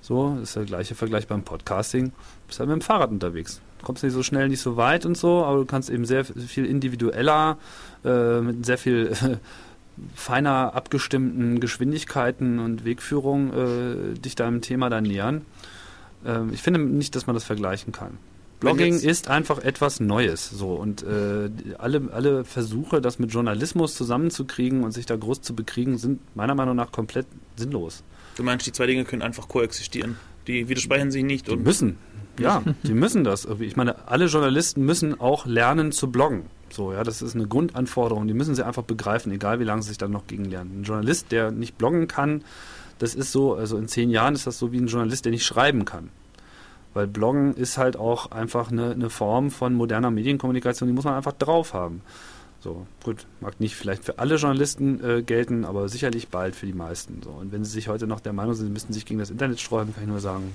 So, 0.06 0.36
das 0.38 0.50
ist 0.50 0.56
der 0.56 0.64
gleiche 0.66 0.94
Vergleich 0.94 1.26
beim 1.26 1.42
Podcasting. 1.42 2.10
Du 2.10 2.12
bist 2.46 2.60
halt 2.60 2.68
mit 2.68 2.78
dem 2.78 2.80
Fahrrad 2.80 3.10
unterwegs. 3.10 3.60
Kommst 3.82 4.04
nicht 4.04 4.12
so 4.12 4.22
schnell, 4.22 4.48
nicht 4.48 4.60
so 4.60 4.76
weit 4.76 5.04
und 5.04 5.16
so, 5.16 5.44
aber 5.44 5.58
du 5.58 5.64
kannst 5.64 5.90
eben 5.90 6.04
sehr 6.04 6.24
viel 6.24 6.64
individueller, 6.64 7.58
äh, 8.04 8.40
mit 8.40 8.64
sehr 8.64 8.78
viel 8.78 9.10
äh, 9.20 9.36
feiner 10.14 10.76
abgestimmten 10.76 11.58
Geschwindigkeiten 11.58 12.60
und 12.60 12.84
Wegführung 12.84 13.52
äh, 13.52 14.14
dich 14.14 14.36
deinem 14.36 14.60
Thema 14.60 14.90
dann 14.90 15.02
nähern. 15.02 15.44
Ähm, 16.24 16.52
ich 16.52 16.62
finde 16.62 16.78
nicht, 16.78 17.16
dass 17.16 17.26
man 17.26 17.34
das 17.34 17.42
vergleichen 17.42 17.90
kann. 17.90 18.18
Blogging 18.60 19.00
ist 19.00 19.28
einfach 19.28 19.58
etwas 19.58 19.98
Neues, 19.98 20.48
so 20.48 20.74
und 20.74 21.02
äh, 21.02 21.50
alle, 21.78 22.10
alle 22.12 22.44
Versuche, 22.44 23.00
das 23.00 23.18
mit 23.18 23.32
Journalismus 23.32 23.96
zusammenzukriegen 23.96 24.84
und 24.84 24.92
sich 24.92 25.04
da 25.04 25.16
groß 25.16 25.42
zu 25.42 25.56
bekriegen, 25.56 25.98
sind 25.98 26.20
meiner 26.36 26.54
Meinung 26.54 26.76
nach 26.76 26.92
komplett 26.92 27.26
sinnlos. 27.56 28.04
Du 28.36 28.42
meinst, 28.42 28.66
die 28.66 28.72
zwei 28.72 28.86
Dinge 28.86 29.04
können 29.04 29.22
einfach 29.22 29.48
koexistieren. 29.48 30.16
Die 30.46 30.68
widersprechen 30.68 31.10
sich 31.10 31.24
nicht 31.24 31.48
Die 31.48 31.56
müssen. 31.56 31.98
Ja, 32.38 32.62
die 32.84 32.94
müssen 32.94 33.24
das. 33.24 33.46
Ich 33.60 33.76
meine, 33.76 34.08
alle 34.08 34.26
Journalisten 34.26 34.84
müssen 34.84 35.20
auch 35.20 35.46
lernen 35.46 35.90
zu 35.90 36.10
bloggen. 36.10 36.44
So, 36.70 36.92
ja, 36.92 37.02
das 37.02 37.22
ist 37.22 37.34
eine 37.34 37.46
Grundanforderung. 37.46 38.28
Die 38.28 38.34
müssen 38.34 38.54
sie 38.54 38.64
einfach 38.64 38.82
begreifen, 38.82 39.32
egal 39.32 39.60
wie 39.60 39.64
lange 39.64 39.82
sie 39.82 39.88
sich 39.88 39.98
dann 39.98 40.10
noch 40.10 40.26
gegen 40.26 40.44
lernen. 40.44 40.80
Ein 40.80 40.84
Journalist, 40.84 41.32
der 41.32 41.50
nicht 41.50 41.78
bloggen 41.78 42.08
kann, 42.08 42.44
das 42.98 43.14
ist 43.14 43.32
so, 43.32 43.54
also 43.54 43.76
in 43.76 43.88
zehn 43.88 44.10
Jahren 44.10 44.34
ist 44.34 44.46
das 44.46 44.58
so 44.58 44.72
wie 44.72 44.78
ein 44.78 44.86
Journalist, 44.86 45.24
der 45.24 45.32
nicht 45.32 45.44
schreiben 45.44 45.84
kann. 45.84 46.10
Weil 46.94 47.06
Bloggen 47.06 47.54
ist 47.54 47.76
halt 47.76 47.96
auch 47.96 48.30
einfach 48.30 48.70
eine, 48.70 48.92
eine 48.92 49.10
Form 49.10 49.50
von 49.50 49.74
moderner 49.74 50.10
Medienkommunikation, 50.10 50.88
die 50.88 50.94
muss 50.94 51.04
man 51.04 51.14
einfach 51.14 51.32
drauf 51.32 51.74
haben. 51.74 52.00
So, 52.66 52.84
gut, 53.05 53.28
mag 53.40 53.60
nicht 53.60 53.76
vielleicht 53.76 54.05
für 54.05 54.18
alle 54.18 54.34
Journalisten 54.34 55.01
äh, 55.01 55.22
gelten, 55.22 55.64
aber 55.64 55.88
sicherlich 55.88 56.30
bald 56.30 56.56
für 56.56 56.66
die 56.66 56.72
meisten. 56.72 57.22
So. 57.22 57.30
Und 57.30 57.52
wenn 57.52 57.64
sie 57.64 57.70
sich 57.70 57.86
heute 57.86 58.09
noch 58.09 58.18
der 58.18 58.32
Meinung 58.32 58.55
sind, 58.55 58.66
sie 58.66 58.72
müssten 58.72 58.93
sich 58.93 59.06
gegen 59.06 59.20
das 59.20 59.30
Internet 59.30 59.60
sträuben, 59.60 59.94
kann 59.94 60.02
ich 60.02 60.09
nur 60.09 60.18
sagen, 60.18 60.52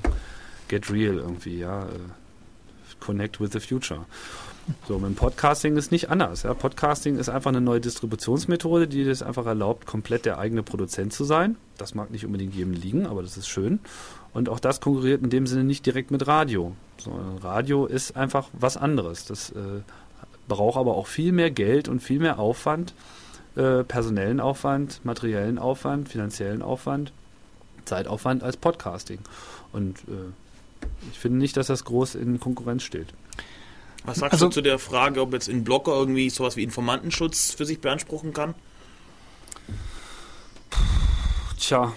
get 0.68 0.92
real 0.92 1.16
irgendwie, 1.16 1.60
ja. 1.60 1.84
Äh, 1.84 1.88
connect 3.00 3.40
with 3.40 3.52
the 3.54 3.62
future. 3.62 4.02
So, 4.90 5.00
mit 5.00 5.12
dem 5.12 5.16
Podcasting 5.16 5.78
ist 5.78 5.94
nicht 5.94 6.10
anders. 6.10 6.44
Ja. 6.44 6.54
Podcasting 6.54 7.18
ist 7.18 7.30
einfach 7.30 7.50
eine 7.50 7.62
neue 7.62 7.80
Distributionsmethode, 7.80 8.90
die 8.90 9.04
es 9.04 9.24
einfach 9.24 9.46
erlaubt, 9.46 9.86
komplett 9.86 10.26
der 10.26 10.38
eigene 10.38 10.64
Produzent 10.64 11.14
zu 11.14 11.24
sein. 11.24 11.56
Das 11.78 11.96
mag 11.96 12.12
nicht 12.12 12.26
unbedingt 12.26 12.54
jedem 12.54 12.74
liegen, 12.74 13.08
aber 13.08 13.22
das 13.22 13.38
ist 13.38 13.48
schön. 13.48 13.80
Und 14.34 14.50
auch 14.50 14.60
das 14.60 14.82
konkurriert 14.82 15.24
in 15.24 15.30
dem 15.30 15.48
Sinne 15.48 15.64
nicht 15.64 15.86
direkt 15.86 16.12
mit 16.12 16.28
Radio. 16.28 16.76
Sondern 16.98 17.38
Radio 17.38 17.86
ist 17.86 18.18
einfach 18.18 18.50
was 18.52 18.76
anderes. 18.76 19.24
Das 19.24 19.52
äh, 19.52 19.82
braucht 20.48 20.78
aber 20.78 20.96
auch 20.96 21.08
viel 21.08 21.32
mehr 21.32 21.52
Geld 21.52 21.88
und 21.88 22.00
viel 22.02 22.20
mehr 22.20 22.40
Aufwand, 22.40 22.94
äh, 23.56 23.84
personellen 23.84 24.40
Aufwand, 24.40 25.04
materiellen 25.04 25.58
Aufwand, 25.60 26.10
finanziellen 26.10 26.62
Aufwand, 26.62 27.12
Zeitaufwand 27.86 28.44
als 28.44 28.58
Podcasting. 28.58 29.20
Und 29.74 30.00
äh, 30.08 30.86
ich 31.12 31.20
finde 31.20 31.38
nicht, 31.40 31.58
dass 31.58 31.68
das 31.68 31.84
groß 31.86 32.16
in 32.16 32.40
Konkurrenz 32.40 32.84
steht. 32.84 33.08
Was 34.04 34.18
sagst 34.18 34.34
Also- 34.34 34.48
du 34.48 34.52
zu 34.54 34.62
der 34.62 34.80
Frage, 34.80 35.22
ob 35.22 35.34
jetzt 35.34 35.48
ein 35.50 35.64
Blogger 35.64 35.94
irgendwie 35.94 36.30
sowas 36.30 36.56
wie 36.56 36.64
Informantenschutz 36.64 37.52
für 37.52 37.66
sich 37.66 37.80
beanspruchen 37.82 38.34
kann? 38.34 38.56
Tja, 41.60 41.94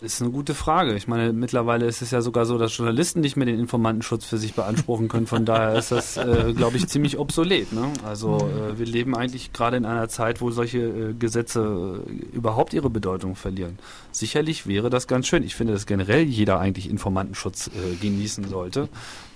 ist 0.00 0.22
eine 0.22 0.30
gute 0.30 0.54
Frage. 0.54 0.94
Ich 0.94 1.08
meine, 1.08 1.32
mittlerweile 1.32 1.86
ist 1.86 2.02
es 2.02 2.12
ja 2.12 2.20
sogar 2.20 2.46
so, 2.46 2.56
dass 2.56 2.76
Journalisten 2.76 3.20
nicht 3.20 3.36
mehr 3.36 3.46
den 3.46 3.58
Informantenschutz 3.58 4.24
für 4.24 4.38
sich 4.38 4.54
beanspruchen 4.54 5.08
können. 5.08 5.26
Von 5.26 5.44
daher 5.44 5.74
ist 5.76 5.90
das, 5.90 6.16
äh, 6.16 6.52
glaube 6.56 6.76
ich, 6.76 6.86
ziemlich 6.88 7.18
obsolet. 7.18 7.72
Ne? 7.72 7.92
Also 8.04 8.38
äh, 8.38 8.78
wir 8.78 8.86
leben 8.86 9.16
eigentlich 9.16 9.52
gerade 9.52 9.76
in 9.76 9.84
einer 9.84 10.08
Zeit, 10.08 10.40
wo 10.40 10.50
solche 10.50 10.78
äh, 10.78 11.14
Gesetze 11.14 12.04
äh, 12.06 12.36
überhaupt 12.36 12.74
ihre 12.74 12.90
Bedeutung 12.90 13.34
verlieren. 13.34 13.78
Sicherlich 14.12 14.66
wäre 14.66 14.88
das 14.88 15.08
ganz 15.08 15.26
schön. 15.26 15.42
Ich 15.42 15.56
finde, 15.56 15.72
dass 15.72 15.86
generell 15.86 16.22
jeder 16.22 16.60
eigentlich 16.60 16.88
Informantenschutz 16.88 17.68
äh, 17.68 17.96
genießen 17.96 18.48
sollte. 18.48 18.88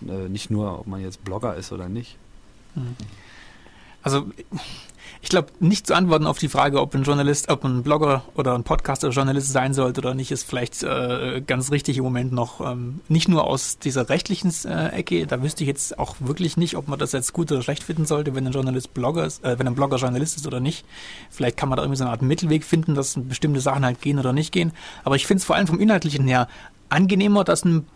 Äh, 0.07 0.29
nicht 0.29 0.51
nur, 0.51 0.79
ob 0.79 0.87
man 0.87 1.01
jetzt 1.01 1.25
Blogger 1.25 1.57
ist 1.57 1.73
oder 1.73 1.89
nicht. 1.89 2.19
Also 4.03 4.27
ich 5.23 5.29
glaube, 5.29 5.49
nicht 5.61 5.87
zu 5.87 5.95
antworten 5.95 6.27
auf 6.27 6.39
die 6.39 6.49
Frage, 6.49 6.81
ob 6.81 6.95
ein 6.97 7.05
Journalist, 7.05 7.49
ob 7.49 7.65
ein 7.65 7.85
Blogger 7.85 8.25
oder 8.35 8.57
ein 8.57 8.65
Podcaster 8.65 9.11
Journalist 9.11 9.53
sein 9.53 9.73
sollte 9.73 10.01
oder 10.01 10.15
nicht, 10.15 10.33
ist 10.33 10.43
vielleicht 10.43 10.83
äh, 10.83 11.41
ganz 11.47 11.71
richtig 11.71 11.97
im 11.97 12.03
Moment 12.03 12.33
noch. 12.33 12.61
Ähm, 12.61 13.01
nicht 13.09 13.29
nur 13.29 13.45
aus 13.45 13.79
dieser 13.79 14.09
rechtlichen 14.09 14.53
äh, 14.65 14.89
Ecke, 14.89 15.29
da 15.29 15.41
wüsste 15.41 15.63
ich 15.63 15.69
jetzt 15.69 15.97
auch 15.97 16.17
wirklich 16.19 16.57
nicht, 16.57 16.77
ob 16.77 16.89
man 16.89 16.99
das 16.99 17.13
jetzt 17.13 17.33
gut 17.33 17.53
oder 17.53 17.63
schlecht 17.63 17.85
finden 17.85 18.05
sollte, 18.05 18.35
wenn 18.35 18.45
ein 18.45 18.53
Journalist 18.53 18.95
Blogger 18.95 19.25
ist, 19.25 19.45
äh, 19.45 19.57
wenn 19.61 19.69
ein 19.69 19.77
Blogger 19.77 19.97
Journalist 19.97 20.37
ist 20.37 20.47
oder 20.49 20.59
nicht. 20.59 20.85
Vielleicht 21.31 21.57
kann 21.57 21.69
man 21.69 21.77
da 21.77 21.85
irgendwie 21.85 21.99
so 21.99 22.05
eine 22.05 22.11
Art 22.11 22.23
Mittelweg 22.23 22.65
finden, 22.65 22.97
dass 22.97 23.17
bestimmte 23.17 23.61
Sachen 23.61 23.85
halt 23.85 24.03
gehen 24.03 24.19
oder 24.19 24.33
nicht 24.33 24.51
gehen. 24.51 24.73
Aber 25.05 25.15
ich 25.15 25.29
finde 25.29 25.39
es 25.39 25.45
vor 25.45 25.55
allem 25.55 25.69
vom 25.69 25.79
Inhaltlichen 25.79 26.27
her 26.27 26.49
angenehmer, 26.89 27.45
dass 27.45 27.65
ein 27.65 27.87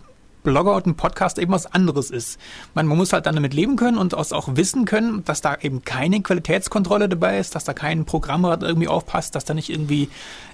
Blogger 0.47 0.77
und 0.77 0.87
ein 0.87 0.95
Podcast 0.95 1.39
eben 1.39 1.53
was 1.53 1.67
anderes 1.67 2.11
ist. 2.11 2.39
Man, 2.75 2.87
man 2.87 2.97
muss 2.97 3.13
halt 3.13 3.27
dann 3.27 3.35
damit 3.35 3.53
leben 3.53 3.75
können 3.75 3.99
und 3.99 4.15
auch 4.15 4.49
wissen 4.55 4.85
können, 4.85 5.25
dass 5.25 5.41
da 5.41 5.57
eben 5.61 5.85
keine 5.85 6.23
Qualitätskontrolle 6.23 7.09
dabei 7.09 7.39
ist, 7.39 7.57
dass 7.57 7.65
da 7.65 7.73
kein 7.73 8.05
Programmrat 8.05 8.63
irgendwie 8.63 8.87
aufpasst, 8.87 9.35
dass 9.35 9.45
da 9.45 9.55
nicht 9.55 9.71
irgendwie 9.71 10.09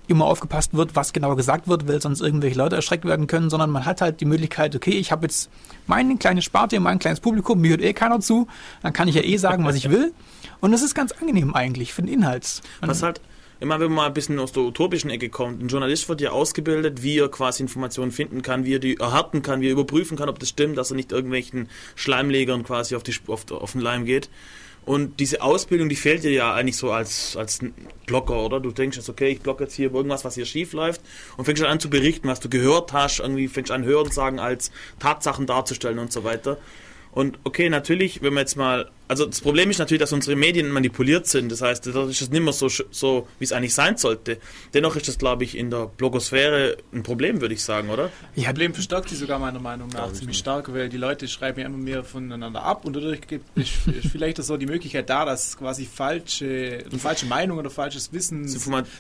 immer 0.09 0.25
aufgepasst 0.25 0.75
wird, 0.75 0.97
was 0.97 1.13
genau 1.13 1.37
gesagt 1.37 1.69
wird, 1.69 1.87
weil 1.87 2.01
sonst 2.01 2.23
irgendwelche 2.23 2.57
Leute 2.57 2.77
erschreckt 2.77 3.05
werden 3.05 3.27
können, 3.27 3.51
sondern 3.51 3.71
man 3.71 3.85
hat 3.85 4.01
halt 4.01 4.21
die 4.21 4.25
Möglichkeit, 4.25 4.75
okay, 4.75 4.93
ich 4.93 5.13
habe 5.13 5.27
jetzt 5.27 5.51
meine 5.87 6.17
kleine 6.17 6.41
Sparte, 6.43 6.81
mein 6.81 6.99
kleines 6.99 7.21
Publikum, 7.21 7.61
mir 7.61 7.71
hört 7.71 7.83
eh 7.83 7.93
keiner 7.93 8.21
zu, 8.21 8.49
dann 8.83 8.93
kann 8.93 9.09
ich 9.09 9.15
ja 9.15 9.23
eh 9.23 9.37
sagen, 9.37 9.65
was 9.65 9.77
ich 9.77 9.91
will. 9.91 10.13
Und 10.61 10.73
das 10.73 10.83
ist 10.83 10.95
ganz 10.95 11.13
angenehm 11.13 11.55
eigentlich 11.55 11.93
für 11.93 12.03
den 12.03 12.13
Inhalt. 12.13 12.63
Was 12.81 13.03
halt, 13.03 13.21
immer 13.63 13.79
wenn 13.79 13.89
man 13.89 13.97
mal 13.97 14.07
ein 14.09 14.15
bisschen 14.15 14.41
aus 14.41 14.51
der 14.51 14.65
utopischen 14.65 15.09
Ecke 15.09 15.29
kommt, 15.29 15.63
ein 15.63 15.69
Journalist 15.69 16.09
wird 16.09 16.21
ja 16.21 16.31
ausgebildet, 16.31 17.03
wie 17.03 17.19
er 17.19 17.29
quasi 17.29 17.63
Informationen 17.63 18.11
finden 18.11 18.43
kann, 18.43 18.65
wie 18.65 18.75
er 18.75 18.81
die 18.81 18.99
erharten 18.99 19.43
kann, 19.43 19.61
wie 19.61 19.69
er 19.69 19.73
überprüfen 19.73 20.19
kann, 20.19 20.29
ob 20.29 20.41
das 20.41 20.49
stimmt, 20.49 20.77
dass 20.77 20.91
er 20.91 20.97
nicht 20.97 21.13
irgendwelchen 21.13 21.69
Schleimlegern 21.95 22.65
quasi 22.65 22.97
auf, 22.97 23.05
die, 23.05 23.15
auf, 23.29 23.51
auf 23.53 23.73
den 23.73 23.81
Leim 23.81 24.05
geht. 24.05 24.29
Und 24.85 25.21
diese 25.21 25.43
Ausbildung, 25.43 25.89
die 25.89 25.95
fehlt 25.95 26.25
dir 26.25 26.33
ja 26.33 26.53
eigentlich 26.53 26.77
so 26.77 26.91
als, 26.91 27.37
als 27.37 27.61
Blogger, 28.07 28.43
oder? 28.43 28.59
Du 28.59 28.73
denkst 28.73 28.97
jetzt, 28.97 29.09
okay, 29.09 29.29
ich 29.29 29.41
blogge 29.41 29.63
jetzt 29.65 29.75
hier 29.75 29.95
irgendwas, 29.95 30.25
was 30.25 30.35
hier 30.35 30.45
schief 30.45 30.73
läuft 30.73 31.01
und 31.37 31.45
fängst 31.45 31.63
dann 31.63 31.71
an 31.71 31.79
zu 31.79 31.89
berichten, 31.89 32.27
was 32.27 32.41
du 32.41 32.49
gehört 32.49 32.93
hast, 32.93 33.21
irgendwie 33.21 33.47
fängst 33.47 33.71
an 33.71 33.85
Hören 33.85 34.11
sagen 34.11 34.41
als 34.41 34.73
Tatsachen 34.99 35.47
darzustellen 35.47 36.01
und 36.01 36.13
so 36.13 36.25
weiter. 36.25 36.59
Und 37.13 37.39
okay, 37.45 37.69
natürlich, 37.69 38.23
wenn 38.23 38.33
man 38.35 38.41
jetzt 38.41 38.57
mal, 38.57 38.91
also 39.13 39.27
das 39.27 39.43
Problem 39.43 39.69
ist 39.69 39.79
natürlich, 39.79 40.01
dass 40.01 40.15
unsere 40.15 40.37
Medien 40.37 40.71
manipuliert 40.71 41.27
sind. 41.27 41.53
Das 41.53 41.61
heißt, 41.61 41.87
das 41.87 42.09
ist 42.09 42.23
es 42.23 42.31
nicht 42.31 42.43
mehr 42.43 42.55
so, 42.55 42.69
so 42.69 43.29
wie 43.39 43.45
es 43.45 43.53
eigentlich 43.53 43.75
sein 43.75 43.99
sollte. 43.99 44.39
Dennoch 44.73 44.97
ist 44.97 45.07
das, 45.07 45.19
glaube 45.19 45.45
ich, 45.45 45.55
in 45.55 45.71
der 45.71 45.91
Blogosphäre 45.99 46.79
ein 46.95 47.03
Das 47.03 47.43
würde 47.43 47.53
ich 47.53 47.63
sagen, 47.63 47.91
oder? 47.91 48.09
Ja, 48.35 48.53
Problem 48.53 48.73
verstärkt 48.73 49.11
sie 49.11 49.17
sogar 49.17 49.39
meiner 49.39 49.61
Meinung 49.61 49.91
nach 49.91 50.11
ziemlich 50.15 50.39
stark, 50.39 50.73
weil 50.73 50.89
die 50.89 50.97
Leute 50.97 51.29
schreiben 51.29 51.61
ja 51.61 51.67
immer 51.67 51.77
mehr 51.77 52.05
voneinander 52.05 52.63
ab 52.63 52.87
und 52.87 52.97
dadurch 52.97 53.21
gibt 53.27 53.45
ist, 53.55 53.87
ist 53.87 54.07
vielleicht 54.11 54.43
so 54.43 54.57
die 54.57 54.65
Möglichkeit 54.65 55.11
da, 55.11 55.27
dass 55.27 55.59
quasi 55.59 55.85
falsche, 55.85 56.85
falsche 56.97 57.27
Meinungen 57.27 57.61
oder 57.61 57.71
falsches 57.71 58.15
Wissen 58.15 58.49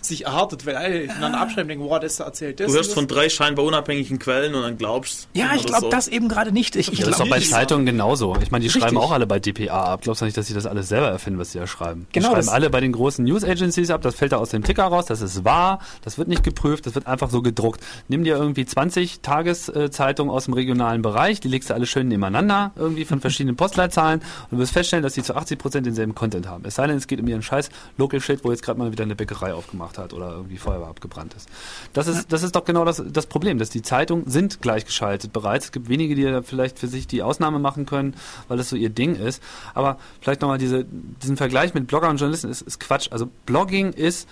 sich 0.03 0.27
erhärtet, 0.27 0.67
weil 0.67 0.77
alle 0.77 1.07
voneinander 1.07 1.41
abschreiben 1.41 1.63
und 1.63 1.69
denken, 1.69 1.85
wow, 1.89 2.01
das 2.01 2.21
erzählt 2.21 2.61
das. 2.61 2.67
Du 2.67 2.75
hörst 2.75 2.91
und 2.91 2.95
von 2.95 3.09
das. 3.09 3.17
drei 3.17 3.29
scheinbar 3.31 3.65
unabhängigen 3.65 4.19
Quellen 4.19 4.55
und 4.55 4.63
dann 4.63 4.77
glaubst 4.77 5.29
ja 5.33 5.53
ich 5.57 5.65
glaube 5.65 5.87
so. 5.87 5.89
das 5.89 6.07
eben 6.09 6.29
gerade 6.29 6.53
nicht. 6.53 6.77
Ich, 6.77 6.93
ich 6.93 6.99
Ja, 6.99 7.07
das 7.07 7.15
ist 7.15 7.21
doch 7.21 7.27
glaub, 7.27 7.39
bei 7.39 7.45
Zeitungen 7.45 7.87
genauso. 7.87 8.37
Ich 8.43 8.51
meine, 8.51 8.63
die 8.63 8.71
schreiben 8.71 8.97
Richtig. 8.97 8.99
auch 8.99 9.13
alle 9.13 9.27
bei 9.27 9.39
DPA 9.39 9.93
ab. 9.93 10.02
Glaubst 10.03 10.20
du 10.20 10.24
nicht, 10.27 10.37
dass 10.37 10.47
sie 10.49 10.55
das 10.55 10.66
alles 10.66 10.89
selber 10.89 11.09
erfinden, 11.09 11.39
was 11.39 11.53
sie 11.53 11.59
da 11.61 11.66
schreiben? 11.66 12.07
Die 12.11 12.15
Genau, 12.19 12.29
schreiben 12.31 12.41
das- 12.47 12.49
alle 12.49 12.70
bei 12.70 12.81
den 12.81 12.93
großen 12.93 13.24
News 13.24 13.45
Agencies 13.45 13.89
ab, 13.91 14.03
das 14.03 14.15
fällt 14.16 14.33
da 14.33 14.37
aus 14.37 14.51
dem 14.51 14.62
Ticker 14.65 14.85
raus, 14.85 15.07
das 15.07 15.20
ist 15.23 15.45
wahr, 15.45 15.79
das 16.03 16.19
wird 16.19 16.27
nicht 16.29 16.43
geprüft, 16.43 16.87
das 16.87 16.95
wird 16.95 17.07
einfach 17.07 17.31
so 17.31 17.41
gedruckt. 17.41 17.81
Nimm 18.09 18.24
dir 18.24 18.37
irgendwie 18.37 18.66
20 18.66 19.20
Tageszeitungen 19.23 20.33
aus 20.33 20.47
dem 20.47 20.55
regionalen 20.55 21.03
Bereich, 21.03 21.41
die 21.41 21.49
legst 21.49 21.70
du 21.70 21.74
alle 21.74 21.87
schön 21.87 22.09
nebeneinander, 22.09 22.73
irgendwie 22.77 23.05
von 23.05 23.20
verschiedenen 23.20 23.57
Postleitzahlen 23.57 24.20
und 24.51 24.53
du 24.53 24.59
wirst 24.59 24.73
feststellen, 24.73 25.03
dass 25.03 25.15
die 25.15 25.23
zu 25.23 25.35
80 25.37 25.59
Prozent 25.59 25.87
denselben 25.87 26.15
Content 26.15 26.47
haben. 26.49 26.65
Es 26.66 26.74
sei 26.74 26.87
denn, 26.87 26.97
es 26.97 27.07
geht 27.07 27.20
um 27.20 27.29
ihren 27.29 27.43
scheiß 27.43 27.70
Local 27.97 28.20
Shit, 28.20 28.45
wo 28.45 28.51
jetzt 28.51 28.62
gerade 28.62 28.79
mal 28.79 28.91
wieder 28.93 29.05
eine 29.05 29.15
Bäckerei 29.15 29.55
aufgemacht 29.55 29.99
hat 29.99 30.12
oder 30.12 30.33
irgendwie 30.33 30.59
Feuerwehr 30.59 30.89
abgebrannt 30.89 31.35
ist. 31.35 31.49
Das 31.93 32.07
ist, 32.09 32.33
das 32.33 32.43
ist 32.43 32.57
doch 32.57 32.65
genau 32.65 32.85
das, 32.85 33.03
das 33.07 33.27
Problem, 33.27 33.59
dass 33.59 33.70
die 33.70 33.83
Zeitungen 33.83 34.29
sind 34.29 34.61
gleichgeschaltet 34.62 35.33
bereits. 35.33 35.66
Es 35.66 35.73
gibt 35.73 35.89
wenige, 35.89 36.15
die 36.15 36.24
da 36.24 36.43
vielleicht 36.43 36.79
für 36.79 36.89
sich 36.89 37.07
die 37.07 37.23
Ausnahme 37.23 37.59
machen 37.59 37.87
können, 37.87 38.15
weil 38.49 38.57
das 38.59 38.69
so 38.69 38.77
ihr 38.77 38.91
Ding 38.91 39.15
ist. 39.16 39.43
Aber 39.74 39.82
vielleicht 40.21 40.41
nochmal 40.41 40.59
diese, 40.59 40.85
diesen 40.85 41.37
Vergleich 41.37 41.75
mit 41.75 41.87
Blogger 41.87 42.09
und 42.09 42.17
Journalisten 42.17 42.51
ist, 42.51 42.63
ist 42.63 42.81
Quatsch. 42.81 43.09
Also 43.11 43.29
Blogging 43.47 43.93
ist, 43.93 44.29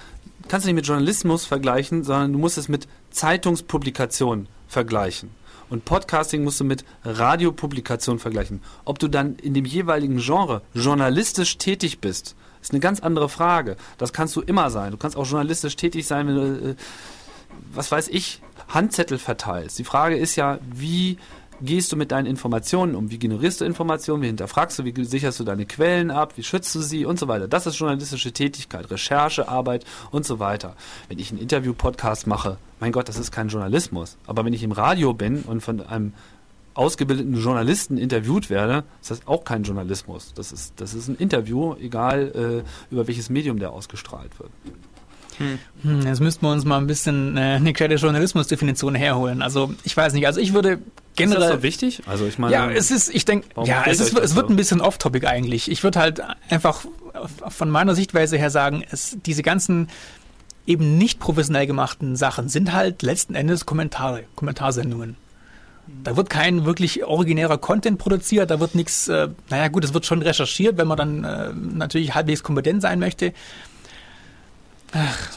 kannst 0.49 0.65
du 0.65 0.69
nicht 0.69 0.77
mit 0.77 0.87
Journalismus 0.87 1.45
vergleichen, 1.45 2.05
sondern 2.05 2.33
du 2.33 2.39
musst 2.39 2.59
es 2.59 2.69
mit 2.69 2.89
Zeitungspublikation 3.11 4.49
vergleichen. 4.69 5.31
Und 5.69 5.85
Podcasting 5.85 6.43
musst 6.43 6.59
du 6.59 6.65
mit 6.65 6.85
Radiopublikation 7.05 8.19
vergleichen. 8.19 8.61
Ob 8.85 8.99
du 8.99 9.09
dann 9.09 9.37
in 9.37 9.55
dem 9.55 9.65
jeweiligen 9.65 10.19
Genre 10.19 10.63
journalistisch 10.75 11.59
tätig 11.59 12.01
bist, 12.01 12.35
ist 12.61 12.73
eine 12.73 12.81
ganz 12.81 13.01
andere 13.01 13.29
Frage. 13.29 13.77
Das 13.97 14.13
kannst 14.13 14.35
du 14.37 14.41
immer 14.41 14.71
sein. 14.71 14.91
Du 14.91 14.97
kannst 14.97 15.17
auch 15.17 15.27
journalistisch 15.27 15.77
tätig 15.77 16.07
sein, 16.07 16.27
wenn 16.27 16.35
du, 16.35 16.71
äh, 16.71 16.75
was 17.73 17.91
weiß 17.91 18.09
ich, 18.09 18.43
Handzettel 18.69 19.19
verteilst. 19.19 19.79
Die 19.79 19.85
Frage 19.85 20.17
ist 20.17 20.37
ja, 20.37 20.59
wie 20.75 21.19
gehst 21.63 21.93
du 21.93 21.97
mit 21.97 22.13
deinen 22.13 22.27
Informationen 22.27 22.95
um? 22.95 23.11
Wie 23.11 23.19
generierst 23.19 23.61
du 23.61 23.65
Informationen? 23.65 24.23
Wie 24.23 24.27
hinterfragst 24.27 24.79
du? 24.79 24.85
Wie 24.85 25.05
sicherst 25.05 25.41
du 25.41 25.45
deine 25.45 25.67
Quellen 25.67 26.11
ab? 26.11 26.33
Wie 26.37 26.43
schützt 26.43 26.75
du 26.75 26.81
sie? 26.81 27.05
Und 27.05 27.19
so 27.19 27.29
weiter. 27.29 27.49
Das 27.49 27.67
ist 27.67 27.79
journalistische 27.79 28.33
Tätigkeit, 28.33 28.91
Recherchearbeit 28.91 29.85
und 30.11 30.25
so 30.25 30.39
weiter. 30.39 30.77
Wenn 31.09 31.19
ich 31.19 31.31
einen 31.31 31.41
Interview-Podcast 31.41 32.27
mache, 32.27 32.59
mein 32.81 32.93
Gott, 32.93 33.09
das 33.09 33.19
ist 33.19 33.33
kein 33.33 33.49
Journalismus. 33.49 34.17
Aber 34.27 34.45
wenn 34.45 34.53
ich 34.53 34.63
im 34.63 34.73
Radio 34.73 35.13
bin 35.15 35.43
und 35.43 35.61
von 35.61 35.81
einem 35.81 36.13
ausgebildeten 36.75 37.35
Journalisten 37.35 37.99
interviewt 37.99 38.49
werde, 38.49 38.85
ist 39.01 39.11
das 39.11 39.27
auch 39.27 39.45
kein 39.45 39.65
Journalismus. 39.65 40.33
Das 40.35 40.53
ist, 40.53 40.75
das 40.77 40.95
ist 40.95 41.09
ein 41.09 41.17
Interview, 41.17 41.75
egal 41.81 42.65
äh, 42.65 42.93
über 42.93 43.07
welches 43.07 43.29
Medium 43.29 43.59
der 43.59 43.73
ausgestrahlt 43.73 44.39
wird. 44.39 44.51
Hm, 45.83 46.03
Jetzt 46.03 46.21
müssten 46.21 46.45
wir 46.47 46.53
uns 46.53 46.65
mal 46.65 46.79
ein 46.79 46.87
bisschen 46.87 47.37
äh, 47.37 47.41
eine 47.41 47.73
kleine 47.73 47.95
Journalismusdefinition 47.95 48.95
herholen. 48.95 49.43
Also 49.43 49.73
ich 49.85 49.97
weiß 49.97 50.13
nicht, 50.13 50.27
also 50.27 50.39
ich 50.39 50.53
würde 50.53 50.79
Ist 51.11 51.17
generell... 51.17 51.41
das 51.41 51.53
so 51.53 51.63
wichtig? 51.63 52.03
Also 52.07 52.27
ich 52.27 52.39
meine, 52.39 52.53
Ja, 52.53 52.71
es 52.71 52.91
ist, 52.91 53.15
ich 53.15 53.25
denke, 53.25 53.49
ja, 53.65 53.85
es, 53.87 54.01
ist, 54.01 54.17
es 54.17 54.35
wird 54.35 54.47
so? 54.47 54.53
ein 54.53 54.57
bisschen 54.57 54.81
off-topic 54.81 55.27
eigentlich. 55.27 55.71
Ich 55.71 55.83
würde 55.83 55.99
halt 55.99 56.23
einfach 56.49 56.85
von 57.49 57.71
meiner 57.71 57.95
Sichtweise 57.95 58.37
her 58.37 58.51
sagen, 58.51 58.85
es, 58.91 59.17
diese 59.25 59.43
ganzen 59.43 59.89
eben 60.67 60.99
nicht 60.99 61.19
professionell 61.19 61.67
gemachten 61.67 62.17
Sachen 62.17 62.49
sind 62.49 62.73
halt 62.73 63.03
letzten 63.03 63.35
Endes 63.35 63.67
Kommentare, 63.67 64.25
Kommentarsendungen. 64.37 65.17
Da 66.05 66.17
wird 66.17 66.31
kein 66.31 66.65
wirklich 66.65 67.05
originärer 67.05 67.59
Content 67.59 67.99
produziert, 67.99 68.51
da 68.51 68.61
wird 68.61 68.77
nichts, 68.77 69.09
äh, 69.09 69.29
naja 69.49 69.69
gut, 69.69 69.85
es 69.85 69.93
wird 69.93 70.07
schon 70.07 70.23
recherchiert, 70.23 70.79
wenn 70.79 70.87
man 70.87 70.97
dann 70.97 71.25
äh, 71.25 71.53
natürlich 71.53 72.15
halbwegs 72.15 72.45
kompetent 72.45 72.83
sein 72.83 73.01
möchte. 73.01 73.33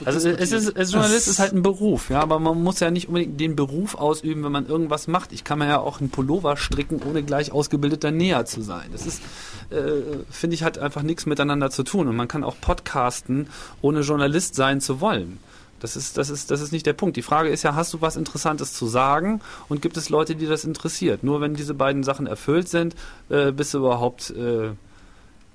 Also 0.06 0.30
es 0.30 0.52
ist, 0.52 0.76
es 0.76 0.92
Journalist 0.92 1.28
ist 1.28 1.40
halt 1.40 1.54
ein 1.54 1.62
Beruf, 1.62 2.10
ja, 2.10 2.22
aber 2.22 2.40
man 2.40 2.62
muss 2.64 2.80
ja 2.80 2.90
nicht 2.90 3.08
unbedingt 3.08 3.40
den 3.40 3.56
Beruf 3.56 3.96
ausüben, 3.96 4.44
wenn 4.44 4.52
man 4.52 4.68
irgendwas 4.68 5.08
macht. 5.08 5.32
Ich 5.32 5.44
kann 5.44 5.60
mir 5.60 5.68
ja 5.68 5.80
auch 5.80 6.00
einen 6.00 6.10
Pullover 6.10 6.58
stricken, 6.58 7.02
ohne 7.08 7.22
gleich 7.24 7.52
ausgebildeter 7.52 8.12
Näher 8.12 8.46
zu 8.46 8.62
sein. 8.62 8.90
Das 8.92 9.06
ist, 9.06 9.22
äh, 9.70 10.02
finde 10.32 10.56
ich, 10.56 10.64
hat 10.64 10.80
einfach 10.80 11.04
nichts 11.04 11.26
miteinander 11.26 11.70
zu 11.70 11.84
tun. 11.84 12.08
Und 12.08 12.16
man 12.16 12.28
kann 12.28 12.44
auch 12.44 12.56
podcasten, 12.60 13.48
ohne 13.82 14.02
Journalist 14.02 14.56
sein 14.56 14.82
zu 14.82 15.02
wollen. 15.02 15.40
Das 15.80 15.98
ist, 15.98 16.18
das, 16.18 16.30
ist, 16.30 16.50
das 16.50 16.62
ist 16.62 16.72
nicht 16.72 16.86
der 16.86 16.94
Punkt. 16.94 17.18
Die 17.18 17.22
Frage 17.22 17.50
ist 17.50 17.64
ja, 17.64 17.76
hast 17.76 17.94
du 17.94 18.02
was 18.02 18.16
Interessantes 18.16 18.74
zu 18.74 18.88
sagen 18.88 19.42
und 19.68 19.82
gibt 19.82 19.98
es 19.98 20.10
Leute, 20.10 20.34
die 20.36 20.48
das 20.48 20.64
interessiert? 20.64 21.24
Nur 21.24 21.42
wenn 21.42 21.56
diese 21.56 21.74
beiden 21.74 22.04
Sachen 22.04 22.26
erfüllt 22.26 22.70
sind, 22.70 22.96
äh, 23.30 23.52
bist 23.52 23.74
du 23.74 23.80
überhaupt 23.80 24.30
äh, 24.30 24.70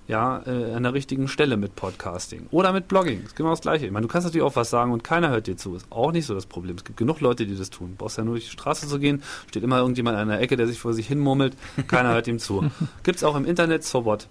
ja, 0.09 0.43
äh, 0.47 0.73
an 0.73 0.83
der 0.83 0.95
richtigen 0.95 1.29
Stelle 1.29 1.59
mit 1.59 1.77
Podcasting. 1.77 2.47
Oder 2.51 2.73
mit 2.73 2.89
Blogging. 2.89 3.23
Ist 3.25 3.37
genau 3.37 3.51
das 3.51 3.61
Gleiche. 3.61 3.85
Ich 3.85 3.93
meine, 3.93 4.07
du 4.07 4.13
kannst 4.13 4.27
natürlich 4.27 4.45
auch 4.45 4.57
was 4.57 4.71
sagen 4.71 4.91
und 4.91 5.05
keiner 5.05 5.29
hört 5.29 5.47
dir 5.47 5.57
zu. 5.57 5.77
Ist 5.77 5.87
auch 5.91 6.13
nicht 6.13 6.25
so 6.25 6.35
das 6.35 6.47
Problem. 6.47 6.77
Es 6.77 6.85
gibt 6.85 6.97
genug 6.97 7.21
Leute, 7.21 7.47
die 7.47 7.57
das 7.57 7.69
tun. 7.69 7.91
Du 7.91 7.97
brauchst 7.97 8.17
ja 8.17 8.25
nur 8.25 8.35
durch 8.35 8.47
die 8.47 8.51
Straße 8.51 8.89
zu 8.89 8.99
gehen, 8.99 9.23
steht 9.49 9.63
immer 9.63 9.79
irgendjemand 9.79 10.17
an 10.17 10.29
der 10.29 10.41
Ecke, 10.41 10.57
der 10.57 10.67
sich 10.67 10.79
vor 10.79 10.95
sich 10.95 11.07
hin 11.07 11.19
murmelt. 11.19 11.55
Keiner 11.89 12.15
hört 12.15 12.27
ihm 12.27 12.39
zu. 12.39 12.71
Gibt's 13.03 13.23
auch 13.23 13.37
im 13.37 13.45
Internet, 13.45 13.85
so 13.85 14.07
what? 14.07 14.29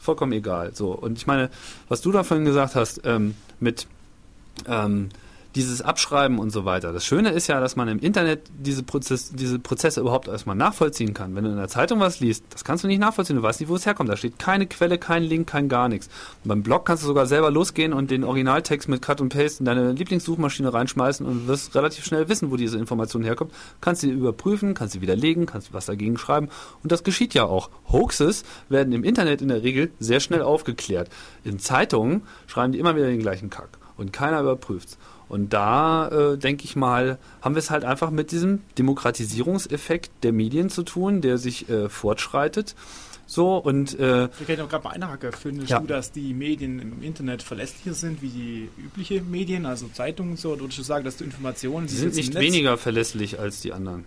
Vollkommen 0.00 0.32
egal. 0.32 0.74
So. 0.74 0.90
Und 0.90 1.16
ich 1.16 1.28
meine, 1.28 1.48
was 1.88 2.00
du 2.00 2.10
da 2.10 2.24
vorhin 2.24 2.44
gesagt 2.44 2.74
hast, 2.74 3.02
ähm, 3.04 3.36
mit 3.60 3.86
ähm, 4.66 5.10
dieses 5.54 5.82
Abschreiben 5.82 6.38
und 6.38 6.50
so 6.50 6.64
weiter. 6.64 6.92
Das 6.92 7.04
Schöne 7.04 7.30
ist 7.30 7.48
ja, 7.48 7.60
dass 7.60 7.74
man 7.76 7.88
im 7.88 7.98
Internet 7.98 8.42
diese, 8.56 8.82
Prozess, 8.82 9.32
diese 9.32 9.58
Prozesse 9.58 10.00
überhaupt 10.00 10.28
erstmal 10.28 10.56
nachvollziehen 10.56 11.14
kann. 11.14 11.34
Wenn 11.34 11.44
du 11.44 11.50
in 11.50 11.56
der 11.56 11.68
Zeitung 11.68 11.98
was 12.00 12.20
liest, 12.20 12.44
das 12.50 12.64
kannst 12.64 12.84
du 12.84 12.88
nicht 12.88 13.00
nachvollziehen. 13.00 13.36
Du 13.36 13.42
weißt 13.42 13.60
nicht, 13.60 13.68
wo 13.68 13.74
es 13.74 13.86
herkommt. 13.86 14.08
Da 14.08 14.16
steht 14.16 14.38
keine 14.38 14.66
Quelle, 14.66 14.98
kein 14.98 15.24
Link, 15.24 15.48
kein 15.48 15.68
gar 15.68 15.88
nichts. 15.88 16.08
Und 16.44 16.48
beim 16.48 16.62
Blog 16.62 16.86
kannst 16.86 17.02
du 17.02 17.08
sogar 17.08 17.26
selber 17.26 17.50
losgehen 17.50 17.92
und 17.92 18.10
den 18.10 18.22
Originaltext 18.22 18.88
mit 18.88 19.02
Cut 19.02 19.20
und 19.20 19.30
Paste 19.30 19.60
in 19.60 19.64
deine 19.64 19.92
Lieblingssuchmaschine 19.92 20.72
reinschmeißen 20.72 21.26
und 21.26 21.48
wirst 21.48 21.74
relativ 21.74 22.04
schnell 22.04 22.28
wissen, 22.28 22.50
wo 22.50 22.56
diese 22.56 22.78
Information 22.78 23.24
herkommt. 23.24 23.52
Kannst 23.80 24.02
sie 24.02 24.10
überprüfen, 24.10 24.74
kannst 24.74 24.94
sie 24.94 25.00
widerlegen, 25.00 25.46
kannst 25.46 25.72
was 25.72 25.86
dagegen 25.86 26.16
schreiben. 26.16 26.48
Und 26.82 26.92
das 26.92 27.02
geschieht 27.02 27.34
ja 27.34 27.44
auch. 27.44 27.70
Hoaxes 27.90 28.44
werden 28.68 28.92
im 28.92 29.02
Internet 29.02 29.42
in 29.42 29.48
der 29.48 29.62
Regel 29.62 29.90
sehr 29.98 30.20
schnell 30.20 30.42
aufgeklärt. 30.42 31.08
In 31.42 31.58
Zeitungen 31.58 32.22
schreiben 32.46 32.72
die 32.72 32.78
immer 32.78 32.94
wieder 32.94 33.06
den 33.06 33.20
gleichen 33.20 33.50
Kack. 33.50 33.80
Und 33.96 34.14
keiner 34.14 34.40
überprüft's. 34.40 34.96
Und 35.30 35.52
da, 35.52 36.08
äh, 36.32 36.36
denke 36.38 36.64
ich 36.64 36.74
mal, 36.76 37.16
haben 37.40 37.54
wir 37.54 37.60
es 37.60 37.70
halt 37.70 37.84
einfach 37.84 38.10
mit 38.10 38.32
diesem 38.32 38.60
Demokratisierungseffekt 38.78 40.10
der 40.24 40.32
Medien 40.32 40.70
zu 40.70 40.82
tun, 40.82 41.20
der 41.20 41.38
sich 41.38 41.68
äh, 41.68 41.88
fortschreitet. 41.88 42.74
So 43.26 43.56
und 43.58 43.96
äh, 44.00 44.24
Ich 44.40 44.46
kann 44.48 44.58
noch 44.58 44.68
gerade 44.68 44.82
mal 44.84 44.90
einhaken. 44.90 45.30
Findest 45.32 45.70
Ja. 45.70 45.78
du, 45.78 45.86
dass 45.86 46.10
die 46.10 46.34
Medien 46.34 46.80
im 46.80 47.00
Internet 47.00 47.44
verlässlicher 47.44 47.94
sind 47.94 48.22
wie 48.22 48.28
die 48.28 48.68
übliche 48.76 49.22
Medien, 49.22 49.66
also 49.66 49.86
Zeitungen 49.92 50.32
und 50.32 50.36
so? 50.40 50.50
Oder 50.50 50.62
würdest 50.62 50.80
du 50.80 50.82
sagen, 50.82 51.04
dass 51.04 51.16
du 51.16 51.24
Informationen, 51.24 51.86
sie 51.86 51.94
die 51.94 52.00
sind 52.00 52.16
nicht 52.16 52.34
weniger 52.34 52.76
verlässlich 52.76 53.38
als 53.38 53.60
die 53.60 53.72
anderen. 53.72 54.04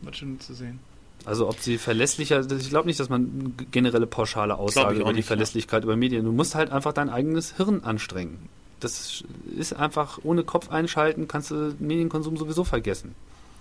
Wird 0.00 0.16
schon 0.16 0.40
zu 0.40 0.52
sehen. 0.52 0.80
Also 1.24 1.48
ob 1.48 1.60
sie 1.60 1.78
verlässlicher, 1.78 2.40
ich 2.50 2.68
glaube 2.70 2.88
nicht, 2.88 2.98
dass 2.98 3.08
man 3.08 3.54
eine 3.56 3.66
generelle 3.70 4.06
pauschale 4.08 4.56
Aussage 4.56 4.96
auch 4.96 5.00
über 5.00 5.10
die 5.10 5.16
nicht, 5.18 5.26
ja. 5.26 5.28
Verlässlichkeit 5.28 5.84
über 5.84 5.94
Medien. 5.96 6.24
Du 6.24 6.32
musst 6.32 6.56
halt 6.56 6.70
einfach 6.70 6.92
dein 6.92 7.08
eigenes 7.08 7.56
Hirn 7.56 7.84
anstrengen. 7.84 8.48
Das 8.80 9.24
ist 9.56 9.72
einfach 9.72 10.18
ohne 10.22 10.44
Kopf 10.44 10.70
einschalten, 10.70 11.28
kannst 11.28 11.50
du 11.50 11.74
Medienkonsum 11.78 12.36
sowieso 12.36 12.64
vergessen. 12.64 13.14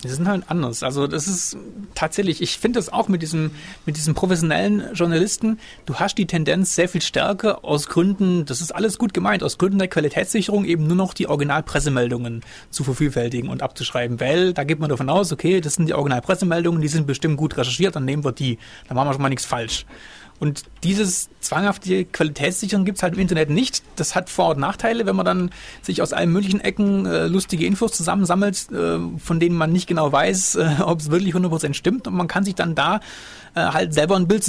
Die 0.03 0.09
sind 0.09 0.27
halt 0.27 0.43
anders. 0.49 0.83
Also 0.83 1.07
das 1.07 1.27
ist 1.27 1.57
tatsächlich, 1.95 2.41
ich 2.41 2.59
finde 2.59 2.77
das 2.79 2.93
auch 2.93 3.07
mit 3.07 3.21
diesem, 3.21 3.51
mit 3.87 3.97
diesem 3.97 4.13
professionellen 4.13 4.93
Journalisten, 4.93 5.59
du 5.87 5.95
hast 5.95 6.17
die 6.19 6.27
Tendenz 6.27 6.75
sehr 6.75 6.89
viel 6.89 7.01
stärker 7.01 7.65
aus 7.65 7.87
Gründen, 7.87 8.45
das 8.45 8.61
ist 8.61 8.75
alles 8.75 8.99
gut 8.99 9.15
gemeint, 9.15 9.41
aus 9.41 9.57
Gründen 9.57 9.79
der 9.79 9.87
Qualitätssicherung 9.87 10.65
eben 10.65 10.85
nur 10.85 10.95
noch 10.95 11.13
die 11.13 11.27
Originalpressemeldungen 11.27 12.41
zu 12.69 12.83
vervielfältigen 12.83 13.49
und 13.49 13.63
abzuschreiben, 13.63 14.19
weil 14.19 14.53
da 14.53 14.63
geht 14.63 14.79
man 14.79 14.89
davon 14.89 15.09
aus, 15.09 15.31
okay, 15.31 15.59
das 15.59 15.73
sind 15.75 15.87
die 15.87 15.93
Originalpressemeldungen, 15.93 16.81
die 16.81 16.87
sind 16.87 17.07
bestimmt 17.07 17.37
gut 17.37 17.57
recherchiert, 17.57 17.95
dann 17.95 18.05
nehmen 18.05 18.23
wir 18.23 18.31
die. 18.31 18.59
Da 18.87 18.93
machen 18.93 19.07
wir 19.07 19.13
schon 19.13 19.21
mal 19.23 19.29
nichts 19.29 19.45
falsch. 19.45 19.85
Und 20.39 20.63
dieses 20.83 21.29
zwanghafte 21.39 22.05
Qualitätssichern 22.05 22.83
gibt's 22.83 23.03
halt 23.03 23.13
im 23.13 23.19
Internet 23.19 23.49
nicht. 23.49 23.83
Das 23.95 24.15
hat 24.15 24.29
Vor- 24.29 24.51
und 24.51 24.59
Nachteile, 24.59 25.05
wenn 25.05 25.15
man 25.15 25.25
dann 25.25 25.51
sich 25.81 26.01
aus 26.01 26.13
allen 26.13 26.31
möglichen 26.31 26.59
Ecken 26.59 27.05
äh, 27.05 27.27
lustige 27.27 27.65
Infos 27.65 27.93
zusammensammelt, 27.93 28.69
äh, 28.71 28.99
von 29.17 29.39
denen 29.39 29.55
man 29.55 29.71
nicht 29.71 29.87
genau 29.87 30.11
weiß, 30.11 30.55
äh, 30.55 30.75
ob 30.81 30.99
es 30.99 31.09
wirklich 31.09 31.33
100% 31.33 31.73
stimmt. 31.73 32.07
Und 32.07 32.15
man 32.15 32.27
kann 32.27 32.43
sich 32.43 32.55
dann 32.55 32.75
da 32.75 32.99
äh, 33.55 33.61
halt 33.61 33.93
selber 33.93 34.17
ein 34.17 34.27
Bild 34.27 34.43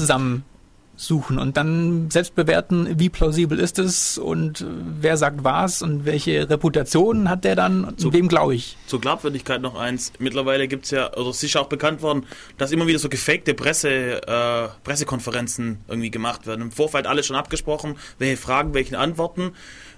zusammensuchen 0.97 1.39
und 1.39 1.56
dann 1.56 2.10
selbst 2.10 2.35
bewerten, 2.35 2.98
wie 2.98 3.09
plausibel 3.09 3.59
ist 3.59 3.78
es 3.78 4.18
und 4.18 4.62
äh, 4.62 4.64
wer 5.01 5.16
sagt 5.16 5.44
was 5.44 5.82
und 5.82 6.05
welche 6.05 6.48
Reputation 6.48 7.28
hat 7.28 7.44
der 7.44 7.55
dann 7.55 7.85
und 7.85 8.01
So- 8.01 8.12
wem 8.12 8.28
glaube 8.28 8.55
ich. 8.55 8.77
Zur 8.86 9.01
Glaubwürdigkeit 9.01 9.60
noch 9.60 9.74
eins. 9.77 10.12
Mittlerweile 10.18 10.68
gibt 10.68 10.86
es 10.86 10.90
ja, 10.93 11.12
oder 11.16 11.31
ist 11.31 11.43
ja 11.43 11.60
auch 11.60 11.68
bekannt 11.68 12.02
worden, 12.02 12.24
dass 12.59 12.73
immer 12.73 12.86
wieder 12.86 12.98
so 12.98 13.09
gefakte 13.09 13.55
Presse, 13.55 14.23
äh, 14.27 14.68
Pressekonferenzen 14.85 15.78
irgendwie 15.89 16.10
gemacht 16.10 16.47
werden. 16.47 16.62
Im 16.62 16.70
Vorfeld 16.73 17.06
alles 17.06 17.27
schon 17.27 17.36
abgesprochen, 17.36 17.97
welche 18.18 18.36
Fragen, 18.36 18.74
welche 18.74 18.98
Antworten. 18.98 19.52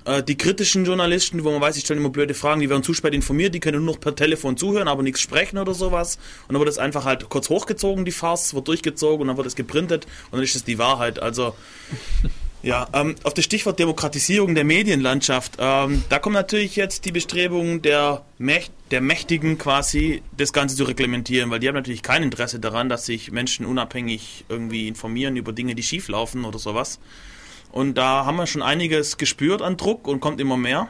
Äh, 0.04 0.22
die 0.22 0.36
kritischen 0.36 0.84
Journalisten, 0.84 1.44
wo 1.44 1.50
man 1.50 1.60
weiß, 1.60 1.76
ich 1.76 1.84
stelle 1.84 2.00
immer 2.00 2.10
blöde 2.10 2.34
Fragen, 2.34 2.60
die 2.60 2.70
werden 2.70 2.82
zu 2.82 2.94
spät 2.94 3.14
informiert, 3.14 3.54
die 3.54 3.60
können 3.60 3.84
nur 3.84 3.94
noch 3.94 4.00
per 4.00 4.14
Telefon 4.14 4.56
zuhören, 4.56 4.88
aber 4.88 5.02
nichts 5.02 5.20
sprechen 5.20 5.58
oder 5.58 5.74
sowas. 5.74 6.18
Und 6.46 6.54
dann 6.54 6.60
wird 6.60 6.70
es 6.70 6.78
einfach 6.78 7.04
halt 7.04 7.28
kurz 7.28 7.48
hochgezogen, 7.48 8.04
die 8.04 8.12
Farce, 8.12 8.54
wird 8.54 8.68
durchgezogen 8.68 9.22
und 9.22 9.28
dann 9.28 9.36
wird 9.36 9.46
es 9.46 9.56
geprintet 9.56 10.06
und 10.30 10.38
dann 10.38 10.42
ist 10.42 10.56
es 10.56 10.64
die 10.64 10.78
Wahrheit. 10.78 11.20
Also 11.20 11.54
ja, 12.62 12.88
ähm, 12.92 13.14
auf 13.22 13.34
das 13.34 13.44
Stichwort 13.44 13.78
Demokratisierung 13.78 14.54
der 14.54 14.64
Medienlandschaft, 14.64 15.58
ähm, 15.60 16.02
da 16.08 16.18
kommen 16.18 16.34
natürlich 16.34 16.74
jetzt 16.74 17.04
die 17.04 17.12
Bestrebungen 17.12 17.82
der, 17.82 18.24
Mächt 18.38 18.72
der 18.90 19.00
Mächtigen 19.00 19.58
quasi, 19.58 20.22
das 20.36 20.52
Ganze 20.52 20.74
zu 20.74 20.84
reglementieren, 20.84 21.50
weil 21.50 21.60
die 21.60 21.68
haben 21.68 21.76
natürlich 21.76 22.02
kein 22.02 22.22
Interesse 22.22 22.58
daran, 22.58 22.88
dass 22.88 23.06
sich 23.06 23.30
Menschen 23.30 23.64
unabhängig 23.64 24.44
irgendwie 24.48 24.88
informieren 24.88 25.36
über 25.36 25.52
Dinge, 25.52 25.74
die 25.74 25.82
schief 25.82 26.08
laufen 26.08 26.44
oder 26.44 26.58
sowas. 26.58 26.98
Und 27.78 27.94
da 27.94 28.24
haben 28.26 28.34
wir 28.34 28.48
schon 28.48 28.60
einiges 28.60 29.18
gespürt 29.18 29.62
an 29.62 29.76
Druck 29.76 30.08
und 30.08 30.18
kommt 30.18 30.40
immer 30.40 30.56
mehr. 30.56 30.88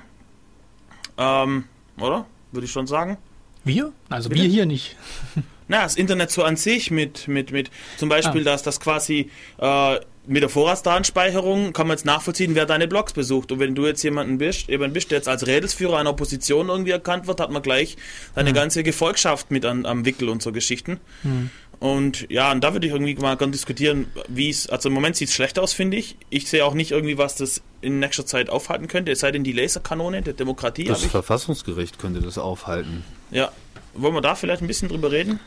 Ähm, 1.19 1.65
oder? 2.01 2.25
Würde 2.51 2.65
ich 2.65 2.73
schon 2.73 2.87
sagen. 2.87 3.19
Wir? 3.63 3.93
Also 4.09 4.31
Bitte? 4.31 4.41
wir 4.45 4.49
hier 4.49 4.65
nicht. 4.65 4.97
Na, 5.69 5.83
das 5.83 5.97
Internet 5.97 6.31
so 6.31 6.45
an 6.45 6.57
sich 6.57 6.91
mit, 6.91 7.29
mit, 7.29 7.53
mit 7.53 7.71
zum 7.99 8.09
Beispiel, 8.09 8.41
Ah. 8.41 8.53
dass 8.53 8.63
das 8.63 8.81
quasi 8.81 9.31
äh, 9.59 10.01
mit 10.27 10.41
der 10.43 10.49
Vorratsdatenspeicherung 10.49 11.75
kann 11.75 11.89
man 11.89 11.99
jetzt 11.99 12.07
nachvollziehen, 12.07 12.55
wer 12.55 12.65
deine 12.65 12.89
Blogs 12.89 13.13
besucht. 13.13 13.53
Und 13.53 13.59
wenn 13.61 13.75
du 13.75 13.87
jetzt 13.87 14.03
jemanden 14.03 14.39
bist, 14.39 14.69
jemand 14.69 14.95
bist, 14.95 15.11
der 15.11 15.19
jetzt 15.19 15.29
als 15.29 15.47
Rädelsführer 15.47 15.99
einer 15.99 16.09
Opposition 16.09 16.71
irgendwie 16.71 16.93
erkannt 16.93 17.27
wird, 17.27 17.41
hat 17.41 17.51
man 17.51 17.61
gleich 17.61 17.99
deine 18.35 18.55
ganze 18.55 18.83
Gefolgschaft 18.83 19.51
mit 19.51 19.67
an, 19.67 19.85
am 19.85 20.07
Wickel 20.07 20.31
und 20.31 20.43
so 20.43 20.53
Geschichten. 20.53 21.01
Und 21.81 22.27
ja, 22.29 22.51
und 22.51 22.63
da 22.63 22.73
würde 22.73 22.87
ich 22.87 22.93
irgendwie 22.93 23.15
mal 23.15 23.37
gerne 23.37 23.53
diskutieren, 23.53 24.09
wie 24.29 24.51
es, 24.51 24.69
also 24.69 24.89
im 24.89 24.95
Moment 24.95 25.15
sieht 25.15 25.29
es 25.29 25.35
schlecht 25.35 25.59
aus, 25.61 25.73
finde 25.73 25.97
ich. 25.97 26.17
Ich 26.29 26.51
sehe 26.51 26.65
auch 26.65 26.75
nicht 26.75 26.91
irgendwie, 26.91 27.19
was 27.19 27.37
das 27.37 27.63
in 27.81 28.01
nächster 28.01 28.27
Zeit 28.27 28.51
aufhalten 28.51 28.89
könnte, 28.89 29.13
es 29.13 29.21
sei 29.21 29.31
denn 29.31 29.45
die 29.45 29.53
Laserkanone 29.53 30.23
der 30.23 30.35
Demokratie. 30.35 30.85
Das. 30.85 31.05
Verfassungsgericht 31.05 31.99
könnte 31.99 32.21
das 32.21 32.37
aufhalten. 32.37 33.05
Ja. 33.31 33.53
Wollen 33.95 34.15
wir 34.15 34.21
da 34.21 34.35
vielleicht 34.35 34.63
ein 34.63 34.67
bisschen 34.67 34.89
drüber 34.89 35.13
reden? 35.13 35.39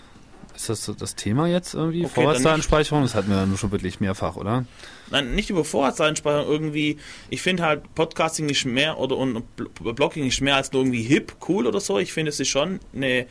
Ist 0.56 0.70
das 0.70 0.92
das 0.98 1.16
Thema 1.16 1.48
jetzt 1.48 1.74
irgendwie? 1.74 2.06
Okay, 2.06 2.14
Vorratsdatenspeicherung? 2.14 3.04
Das 3.04 3.16
hatten 3.16 3.30
wir 3.30 3.38
ja 3.38 3.46
nun 3.46 3.58
schon 3.58 3.72
wirklich 3.72 4.00
mehrfach, 4.00 4.36
oder? 4.36 4.66
Nein, 5.10 5.34
nicht 5.34 5.50
über 5.50 5.64
Vorratsdatenspeicherung 5.64 6.50
irgendwie. 6.50 6.98
Ich 7.30 7.42
finde 7.42 7.64
halt 7.64 7.96
Podcasting 7.96 8.46
nicht 8.46 8.66
mehr 8.66 9.00
oder 9.00 9.18
und 9.18 9.44
Bl- 9.58 9.94
Blogging 9.94 10.24
nicht 10.24 10.42
mehr 10.42 10.56
als 10.56 10.72
nur 10.72 10.82
irgendwie 10.84 11.04
hip, 11.04 11.36
cool 11.48 11.68
oder 11.68 11.80
so. 11.80 12.00
Ich 12.00 12.14
finde 12.14 12.30
es 12.30 12.40
ist 12.40 12.50
schon 12.50 12.80
eine, 12.94 13.26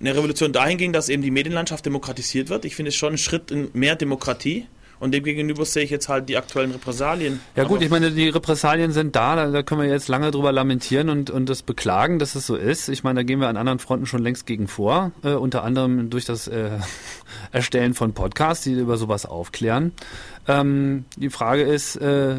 eine 0.00 0.16
Revolution 0.16 0.52
dahingehend, 0.52 0.96
dass 0.96 1.08
eben 1.08 1.22
die 1.22 1.30
Medienlandschaft 1.30 1.84
demokratisiert 1.84 2.48
wird. 2.48 2.64
Ich 2.64 2.74
finde 2.74 2.88
es 2.88 2.96
schon 2.96 3.14
ein 3.14 3.18
Schritt 3.18 3.50
in 3.50 3.70
mehr 3.74 3.96
Demokratie. 3.96 4.66
Und 5.00 5.12
demgegenüber 5.12 5.64
sehe 5.64 5.82
ich 5.82 5.90
jetzt 5.90 6.08
halt 6.10 6.28
die 6.28 6.36
aktuellen 6.36 6.72
Repressalien. 6.72 7.40
Ja 7.56 7.64
gut, 7.64 7.76
Aber- 7.78 7.84
ich 7.84 7.90
meine, 7.90 8.10
die 8.10 8.28
Repressalien 8.28 8.92
sind 8.92 9.16
da, 9.16 9.34
da, 9.34 9.50
da 9.50 9.62
können 9.62 9.80
wir 9.80 9.88
jetzt 9.88 10.08
lange 10.08 10.30
drüber 10.30 10.52
lamentieren 10.52 11.08
und, 11.08 11.30
und 11.30 11.48
das 11.48 11.62
beklagen, 11.62 12.18
dass 12.18 12.34
es 12.34 12.46
so 12.46 12.54
ist. 12.54 12.88
Ich 12.90 13.02
meine, 13.02 13.20
da 13.20 13.22
gehen 13.24 13.40
wir 13.40 13.48
an 13.48 13.56
anderen 13.56 13.78
Fronten 13.78 14.04
schon 14.04 14.22
längst 14.22 14.46
gegen 14.46 14.68
vor, 14.68 15.12
äh, 15.24 15.30
unter 15.32 15.64
anderem 15.64 16.10
durch 16.10 16.26
das 16.26 16.48
äh, 16.48 16.70
Erstellen 17.52 17.94
von 17.94 18.12
Podcasts, 18.12 18.64
die 18.64 18.74
über 18.74 18.98
sowas 18.98 19.24
aufklären. 19.24 19.92
Ähm, 20.46 21.04
die 21.16 21.30
Frage 21.30 21.62
ist, 21.62 21.96
äh, 21.96 22.34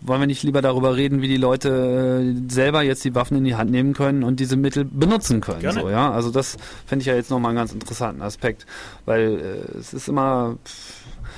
wollen 0.00 0.20
wir 0.20 0.26
nicht 0.26 0.42
lieber 0.42 0.62
darüber 0.62 0.96
reden, 0.96 1.22
wie 1.22 1.28
die 1.28 1.36
Leute 1.36 2.34
äh, 2.36 2.52
selber 2.52 2.82
jetzt 2.82 3.04
die 3.04 3.14
Waffen 3.14 3.36
in 3.36 3.44
die 3.44 3.54
Hand 3.54 3.70
nehmen 3.70 3.92
können 3.94 4.24
und 4.24 4.40
diese 4.40 4.56
Mittel 4.56 4.84
benutzen 4.84 5.40
können? 5.40 5.60
Gerne. 5.60 5.80
So, 5.80 5.90
ja? 5.90 6.10
Also 6.10 6.30
das 6.30 6.56
fände 6.86 7.02
ich 7.02 7.06
ja 7.06 7.14
jetzt 7.14 7.30
nochmal 7.30 7.50
einen 7.50 7.58
ganz 7.58 7.72
interessanten 7.72 8.22
Aspekt, 8.22 8.66
weil 9.04 9.66
äh, 9.74 9.78
es 9.78 9.94
ist 9.94 10.08
immer... 10.08 10.56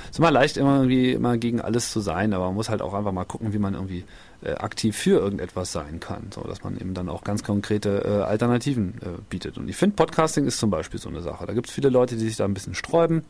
Es 0.09 0.15
ist 0.15 0.19
immer 0.19 0.31
leicht, 0.31 0.57
immer 0.57 0.77
irgendwie 0.77 1.11
immer 1.11 1.37
gegen 1.37 1.61
alles 1.61 1.91
zu 1.91 1.99
sein, 1.99 2.33
aber 2.33 2.45
man 2.45 2.55
muss 2.55 2.69
halt 2.69 2.81
auch 2.81 2.95
einfach 2.95 3.11
mal 3.11 3.25
gucken, 3.25 3.53
wie 3.53 3.59
man 3.59 3.75
irgendwie 3.75 4.05
äh, 4.41 4.53
aktiv 4.53 4.97
für 4.97 5.19
irgendetwas 5.19 5.71
sein 5.71 5.99
kann, 5.99 6.27
so 6.33 6.41
dass 6.41 6.63
man 6.63 6.77
eben 6.77 6.95
dann 6.95 7.09
auch 7.09 7.23
ganz 7.23 7.43
konkrete 7.43 8.03
äh, 8.03 8.23
Alternativen 8.23 8.95
äh, 9.01 9.21
bietet. 9.29 9.57
Und 9.57 9.69
ich 9.69 9.75
finde, 9.75 9.95
Podcasting 9.95 10.45
ist 10.45 10.57
zum 10.57 10.71
Beispiel 10.71 10.99
so 10.99 11.09
eine 11.09 11.21
Sache. 11.21 11.45
Da 11.45 11.53
gibt 11.53 11.67
es 11.67 11.73
viele 11.73 11.89
Leute, 11.89 12.15
die 12.15 12.25
sich 12.25 12.37
da 12.37 12.45
ein 12.45 12.53
bisschen 12.53 12.73
sträuben, 12.73 13.23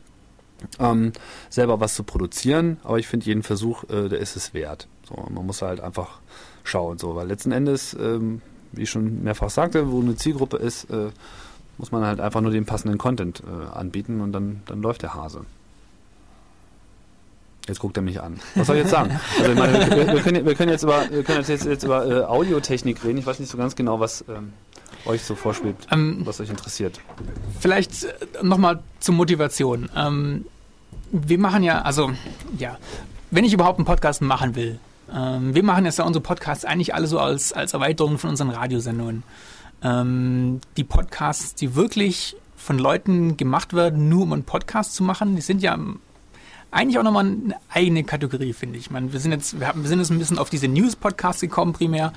ähm, 0.78 1.12
selber 1.50 1.80
was 1.80 1.94
zu 1.94 2.02
produzieren, 2.02 2.78
aber 2.82 2.98
ich 2.98 3.08
finde 3.08 3.26
jeden 3.26 3.42
Versuch, 3.42 3.84
äh, 3.84 4.08
der 4.08 4.18
ist 4.18 4.36
es 4.36 4.54
wert. 4.54 4.88
So, 5.08 5.16
man 5.30 5.44
muss 5.44 5.62
halt 5.62 5.80
einfach 5.80 6.20
schauen, 6.64 6.98
so, 6.98 7.14
weil 7.14 7.28
letzten 7.28 7.52
Endes, 7.52 7.94
ähm, 7.94 8.40
wie 8.72 8.82
ich 8.82 8.90
schon 8.90 9.22
mehrfach 9.22 9.50
sagte, 9.50 9.90
wo 9.90 10.00
eine 10.00 10.16
Zielgruppe 10.16 10.56
ist, 10.56 10.84
äh, 10.90 11.10
muss 11.76 11.92
man 11.92 12.04
halt 12.04 12.20
einfach 12.20 12.40
nur 12.40 12.52
den 12.52 12.66
passenden 12.66 12.98
Content 12.98 13.42
äh, 13.42 13.76
anbieten 13.76 14.20
und 14.20 14.32
dann, 14.32 14.62
dann 14.66 14.82
läuft 14.82 15.02
der 15.02 15.14
Hase. 15.14 15.44
Jetzt 17.68 17.80
guckt 17.80 17.96
er 17.96 18.02
mich 18.02 18.20
an. 18.20 18.40
Was 18.54 18.66
soll 18.66 18.76
ich 18.76 18.82
jetzt 18.82 18.90
sagen? 18.90 19.20
Also 19.40 19.54
meine, 19.54 19.90
wir, 19.90 20.14
wir, 20.14 20.20
können, 20.20 20.44
wir 20.44 20.54
können 20.54 20.70
jetzt 20.70 20.82
über, 20.82 21.04
wir 21.10 21.22
können 21.22 21.44
jetzt, 21.46 21.64
jetzt 21.64 21.84
über 21.84 22.06
äh, 22.06 22.24
Audiotechnik 22.24 23.04
reden. 23.04 23.18
Ich 23.18 23.26
weiß 23.26 23.38
nicht 23.38 23.50
so 23.50 23.58
ganz 23.58 23.76
genau, 23.76 24.00
was 24.00 24.24
ähm, 24.28 24.52
euch 25.04 25.22
so 25.22 25.34
vorschwebt, 25.34 25.86
Ähm, 25.90 26.22
was 26.24 26.40
euch 26.40 26.50
interessiert. 26.50 27.00
Vielleicht 27.60 28.06
nochmal 28.42 28.82
zur 28.98 29.14
Motivation. 29.14 29.88
Ähm, 29.96 30.46
wir 31.12 31.38
machen 31.38 31.62
ja, 31.62 31.82
also, 31.82 32.10
ja, 32.58 32.78
wenn 33.30 33.44
ich 33.44 33.52
überhaupt 33.52 33.78
einen 33.78 33.86
Podcast 33.86 34.22
machen 34.22 34.54
will, 34.54 34.78
ähm, 35.12 35.54
wir 35.54 35.62
machen 35.62 35.84
jetzt 35.84 35.98
ja 35.98 36.04
unsere 36.04 36.22
Podcasts 36.22 36.64
eigentlich 36.64 36.94
alle 36.94 37.06
so 37.06 37.18
als, 37.18 37.52
als 37.52 37.74
Erweiterung 37.74 38.18
von 38.18 38.30
unseren 38.30 38.50
Radiosendungen. 38.50 39.22
Ähm, 39.82 40.60
die 40.76 40.84
Podcasts, 40.84 41.54
die 41.54 41.74
wirklich 41.74 42.36
von 42.56 42.78
Leuten 42.78 43.36
gemacht 43.36 43.74
werden, 43.74 44.08
nur 44.08 44.22
um 44.22 44.32
einen 44.32 44.44
Podcast 44.44 44.94
zu 44.94 45.02
machen, 45.02 45.34
die 45.34 45.42
sind 45.42 45.62
ja 45.62 45.78
eigentlich 46.70 46.98
auch 46.98 47.02
nochmal 47.02 47.26
eine 47.26 47.56
eigene 47.68 48.04
Kategorie, 48.04 48.52
finde 48.52 48.78
ich. 48.78 48.90
Meine, 48.90 49.12
wir 49.12 49.20
sind 49.20 49.32
jetzt, 49.32 49.58
wir, 49.58 49.68
haben, 49.68 49.82
wir 49.82 49.88
sind 49.88 49.98
jetzt 49.98 50.10
ein 50.10 50.18
bisschen 50.18 50.38
auf 50.38 50.50
diese 50.50 50.68
News-Podcasts 50.68 51.40
gekommen 51.40 51.72
primär. 51.72 52.12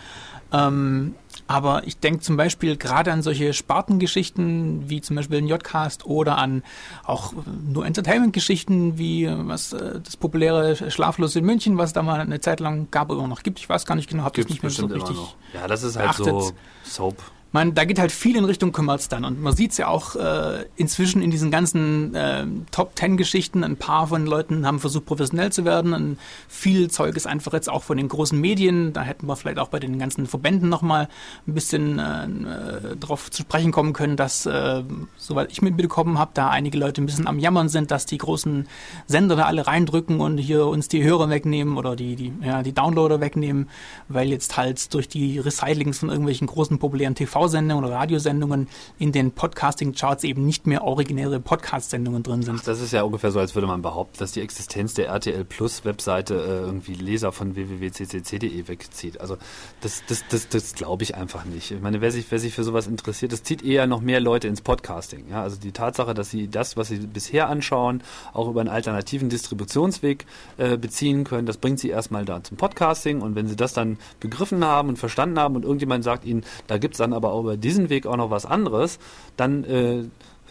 Ähm, 0.51 1.15
aber 1.47 1.85
ich 1.87 1.97
denke 1.97 2.19
zum 2.19 2.37
Beispiel 2.37 2.77
gerade 2.77 3.11
an 3.11 3.23
solche 3.23 3.53
Spartengeschichten 3.53 4.87
wie 4.87 5.01
zum 5.01 5.15
Beispiel 5.15 5.41
den 5.41 5.47
Jcast 5.47 6.05
oder 6.05 6.37
an 6.37 6.63
auch 7.03 7.33
nur 7.67 7.85
Entertainment-Geschichten 7.85 8.97
wie 8.99 9.25
äh, 9.25 9.35
was 9.39 9.73
äh, 9.73 9.99
das 9.99 10.15
populäre 10.15 10.91
Schlaflos 10.91 11.35
in 11.35 11.43
München, 11.43 11.77
was 11.79 11.93
da 11.93 12.03
mal 12.03 12.19
eine 12.19 12.39
Zeit 12.39 12.59
lang 12.59 12.87
gab 12.91 13.09
oder 13.09 13.27
noch 13.27 13.41
gibt. 13.41 13.59
Ich 13.59 13.67
weiß 13.67 13.85
gar 13.85 13.95
nicht 13.95 14.09
genau, 14.09 14.23
habe 14.23 14.39
das 14.39 14.49
nicht 14.49 14.61
mehr 14.61 14.69
so 14.69 14.85
richtig. 14.85 15.17
Ja, 15.53 15.67
das 15.67 15.81
ist 15.81 15.97
halt 15.97 16.13
so 16.13 16.23
beachtet. 16.23 16.55
Soap. 16.83 17.23
Man, 17.53 17.75
da 17.75 17.85
geht 17.85 17.99
halt 17.99 18.11
viel 18.11 18.35
in 18.35 18.45
Richtung 18.45 18.71
Kommerz 18.71 19.09
dann. 19.09 19.25
Und 19.25 19.39
man 19.39 19.55
sieht 19.55 19.71
es 19.71 19.77
ja 19.77 19.87
auch 19.87 20.15
äh, 20.15 20.65
inzwischen 20.75 21.21
in 21.21 21.29
diesen 21.29 21.51
ganzen 21.51 22.15
äh, 22.15 22.47
Top-Ten-Geschichten. 22.71 23.63
Ein 23.63 23.77
paar 23.77 24.07
von 24.07 24.25
Leuten 24.25 24.65
haben 24.65 24.79
versucht, 24.79 25.05
professionell 25.05 25.51
zu 25.51 25.63
werden. 25.63 25.93
Und 25.93 26.17
viel 26.47 26.89
Zeug 26.89 27.15
ist 27.15 27.27
einfach 27.27 27.53
jetzt 27.53 27.69
auch 27.69 27.83
von 27.83 27.97
den 27.97 28.07
großen 28.07 28.41
Medien. 28.41 28.91
Da 28.91 29.03
hätten 29.03 29.27
wir 29.27 29.35
vielleicht 29.35 29.59
auch 29.59 29.67
bei 29.67 29.79
den 29.79 29.99
ganzen 29.99 30.25
Verbänden 30.25 30.67
nochmal 30.67 31.09
ein 31.47 31.53
bisschen 31.53 31.99
äh, 31.99 32.25
äh, 32.25 32.95
drauf 32.97 33.29
zu 33.29 33.43
sprechen 33.43 33.71
kommen 33.71 33.93
können, 33.93 34.17
dass, 34.17 34.47
äh, 34.47 34.81
soweit 35.17 35.51
ich 35.51 35.61
mitbekommen 35.61 36.17
habe, 36.17 36.31
da 36.33 36.49
einige 36.49 36.79
Leute 36.79 37.03
ein 37.03 37.05
bisschen 37.05 37.27
am 37.27 37.37
Jammern 37.37 37.69
sind, 37.69 37.91
dass 37.91 38.07
die 38.07 38.17
großen 38.17 38.67
Sender 39.05 39.35
da 39.35 39.43
alle 39.43 39.67
reindrücken 39.67 40.21
und 40.21 40.39
hier 40.39 40.65
uns 40.65 40.87
die 40.87 41.03
Hörer 41.03 41.29
wegnehmen 41.29 41.77
oder 41.77 41.95
die, 41.95 42.15
die, 42.15 42.33
ja, 42.41 42.63
die 42.63 42.73
Downloader 42.73 43.21
wegnehmen, 43.21 43.69
weil 44.07 44.29
jetzt 44.29 44.57
halt 44.57 44.91
durch 44.95 45.07
die 45.07 45.37
Recyclings 45.37 45.99
von 45.99 46.09
irgendwelchen 46.09 46.47
großen 46.47 46.79
populären 46.79 47.13
TV 47.13 47.42
TV-Sendungen 47.43 47.85
Radiosendungen 47.85 48.67
in 48.99 49.11
den 49.11 49.31
Podcasting-Charts 49.31 50.23
eben 50.23 50.45
nicht 50.45 50.67
mehr 50.67 50.83
originäre 50.83 51.39
Podcast-Sendungen 51.39 52.23
drin 52.23 52.41
sind. 52.43 52.65
Das 52.67 52.79
ist 52.79 52.93
ja 52.93 53.03
ungefähr 53.03 53.31
so, 53.31 53.39
als 53.39 53.55
würde 53.55 53.67
man 53.67 53.81
behaupten, 53.81 54.17
dass 54.19 54.31
die 54.31 54.41
Existenz 54.41 54.93
der 54.93 55.07
RTL 55.07 55.43
Plus 55.43 55.83
Webseite 55.85 56.35
äh, 56.35 56.65
irgendwie 56.65 56.93
Leser 56.93 57.31
von 57.31 57.55
www.ccc.de 57.55 58.67
wegzieht. 58.67 59.19
Also 59.19 59.37
das, 59.81 60.03
das, 60.07 60.23
das, 60.29 60.47
das 60.47 60.73
glaube 60.73 61.03
ich 61.03 61.15
einfach 61.15 61.45
nicht. 61.45 61.71
Ich 61.71 61.81
meine, 61.81 62.01
wer 62.01 62.11
sich, 62.11 62.25
wer 62.29 62.39
sich 62.39 62.53
für 62.53 62.63
sowas 62.63 62.87
interessiert, 62.87 63.33
das 63.33 63.43
zieht 63.43 63.63
eher 63.63 63.87
noch 63.87 64.01
mehr 64.01 64.19
Leute 64.19 64.47
ins 64.47 64.61
Podcasting. 64.61 65.25
Ja? 65.29 65.43
Also 65.43 65.57
die 65.59 65.71
Tatsache, 65.71 66.13
dass 66.13 66.29
sie 66.29 66.47
das, 66.47 66.77
was 66.77 66.87
sie 66.87 66.99
bisher 66.99 67.49
anschauen, 67.49 68.03
auch 68.33 68.49
über 68.49 68.61
einen 68.61 68.69
alternativen 68.69 69.29
Distributionsweg 69.29 70.25
äh, 70.57 70.77
beziehen 70.77 71.23
können, 71.23 71.45
das 71.45 71.57
bringt 71.57 71.79
sie 71.79 71.89
erstmal 71.89 72.25
da 72.25 72.43
zum 72.43 72.57
Podcasting 72.57 73.21
und 73.21 73.35
wenn 73.35 73.47
sie 73.47 73.55
das 73.55 73.73
dann 73.73 73.97
begriffen 74.19 74.63
haben 74.63 74.89
und 74.89 74.97
verstanden 74.97 75.39
haben 75.39 75.55
und 75.55 75.63
irgendjemand 75.63 76.03
sagt 76.03 76.25
ihnen, 76.25 76.43
da 76.67 76.77
gibt 76.77 76.93
es 76.93 76.99
dann 76.99 77.13
aber 77.13 77.32
über 77.41 77.57
diesen 77.57 77.89
Weg 77.89 78.05
auch 78.07 78.17
noch 78.17 78.29
was 78.31 78.45
anderes, 78.45 78.99
dann 79.37 79.63
äh, 79.63 80.03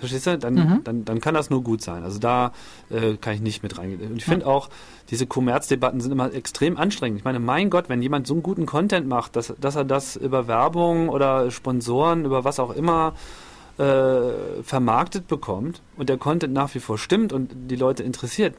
Verstehst 0.03 0.27
du? 0.27 0.37
Dann, 0.37 0.55
Mhm. 0.55 0.81
dann, 0.83 1.05
dann 1.05 1.21
kann 1.21 1.33
das 1.33 1.49
nur 1.49 1.63
gut 1.63 1.81
sein. 1.81 2.03
Also 2.03 2.19
da 2.19 2.51
äh, 2.91 3.17
kann 3.19 3.35
ich 3.35 3.41
nicht 3.41 3.63
mit 3.63 3.79
reingehen. 3.79 4.11
Und 4.11 4.17
ich 4.17 4.25
finde 4.25 4.49
auch, 4.49 4.69
diese 5.11 5.29
Kommerzdebatten 5.29 6.01
sind 6.01 6.11
immer 6.11 6.35
extrem 6.35 6.77
anstrengend. 6.77 7.21
Ich 7.21 7.25
meine, 7.25 7.39
mein 7.39 7.71
Gott, 7.71 7.89
wenn 7.89 8.03
jemand 8.03 8.27
so 8.27 8.35
einen 8.35 8.43
guten 8.43 8.67
Content 8.67 9.07
macht, 9.07 9.37
dass, 9.37 9.55
dass 9.61 9.77
er 9.77 9.85
das 9.85 10.17
über 10.17 10.49
Werbung 10.49 11.09
oder 11.09 11.53
Sponsoren, 11.53 12.25
über 12.25 12.43
was 12.43 12.59
auch 12.59 12.75
immer 12.75 13.13
äh, 13.79 14.63
vermarktet 14.65 15.29
bekommt 15.29 15.81
und 15.97 16.09
der 16.09 16.19
Content 16.19 16.53
nach 16.53 16.75
wie 16.75 16.81
vor 16.81 16.99
stimmt 16.99 17.33
und 17.33 17.51
die 17.71 17.77
Leute 17.77 18.03
interessiert, 18.03 18.57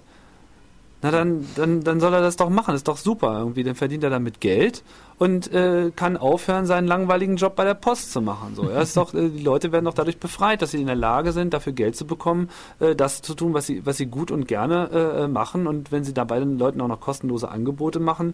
na 1.02 1.12
dann, 1.12 1.46
dann, 1.56 1.84
dann 1.84 2.00
soll 2.00 2.14
er 2.14 2.22
das 2.22 2.38
doch 2.38 2.50
machen. 2.50 2.74
Ist 2.74 2.88
doch 2.88 2.96
super. 2.96 3.38
Irgendwie, 3.40 3.66
dann 3.66 3.76
verdient 3.76 4.06
er 4.06 4.10
damit 4.10 4.40
Geld 4.40 4.82
und 5.24 5.54
äh, 5.54 5.90
kann 5.96 6.18
aufhören, 6.18 6.66
seinen 6.66 6.86
langweiligen 6.86 7.38
Job 7.38 7.56
bei 7.56 7.64
der 7.64 7.76
Post 7.76 8.12
zu 8.12 8.22
machen. 8.22 8.56
So, 8.56 8.70
ja, 8.70 8.82
ist 8.82 8.98
doch, 8.98 9.14
äh, 9.14 9.30
die 9.30 9.42
Leute 9.42 9.72
werden 9.72 9.86
doch 9.86 9.94
dadurch 9.94 10.18
befreit, 10.18 10.62
dass 10.62 10.72
sie 10.72 10.82
in 10.82 10.88
der 10.88 10.98
Lage 10.98 11.32
sind, 11.32 11.54
dafür 11.54 11.72
Geld 11.72 11.96
zu 11.96 12.06
bekommen, 12.06 12.50
äh, 12.82 12.94
das 12.94 13.22
zu 13.22 13.34
tun, 13.34 13.54
was 13.54 13.66
sie, 13.66 13.86
was 13.86 13.96
sie 13.96 14.08
gut 14.08 14.32
und 14.32 14.50
gerne 14.50 14.90
äh, 14.92 15.24
äh, 15.24 15.28
machen. 15.30 15.66
Und 15.66 15.94
wenn 15.94 16.04
sie 16.04 16.14
dabei 16.14 16.40
den 16.40 16.60
Leuten 16.60 16.82
auch 16.82 16.90
noch 16.90 17.00
kostenlose 17.00 17.48
Angebote 17.48 18.02
machen, 18.02 18.34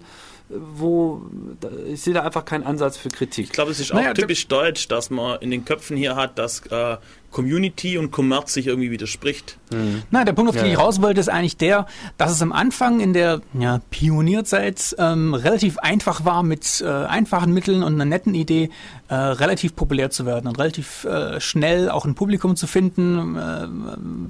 äh, 0.50 0.56
wo 0.58 1.22
da, 1.60 1.70
ich 1.86 2.02
sehe 2.02 2.16
da 2.16 2.24
einfach 2.24 2.44
keinen 2.44 2.64
Ansatz 2.64 2.98
für 2.98 3.10
Kritik. 3.10 3.46
Ich 3.46 3.52
glaube, 3.52 3.70
es 3.70 3.80
ist 3.80 3.92
auch 3.92 3.98
Naja, 3.98 4.16
typisch 4.16 4.48
deutsch, 4.48 4.88
dass 4.88 5.12
man 5.12 5.40
in 5.42 5.52
den 5.52 5.66
Köpfen 5.66 5.96
hier 5.96 6.16
hat, 6.16 6.40
dass 6.40 6.66
äh, 6.72 6.98
Community 7.32 7.98
und 7.98 8.12
Kommerz 8.12 8.54
sich 8.54 8.68
irgendwie 8.68 8.92
widerspricht. 8.92 9.58
Nein, 9.70 10.26
der 10.26 10.34
Punkt, 10.34 10.50
auf 10.50 10.56
den 10.56 10.66
Ja, 10.66 10.72
ich 10.72 10.78
ja. 10.78 10.84
raus 10.84 11.02
wollte, 11.02 11.20
ist 11.20 11.30
eigentlich 11.30 11.58
der, 11.58 11.86
dass 12.18 12.32
es 12.32 12.42
am 12.42 12.52
Anfang 12.52 13.00
in 13.00 13.14
der 13.14 13.42
ja, 13.54 13.82
Pionierzeit 13.92 14.96
ähm, 14.98 15.34
relativ 15.34 15.78
einfach 15.80 16.26
war, 16.26 16.42
mit 16.42 16.82
äh, 16.82 16.88
einfachen 16.88 17.54
Mitteln 17.54 17.84
und 17.84 17.94
einer 17.94 18.06
netten 18.06 18.34
Idee 18.34 18.70
äh, 19.10 19.16
relativ 19.16 19.76
populär 19.76 20.10
zu 20.10 20.26
werden 20.26 20.48
und 20.48 20.58
relativ 20.58 21.04
äh, 21.04 21.40
schnell 21.40 21.90
auch 21.90 22.06
ein 22.06 22.16
Publikum 22.16 22.56
zu 22.56 22.66
finden, 22.66 23.36
äh, 23.36 23.68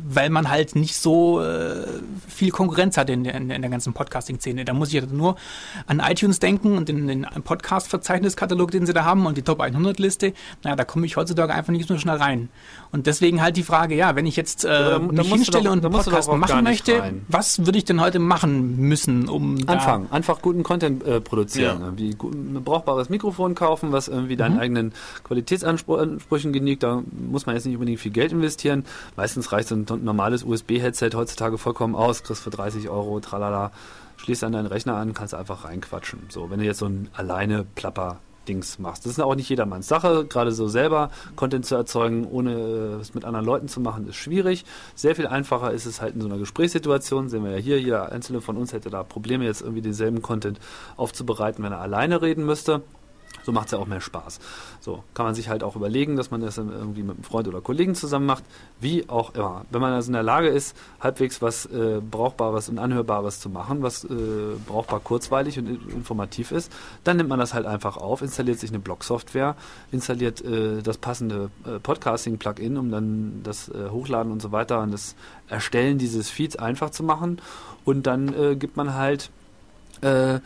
weil 0.10 0.30
man 0.30 0.50
halt 0.50 0.76
nicht 0.76 0.96
so 0.96 1.42
äh, 1.42 1.86
viel 2.28 2.52
Konkurrenz 2.52 2.98
hatte 2.98 3.14
in 3.14 3.24
der, 3.24 3.36
in 3.36 3.48
der 3.48 3.60
in 3.60 3.62
der 3.62 3.72
ganzen 3.72 3.94
Podcasting-Szene. 3.94 4.66
Da 4.66 4.74
muss 4.74 4.90
ich 4.90 4.96
ja 4.96 5.02
nur 5.06 5.36
an 5.86 6.00
iTunes 6.00 6.40
denken 6.40 6.78
und 6.78 6.90
den, 6.90 7.08
den 7.08 7.28
Podcast-Verzeichniskatalog, 7.44 8.72
den 8.72 8.86
sie 8.86 8.94
da 8.94 9.04
haben 9.04 9.26
und 9.26 9.38
die 9.38 9.42
Top 9.42 9.62
100-Liste. 9.62 10.34
Naja, 10.64 10.76
da 10.76 10.86
komme 10.86 11.06
ich 11.06 11.18
heutzutage 11.18 11.54
einfach 11.54 11.72
nicht 11.72 11.88
so 11.88 11.98
schnell 11.98 12.16
rein. 12.16 12.50
Und 12.92 13.06
deswegen 13.06 13.42
halt 13.42 13.56
die 13.56 13.62
Frage, 13.64 13.94
ja, 13.96 14.16
wenn 14.16 14.26
ich 14.26 14.36
jetzt 14.36 14.66
äh, 14.66 14.68
da- 14.68 14.98
da 14.98 15.00
mich 15.00 15.32
hinstelle 15.32 15.66
doch- 15.66 15.72
und 15.74 15.86
einen 15.86 15.94
Podcast 15.94 16.32
machen 16.32 16.64
möchte, 16.64 17.00
rein. 17.00 17.24
was 17.28 17.64
würde 17.66 17.78
ich 17.78 17.86
denn 17.86 18.02
heute 18.02 18.18
machen 18.18 18.78
müssen, 18.78 19.30
um 19.30 19.60
Anfangen, 19.68 20.12
einfach 20.12 20.42
guten 20.42 20.64
Content 20.64 21.04
äh, 21.06 21.22
produzieren. 21.22 21.80
Ja. 21.82 21.86
Irgendwie 21.86 22.10
ein 22.24 22.64
brauchbares 22.64 23.10
Mikrofon 23.10 23.54
kaufen, 23.54 23.92
was 23.92 24.08
irgendwie 24.08 24.36
deinen 24.38 24.56
Mhm. 24.56 24.60
eigenen 24.62 24.94
Qualitätsansprüchen 25.24 26.54
genügt. 26.54 26.84
Da 26.84 27.04
muss 27.30 27.46
man 27.46 27.56
jetzt 27.56 27.66
nicht 27.66 27.76
unbedingt 27.76 28.00
viel 28.00 28.12
Geld 28.12 28.32
investieren. 28.32 28.86
Meistens 29.16 29.52
reicht 29.52 29.68
so 29.70 29.76
ein 29.76 29.86
normales 30.04 30.44
USB-Headset 30.44 31.12
heutzutage 31.16 31.58
vollkommen 31.58 31.96
aus, 31.96 32.24
kriegst 32.24 32.42
für 32.44 32.50
30 32.50 32.90
Euro, 32.90 33.20
tralala, 33.20 33.72
schließt 34.18 34.44
dann 34.44 34.52
deinen 34.54 34.66
Rechner 34.68 34.96
an, 34.96 35.14
kannst 35.14 35.34
einfach 35.34 35.64
reinquatschen. 35.66 36.20
So, 36.30 36.50
wenn 36.50 36.60
du 36.60 36.66
jetzt 36.66 36.80
so 36.80 36.86
ein 36.88 37.10
alleine 37.14 37.66
Plapper 37.76 38.18
Dings 38.50 38.80
machst. 38.80 39.06
Das 39.06 39.14
ist 39.14 39.20
auch 39.20 39.36
nicht 39.36 39.48
jedermanns 39.48 39.88
Sache, 39.88 40.26
gerade 40.26 40.52
so 40.52 40.68
selber 40.68 41.12
Content 41.36 41.66
zu 41.66 41.76
erzeugen, 41.76 42.26
ohne 42.26 42.54
äh, 42.54 43.02
es 43.02 43.14
mit 43.14 43.24
anderen 43.24 43.46
Leuten 43.46 43.68
zu 43.68 43.80
machen, 43.80 44.08
ist 44.08 44.16
schwierig. 44.16 44.66
Sehr 44.96 45.16
viel 45.16 45.28
einfacher 45.28 45.72
ist 45.72 45.86
es 45.86 46.02
halt 46.02 46.16
in 46.16 46.22
so 46.22 46.28
einer 46.28 46.40
Gesprächssituation, 46.40 47.30
sehen 47.30 47.44
wir 47.44 47.52
ja 47.52 47.58
hier, 47.58 47.80
jeder 47.80 48.12
einzelne 48.12 48.42
von 48.42 48.58
uns 48.58 48.74
hätte 48.74 48.90
da 48.90 49.04
Probleme, 49.04 49.46
jetzt 49.46 49.62
irgendwie 49.62 49.82
denselben 49.82 50.22
Content 50.22 50.60
aufzubereiten, 50.98 51.64
wenn 51.64 51.72
er 51.72 51.80
alleine 51.80 52.22
reden 52.22 52.46
müsste. 52.46 52.82
So 53.44 53.52
macht 53.52 53.68
es 53.68 53.72
ja 53.72 53.78
auch 53.78 53.88
mehr 53.88 54.02
Spaß. 54.02 54.40
So 54.80 55.04
kann 55.14 55.26
man 55.26 55.36
sich 55.36 55.50
halt 55.50 55.64
auch 55.64 55.76
überlegen, 55.76 56.16
dass 56.16 56.32
man 56.32 56.42
das 56.42 56.58
irgendwie 56.58 57.04
mit 57.04 57.16
einem 57.16 57.24
Freund 57.24 57.48
oder 57.48 57.62
Kollegen 57.62 57.96
zusammen 57.96 58.26
macht, 58.26 58.44
wie 58.80 59.08
auch 59.10 59.34
immer. 59.34 59.66
Wenn 59.72 59.82
man 59.82 59.94
also 59.94 60.08
in 60.10 60.14
der 60.14 60.24
Lage 60.24 60.48
ist, 60.48 60.76
halbwegs 61.00 61.42
was 61.42 61.66
äh, 61.66 62.02
Brauchbares 62.02 62.70
und 62.70 62.80
Anhörbares 62.80 63.40
zu 63.40 63.50
machen, 63.50 63.82
was 63.82 64.04
äh, 64.04 64.08
brauchbar 64.68 65.00
kurzweilig 65.00 65.58
und 65.60 65.68
in- 65.68 65.90
informativ 65.90 66.52
ist, 66.52 66.72
dann 67.04 67.18
nimmt 67.18 67.30
man 67.30 67.40
das 67.40 67.54
halt 67.54 67.66
einfach 67.66 67.98
auf, 67.98 68.22
installiert 68.22 68.60
sich 68.60 68.70
eine 68.70 68.80
Blog-Software, 68.80 69.56
installiert 69.92 70.42
äh, 70.42 70.82
das 70.82 70.98
passende 70.98 71.50
äh, 71.66 71.80
Podcasting-Plugin, 71.80 72.78
um 72.78 72.92
dann 72.92 73.42
das 73.44 73.70
äh, 73.70 73.90
Hochladen 73.90 74.32
und 74.32 74.42
so 74.42 74.52
weiter 74.52 74.82
und 74.82 74.92
das 74.92 75.16
Erstellen 75.48 75.98
dieses 75.98 76.30
Feeds 76.30 76.56
einfach 76.56 76.90
zu 76.90 77.04
machen. 77.04 77.42
Und 77.86 78.08
dann 78.08 78.34
äh, 78.34 78.56
gibt 78.56 78.78
man 78.78 78.94
halt 78.94 79.30
äh, 80.02 80.40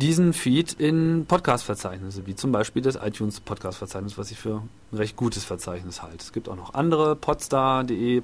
diesen 0.00 0.32
Feed 0.32 0.72
in 0.72 1.26
Podcast-Verzeichnisse, 1.26 2.26
wie 2.26 2.34
zum 2.34 2.50
Beispiel 2.50 2.82
das 2.82 2.96
iTunes-Podcast-Verzeichnis, 2.96 4.18
was 4.18 4.32
ich 4.32 4.38
für 4.38 4.62
ein 4.90 4.96
recht 4.96 5.14
gutes 5.14 5.44
Verzeichnis 5.44 6.02
halte. 6.02 6.18
Es 6.18 6.32
gibt 6.32 6.48
auch 6.48 6.56
noch 6.56 6.74
andere, 6.74 7.14
podstar.de, 7.14 8.20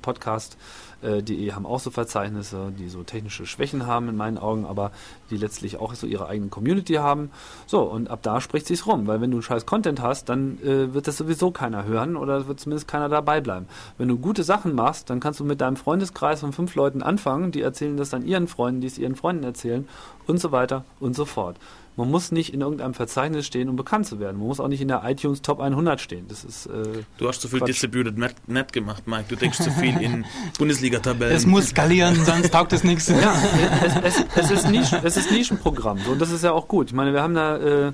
podcast.de 1.00 1.52
haben 1.52 1.66
auch 1.66 1.80
so 1.80 1.90
Verzeichnisse, 1.90 2.72
die 2.78 2.88
so 2.88 3.02
technische 3.02 3.46
Schwächen 3.46 3.86
haben 3.86 4.08
in 4.08 4.16
meinen 4.16 4.38
Augen, 4.38 4.64
aber 4.64 4.92
die 5.30 5.36
letztlich 5.36 5.78
auch 5.78 5.94
so 5.94 6.06
ihre 6.06 6.28
eigene 6.28 6.48
Community 6.48 6.94
haben. 6.94 7.30
So, 7.66 7.82
und 7.82 8.10
ab 8.10 8.20
da 8.22 8.40
spricht 8.40 8.66
sich's 8.66 8.86
rum, 8.86 9.06
weil 9.06 9.20
wenn 9.20 9.30
du 9.30 9.36
einen 9.36 9.42
scheiß 9.42 9.66
Content 9.66 10.00
hast, 10.00 10.28
dann 10.28 10.58
äh, 10.62 10.94
wird 10.94 11.06
das 11.06 11.16
sowieso 11.16 11.50
keiner 11.50 11.84
hören 11.84 12.16
oder 12.16 12.46
wird 12.48 12.60
zumindest 12.60 12.88
keiner 12.88 13.08
dabei 13.08 13.40
bleiben. 13.40 13.66
Wenn 13.98 14.08
du 14.08 14.18
gute 14.18 14.44
Sachen 14.44 14.74
machst, 14.74 15.10
dann 15.10 15.20
kannst 15.20 15.40
du 15.40 15.44
mit 15.44 15.60
deinem 15.60 15.76
Freundeskreis 15.76 16.40
von 16.40 16.52
fünf 16.52 16.74
Leuten 16.74 17.02
anfangen, 17.02 17.52
die 17.52 17.62
erzählen 17.62 17.96
das 17.96 18.10
dann 18.10 18.24
ihren 18.24 18.48
Freunden, 18.48 18.80
die 18.80 18.86
es 18.86 18.98
ihren 18.98 19.16
Freunden 19.16 19.44
erzählen 19.44 19.88
und 20.26 20.40
so 20.40 20.52
weiter 20.52 20.84
und 21.00 21.14
so 21.14 21.24
fort. 21.24 21.56
Man 21.96 22.10
muss 22.10 22.30
nicht 22.30 22.52
in 22.52 22.60
irgendeinem 22.60 22.92
Verzeichnis 22.92 23.46
stehen, 23.46 23.70
um 23.70 23.76
bekannt 23.76 24.06
zu 24.06 24.20
werden. 24.20 24.38
Man 24.38 24.48
muss 24.48 24.60
auch 24.60 24.68
nicht 24.68 24.82
in 24.82 24.88
der 24.88 25.02
iTunes 25.04 25.40
Top 25.40 25.60
100 25.60 25.98
stehen. 25.98 26.26
Das 26.28 26.44
ist, 26.44 26.66
äh, 26.66 27.02
Du 27.16 27.26
hast 27.26 27.40
zu 27.40 27.48
viel 27.48 27.60
Quatsch. 27.60 27.68
Distributed 27.68 28.18
Net, 28.18 28.34
Net 28.46 28.72
gemacht, 28.72 29.06
Mike. 29.06 29.24
Du 29.28 29.36
denkst 29.36 29.58
zu 29.58 29.70
viel 29.70 29.98
in 30.00 30.26
Bundesliga-Tabellen. 30.58 31.34
Es 31.34 31.46
muss 31.46 31.68
skalieren, 31.68 32.22
sonst 32.24 32.52
taugt 32.52 32.74
es 32.74 32.84
nichts. 32.84 33.08
ja, 33.08 33.34
es, 33.82 34.18
es, 34.18 34.24
es, 34.36 34.50
ist 34.50 34.70
Nischen, 34.70 34.98
es 35.02 35.16
ist 35.16 35.30
Nischenprogramm. 35.30 35.98
So, 36.04 36.12
und 36.12 36.20
das 36.20 36.30
ist 36.30 36.44
ja 36.44 36.52
auch 36.52 36.68
gut. 36.68 36.88
Ich 36.88 36.94
meine, 36.94 37.14
wir 37.14 37.22
haben 37.22 37.34
da, 37.34 37.56
äh, 37.56 37.92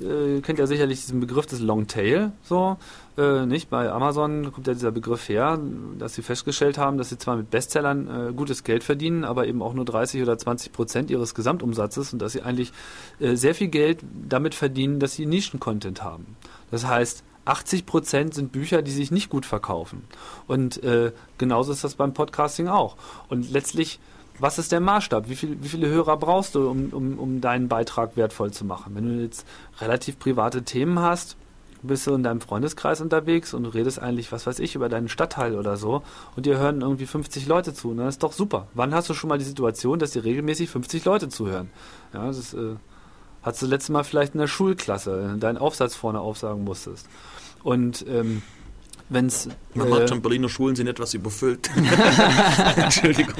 äh, 0.00 0.40
kennt 0.42 0.58
ja 0.58 0.66
sicherlich 0.66 1.00
diesen 1.00 1.20
Begriff 1.20 1.46
des 1.46 1.60
Longtail, 1.60 2.32
so, 2.42 2.76
äh, 3.18 3.44
nicht? 3.46 3.68
Bei 3.68 3.90
Amazon 3.90 4.52
kommt 4.52 4.66
ja 4.66 4.72
dieser 4.72 4.90
Begriff 4.90 5.28
her, 5.28 5.58
dass 5.98 6.14
sie 6.14 6.22
festgestellt 6.22 6.78
haben, 6.78 6.96
dass 6.96 7.08
sie 7.10 7.18
zwar 7.18 7.36
mit 7.36 7.50
Bestsellern 7.50 8.28
äh, 8.28 8.32
gutes 8.32 8.64
Geld 8.64 8.84
verdienen, 8.84 9.24
aber 9.24 9.46
eben 9.46 9.60
auch 9.60 9.74
nur 9.74 9.84
30 9.84 10.22
oder 10.22 10.38
20 10.38 10.72
Prozent 10.72 11.10
ihres 11.10 11.34
Gesamtumsatzes 11.34 12.12
und 12.12 12.20
dass 12.20 12.32
sie 12.32 12.42
eigentlich 12.42 12.72
äh, 13.20 13.34
sehr 13.34 13.54
viel 13.54 13.68
Geld 13.68 14.00
damit 14.28 14.54
verdienen, 14.54 15.00
dass 15.00 15.14
sie 15.14 15.26
Nischen-Content 15.26 16.02
haben. 16.02 16.36
Das 16.70 16.86
heißt, 16.86 17.24
80 17.44 17.86
Prozent 17.86 18.34
sind 18.34 18.52
Bücher, 18.52 18.82
die 18.82 18.90
sich 18.90 19.10
nicht 19.10 19.30
gut 19.30 19.46
verkaufen. 19.46 20.04
Und 20.46 20.82
äh, 20.84 21.12
genauso 21.38 21.72
ist 21.72 21.82
das 21.82 21.94
beim 21.94 22.12
Podcasting 22.12 22.68
auch. 22.68 22.96
Und 23.28 23.50
letztlich, 23.50 23.98
was 24.38 24.58
ist 24.58 24.70
der 24.70 24.80
Maßstab? 24.80 25.28
Wie, 25.28 25.34
viel, 25.34 25.62
wie 25.62 25.68
viele 25.68 25.88
Hörer 25.88 26.16
brauchst 26.18 26.54
du, 26.54 26.68
um, 26.68 26.90
um, 26.92 27.18
um 27.18 27.40
deinen 27.40 27.68
Beitrag 27.68 28.16
wertvoll 28.16 28.52
zu 28.52 28.64
machen? 28.64 28.94
Wenn 28.94 29.08
du 29.08 29.22
jetzt 29.22 29.46
relativ 29.80 30.18
private 30.18 30.62
Themen 30.62 30.98
hast, 31.00 31.36
bist 31.82 32.06
du 32.06 32.14
in 32.14 32.22
deinem 32.22 32.40
Freundeskreis 32.40 33.00
unterwegs 33.00 33.54
und 33.54 33.64
du 33.64 33.70
redest 33.70 34.00
eigentlich, 34.00 34.32
was 34.32 34.46
weiß 34.46 34.58
ich, 34.58 34.74
über 34.74 34.88
deinen 34.88 35.08
Stadtteil 35.08 35.56
oder 35.56 35.76
so 35.76 36.02
und 36.36 36.46
dir 36.46 36.58
hören 36.58 36.80
irgendwie 36.80 37.06
50 37.06 37.46
Leute 37.46 37.74
zu. 37.74 37.90
Und 37.90 37.98
dann 37.98 38.08
ist 38.08 38.22
doch 38.22 38.32
super. 38.32 38.68
Wann 38.74 38.94
hast 38.94 39.08
du 39.08 39.14
schon 39.14 39.28
mal 39.28 39.38
die 39.38 39.44
Situation, 39.44 39.98
dass 39.98 40.12
dir 40.12 40.24
regelmäßig 40.24 40.70
50 40.70 41.04
Leute 41.04 41.28
zuhören? 41.28 41.70
Ja, 42.12 42.26
das 42.26 42.54
äh, 42.54 42.76
hast 43.42 43.62
du 43.62 43.66
letztes 43.66 43.90
Mal 43.90 44.04
vielleicht 44.04 44.34
in 44.34 44.40
der 44.40 44.48
Schulklasse 44.48 45.36
deinen 45.38 45.58
Aufsatz 45.58 45.94
vorne 45.94 46.20
aufsagen 46.20 46.64
musstest. 46.64 47.08
Und 47.62 48.04
ähm, 48.08 48.42
wenn 49.10 49.26
es 49.26 49.48
Man 49.74 49.88
merkt 49.88 50.10
schon, 50.10 50.20
Berliner 50.20 50.48
Schulen 50.48 50.76
sind 50.76 50.86
etwas 50.86 51.14
überfüllt. 51.14 51.70
Entschuldigung. 52.76 53.34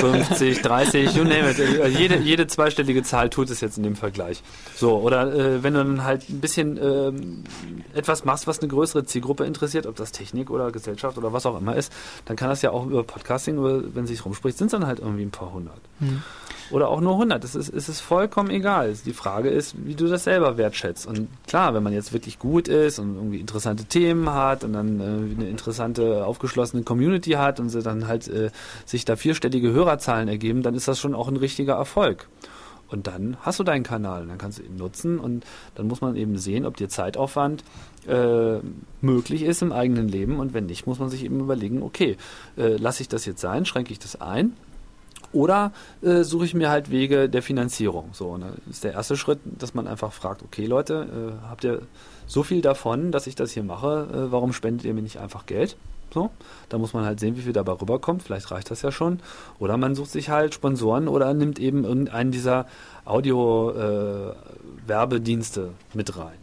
50, 0.00 0.62
30, 0.62 1.14
you 1.14 1.24
name 1.24 1.50
it. 1.50 1.58
Jede, 1.98 2.18
jede 2.18 2.46
zweistellige 2.46 3.02
Zahl 3.02 3.28
tut 3.28 3.50
es 3.50 3.60
jetzt 3.60 3.76
in 3.76 3.82
dem 3.82 3.96
Vergleich. 3.96 4.42
So, 4.74 4.98
oder 4.98 5.32
äh, 5.32 5.62
wenn 5.62 5.74
du 5.74 5.84
dann 5.84 6.04
halt 6.04 6.28
ein 6.28 6.40
bisschen 6.40 6.78
ähm, 6.82 7.44
etwas 7.94 8.24
machst, 8.24 8.46
was 8.46 8.60
eine 8.60 8.68
größere 8.68 9.04
Zielgruppe 9.04 9.44
interessiert, 9.44 9.86
ob 9.86 9.96
das 9.96 10.12
Technik 10.12 10.50
oder 10.50 10.70
Gesellschaft 10.70 11.18
oder 11.18 11.32
was 11.32 11.44
auch 11.44 11.58
immer 11.58 11.76
ist, 11.76 11.92
dann 12.24 12.36
kann 12.36 12.48
das 12.48 12.62
ja 12.62 12.70
auch 12.70 12.86
über 12.86 13.02
Podcasting, 13.02 13.56
über, 13.58 13.82
wenn 13.94 14.04
es 14.04 14.10
sich 14.10 14.24
rumspricht, 14.24 14.56
sind 14.56 14.68
es 14.68 14.72
dann 14.72 14.86
halt 14.86 15.00
irgendwie 15.00 15.22
ein 15.22 15.30
paar 15.30 15.52
hundert. 15.52 15.80
Oder 16.70 16.88
auch 16.88 17.00
nur 17.00 17.12
100. 17.12 17.42
Es 17.44 17.54
ist, 17.54 17.72
es 17.72 17.88
ist 17.88 18.00
vollkommen 18.00 18.50
egal. 18.50 18.94
Die 19.04 19.12
Frage 19.12 19.48
ist, 19.48 19.74
wie 19.84 19.94
du 19.94 20.06
das 20.06 20.24
selber 20.24 20.56
wertschätzt. 20.56 21.06
Und 21.06 21.28
klar, 21.46 21.74
wenn 21.74 21.82
man 21.82 21.92
jetzt 21.92 22.12
wirklich 22.12 22.38
gut 22.38 22.68
ist 22.68 22.98
und 22.98 23.16
irgendwie 23.16 23.40
interessante 23.40 23.84
Themen 23.84 24.30
hat 24.30 24.64
und 24.64 24.72
dann 24.72 25.00
äh, 25.00 25.04
eine 25.04 25.48
interessante, 25.48 26.24
aufgeschlossene 26.24 26.82
Community 26.82 27.32
hat 27.32 27.60
und 27.60 27.68
sie 27.68 27.82
dann 27.82 28.06
halt 28.06 28.28
äh, 28.28 28.50
sich 28.84 29.04
da 29.04 29.16
vierstellige 29.16 29.72
Hörerzahlen 29.72 30.28
ergeben, 30.28 30.62
dann 30.62 30.74
ist 30.74 30.88
das 30.88 30.98
schon 31.00 31.14
auch 31.14 31.28
ein 31.28 31.36
richtiger 31.36 31.74
Erfolg. 31.74 32.28
Und 32.92 33.06
dann 33.06 33.38
hast 33.40 33.58
du 33.58 33.64
deinen 33.64 33.84
Kanal, 33.84 34.26
dann 34.26 34.36
kannst 34.36 34.58
du 34.58 34.62
ihn 34.62 34.76
nutzen 34.76 35.18
und 35.18 35.44
dann 35.74 35.86
muss 35.86 36.02
man 36.02 36.14
eben 36.14 36.36
sehen, 36.36 36.66
ob 36.66 36.76
dir 36.76 36.90
Zeitaufwand 36.90 37.64
äh, 38.06 38.58
möglich 39.00 39.44
ist 39.44 39.62
im 39.62 39.72
eigenen 39.72 40.08
Leben 40.08 40.38
und 40.38 40.52
wenn 40.52 40.66
nicht, 40.66 40.86
muss 40.86 40.98
man 40.98 41.08
sich 41.08 41.24
eben 41.24 41.40
überlegen, 41.40 41.82
okay, 41.82 42.18
äh, 42.58 42.76
lasse 42.76 43.02
ich 43.02 43.08
das 43.08 43.24
jetzt 43.24 43.40
sein, 43.40 43.64
schränke 43.64 43.92
ich 43.92 43.98
das 43.98 44.20
ein 44.20 44.52
oder 45.32 45.72
äh, 46.02 46.22
suche 46.22 46.44
ich 46.44 46.54
mir 46.54 46.70
halt 46.70 46.90
Wege 46.90 47.28
der 47.28 47.42
Finanzierung. 47.42 48.10
So, 48.12 48.28
und 48.28 48.42
dann 48.42 48.54
ist 48.70 48.84
der 48.84 48.92
erste 48.92 49.16
Schritt, 49.16 49.40
dass 49.44 49.74
man 49.74 49.86
einfach 49.86 50.12
fragt, 50.12 50.42
okay 50.42 50.66
Leute, 50.66 51.38
äh, 51.42 51.48
habt 51.48 51.64
ihr 51.64 51.82
so 52.26 52.42
viel 52.42 52.62
davon, 52.62 53.12
dass 53.12 53.26
ich 53.26 53.34
das 53.34 53.52
hier 53.52 53.62
mache, 53.62 54.08
äh, 54.12 54.32
warum 54.32 54.52
spendet 54.52 54.84
ihr 54.84 54.94
mir 54.94 55.02
nicht 55.02 55.18
einfach 55.18 55.46
Geld? 55.46 55.76
So, 56.12 56.30
da 56.68 56.76
muss 56.76 56.92
man 56.92 57.06
halt 57.06 57.20
sehen, 57.20 57.36
wie 57.36 57.40
viel 57.40 57.54
dabei 57.54 57.72
rüberkommt. 57.72 58.22
Vielleicht 58.22 58.50
reicht 58.50 58.70
das 58.70 58.82
ja 58.82 58.92
schon. 58.92 59.20
Oder 59.58 59.78
man 59.78 59.94
sucht 59.94 60.10
sich 60.10 60.28
halt 60.28 60.52
Sponsoren 60.52 61.08
oder 61.08 61.32
nimmt 61.32 61.58
eben 61.58 61.84
irgendeinen 61.84 62.32
dieser 62.32 62.66
Audio-Werbedienste 63.06 65.70
mit 65.94 66.18
rein. 66.18 66.36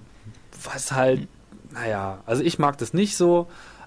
Was 0.64 0.94
halt, 0.94 1.28
naja, 1.72 2.24
also 2.26 2.42
ich 2.42 2.58
mag 2.58 2.80
das 2.80 2.96
nicht 2.96 3.16
so, 3.16 3.46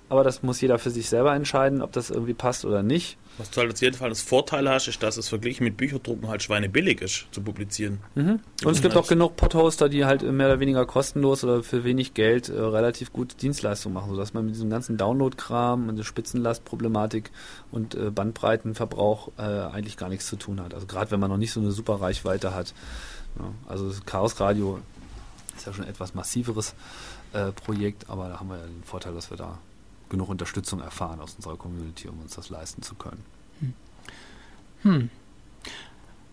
aber 0.09 0.23
das 0.23 0.45
muss 0.45 0.61
jeder 0.61 0.79
für 0.79 0.91
sich 0.91 1.09
selber 1.09 1.35
entscheiden, 1.35 1.83
ob 1.83 1.91
das 1.91 2.11
irgendwie 2.11 2.35
passt 2.35 2.65
oder 2.65 2.85
nicht. 2.85 3.19
Was 3.39 3.51
du 3.51 3.63
halt 3.63 3.73
auf 3.73 3.81
jeden 3.81 3.97
Fall 3.97 4.11
das 4.11 4.21
Vorteil 4.21 4.69
hast, 4.69 4.89
ist, 4.89 5.03
dass 5.03 5.17
es 5.17 5.29
verglichen 5.29 5.65
mit 5.65 5.79
Bücherdrucken 5.79 6.29
halt 6.29 6.43
schweinebillig 6.43 7.01
ist, 7.01 7.27
zu 7.31 7.41
publizieren. 7.41 8.01
Mhm. 8.15 8.41
Und 8.63 8.73
es 8.73 8.83
gibt 8.83 8.95
auch 8.95 9.09
genug 9.09 9.37
Podhoster, 9.37 9.89
die 9.89 10.05
halt 10.05 10.23
mehr 10.23 10.49
oder 10.49 10.61
weniger 10.61 10.85
kostenlos 10.85 11.43
oder 11.43 11.63
für 11.63 11.83
wenig 11.83 12.13
Geld 12.13 12.51
äh, 12.51 12.61
relativ 12.61 13.13
gute 13.13 13.35
Dienstleistungen 13.37 13.95
machen, 13.95 14.11
sodass 14.11 14.35
man 14.35 14.45
mit 14.45 14.55
diesem 14.55 14.69
ganzen 14.69 14.99
Download-Kram 14.99 15.89
und 15.89 15.97
der 15.97 16.05
Spitzenlastproblematik 16.05 17.31
und 17.71 17.95
äh, 17.95 18.11
Bandbreitenverbrauch 18.11 19.33
äh, 19.39 19.43
eigentlich 19.43 19.97
gar 19.97 20.11
nichts 20.11 20.27
zu 20.27 20.37
tun 20.37 20.61
hat. 20.61 20.75
Also 20.75 20.87
gerade 20.87 21.11
wenn 21.11 21.21
man 21.21 21.31
noch 21.31 21.39
nicht 21.39 21.53
so 21.53 21.61
eine 21.61 21.73
super 21.73 22.03
Reichweite 22.03 22.55
hat. 22.55 22.75
Ja, 23.39 23.47
also 23.67 23.89
das 23.89 24.05
Chaos 24.05 24.39
Radio 24.41 24.79
ist 25.57 25.67
ja 25.67 25.73
schon 25.73 25.85
ein 25.85 25.91
etwas 25.91 26.15
massiveres 26.15 26.75
äh, 27.33 27.51
Projekt, 27.53 28.11
aber 28.11 28.29
da 28.29 28.41
haben 28.41 28.51
wir 28.51 28.59
ja 28.59 28.67
den 28.67 28.85
Vorteil, 28.85 29.15
dass 29.15 29.31
wir 29.31 29.39
da 29.39 29.59
genug 30.13 30.29
Unterstützung 30.29 30.81
erfahren 30.81 31.21
aus 31.21 31.35
unserer 31.35 31.57
Community, 31.57 32.07
um 32.07 32.21
uns 32.21 32.37
das 32.37 32.51
leisten 32.51 32.83
zu 32.83 32.95
können. 32.95 33.25
Hm. 34.83 35.11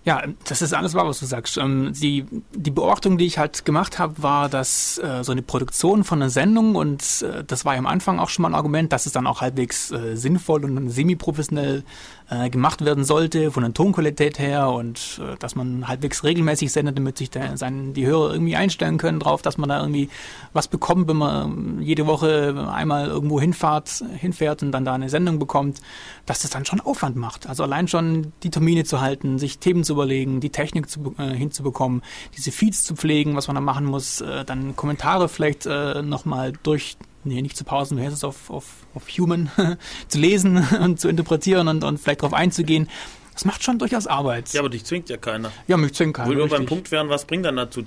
Ja, 0.06 0.23
das 0.45 0.61
ist 0.61 0.73
alles 0.73 0.93
wahr, 0.93 1.07
was 1.07 1.19
du 1.19 1.26
sagst. 1.26 1.57
Ähm, 1.57 1.93
die, 1.93 2.26
die 2.53 2.72
Beobachtung, 2.72 3.18
die 3.18 3.26
ich 3.26 3.38
halt 3.38 3.65
gemacht 3.65 3.99
habe, 3.99 4.23
war, 4.23 4.49
dass 4.49 4.97
äh, 4.97 5.23
so 5.23 5.31
eine 5.31 5.41
Produktion 5.41 6.03
von 6.03 6.22
einer 6.22 6.30
Sendung, 6.30 6.76
und 6.76 7.22
äh, 7.22 7.43
das 7.43 7.65
war 7.65 7.73
ja 7.73 7.80
am 7.80 7.85
Anfang 7.85 8.18
auch 8.19 8.30
schon 8.30 8.43
mal 8.43 8.49
ein 8.49 8.56
Argument, 8.56 8.91
dass 8.93 9.06
es 9.06 9.11
dann 9.11 9.27
auch 9.27 9.41
halbwegs 9.41 9.91
äh, 9.91 10.15
sinnvoll 10.15 10.64
und 10.64 10.89
semi-professionell 10.89 11.84
äh, 12.30 12.49
gemacht 12.49 12.85
werden 12.85 13.03
sollte, 13.03 13.51
von 13.51 13.64
der 13.64 13.73
Tonqualität 13.73 14.39
her 14.39 14.69
und 14.69 15.19
äh, 15.22 15.35
dass 15.39 15.56
man 15.56 15.88
halbwegs 15.88 16.23
regelmäßig 16.23 16.72
sendet, 16.72 16.97
damit 16.97 17.18
sich 17.18 17.30
der, 17.30 17.57
sein, 17.57 17.93
die 17.93 18.06
Hörer 18.06 18.34
irgendwie 18.34 18.56
einstellen 18.56 18.97
können 18.97 19.19
drauf, 19.19 19.41
dass 19.41 19.57
man 19.57 19.69
da 19.69 19.80
irgendwie 19.80 20.10
was 20.53 20.68
bekommt, 20.68 21.07
wenn 21.07 21.18
man 21.18 21.81
jede 21.81 22.07
Woche 22.07 22.69
einmal 22.72 23.07
irgendwo 23.07 23.41
hinfahrt, 23.41 24.03
hinfährt 24.18 24.61
und 24.64 24.72
dann 24.72 24.85
da 24.85 24.93
eine 24.93 25.10
Sendung 25.10 25.39
bekommt, 25.39 25.81
dass 26.26 26.39
das 26.39 26.51
dann 26.51 26.65
schon 26.65 26.81
Aufwand 26.81 27.15
macht. 27.15 27.47
Also 27.47 27.64
allein 27.64 27.88
schon 27.88 28.31
die 28.43 28.51
Termine 28.51 28.84
zu 28.84 29.01
halten, 29.01 29.39
sich 29.39 29.60
Themen 29.60 29.84
zu 29.84 29.93
überlegen, 29.93 30.39
die 30.39 30.51
Technik 30.51 30.89
zu, 30.89 31.15
äh, 31.18 31.35
hinzubekommen, 31.35 32.01
diese 32.38 32.51
Feeds 32.51 32.84
zu 32.84 32.95
pflegen, 32.95 33.35
was 33.35 33.47
man 33.47 33.56
da 33.56 33.61
machen 33.61 33.85
muss, 33.85 34.22
äh, 34.22 34.45
dann 34.45 34.76
Kommentare 34.76 35.30
vielleicht 35.30 35.65
äh, 35.65 36.01
nochmal 36.01 36.53
durch, 36.64 36.97
nee, 37.24 37.41
nicht 37.41 37.58
zu 37.58 37.64
pausen, 37.64 37.98
wie 37.98 38.04
heißt 38.04 38.14
es 38.14 38.24
auf, 38.24 38.50
auf, 38.50 38.66
auf 38.94 39.08
Human, 39.18 39.50
zu 40.08 40.20
lesen 40.20 40.58
und 40.82 41.00
zu 41.00 41.10
interpretieren 41.10 41.68
und, 41.68 41.84
und 41.84 42.00
vielleicht 42.00 42.22
darauf 42.22 42.34
einzugehen. 42.34 42.90
Das 43.34 43.46
macht 43.46 43.64
schon 43.64 43.80
durchaus 43.80 44.08
Arbeit. 44.08 44.52
Ja, 44.52 44.60
aber 44.60 44.70
dich 44.70 44.84
zwingt 44.84 45.10
ja 45.10 45.18
keiner. 45.18 45.52
ja 45.68 45.78
mich 45.78 45.94
zwingen 45.94 46.14
kann. 46.14 46.28
Wo 46.28 46.36
wir 46.36 46.48
beim. 46.48 46.66
Punkt 46.66 46.91
wären, 46.91 47.10
was 47.10 47.26
bringt 47.26 47.46
dann 47.46 47.56
dazu, 47.56 47.84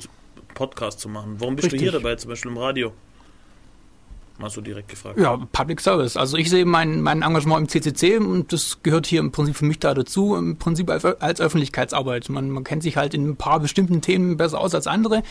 Podcast 0.54 1.00
zu 1.00 1.08
machen? 1.08 1.36
Warum 1.38 1.56
bist 1.56 1.66
Richtig. 1.66 1.80
du 1.80 1.84
hier 1.84 1.92
dabei, 1.92 2.16
zum 2.16 2.30
Beispiel 2.30 2.50
im 2.50 2.58
Radio? 2.58 2.92
Hast 4.42 4.56
du 4.56 4.60
direkt 4.60 4.88
gefragt. 4.88 5.18
Ja, 5.18 5.36
Public 5.52 5.80
Service. 5.80 6.16
Also 6.16 6.36
ich 6.36 6.50
sehe 6.50 6.64
mein, 6.64 7.00
mein 7.00 7.22
Engagement 7.22 7.60
im 7.60 7.68
CCC 7.68 8.18
und 8.18 8.52
das 8.52 8.78
gehört 8.82 9.06
hier 9.06 9.20
im 9.20 9.32
Prinzip 9.32 9.56
für 9.56 9.64
mich 9.64 9.78
da 9.78 9.94
dazu, 9.94 10.34
im 10.34 10.56
Prinzip 10.56 10.90
als, 10.90 11.04
als 11.04 11.40
Öffentlichkeitsarbeit. 11.40 12.28
Man, 12.28 12.50
man 12.50 12.64
kennt 12.64 12.82
sich 12.82 12.96
halt 12.96 13.14
in 13.14 13.28
ein 13.28 13.36
paar 13.36 13.60
bestimmten 13.60 14.00
Themen 14.00 14.36
besser 14.36 14.58
aus 14.58 14.74
als 14.74 14.86
andere. 14.86 15.22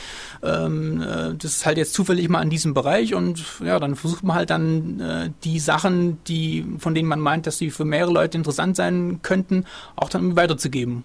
Ähm, 0.44 1.02
äh, 1.02 1.34
das 1.36 1.56
ist 1.56 1.66
halt 1.66 1.78
jetzt 1.78 1.94
zufällig 1.94 2.30
mal 2.30 2.42
in 2.42 2.50
diesem 2.50 2.74
Bereich 2.74 3.14
und 3.14 3.44
ja, 3.64 3.80
dann 3.80 3.96
versucht 3.96 4.24
man 4.24 4.36
halt 4.36 4.50
dann 4.50 5.00
äh, 5.00 5.30
die 5.44 5.60
Sachen, 5.60 6.24
die, 6.26 6.66
von 6.80 6.96
denen 6.96 7.10
man 7.10 7.20
meint, 7.20 7.48
dass 7.48 7.58
sie 7.58 7.70
für 7.70 7.86
mehrere 7.86 8.12
Leute 8.12 8.38
interessant 8.38 8.76
sein 8.76 9.20
könnten, 9.22 9.66
auch 9.96 10.10
dann 10.10 10.36
weiterzugeben. 10.36 11.04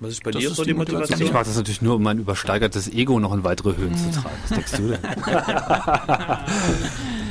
Was 0.00 0.12
ist 0.12 0.22
bei 0.22 0.30
Das 0.30 0.40
dir 0.40 0.50
ist 0.50 0.56
so 0.56 0.62
die 0.62 0.70
die 0.70 0.74
Motivation. 0.74 1.00
Motivation? 1.00 1.26
Ich 1.26 1.34
mag 1.34 1.44
das 1.44 1.56
natürlich 1.56 1.82
nur, 1.82 1.96
um 1.96 2.02
mein 2.04 2.20
übersteigertes 2.20 2.92
Ego 2.92 3.18
noch 3.18 3.32
in 3.32 3.42
weitere 3.42 3.76
Höhen 3.76 3.96
zu 3.96 4.12
tragen. 4.12 4.36
Was 4.42 4.50
denkst 4.50 4.72
du 4.76 4.88
denn? 4.88 5.00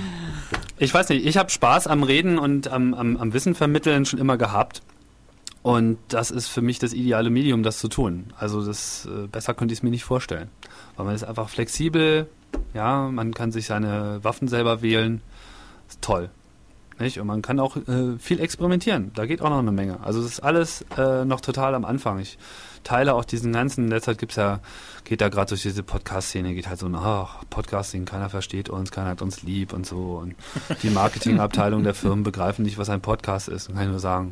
ich 0.78 0.94
weiß 0.94 1.10
nicht, 1.10 1.26
ich 1.26 1.38
habe 1.38 1.50
Spaß 1.50 1.88
am 1.88 2.04
Reden 2.04 2.38
und 2.38 2.68
am, 2.68 2.94
am, 2.94 3.18
am 3.18 3.34
Wissen 3.34 3.56
vermitteln 3.56 4.06
schon 4.06 4.20
immer 4.20 4.38
gehabt. 4.38 4.82
Und 5.64 5.98
das 6.08 6.32
ist 6.32 6.48
für 6.48 6.62
mich 6.62 6.80
das 6.80 6.94
ideale 6.94 7.30
Medium, 7.30 7.64
das 7.64 7.80
zu 7.80 7.90
tun. 7.90 8.32
Also 8.38 8.66
das 8.66 9.06
äh, 9.06 9.28
besser 9.28 9.54
könnte 9.54 9.74
ich 9.74 9.80
es 9.80 9.84
mir 9.84 9.90
nicht 9.90 10.06
vorstellen. 10.06 10.50
Weil 10.96 11.08
man 11.08 11.16
ist 11.16 11.24
einfach 11.24 11.50
flexibel, 11.50 12.28
ja, 12.74 13.10
man 13.10 13.34
kann 13.34 13.52
sich 13.52 13.66
seine 13.66 14.24
Waffen 14.24 14.48
selber 14.48 14.82
wählen. 14.82 15.22
Ist 15.90 16.02
toll. 16.02 16.30
Nicht? 17.00 17.20
Und 17.20 17.28
man 17.28 17.42
kann 17.42 17.60
auch 17.60 17.76
äh, 17.76 18.18
viel 18.18 18.40
experimentieren. 18.40 19.12
Da 19.14 19.26
geht 19.26 19.42
auch 19.42 19.50
noch 19.50 19.60
eine 19.60 19.72
Menge. 19.72 20.00
Also 20.02 20.20
es 20.20 20.26
ist 20.26 20.40
alles 20.40 20.86
äh, 20.98 21.26
noch 21.26 21.42
total 21.42 21.76
am 21.76 21.86
Anfang. 21.86 22.20
Ich 22.20 22.38
teile 22.88 23.16
auch 23.16 23.26
diesen 23.26 23.52
ganzen, 23.52 23.86
in 23.86 23.90
letzter 23.90 24.14
Zeit 24.14 24.20
gibt's 24.20 24.38
ja, 24.38 24.62
geht 25.04 25.20
da 25.20 25.28
gerade 25.28 25.50
durch 25.50 25.62
diese 25.62 25.84
Podcast-Szene, 25.84 26.54
geht 26.54 26.70
halt 26.70 26.80
so, 26.80 26.90
ach, 26.96 27.44
Podcasting, 27.50 28.06
keiner 28.06 28.30
versteht 28.30 28.70
uns, 28.70 28.92
keiner 28.92 29.10
hat 29.10 29.22
uns 29.22 29.44
lieb 29.44 29.74
und 29.74 29.86
so. 29.86 30.20
Und 30.22 30.36
die 30.84 30.90
Marketingabteilung 31.02 31.84
der 31.84 31.94
Firmen 31.94 32.24
begreifen 32.24 32.64
nicht, 32.64 32.78
was 32.78 32.90
ein 32.90 33.02
Podcast 33.02 33.50
ist. 33.50 33.68
Dann 33.68 33.76
kann 33.76 33.86
ich 33.86 33.92
nur 33.92 34.00
sagen, 34.00 34.32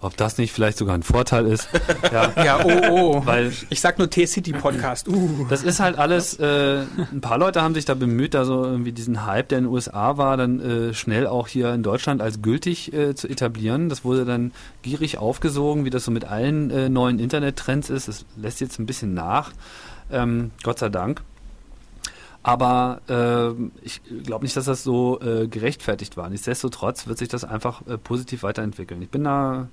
ob 0.00 0.16
das 0.16 0.38
nicht 0.38 0.52
vielleicht 0.52 0.78
sogar 0.78 0.94
ein 0.94 1.02
Vorteil 1.02 1.46
ist. 1.46 1.68
ja, 2.12 2.32
Ja, 2.44 2.64
oh, 2.64 2.80
oh. 2.90 3.22
weil 3.26 3.52
ich 3.70 3.80
sag 3.80 3.98
nur 3.98 4.10
T-City-Podcast. 4.10 5.08
Uh. 5.08 5.46
das 5.48 5.62
ist 5.62 5.80
halt 5.80 5.98
alles, 5.98 6.34
äh, 6.38 6.82
ein 7.12 7.20
paar 7.20 7.38
Leute 7.38 7.62
haben 7.62 7.74
sich 7.74 7.84
da 7.84 7.94
bemüht, 7.94 8.34
da 8.34 8.44
so 8.44 8.64
irgendwie 8.64 8.92
diesen 8.92 9.26
Hype, 9.26 9.48
der 9.48 9.58
in 9.58 9.64
den 9.64 9.72
USA 9.72 10.16
war, 10.16 10.36
dann 10.36 10.60
äh, 10.60 10.94
schnell 10.94 11.26
auch 11.26 11.48
hier 11.48 11.72
in 11.74 11.82
Deutschland 11.82 12.20
als 12.20 12.42
gültig 12.42 12.92
äh, 12.92 13.14
zu 13.14 13.28
etablieren. 13.28 13.88
Das 13.88 14.04
wurde 14.04 14.24
dann 14.24 14.52
gierig 14.82 15.18
aufgesogen, 15.18 15.84
wie 15.84 15.90
das 15.90 16.04
so 16.04 16.10
mit 16.10 16.24
allen 16.24 16.70
äh, 16.70 16.88
neuen 16.88 17.18
Internettrends 17.18 17.90
ist. 17.90 18.08
Es 18.08 18.24
lässt 18.36 18.60
jetzt 18.60 18.78
ein 18.78 18.86
bisschen 18.86 19.14
nach, 19.14 19.52
ähm, 20.10 20.50
Gott 20.62 20.78
sei 20.78 20.88
Dank. 20.88 21.22
Aber 22.46 23.00
ähm, 23.08 23.72
ich 23.82 24.00
glaube 24.22 24.44
nicht, 24.44 24.56
dass 24.56 24.66
das 24.66 24.84
so 24.84 25.20
äh, 25.20 25.48
gerechtfertigt 25.48 26.16
war. 26.16 26.30
Nichtsdestotrotz 26.30 27.08
wird 27.08 27.18
sich 27.18 27.26
das 27.26 27.42
einfach 27.42 27.84
äh, 27.88 27.98
positiv 27.98 28.44
weiterentwickeln. 28.44 29.02
Ich 29.02 29.10
bin 29.10 29.24
da, 29.24 29.66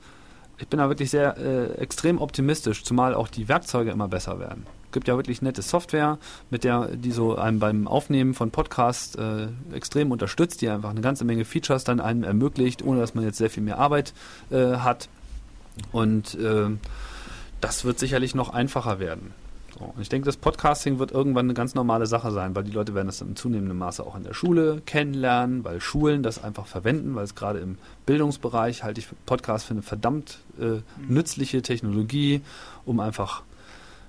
ich 0.58 0.68
bin 0.68 0.80
da 0.80 0.88
wirklich 0.88 1.10
sehr 1.10 1.38
äh, 1.38 1.74
extrem 1.76 2.20
optimistisch, 2.20 2.84
zumal 2.84 3.16
auch 3.16 3.28
die 3.28 3.48
Werkzeuge 3.48 3.92
immer 3.92 4.08
besser 4.08 4.40
werden. 4.40 4.66
Es 4.86 4.92
gibt 4.92 5.08
ja 5.08 5.16
wirklich 5.18 5.42
nette 5.42 5.64
Software, 5.64 6.20
mit 6.52 6.64
der 6.64 6.90
die 6.90 7.12
so 7.12 7.36
einem 7.36 7.60
beim 7.60 7.88
Aufnehmen 7.88 8.36
von 8.36 8.52
Podcasts 8.52 9.16
äh, 9.16 9.48
extrem 9.74 10.12
unterstützt, 10.12 10.62
die 10.62 10.70
einfach 10.70 10.92
eine 10.92 11.02
ganze 11.02 11.26
Menge 11.26 11.46
Features 11.46 11.84
dann 11.84 12.00
einem 12.00 12.24
ermöglicht, 12.24 12.84
ohne 12.84 13.00
dass 13.00 13.16
man 13.16 13.24
jetzt 13.24 13.38
sehr 13.38 13.50
viel 13.50 13.64
mehr 13.64 13.80
Arbeit 13.80 14.14
äh, 14.52 14.78
hat. 14.78 15.10
Und 15.92 16.36
äh, 16.36 16.70
das 17.60 17.86
wird 17.86 17.98
sicherlich 17.98 18.36
noch 18.36 18.54
einfacher 18.54 19.00
werden. 19.00 19.34
So, 19.78 19.86
und 19.86 20.02
ich 20.02 20.10
denke, 20.10 20.26
das 20.26 20.38
Podcasting 20.38 21.00
wird 21.00 21.12
irgendwann 21.12 21.48
eine 21.48 21.54
ganz 21.54 21.74
normale 21.74 22.06
Sache 22.06 22.32
sein, 22.32 22.56
weil 22.56 22.64
die 22.64 22.72
Leute 22.72 22.94
werden 22.94 23.08
das 23.08 23.22
in 23.22 23.36
zunehmendem 23.36 23.78
Maße 23.78 24.06
auch 24.06 24.16
in 24.16 24.24
der 24.24 24.34
Schule 24.34 24.82
kennenlernen, 24.86 25.64
weil 25.64 25.82
Schulen 25.82 26.22
das 26.22 26.44
einfach 26.44 26.68
verwenden, 26.68 27.16
weil 27.16 27.24
es 27.24 27.36
gerade 27.36 27.60
im 27.60 27.78
Bildungsbereich 28.06 28.84
halte 28.84 29.00
ich 29.00 29.08
Podcast 29.26 29.66
für 29.66 29.74
eine 29.74 29.82
verdammt 29.82 30.40
äh, 30.60 30.82
nützliche 31.08 31.62
Technologie, 31.62 32.42
um 32.86 33.00
einfach 33.00 33.44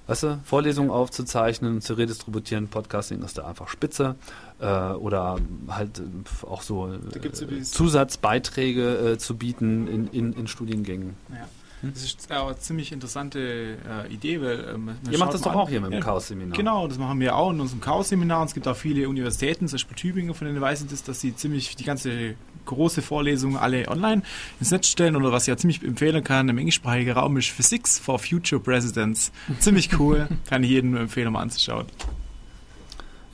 weißt 0.06 0.22
du, 0.24 0.40
Vorlesungen 0.44 0.90
aufzuzeichnen 0.90 1.76
und 1.76 1.80
zu 1.80 1.94
redistributieren. 1.94 2.68
Podcasting 2.68 3.22
ist 3.22 3.38
da 3.38 3.46
einfach 3.46 3.68
spitze. 3.68 4.16
Äh, 4.60 4.66
oder 4.66 5.38
halt 5.68 5.98
äh, 5.98 6.46
auch 6.46 6.62
so 6.62 6.92
äh, 6.92 7.62
Zusatzbeiträge 7.62 9.12
äh, 9.12 9.18
zu 9.18 9.36
bieten 9.36 9.88
in, 9.88 10.08
in, 10.08 10.32
in 10.34 10.46
Studiengängen. 10.46 11.14
Ja. 11.30 11.48
Das 11.92 12.04
ist 12.04 12.32
auch 12.32 12.46
eine 12.48 12.58
ziemlich 12.58 12.92
interessante 12.92 13.76
äh, 14.08 14.12
Idee, 14.12 14.40
weil 14.40 14.72
ähm, 14.74 14.90
Ihr 15.10 15.18
macht 15.18 15.34
das 15.34 15.42
doch 15.42 15.54
auch 15.54 15.68
hier 15.68 15.80
mit 15.80 15.90
dem 15.90 15.98
Ja, 15.98 16.00
Chaos-Seminar. 16.00 16.56
Genau, 16.56 16.88
das 16.88 16.98
machen 16.98 17.20
wir 17.20 17.36
auch 17.36 17.50
in 17.50 17.60
unserem 17.60 17.80
Chaos-Seminar. 17.80 18.42
Und 18.42 18.48
es 18.48 18.54
gibt 18.54 18.66
auch 18.68 18.76
viele 18.76 19.08
Universitäten, 19.08 19.68
zum 19.68 19.76
Beispiel 19.76 19.96
Tübingen, 19.96 20.34
von 20.34 20.46
denen 20.46 20.60
weiß 20.60 20.82
ich 20.82 20.88
das, 20.88 21.02
dass 21.02 21.20
sie 21.20 21.34
ziemlich 21.34 21.76
die 21.76 21.84
ganze 21.84 22.34
große 22.66 23.02
Vorlesung 23.02 23.58
alle 23.58 23.88
online 23.88 24.22
ins 24.60 24.70
Netz 24.70 24.88
stellen. 24.88 25.16
Oder 25.16 25.32
was 25.32 25.44
ich 25.44 25.48
ja 25.48 25.56
ziemlich 25.56 25.82
empfehlen 25.82 26.24
kann, 26.24 26.48
im 26.48 26.58
englischsprachigen 26.58 27.12
Raum 27.12 27.36
ist 27.36 27.48
Physics 27.48 27.98
for 27.98 28.18
Future 28.18 28.60
Presidents. 28.60 29.32
Ziemlich 29.58 29.98
cool, 29.98 30.28
kann 30.48 30.62
ich 30.62 30.70
jedem 30.70 30.96
empfehlen, 30.96 31.32
mal 31.32 31.42
anzuschauen. 31.42 31.86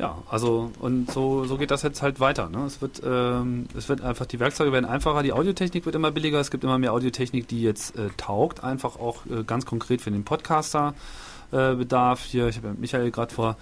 Ja, 0.00 0.16
also 0.30 0.70
und 0.80 1.10
so, 1.10 1.44
so 1.44 1.58
geht 1.58 1.70
das 1.70 1.82
jetzt 1.82 2.00
halt 2.00 2.20
weiter. 2.20 2.48
Ne? 2.48 2.64
Es 2.64 2.80
wird, 2.80 3.02
ähm, 3.04 3.66
es 3.76 3.90
wird 3.90 4.00
einfach, 4.00 4.24
die 4.24 4.40
Werkzeuge 4.40 4.72
werden 4.72 4.86
einfacher, 4.86 5.22
die 5.22 5.34
Audiotechnik 5.34 5.84
wird 5.84 5.94
immer 5.94 6.10
billiger, 6.10 6.40
es 6.40 6.50
gibt 6.50 6.64
immer 6.64 6.78
mehr 6.78 6.94
Audiotechnik, 6.94 7.46
die 7.48 7.60
jetzt 7.60 7.98
äh, 7.98 8.08
taugt, 8.16 8.64
einfach 8.64 8.96
auch 8.98 9.26
äh, 9.26 9.44
ganz 9.44 9.66
konkret 9.66 10.00
für 10.00 10.10
den 10.10 10.24
Podcaster 10.24 10.94
äh, 11.52 11.74
Bedarf. 11.74 12.22
Hier, 12.24 12.48
ich 12.48 12.56
habe 12.56 12.68
ja 12.68 12.74
Michael 12.78 13.10
gerade 13.10 13.34
vor 13.34 13.56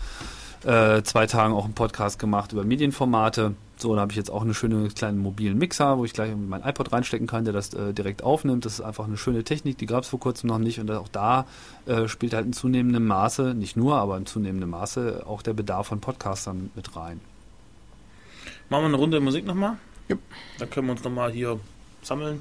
äh, 0.64 1.02
zwei 1.02 1.26
Tagen 1.26 1.55
auch 1.55 1.64
einen 1.64 1.74
Podcast 1.74 2.18
gemacht 2.18 2.52
über 2.52 2.64
Medienformate. 2.64 3.55
So, 3.76 3.94
da 3.94 4.01
habe 4.01 4.10
ich 4.10 4.16
jetzt 4.16 4.30
auch 4.30 4.43
einen 4.43 4.55
schönen 4.55 4.93
kleinen 4.93 5.18
mobilen 5.18 5.56
Mixer, 5.56 5.98
wo 5.98 6.05
ich 6.05 6.12
gleich 6.12 6.32
mein 6.35 6.64
iPod 6.64 6.93
reinstecken 6.93 7.28
kann, 7.28 7.44
der 7.44 7.52
das 7.52 7.74
äh, 7.74 7.94
direkt 7.94 8.24
aufnimmt. 8.24 8.64
Das 8.64 8.74
ist 8.74 8.80
einfach 8.80 9.05
eine 9.05 9.16
schöne 9.16 9.44
Technik, 9.44 9.78
die 9.78 9.86
gab 9.86 10.02
es 10.02 10.09
vor 10.09 10.18
kurzem 10.18 10.48
noch 10.48 10.59
nicht. 10.59 10.80
Und 10.80 10.90
auch 10.90 11.09
da 11.09 11.47
äh, 11.86 12.09
spielt 12.09 12.35
halt 12.35 12.47
in 12.47 12.52
zunehmendem 12.52 13.06
Maße, 13.06 13.55
nicht 13.55 13.76
nur, 13.76 13.97
aber 13.97 14.16
in 14.16 14.26
zunehmendem 14.26 14.70
Maße 14.70 15.22
auch 15.26 15.43
der 15.43 15.52
Bedarf 15.52 15.86
von 15.86 16.01
Podcastern 16.01 16.70
mit 16.74 16.97
rein. 16.97 17.20
Machen 18.68 18.82
wir 18.82 18.89
eine 18.89 18.97
Runde 18.97 19.20
Musik 19.20 19.47
nochmal? 19.47 19.76
Jupp. 20.09 20.20
Dann 20.59 20.70
können 20.70 20.89
wir 20.89 20.93
uns 20.93 21.05
nochmal 21.05 21.30
hier 21.30 21.60
sammeln 22.02 22.40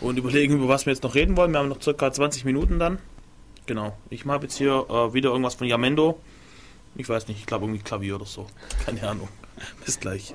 und 0.00 0.18
überlegen, 0.18 0.54
über 0.54 0.68
was 0.68 0.86
wir 0.86 0.92
jetzt 0.92 1.02
noch 1.02 1.14
reden 1.14 1.36
wollen. 1.36 1.52
Wir 1.52 1.60
haben 1.60 1.68
noch 1.68 1.80
circa 1.80 2.12
20 2.12 2.44
Minuten 2.44 2.78
dann. 2.78 2.98
Genau. 3.66 3.96
Ich 4.08 4.24
habe 4.26 4.46
jetzt 4.46 4.56
hier 4.56 4.86
äh, 4.88 5.14
wieder 5.14 5.30
irgendwas 5.30 5.54
von 5.54 5.66
Yamendo. 5.66 6.18
Ich 6.94 7.08
weiß 7.08 7.28
nicht, 7.28 7.38
ich 7.38 7.46
glaube 7.46 7.64
irgendwie 7.66 7.82
Klavier 7.82 8.16
oder 8.16 8.26
so. 8.26 8.46
Keine 8.84 9.08
Ahnung. 9.08 9.28
Bis 9.84 10.00
gleich. 10.00 10.34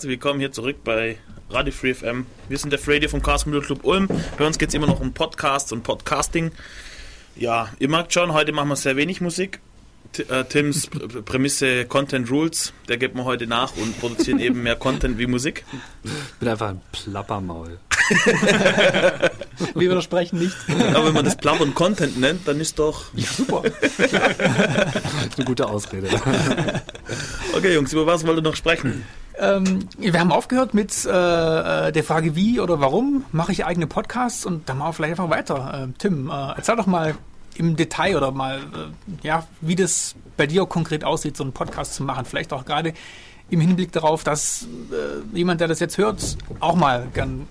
Herzlich 0.00 0.12
willkommen 0.18 0.40
hier 0.40 0.50
zurück 0.50 0.76
bei 0.82 1.18
Radio 1.50 1.74
Free 1.74 1.92
FM. 1.92 2.24
Wir 2.48 2.56
sind 2.56 2.72
der 2.72 2.80
Radio 2.86 3.10
vom 3.10 3.20
Chaos 3.20 3.42
Computer 3.44 3.66
Club 3.66 3.84
Ulm. 3.84 4.08
Bei 4.38 4.46
uns 4.46 4.56
geht 4.56 4.70
es 4.70 4.74
immer 4.74 4.86
noch 4.86 4.98
um 4.98 5.12
Podcasts 5.12 5.72
und 5.72 5.82
Podcasting. 5.82 6.52
Ja, 7.36 7.68
ihr 7.78 7.90
merkt 7.90 8.14
schon, 8.14 8.32
heute 8.32 8.52
machen 8.52 8.70
wir 8.70 8.76
sehr 8.76 8.96
wenig 8.96 9.20
Musik. 9.20 9.60
T 10.14 10.22
äh, 10.22 10.44
Tims 10.44 10.88
Pr- 10.90 11.20
Prämisse 11.20 11.84
Content 11.84 12.30
Rules, 12.30 12.72
der 12.88 12.96
gibt 12.96 13.14
mir 13.14 13.26
heute 13.26 13.46
nach 13.46 13.76
und 13.76 14.00
produzieren 14.00 14.38
eben 14.38 14.62
mehr 14.62 14.74
Content 14.74 15.18
wie 15.18 15.26
Musik. 15.26 15.66
Ich 16.02 16.10
bin 16.38 16.48
einfach 16.48 16.70
ein 16.70 16.80
Plappermaul. 16.92 17.78
Wir 19.74 19.90
widersprechen 19.90 20.38
nicht. 20.38 20.56
Aber 20.94 21.08
wenn 21.08 21.12
man 21.14 21.26
das 21.26 21.36
Plappern 21.36 21.74
Content 21.74 22.18
nennt, 22.18 22.48
dann 22.48 22.58
ist 22.58 22.78
doch. 22.78 23.04
Super. 23.14 23.64
Das 23.82 23.98
ist 23.98 24.14
eine 24.14 25.44
gute 25.44 25.66
Ausrede. 25.66 26.08
Okay, 27.54 27.74
Jungs, 27.74 27.92
über 27.92 28.06
was 28.06 28.26
wollt 28.26 28.38
ihr 28.38 28.42
noch 28.42 28.56
sprechen? 28.56 29.04
Ähm, 29.40 29.88
wir 29.96 30.20
haben 30.20 30.32
aufgehört 30.32 30.74
mit 30.74 31.06
äh, 31.06 31.08
äh, 31.88 31.92
der 31.92 32.04
Frage, 32.04 32.36
wie 32.36 32.60
oder 32.60 32.80
warum 32.80 33.24
mache 33.32 33.52
ich 33.52 33.64
eigene 33.64 33.86
Podcasts 33.86 34.44
und 34.44 34.68
dann 34.68 34.78
machen 34.78 34.88
wir 34.88 34.92
vielleicht 34.92 35.12
einfach 35.12 35.30
weiter. 35.30 35.88
Äh, 35.88 35.92
Tim, 35.98 36.28
äh, 36.28 36.52
erzähl 36.56 36.76
doch 36.76 36.86
mal 36.86 37.14
im 37.56 37.74
Detail 37.74 38.16
oder 38.16 38.32
mal, 38.32 38.58
äh, 38.58 39.26
ja, 39.26 39.46
wie 39.62 39.76
das 39.76 40.14
bei 40.36 40.46
dir 40.46 40.66
konkret 40.66 41.04
aussieht, 41.04 41.38
so 41.38 41.44
einen 41.44 41.52
Podcast 41.54 41.94
zu 41.94 42.04
machen. 42.04 42.26
Vielleicht 42.26 42.52
auch 42.52 42.66
gerade 42.66 42.92
im 43.48 43.60
Hinblick 43.60 43.92
darauf, 43.92 44.24
dass 44.24 44.68
äh, 44.92 45.36
jemand, 45.36 45.62
der 45.62 45.68
das 45.68 45.80
jetzt 45.80 45.96
hört, 45.96 46.36
auch 46.60 46.76
mal 46.76 47.08
gern 47.14 47.46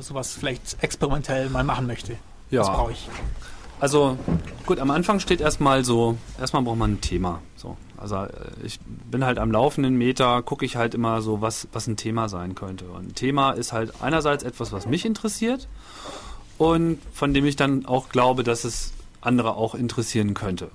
sowas 0.00 0.32
vielleicht 0.32 0.82
experimentell 0.82 1.48
mal 1.48 1.62
machen 1.62 1.86
möchte. 1.86 2.16
Ja. 2.50 2.62
Das 2.62 2.68
brauche 2.68 2.92
ich. 2.92 3.08
Also 3.82 4.16
gut, 4.64 4.78
am 4.78 4.92
Anfang 4.92 5.18
steht 5.18 5.40
erstmal 5.40 5.84
so, 5.84 6.16
erstmal 6.38 6.62
braucht 6.62 6.78
man 6.78 6.92
ein 6.92 7.00
Thema. 7.00 7.42
So, 7.56 7.76
also 7.96 8.14
äh, 8.14 8.28
ich 8.62 8.78
bin 9.10 9.24
halt 9.24 9.40
am 9.40 9.50
laufenden 9.50 9.96
Meter, 9.96 10.40
gucke 10.42 10.64
ich 10.64 10.76
halt 10.76 10.94
immer 10.94 11.20
so, 11.20 11.40
was, 11.40 11.66
was 11.72 11.88
ein 11.88 11.96
Thema 11.96 12.28
sein 12.28 12.54
könnte. 12.54 12.84
Und 12.84 13.08
ein 13.08 13.14
Thema 13.16 13.50
ist 13.50 13.72
halt 13.72 14.00
einerseits 14.00 14.44
etwas, 14.44 14.70
was 14.70 14.86
mich 14.86 15.04
interessiert 15.04 15.66
und 16.58 17.00
von 17.12 17.34
dem 17.34 17.44
ich 17.44 17.56
dann 17.56 17.84
auch 17.84 18.08
glaube, 18.10 18.44
dass 18.44 18.62
es 18.62 18.92
andere 19.20 19.56
auch 19.56 19.74
interessieren 19.74 20.32
könnte. 20.34 20.70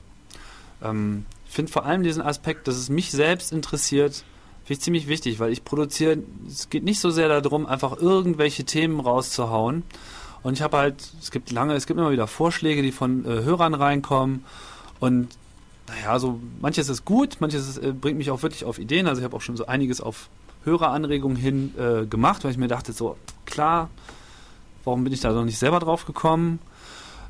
Ähm, 0.83 1.25
ich 1.47 1.55
finde 1.55 1.71
vor 1.71 1.85
allem 1.85 2.03
diesen 2.03 2.21
Aspekt, 2.21 2.67
dass 2.67 2.75
es 2.75 2.89
mich 2.89 3.11
selbst 3.11 3.53
interessiert, 3.53 4.25
finde 4.65 4.73
ich 4.73 4.81
ziemlich 4.81 5.07
wichtig, 5.07 5.39
weil 5.39 5.53
ich 5.53 5.63
produziere, 5.63 6.17
es 6.45 6.69
geht 6.69 6.83
nicht 6.83 6.99
so 6.99 7.09
sehr 7.09 7.29
darum, 7.39 7.67
einfach 7.67 7.95
irgendwelche 8.01 8.65
Themen 8.65 8.99
rauszuhauen. 8.99 9.83
Und 10.47 10.53
ich 10.53 10.61
habe 10.61 10.77
halt, 10.77 10.95
es 11.19 11.29
gibt 11.29 11.51
lange, 11.51 11.73
es 11.73 11.87
gibt 11.87 11.99
immer 11.99 12.09
wieder 12.09 12.25
Vorschläge, 12.25 12.81
die 12.81 12.93
von 12.93 13.25
äh, 13.25 13.43
Hörern 13.43 13.73
reinkommen. 13.73 14.45
Und 15.01 15.27
naja, 15.89 16.17
so 16.19 16.39
manches 16.61 16.87
ist 16.87 17.03
gut, 17.03 17.35
manches 17.41 17.67
ist, 17.67 17.79
äh, 17.79 17.91
bringt 17.91 18.17
mich 18.17 18.31
auch 18.31 18.41
wirklich 18.43 18.63
auf 18.63 18.79
Ideen. 18.79 19.07
Also 19.07 19.19
ich 19.19 19.25
habe 19.25 19.35
auch 19.35 19.41
schon 19.41 19.57
so 19.57 19.65
einiges 19.65 19.99
auf 19.99 20.29
Höreranregungen 20.63 21.35
hin 21.35 21.73
äh, 21.77 22.05
gemacht, 22.05 22.45
weil 22.45 22.51
ich 22.51 22.57
mir 22.57 22.69
dachte, 22.69 22.93
so 22.93 23.17
klar, 23.45 23.89
warum 24.85 25.03
bin 25.03 25.11
ich 25.11 25.19
da 25.19 25.33
noch 25.33 25.43
nicht 25.43 25.59
selber 25.59 25.81
drauf 25.81 26.05
gekommen? 26.05 26.59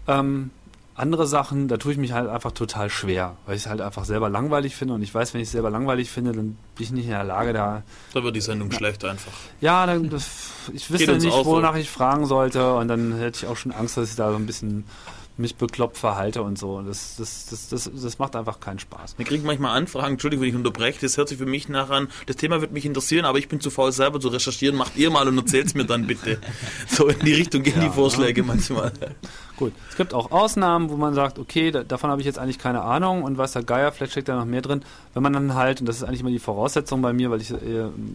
Ähm, 0.07 0.51
andere 0.97 1.27
Sachen, 1.27 1.67
da 1.67 1.77
tue 1.77 1.91
ich 1.91 1.97
mich 1.97 2.11
halt 2.11 2.27
einfach 2.27 2.51
total 2.51 2.89
schwer, 2.89 3.37
weil 3.45 3.55
ich 3.55 3.63
es 3.63 3.69
halt 3.69 3.81
einfach 3.81 4.03
selber 4.03 4.29
langweilig 4.29 4.75
finde 4.75 4.95
und 4.95 5.03
ich 5.03 5.13
weiß, 5.13 5.33
wenn 5.33 5.41
ich 5.41 5.47
es 5.47 5.51
selber 5.51 5.69
langweilig 5.69 6.09
finde, 6.09 6.31
dann 6.31 6.57
bin 6.75 6.83
ich 6.83 6.91
nicht 6.91 7.05
in 7.05 7.11
der 7.11 7.23
Lage, 7.23 7.53
da 7.53 7.83
Da 8.13 8.23
wird 8.23 8.35
die 8.35 8.41
Sendung 8.41 8.71
schlecht 8.71 9.05
einfach. 9.05 9.31
ja, 9.61 9.85
dann, 9.85 10.09
das, 10.09 10.27
ich 10.73 10.91
wüsste 10.91 11.15
nicht, 11.17 11.31
auch 11.31 11.45
so. 11.45 11.51
wonach 11.51 11.75
ich 11.75 11.89
fragen 11.89 12.25
sollte 12.25 12.73
und 12.75 12.87
dann 12.87 13.13
hätte 13.17 13.45
ich 13.45 13.47
auch 13.47 13.57
schon 13.57 13.71
Angst, 13.71 13.95
dass 13.95 14.09
ich 14.09 14.15
da 14.15 14.31
so 14.31 14.37
ein 14.37 14.47
bisschen 14.47 14.85
mich 15.39 15.55
bekloppt 15.55 15.97
verhalte 15.97 16.41
und 16.41 16.57
so. 16.57 16.81
Das, 16.81 17.15
das, 17.17 17.45
das, 17.45 17.69
das, 17.69 17.91
das 17.93 18.17
macht 18.17 18.35
einfach 18.35 18.59
keinen 18.59 18.79
Spaß. 18.79 19.19
Wir 19.19 19.25
kriegen 19.25 19.45
manchmal 19.45 19.77
Anfragen, 19.77 20.13
Entschuldigung, 20.13 20.41
wenn 20.41 20.49
ich 20.49 20.55
unterbreche, 20.55 20.99
das 21.01 21.17
hört 21.17 21.29
sich 21.29 21.37
für 21.37 21.45
mich 21.45 21.69
nach 21.69 21.91
an, 21.91 22.07
das 22.25 22.37
Thema 22.37 22.59
wird 22.61 22.71
mich 22.71 22.85
interessieren, 22.85 23.25
aber 23.25 23.37
ich 23.37 23.47
bin 23.47 23.61
zu 23.61 23.69
faul 23.69 23.91
selber 23.91 24.19
zu 24.19 24.29
recherchieren, 24.29 24.75
macht 24.75 24.97
ihr 24.97 25.11
mal 25.11 25.27
und 25.27 25.37
erzählt's 25.37 25.75
mir 25.75 25.85
dann 25.85 26.07
bitte. 26.07 26.39
So 26.87 27.07
in 27.07 27.19
die 27.19 27.33
Richtung 27.33 27.61
gehen 27.63 27.79
die 27.81 27.89
Vorschläge 27.89 28.41
manchmal. 28.41 28.91
Gut. 29.57 29.73
Es 29.89 29.97
gibt 29.97 30.13
auch 30.13 30.31
Ausnahmen, 30.31 30.91
wo 30.91 30.97
man 30.97 31.15
sagt, 31.15 31.39
okay, 31.39 31.71
da, 31.71 31.83
davon 31.83 32.11
habe 32.11 32.21
ich 32.21 32.27
jetzt 32.27 32.37
eigentlich 32.37 32.59
keine 32.59 32.81
Ahnung 32.83 33.23
und 33.23 33.37
weiß 33.39 33.53
der 33.53 33.63
Geier, 33.63 33.91
vielleicht 33.91 34.11
steckt 34.11 34.29
da 34.29 34.35
noch 34.35 34.45
mehr 34.45 34.61
drin. 34.61 34.83
Wenn 35.15 35.23
man 35.23 35.33
dann 35.33 35.55
halt, 35.55 35.79
und 35.79 35.87
das 35.87 35.97
ist 35.97 36.03
eigentlich 36.03 36.21
immer 36.21 36.29
die 36.29 36.39
Voraussetzung 36.39 37.01
bei 37.01 37.11
mir, 37.11 37.31
weil 37.31 37.41
ich 37.41 37.51
äh, 37.51 37.57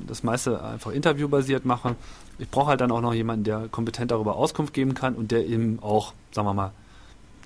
das 0.06 0.22
meiste 0.22 0.62
einfach 0.62 0.92
interviewbasiert 0.92 1.64
mache, 1.64 1.96
ich 2.38 2.48
brauche 2.48 2.68
halt 2.68 2.80
dann 2.80 2.92
auch 2.92 3.00
noch 3.00 3.12
jemanden, 3.12 3.44
der 3.44 3.68
kompetent 3.70 4.12
darüber 4.12 4.36
Auskunft 4.36 4.72
geben 4.72 4.94
kann 4.94 5.14
und 5.14 5.32
der 5.32 5.44
eben 5.46 5.80
auch, 5.82 6.12
sagen 6.30 6.46
wir 6.46 6.54
mal, 6.54 6.70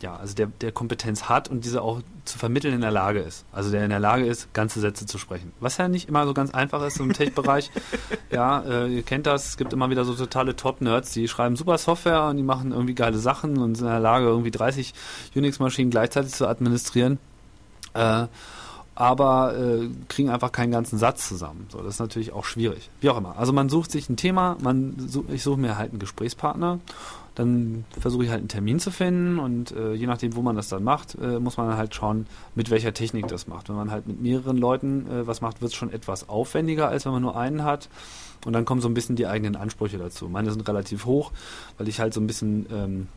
ja, 0.02 0.16
also 0.16 0.34
der, 0.34 0.46
der 0.46 0.72
Kompetenz 0.72 1.24
hat 1.24 1.48
und 1.48 1.64
diese 1.64 1.82
auch 1.82 2.02
zu 2.24 2.38
vermitteln 2.38 2.74
in 2.74 2.80
der 2.80 2.90
Lage 2.90 3.20
ist. 3.20 3.44
Also 3.52 3.70
der 3.70 3.84
in 3.84 3.90
der 3.90 4.00
Lage 4.00 4.26
ist, 4.26 4.52
ganze 4.52 4.80
Sätze 4.80 5.06
zu 5.06 5.18
sprechen. 5.18 5.52
Was 5.60 5.78
ja 5.78 5.88
nicht 5.88 6.08
immer 6.08 6.26
so 6.26 6.34
ganz 6.34 6.52
einfach 6.52 6.84
ist 6.84 7.00
im 7.00 7.12
Tech-Bereich. 7.12 7.70
ja, 8.30 8.60
äh, 8.62 8.88
ihr 8.88 9.02
kennt 9.02 9.26
das, 9.26 9.50
es 9.50 9.56
gibt 9.56 9.72
immer 9.72 9.90
wieder 9.90 10.04
so 10.04 10.14
totale 10.14 10.56
Top-Nerds, 10.56 11.12
die 11.12 11.28
schreiben 11.28 11.56
super 11.56 11.78
Software 11.78 12.24
und 12.24 12.36
die 12.36 12.42
machen 12.42 12.72
irgendwie 12.72 12.94
geile 12.94 13.18
Sachen 13.18 13.58
und 13.58 13.76
sind 13.76 13.86
in 13.86 13.92
der 13.92 14.00
Lage, 14.00 14.26
irgendwie 14.26 14.50
30 14.50 14.92
Unix-Maschinen 15.34 15.90
gleichzeitig 15.90 16.32
zu 16.32 16.46
administrieren. 16.46 17.18
Äh, 17.94 18.26
aber 18.96 19.56
äh, 19.56 19.88
kriegen 20.08 20.30
einfach 20.30 20.50
keinen 20.50 20.72
ganzen 20.72 20.98
Satz 20.98 21.28
zusammen. 21.28 21.66
So, 21.68 21.78
das 21.78 21.94
ist 21.94 22.00
natürlich 22.00 22.32
auch 22.32 22.44
schwierig. 22.44 22.90
Wie 23.00 23.10
auch 23.10 23.18
immer. 23.18 23.38
Also 23.38 23.52
man 23.52 23.68
sucht 23.68 23.92
sich 23.92 24.08
ein 24.08 24.16
Thema, 24.16 24.56
man 24.62 24.96
such, 24.98 25.24
ich 25.28 25.42
suche 25.42 25.60
mir 25.60 25.78
halt 25.78 25.90
einen 25.90 25.98
Gesprächspartner, 25.98 26.80
dann 27.34 27.84
versuche 28.00 28.24
ich 28.24 28.30
halt 28.30 28.40
einen 28.40 28.48
Termin 28.48 28.80
zu 28.80 28.90
finden 28.90 29.38
und 29.38 29.70
äh, 29.72 29.92
je 29.92 30.06
nachdem, 30.06 30.34
wo 30.34 30.40
man 30.40 30.56
das 30.56 30.68
dann 30.68 30.82
macht, 30.82 31.14
äh, 31.16 31.38
muss 31.38 31.58
man 31.58 31.76
halt 31.76 31.94
schauen, 31.94 32.26
mit 32.54 32.70
welcher 32.70 32.94
Technik 32.94 33.28
das 33.28 33.46
macht. 33.46 33.68
Wenn 33.68 33.76
man 33.76 33.90
halt 33.90 34.06
mit 34.06 34.22
mehreren 34.22 34.56
Leuten 34.56 35.06
äh, 35.10 35.26
was 35.26 35.42
macht, 35.42 35.60
wird 35.60 35.72
es 35.72 35.76
schon 35.76 35.92
etwas 35.92 36.30
aufwendiger, 36.30 36.88
als 36.88 37.04
wenn 37.04 37.12
man 37.12 37.22
nur 37.22 37.36
einen 37.36 37.64
hat. 37.64 37.90
Und 38.46 38.54
dann 38.54 38.64
kommen 38.64 38.80
so 38.80 38.88
ein 38.88 38.94
bisschen 38.94 39.16
die 39.16 39.26
eigenen 39.26 39.56
Ansprüche 39.56 39.98
dazu. 39.98 40.28
Meine 40.28 40.50
sind 40.50 40.66
relativ 40.66 41.04
hoch, 41.04 41.32
weil 41.76 41.88
ich 41.88 42.00
halt 42.00 42.14
so 42.14 42.20
ein 42.20 42.26
bisschen 42.26 42.66
ähm, 42.72 43.08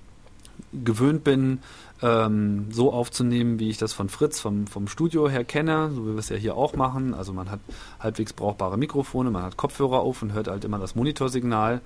gewöhnt 0.74 1.24
bin, 1.24 1.60
ähm, 2.02 2.68
so 2.72 2.94
aufzunehmen, 2.94 3.60
wie 3.60 3.70
ich 3.70 3.78
das 3.78 3.94
von 3.94 4.10
Fritz 4.10 4.40
vom, 4.40 4.68
vom 4.68 4.88
Studio 4.88 5.30
her 5.30 5.44
kenne, 5.44 5.92
so 5.92 6.06
wie 6.06 6.12
wir 6.12 6.20
es 6.20 6.30
ja 6.30 6.38
hier 6.38 6.56
auch 6.56 6.76
machen. 6.76 7.14
Also 7.14 7.34
man 7.34 7.50
hat 7.50 7.60
halbwegs 8.00 8.34
brauchbare 8.34 8.78
Mikrofone, 8.78 9.32
man 9.32 9.44
hat 9.44 9.58
Kopfhörer 9.58 10.00
auf 10.00 10.22
und 10.22 10.34
hört 10.34 10.48
halt 10.48 10.64
immer 10.64 10.80
das 10.80 10.96
Monitorsignal, 10.96 11.82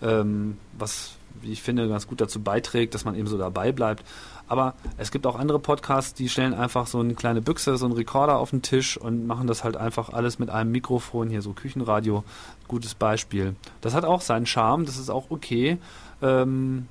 ähm, 0.00 0.56
was, 0.78 1.12
wie 1.40 1.52
ich 1.52 1.62
finde, 1.62 1.88
ganz 1.88 2.06
gut 2.06 2.20
dazu 2.20 2.40
beiträgt, 2.40 2.94
dass 2.94 3.04
man 3.04 3.14
eben 3.14 3.28
so 3.28 3.38
dabei 3.38 3.72
bleibt. 3.72 4.04
Aber 4.48 4.74
es 4.98 5.10
gibt 5.10 5.26
auch 5.26 5.38
andere 5.38 5.60
Podcasts, 5.60 6.12
die 6.12 6.28
stellen 6.28 6.52
einfach 6.52 6.86
so 6.86 6.98
eine 6.98 7.14
kleine 7.14 7.40
Büchse, 7.40 7.76
so 7.76 7.86
einen 7.86 7.94
Rekorder 7.94 8.38
auf 8.38 8.50
den 8.50 8.62
Tisch 8.62 8.96
und 8.96 9.26
machen 9.26 9.46
das 9.46 9.64
halt 9.64 9.76
einfach 9.76 10.10
alles 10.10 10.38
mit 10.38 10.50
einem 10.50 10.72
Mikrofon, 10.72 11.30
hier 11.30 11.40
so 11.40 11.52
Küchenradio, 11.52 12.24
gutes 12.68 12.94
Beispiel. 12.94 13.54
Das 13.80 13.94
hat 13.94 14.04
auch 14.04 14.20
seinen 14.20 14.46
Charme, 14.46 14.84
das 14.84 14.98
ist 14.98 15.08
auch 15.08 15.30
okay. 15.30 15.78
Ähm, 16.20 16.88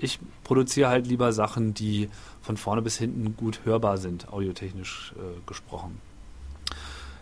ich 0.00 0.18
produziere 0.44 0.88
halt 0.88 1.06
lieber 1.06 1.32
Sachen, 1.32 1.74
die 1.74 2.08
von 2.42 2.56
vorne 2.56 2.82
bis 2.82 2.96
hinten 2.96 3.36
gut 3.36 3.60
hörbar 3.64 3.98
sind, 3.98 4.32
audiotechnisch 4.32 5.14
äh, 5.16 5.40
gesprochen. 5.46 6.00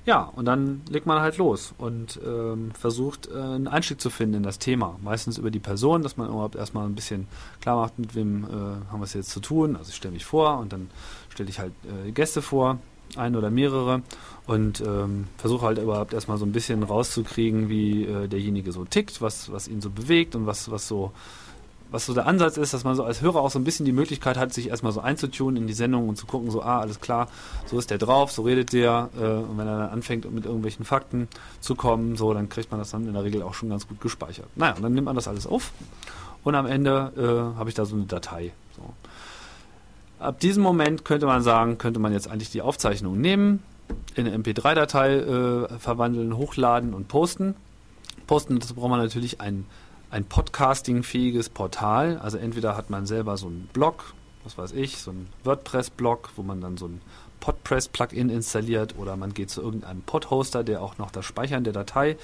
Ja, 0.06 0.22
und 0.22 0.46
dann 0.46 0.80
legt 0.88 1.04
man 1.04 1.20
halt 1.20 1.36
los 1.36 1.74
und 1.76 2.18
ähm, 2.24 2.70
versucht, 2.72 3.28
äh, 3.28 3.34
einen 3.34 3.68
Einstieg 3.68 4.00
zu 4.00 4.08
finden 4.08 4.36
in 4.36 4.42
das 4.42 4.58
Thema. 4.58 4.98
Meistens 5.02 5.36
über 5.36 5.50
die 5.50 5.58
Person, 5.58 6.02
dass 6.02 6.16
man 6.16 6.28
überhaupt 6.28 6.56
erstmal 6.56 6.86
ein 6.86 6.94
bisschen 6.94 7.26
klar 7.60 7.76
macht, 7.76 7.98
mit 7.98 8.14
wem 8.14 8.44
äh, 8.44 8.48
haben 8.90 9.00
wir 9.00 9.04
es 9.04 9.12
jetzt 9.12 9.28
zu 9.28 9.40
tun. 9.40 9.76
Also 9.76 9.90
ich 9.90 9.96
stelle 9.96 10.14
mich 10.14 10.24
vor 10.24 10.60
und 10.60 10.72
dann 10.72 10.88
stelle 11.28 11.50
ich 11.50 11.58
halt 11.58 11.72
äh, 12.06 12.10
Gäste 12.12 12.40
vor, 12.40 12.78
ein 13.16 13.36
oder 13.36 13.50
mehrere, 13.50 14.02
und 14.46 14.80
ähm, 14.80 15.26
versuche 15.36 15.66
halt 15.66 15.78
überhaupt 15.78 16.14
erstmal 16.14 16.38
so 16.38 16.46
ein 16.46 16.52
bisschen 16.52 16.82
rauszukriegen, 16.82 17.68
wie 17.68 18.04
äh, 18.04 18.28
derjenige 18.28 18.72
so 18.72 18.86
tickt, 18.86 19.20
was, 19.20 19.52
was 19.52 19.68
ihn 19.68 19.82
so 19.82 19.90
bewegt 19.90 20.34
und 20.34 20.46
was, 20.46 20.70
was 20.70 20.88
so 20.88 21.12
was 21.90 22.06
so 22.06 22.14
der 22.14 22.26
Ansatz 22.26 22.56
ist, 22.56 22.74
dass 22.74 22.84
man 22.84 22.94
so 22.94 23.04
als 23.04 23.22
Hörer 23.22 23.40
auch 23.40 23.50
so 23.50 23.58
ein 23.58 23.64
bisschen 23.64 23.86
die 23.86 23.92
Möglichkeit 23.92 24.36
hat, 24.36 24.52
sich 24.52 24.68
erstmal 24.68 24.92
so 24.92 25.00
einzutunen 25.00 25.56
in 25.56 25.66
die 25.66 25.72
Sendung 25.72 26.08
und 26.08 26.16
zu 26.16 26.26
gucken, 26.26 26.50
so, 26.50 26.62
ah, 26.62 26.80
alles 26.80 27.00
klar, 27.00 27.28
so 27.66 27.78
ist 27.78 27.90
der 27.90 27.98
drauf, 27.98 28.30
so 28.30 28.42
redet 28.42 28.72
der. 28.72 29.08
Äh, 29.18 29.24
und 29.24 29.56
wenn 29.56 29.66
er 29.66 29.78
dann 29.78 29.90
anfängt, 29.90 30.30
mit 30.30 30.44
irgendwelchen 30.44 30.84
Fakten 30.84 31.28
zu 31.60 31.74
kommen, 31.74 32.16
so, 32.16 32.34
dann 32.34 32.48
kriegt 32.48 32.70
man 32.70 32.78
das 32.78 32.90
dann 32.90 33.06
in 33.06 33.14
der 33.14 33.24
Regel 33.24 33.42
auch 33.42 33.54
schon 33.54 33.70
ganz 33.70 33.88
gut 33.88 34.00
gespeichert. 34.00 34.46
Naja, 34.56 34.74
und 34.74 34.82
dann 34.82 34.92
nimmt 34.92 35.06
man 35.06 35.16
das 35.16 35.28
alles 35.28 35.46
auf 35.46 35.72
und 36.44 36.54
am 36.54 36.66
Ende 36.66 37.12
äh, 37.16 37.58
habe 37.58 37.68
ich 37.68 37.74
da 37.74 37.84
so 37.84 37.96
eine 37.96 38.04
Datei. 38.04 38.52
So. 38.76 38.82
Ab 40.18 40.40
diesem 40.40 40.62
Moment 40.62 41.04
könnte 41.04 41.26
man 41.26 41.42
sagen, 41.42 41.78
könnte 41.78 42.00
man 42.00 42.12
jetzt 42.12 42.28
eigentlich 42.28 42.50
die 42.50 42.62
Aufzeichnung 42.62 43.20
nehmen, 43.20 43.62
in 44.14 44.26
eine 44.26 44.36
MP3-Datei 44.36 45.14
äh, 45.14 45.78
verwandeln, 45.78 46.36
hochladen 46.36 46.92
und 46.92 47.08
posten. 47.08 47.54
Posten, 48.26 48.58
dazu 48.58 48.74
braucht 48.74 48.90
man 48.90 49.00
natürlich 49.00 49.40
ein 49.40 49.64
ein 50.10 50.24
Podcasting-fähiges 50.24 51.48
Portal. 51.50 52.18
Also 52.18 52.38
entweder 52.38 52.76
hat 52.76 52.90
man 52.90 53.06
selber 53.06 53.36
so 53.36 53.46
einen 53.46 53.68
Blog, 53.72 54.14
was 54.44 54.56
weiß 54.56 54.72
ich, 54.72 54.98
so 54.98 55.10
einen 55.10 55.28
WordPress-Blog, 55.44 56.30
wo 56.36 56.42
man 56.42 56.60
dann 56.60 56.76
so 56.76 56.86
ein 56.86 57.00
Podpress-Plugin 57.40 58.30
installiert 58.30 58.96
oder 58.98 59.16
man 59.16 59.34
geht 59.34 59.50
zu 59.50 59.62
irgendeinem 59.62 60.02
Pod-Hoster, 60.02 60.64
der 60.64 60.82
auch 60.82 60.98
noch 60.98 61.10
das 61.10 61.24
Speichern 61.24 61.64
der 61.64 61.72
Datei 61.72 62.16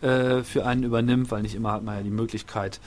äh, 0.00 0.42
für 0.42 0.64
einen 0.64 0.82
übernimmt, 0.82 1.30
weil 1.30 1.42
nicht 1.42 1.54
immer 1.54 1.72
hat 1.72 1.82
man 1.82 1.96
ja 1.96 2.02
die 2.02 2.10
Möglichkeit, 2.10 2.80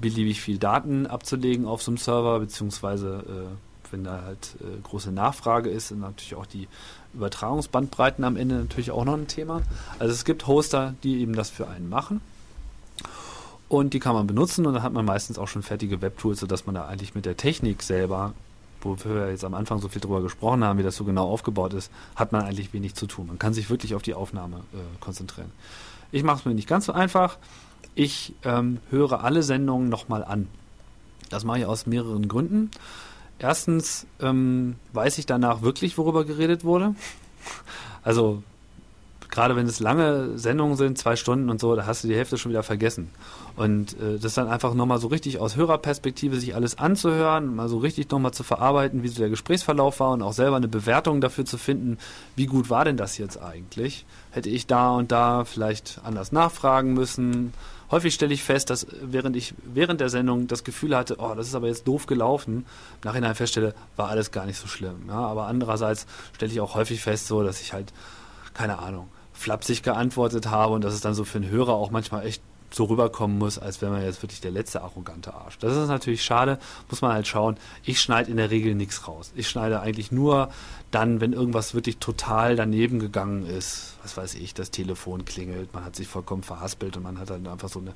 beliebig 0.00 0.40
viel 0.40 0.58
Daten 0.58 1.06
abzulegen 1.06 1.66
auf 1.66 1.82
so 1.82 1.90
einem 1.90 1.98
Server, 1.98 2.40
beziehungsweise 2.40 3.24
äh, 3.26 3.92
wenn 3.92 4.04
da 4.04 4.22
halt 4.22 4.56
äh, 4.60 4.80
große 4.82 5.12
Nachfrage 5.12 5.70
ist, 5.70 5.88
sind 5.88 6.00
natürlich 6.00 6.34
auch 6.34 6.46
die 6.46 6.68
Übertragungsbandbreiten 7.14 8.24
am 8.24 8.36
Ende 8.36 8.56
natürlich 8.56 8.90
auch 8.90 9.04
noch 9.04 9.14
ein 9.14 9.26
Thema. 9.26 9.62
Also 9.98 10.12
es 10.14 10.24
gibt 10.24 10.46
Hoster, 10.46 10.94
die 11.02 11.20
eben 11.20 11.34
das 11.34 11.50
für 11.50 11.68
einen 11.68 11.88
machen. 11.88 12.20
Und 13.70 13.94
die 13.94 14.00
kann 14.00 14.16
man 14.16 14.26
benutzen 14.26 14.66
und 14.66 14.74
dann 14.74 14.82
hat 14.82 14.92
man 14.92 15.04
meistens 15.04 15.38
auch 15.38 15.46
schon 15.46 15.62
fertige 15.62 16.02
Webtools, 16.02 16.40
sodass 16.40 16.66
man 16.66 16.74
da 16.74 16.86
eigentlich 16.86 17.14
mit 17.14 17.24
der 17.24 17.36
Technik 17.36 17.84
selber, 17.84 18.34
wofür 18.80 19.14
wir 19.14 19.30
jetzt 19.30 19.44
am 19.44 19.54
Anfang 19.54 19.78
so 19.78 19.86
viel 19.86 20.00
drüber 20.00 20.22
gesprochen 20.22 20.64
haben, 20.64 20.80
wie 20.80 20.82
das 20.82 20.96
so 20.96 21.04
genau 21.04 21.30
aufgebaut 21.30 21.72
ist, 21.74 21.92
hat 22.16 22.32
man 22.32 22.42
eigentlich 22.42 22.72
wenig 22.72 22.96
zu 22.96 23.06
tun. 23.06 23.28
Man 23.28 23.38
kann 23.38 23.54
sich 23.54 23.70
wirklich 23.70 23.94
auf 23.94 24.02
die 24.02 24.14
Aufnahme 24.14 24.56
äh, 24.74 24.78
konzentrieren. 24.98 25.52
Ich 26.10 26.24
mache 26.24 26.40
es 26.40 26.44
mir 26.46 26.52
nicht 26.52 26.66
ganz 26.66 26.86
so 26.86 26.92
einfach. 26.92 27.38
Ich 27.94 28.34
ähm, 28.42 28.80
höre 28.90 29.22
alle 29.22 29.44
Sendungen 29.44 29.88
nochmal 29.88 30.24
an. 30.24 30.48
Das 31.28 31.44
mache 31.44 31.60
ich 31.60 31.66
aus 31.66 31.86
mehreren 31.86 32.26
Gründen. 32.26 32.72
Erstens 33.38 34.04
ähm, 34.18 34.74
weiß 34.94 35.16
ich 35.18 35.26
danach 35.26 35.62
wirklich, 35.62 35.96
worüber 35.96 36.24
geredet 36.24 36.64
wurde. 36.64 36.96
Also 38.02 38.42
gerade 39.30 39.56
wenn 39.56 39.66
es 39.66 39.78
lange 39.78 40.38
Sendungen 40.38 40.76
sind, 40.76 40.98
zwei 40.98 41.16
Stunden 41.16 41.50
und 41.50 41.60
so, 41.60 41.76
da 41.76 41.86
hast 41.86 42.02
du 42.02 42.08
die 42.08 42.16
Hälfte 42.16 42.38
schon 42.38 42.50
wieder 42.50 42.62
vergessen. 42.62 43.10
Und 43.56 43.92
äh, 44.00 44.18
das 44.18 44.34
dann 44.34 44.48
einfach 44.48 44.74
nochmal 44.74 44.98
so 44.98 45.08
richtig 45.08 45.38
aus 45.38 45.56
Hörerperspektive 45.56 46.38
sich 46.38 46.54
alles 46.54 46.78
anzuhören, 46.78 47.54
mal 47.54 47.68
so 47.68 47.78
richtig 47.78 48.10
nochmal 48.10 48.32
zu 48.32 48.42
verarbeiten, 48.42 49.02
wie 49.02 49.08
so 49.08 49.20
der 49.20 49.28
Gesprächsverlauf 49.28 50.00
war 50.00 50.12
und 50.12 50.22
auch 50.22 50.32
selber 50.32 50.56
eine 50.56 50.68
Bewertung 50.68 51.20
dafür 51.20 51.44
zu 51.44 51.58
finden, 51.58 51.98
wie 52.36 52.46
gut 52.46 52.70
war 52.70 52.84
denn 52.84 52.96
das 52.96 53.18
jetzt 53.18 53.40
eigentlich? 53.40 54.06
Hätte 54.30 54.48
ich 54.48 54.66
da 54.66 54.90
und 54.90 55.12
da 55.12 55.44
vielleicht 55.44 56.00
anders 56.04 56.32
nachfragen 56.32 56.94
müssen? 56.94 57.52
Häufig 57.90 58.14
stelle 58.14 58.32
ich 58.32 58.44
fest, 58.44 58.70
dass 58.70 58.86
während 59.02 59.34
ich 59.34 59.52
während 59.64 60.00
der 60.00 60.10
Sendung 60.10 60.46
das 60.46 60.62
Gefühl 60.62 60.96
hatte, 60.96 61.16
oh, 61.18 61.34
das 61.34 61.48
ist 61.48 61.56
aber 61.56 61.66
jetzt 61.66 61.88
doof 61.88 62.06
gelaufen, 62.06 62.64
nachhinein 63.02 63.34
feststelle, 63.34 63.74
war 63.96 64.08
alles 64.08 64.30
gar 64.30 64.46
nicht 64.46 64.58
so 64.58 64.68
schlimm. 64.68 65.08
Ja, 65.08 65.18
aber 65.18 65.46
andererseits 65.46 66.06
stelle 66.32 66.52
ich 66.52 66.60
auch 66.60 66.76
häufig 66.76 67.00
fest, 67.00 67.26
so, 67.26 67.42
dass 67.42 67.60
ich 67.60 67.72
halt, 67.72 67.92
keine 68.54 68.78
Ahnung, 68.78 69.08
flapsig 69.32 69.82
geantwortet 69.82 70.46
habe 70.46 70.74
und 70.74 70.84
dass 70.84 70.94
es 70.94 71.00
dann 71.00 71.14
so 71.14 71.24
für 71.24 71.38
einen 71.38 71.50
Hörer 71.50 71.72
auch 71.72 71.90
manchmal 71.90 72.24
echt 72.26 72.42
so 72.72 72.84
rüberkommen 72.84 73.38
muss, 73.38 73.58
als 73.58 73.82
wäre 73.82 73.92
man 73.92 74.02
jetzt 74.02 74.22
wirklich 74.22 74.40
der 74.40 74.50
letzte 74.50 74.82
arrogante 74.82 75.34
Arsch. 75.34 75.58
Das 75.58 75.76
ist 75.76 75.88
natürlich 75.88 76.22
schade, 76.22 76.58
muss 76.88 77.02
man 77.02 77.12
halt 77.12 77.26
schauen. 77.26 77.56
Ich 77.84 78.00
schneide 78.00 78.30
in 78.30 78.36
der 78.36 78.50
Regel 78.50 78.74
nichts 78.74 79.08
raus. 79.08 79.32
Ich 79.34 79.48
schneide 79.48 79.80
eigentlich 79.80 80.12
nur 80.12 80.50
dann, 80.90 81.20
wenn 81.20 81.32
irgendwas 81.32 81.74
wirklich 81.74 81.98
total 81.98 82.56
daneben 82.56 82.98
gegangen 82.98 83.46
ist. 83.46 83.94
Was 84.02 84.16
weiß 84.16 84.34
ich, 84.34 84.54
das 84.54 84.70
Telefon 84.70 85.24
klingelt, 85.24 85.72
man 85.74 85.84
hat 85.84 85.96
sich 85.96 86.08
vollkommen 86.08 86.42
verhaspelt 86.42 86.96
und 86.96 87.02
man 87.02 87.18
hat 87.18 87.30
dann 87.30 87.46
einfach 87.46 87.68
so 87.68 87.80
eine, 87.80 87.92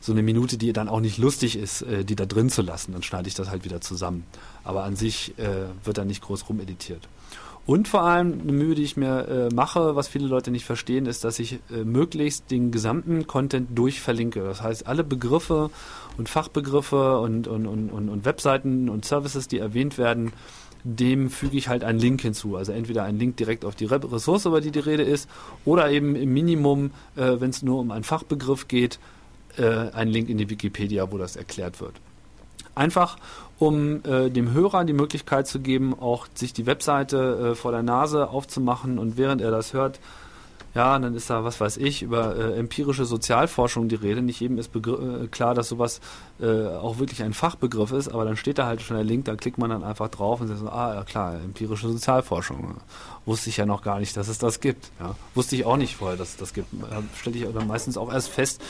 so 0.00 0.12
eine 0.12 0.22
Minute, 0.22 0.58
die 0.58 0.72
dann 0.72 0.88
auch 0.88 1.00
nicht 1.00 1.18
lustig 1.18 1.56
ist, 1.56 1.82
äh, 1.82 2.04
die 2.04 2.16
da 2.16 2.26
drin 2.26 2.50
zu 2.50 2.62
lassen. 2.62 2.92
Dann 2.92 3.02
schneide 3.02 3.28
ich 3.28 3.34
das 3.34 3.50
halt 3.50 3.64
wieder 3.64 3.80
zusammen. 3.80 4.24
Aber 4.62 4.84
an 4.84 4.96
sich 4.96 5.38
äh, 5.38 5.66
wird 5.84 5.98
da 5.98 6.04
nicht 6.04 6.22
groß 6.22 6.48
rumeditiert. 6.48 7.08
Und 7.66 7.88
vor 7.88 8.02
allem 8.02 8.42
eine 8.42 8.52
Mühe, 8.52 8.74
die 8.74 8.82
ich 8.82 8.98
mir 8.98 9.26
äh, 9.26 9.54
mache, 9.54 9.96
was 9.96 10.06
viele 10.06 10.26
Leute 10.26 10.50
nicht 10.50 10.66
verstehen, 10.66 11.06
ist, 11.06 11.24
dass 11.24 11.38
ich 11.38 11.60
äh, 11.70 11.82
möglichst 11.82 12.50
den 12.50 12.70
gesamten 12.70 13.26
Content 13.26 13.70
durchverlinke. 13.78 14.42
Das 14.44 14.62
heißt, 14.62 14.86
alle 14.86 15.02
Begriffe 15.02 15.70
und 16.18 16.28
Fachbegriffe 16.28 17.18
und, 17.20 17.48
und, 17.48 17.66
und, 17.66 17.88
und, 17.88 18.10
und 18.10 18.24
Webseiten 18.26 18.90
und 18.90 19.06
Services, 19.06 19.48
die 19.48 19.58
erwähnt 19.58 19.96
werden, 19.96 20.32
dem 20.82 21.30
füge 21.30 21.56
ich 21.56 21.68
halt 21.68 21.84
einen 21.84 21.98
Link 21.98 22.20
hinzu. 22.20 22.56
Also 22.56 22.72
entweder 22.72 23.04
einen 23.04 23.18
Link 23.18 23.38
direkt 23.38 23.64
auf 23.64 23.74
die 23.74 23.86
Re- 23.86 24.12
Ressource, 24.12 24.44
über 24.44 24.60
die 24.60 24.70
die 24.70 24.80
Rede 24.80 25.02
ist, 25.02 25.30
oder 25.64 25.90
eben 25.90 26.16
im 26.16 26.34
Minimum, 26.34 26.90
äh, 27.16 27.40
wenn 27.40 27.48
es 27.48 27.62
nur 27.62 27.80
um 27.80 27.90
einen 27.90 28.04
Fachbegriff 28.04 28.68
geht, 28.68 28.98
äh, 29.56 29.64
einen 29.64 30.10
Link 30.10 30.28
in 30.28 30.36
die 30.36 30.50
Wikipedia, 30.50 31.10
wo 31.10 31.16
das 31.16 31.36
erklärt 31.36 31.80
wird. 31.80 31.94
Einfach 32.74 33.16
um 33.58 34.04
äh, 34.04 34.30
dem 34.30 34.52
Hörer 34.52 34.84
die 34.84 34.92
Möglichkeit 34.92 35.46
zu 35.46 35.60
geben, 35.60 35.94
auch 35.98 36.26
sich 36.34 36.52
die 36.52 36.66
Webseite 36.66 37.52
äh, 37.52 37.54
vor 37.54 37.72
der 37.72 37.82
Nase 37.82 38.28
aufzumachen 38.28 38.98
und 38.98 39.16
während 39.16 39.40
er 39.40 39.50
das 39.50 39.72
hört, 39.72 40.00
ja, 40.74 40.98
dann 40.98 41.14
ist 41.14 41.30
da, 41.30 41.44
was 41.44 41.60
weiß 41.60 41.76
ich, 41.76 42.02
über 42.02 42.34
äh, 42.34 42.58
empirische 42.58 43.04
Sozialforschung 43.04 43.88
die 43.88 43.94
Rede. 43.94 44.22
Nicht 44.22 44.40
jedem 44.40 44.58
ist 44.58 44.74
äh, 44.74 45.28
klar, 45.28 45.54
dass 45.54 45.68
sowas 45.68 46.00
äh, 46.40 46.66
auch 46.66 46.98
wirklich 46.98 47.22
ein 47.22 47.32
Fachbegriff 47.32 47.92
ist, 47.92 48.08
aber 48.08 48.24
dann 48.24 48.36
steht 48.36 48.58
da 48.58 48.66
halt 48.66 48.82
schon 48.82 48.96
der 48.96 49.04
Link, 49.04 49.24
da 49.26 49.36
klickt 49.36 49.56
man 49.56 49.70
dann 49.70 49.84
einfach 49.84 50.08
drauf 50.08 50.40
und 50.40 50.48
sagt 50.48 50.58
so, 50.58 50.68
ah, 50.68 50.94
ja 50.94 51.04
klar, 51.04 51.34
empirische 51.36 51.88
Sozialforschung. 51.88 52.74
Wusste 53.24 53.50
ich 53.50 53.56
ja 53.56 53.66
noch 53.66 53.82
gar 53.82 54.00
nicht, 54.00 54.16
dass 54.16 54.26
es 54.26 54.38
das 54.38 54.58
gibt. 54.58 54.90
Ja. 54.98 55.14
Wusste 55.34 55.54
ich 55.54 55.64
auch 55.64 55.76
nicht 55.76 55.94
vorher, 55.94 56.16
dass 56.16 56.30
es 56.30 56.36
das 56.38 56.52
gibt. 56.52 56.72
Äh, 56.72 57.02
Stelle 57.16 57.36
ich 57.36 57.46
aber 57.46 57.64
meistens 57.64 57.96
auch 57.96 58.12
erst 58.12 58.30
fest, 58.30 58.60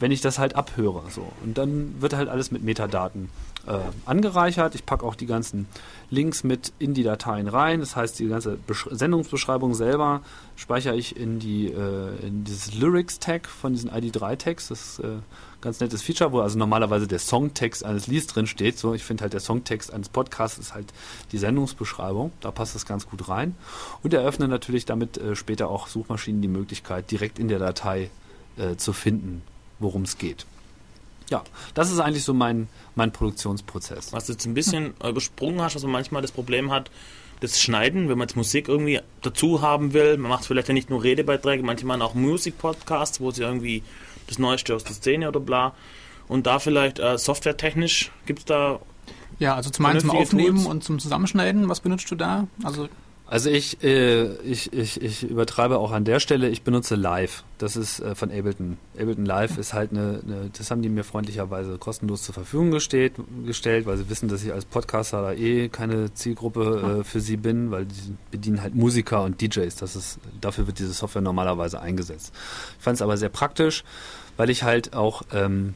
wenn 0.00 0.12
ich 0.12 0.20
das 0.20 0.38
halt 0.38 0.54
abhöre. 0.54 1.02
So. 1.10 1.32
Und 1.44 1.58
dann 1.58 2.00
wird 2.00 2.14
halt 2.14 2.28
alles 2.28 2.50
mit 2.50 2.62
Metadaten 2.62 3.30
äh, 3.66 3.78
angereichert. 4.06 4.74
Ich 4.74 4.86
packe 4.86 5.04
auch 5.04 5.14
die 5.14 5.26
ganzen 5.26 5.66
Links 6.10 6.44
mit 6.44 6.72
in 6.78 6.94
die 6.94 7.02
Dateien 7.02 7.48
rein. 7.48 7.80
Das 7.80 7.96
heißt, 7.96 8.18
die 8.18 8.28
ganze 8.28 8.56
Besch 8.56 8.88
Sendungsbeschreibung 8.90 9.74
selber 9.74 10.22
speichere 10.56 10.96
ich 10.96 11.16
in, 11.16 11.38
die, 11.38 11.66
äh, 11.66 12.26
in 12.26 12.44
dieses 12.44 12.74
Lyrics-Tag 12.74 13.48
von 13.48 13.72
diesen 13.72 13.90
ID3-Tags. 13.90 14.68
Das 14.68 14.80
ist 14.80 14.98
äh, 15.00 15.06
ein 15.06 15.22
ganz 15.60 15.80
nettes 15.80 16.02
Feature, 16.02 16.32
wo 16.32 16.40
also 16.40 16.58
normalerweise 16.58 17.08
der 17.08 17.18
Songtext 17.18 17.84
eines 17.84 18.06
Lieds 18.06 18.28
drin 18.28 18.46
steht. 18.46 18.78
So, 18.78 18.94
ich 18.94 19.04
finde 19.04 19.22
halt 19.22 19.32
der 19.32 19.40
Songtext 19.40 19.92
eines 19.92 20.08
Podcasts 20.08 20.58
ist 20.58 20.74
halt 20.74 20.92
die 21.32 21.38
Sendungsbeschreibung. 21.38 22.32
Da 22.40 22.52
passt 22.52 22.74
das 22.74 22.86
ganz 22.86 23.08
gut 23.08 23.28
rein. 23.28 23.56
Und 24.02 24.14
eröffne 24.14 24.46
natürlich 24.46 24.86
damit 24.86 25.18
äh, 25.18 25.34
später 25.34 25.68
auch 25.68 25.88
Suchmaschinen 25.88 26.40
die 26.40 26.48
Möglichkeit, 26.48 27.10
direkt 27.10 27.38
in 27.38 27.48
der 27.48 27.58
Datei 27.58 28.10
äh, 28.56 28.76
zu 28.76 28.92
finden, 28.92 29.42
worum 29.78 30.02
es 30.02 30.18
geht. 30.18 30.46
Ja, 31.30 31.42
das 31.74 31.90
ist 31.90 31.98
eigentlich 32.00 32.24
so 32.24 32.32
mein, 32.32 32.68
mein 32.94 33.12
Produktionsprozess. 33.12 34.12
Was 34.12 34.26
du 34.26 34.32
jetzt 34.32 34.46
ein 34.46 34.54
bisschen 34.54 34.94
übersprungen 35.06 35.60
hast, 35.60 35.74
dass 35.74 35.82
man 35.82 35.92
manchmal 35.92 36.22
das 36.22 36.32
Problem 36.32 36.70
hat, 36.70 36.90
das 37.40 37.60
Schneiden, 37.60 38.08
wenn 38.08 38.18
man 38.18 38.26
jetzt 38.26 38.36
Musik 38.36 38.66
irgendwie 38.68 39.00
dazu 39.22 39.60
haben 39.60 39.92
will. 39.92 40.16
Man 40.16 40.30
macht 40.30 40.44
vielleicht 40.46 40.68
ja 40.68 40.74
nicht 40.74 40.90
nur 40.90 41.02
Redebeiträge, 41.04 41.62
manche 41.62 41.86
machen 41.86 42.02
auch 42.02 42.14
Musikpodcasts, 42.14 43.20
wo 43.20 43.30
sie 43.30 43.42
irgendwie 43.42 43.82
das 44.26 44.38
Neueste 44.38 44.74
aus 44.74 44.84
der 44.84 44.94
Szene 44.94 45.28
oder 45.28 45.38
bla. 45.40 45.74
Und 46.26 46.46
da 46.46 46.58
vielleicht 46.58 46.98
äh, 46.98 47.16
softwaretechnisch 47.16 48.10
gibt 48.26 48.40
es 48.40 48.44
da 48.46 48.80
Ja, 49.38 49.54
also 49.54 49.70
zum 49.70 49.86
einen 49.86 50.00
zum 50.00 50.10
Aufnehmen 50.10 50.56
Tools. 50.56 50.66
und 50.66 50.84
zum 50.84 50.98
Zusammenschneiden. 50.98 51.68
Was 51.68 51.80
benutzt 51.80 52.10
du 52.10 52.16
da? 52.16 52.48
Also 52.64 52.88
Also 53.30 53.50
ich, 53.50 53.84
äh, 53.84 54.24
ich, 54.36 54.72
ich, 54.72 55.02
ich 55.02 55.22
übertreibe 55.22 55.78
auch 55.78 55.92
an 55.92 56.04
der 56.06 56.18
Stelle, 56.18 56.48
ich 56.48 56.62
benutze 56.62 56.94
Live. 56.94 57.44
Das 57.58 57.76
ist 57.76 58.00
äh, 58.00 58.14
von 58.14 58.30
Ableton. 58.30 58.78
Ableton 58.98 59.26
Live 59.26 59.58
ist 59.58 59.74
halt 59.74 59.90
eine, 59.90 60.22
eine, 60.24 60.50
das 60.56 60.70
haben 60.70 60.80
die 60.80 60.88
mir 60.88 61.04
freundlicherweise 61.04 61.76
kostenlos 61.76 62.22
zur 62.22 62.32
Verfügung 62.32 62.70
gestellt, 62.70 63.12
gestellt, 63.44 63.84
weil 63.84 63.98
sie 63.98 64.08
wissen, 64.08 64.30
dass 64.30 64.42
ich 64.42 64.54
als 64.54 64.64
Podcaster 64.64 65.20
da 65.20 65.32
eh 65.34 65.68
keine 65.68 66.14
Zielgruppe 66.14 67.00
äh, 67.00 67.04
für 67.04 67.20
sie 67.20 67.36
bin, 67.36 67.70
weil 67.70 67.84
die 67.84 68.16
bedienen 68.30 68.62
halt 68.62 68.74
Musiker 68.74 69.22
und 69.22 69.42
DJs. 69.42 69.76
Das 69.76 69.94
ist, 69.94 70.20
dafür 70.40 70.66
wird 70.66 70.78
diese 70.78 70.94
Software 70.94 71.20
normalerweise 71.20 71.82
eingesetzt. 71.82 72.32
Ich 72.78 72.82
fand 72.82 72.94
es 72.94 73.02
aber 73.02 73.18
sehr 73.18 73.28
praktisch, 73.28 73.84
weil 74.38 74.48
ich 74.48 74.62
halt 74.62 74.94
auch 74.94 75.20
ähm, 75.34 75.74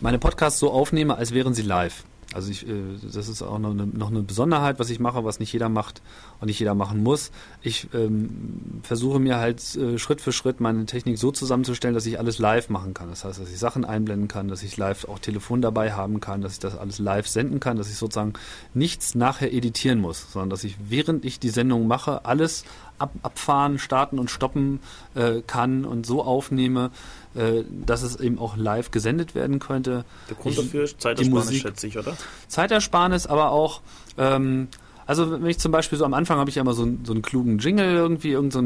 meine 0.00 0.20
Podcasts 0.20 0.60
so 0.60 0.70
aufnehme, 0.70 1.16
als 1.16 1.34
wären 1.34 1.52
sie 1.52 1.62
live. 1.62 2.04
Also 2.34 2.50
ich, 2.50 2.68
äh, 2.68 2.72
das 3.02 3.28
ist 3.28 3.42
auch 3.42 3.58
noch 3.58 3.70
eine, 3.70 3.86
noch 3.86 4.10
eine 4.10 4.22
Besonderheit, 4.22 4.78
was 4.78 4.90
ich 4.90 4.98
mache, 4.98 5.24
was 5.24 5.38
nicht 5.38 5.52
jeder 5.52 5.68
macht 5.68 6.02
und 6.40 6.46
nicht 6.46 6.58
jeder 6.58 6.74
machen 6.74 7.02
muss. 7.02 7.30
Ich 7.62 7.88
ähm, 7.94 8.80
versuche 8.82 9.20
mir 9.20 9.36
halt 9.36 9.62
äh, 9.76 9.96
Schritt 9.98 10.20
für 10.20 10.32
Schritt 10.32 10.60
meine 10.60 10.86
Technik 10.86 11.18
so 11.18 11.30
zusammenzustellen, 11.30 11.94
dass 11.94 12.04
ich 12.04 12.18
alles 12.18 12.38
live 12.38 12.68
machen 12.68 12.94
kann. 12.94 13.08
Das 13.10 13.24
heißt, 13.24 13.40
dass 13.40 13.50
ich 13.50 13.58
Sachen 13.58 13.84
einblenden 13.84 14.28
kann, 14.28 14.48
dass 14.48 14.62
ich 14.62 14.76
live 14.76 15.06
auch 15.08 15.20
Telefon 15.20 15.62
dabei 15.62 15.92
haben 15.92 16.20
kann, 16.20 16.40
dass 16.40 16.54
ich 16.54 16.58
das 16.58 16.76
alles 16.76 16.98
live 16.98 17.28
senden 17.28 17.60
kann, 17.60 17.76
dass 17.76 17.88
ich 17.88 17.96
sozusagen 17.96 18.32
nichts 18.74 19.14
nachher 19.14 19.52
editieren 19.52 20.00
muss, 20.00 20.32
sondern 20.32 20.50
dass 20.50 20.64
ich 20.64 20.76
während 20.88 21.24
ich 21.24 21.38
die 21.38 21.50
Sendung 21.50 21.86
mache, 21.86 22.24
alles 22.24 22.64
ab, 22.98 23.12
abfahren, 23.22 23.78
starten 23.78 24.18
und 24.18 24.30
stoppen 24.30 24.80
äh, 25.14 25.42
kann 25.46 25.84
und 25.84 26.06
so 26.06 26.22
aufnehme, 26.22 26.90
äh, 27.36 27.64
dass 27.84 28.02
es 28.02 28.16
eben 28.16 28.38
auch 28.38 28.56
live 28.56 28.90
gesendet 28.90 29.34
werden 29.34 29.58
könnte. 29.58 30.04
der 30.28 30.36
Grund 30.36 30.54
Ich- 30.56 30.60
dafür 30.64 30.84
ist 30.84 30.94
die 30.94 30.98
Zeitersparnis, 30.98 31.44
Musik- 31.46 31.62
schätze 31.62 31.86
ich, 31.86 31.98
oder? 31.98 32.16
Zeitersparnis, 32.48 33.26
aber 33.26 33.50
auch, 33.50 33.80
ähm, 34.18 34.68
also 35.06 35.30
wenn 35.32 35.46
ich 35.46 35.58
zum 35.58 35.72
Beispiel 35.72 35.98
so 35.98 36.04
am 36.04 36.14
Anfang 36.14 36.38
habe 36.38 36.48
ich 36.50 36.56
ja 36.56 36.62
immer 36.62 36.72
so, 36.74 36.82
einen- 36.82 37.04
so 37.04 37.12
einen 37.12 37.22
klugen 37.22 37.58
Jingle 37.58 37.94
irgendwie, 37.94 38.30
irgend 38.30 38.52
so 38.52 38.62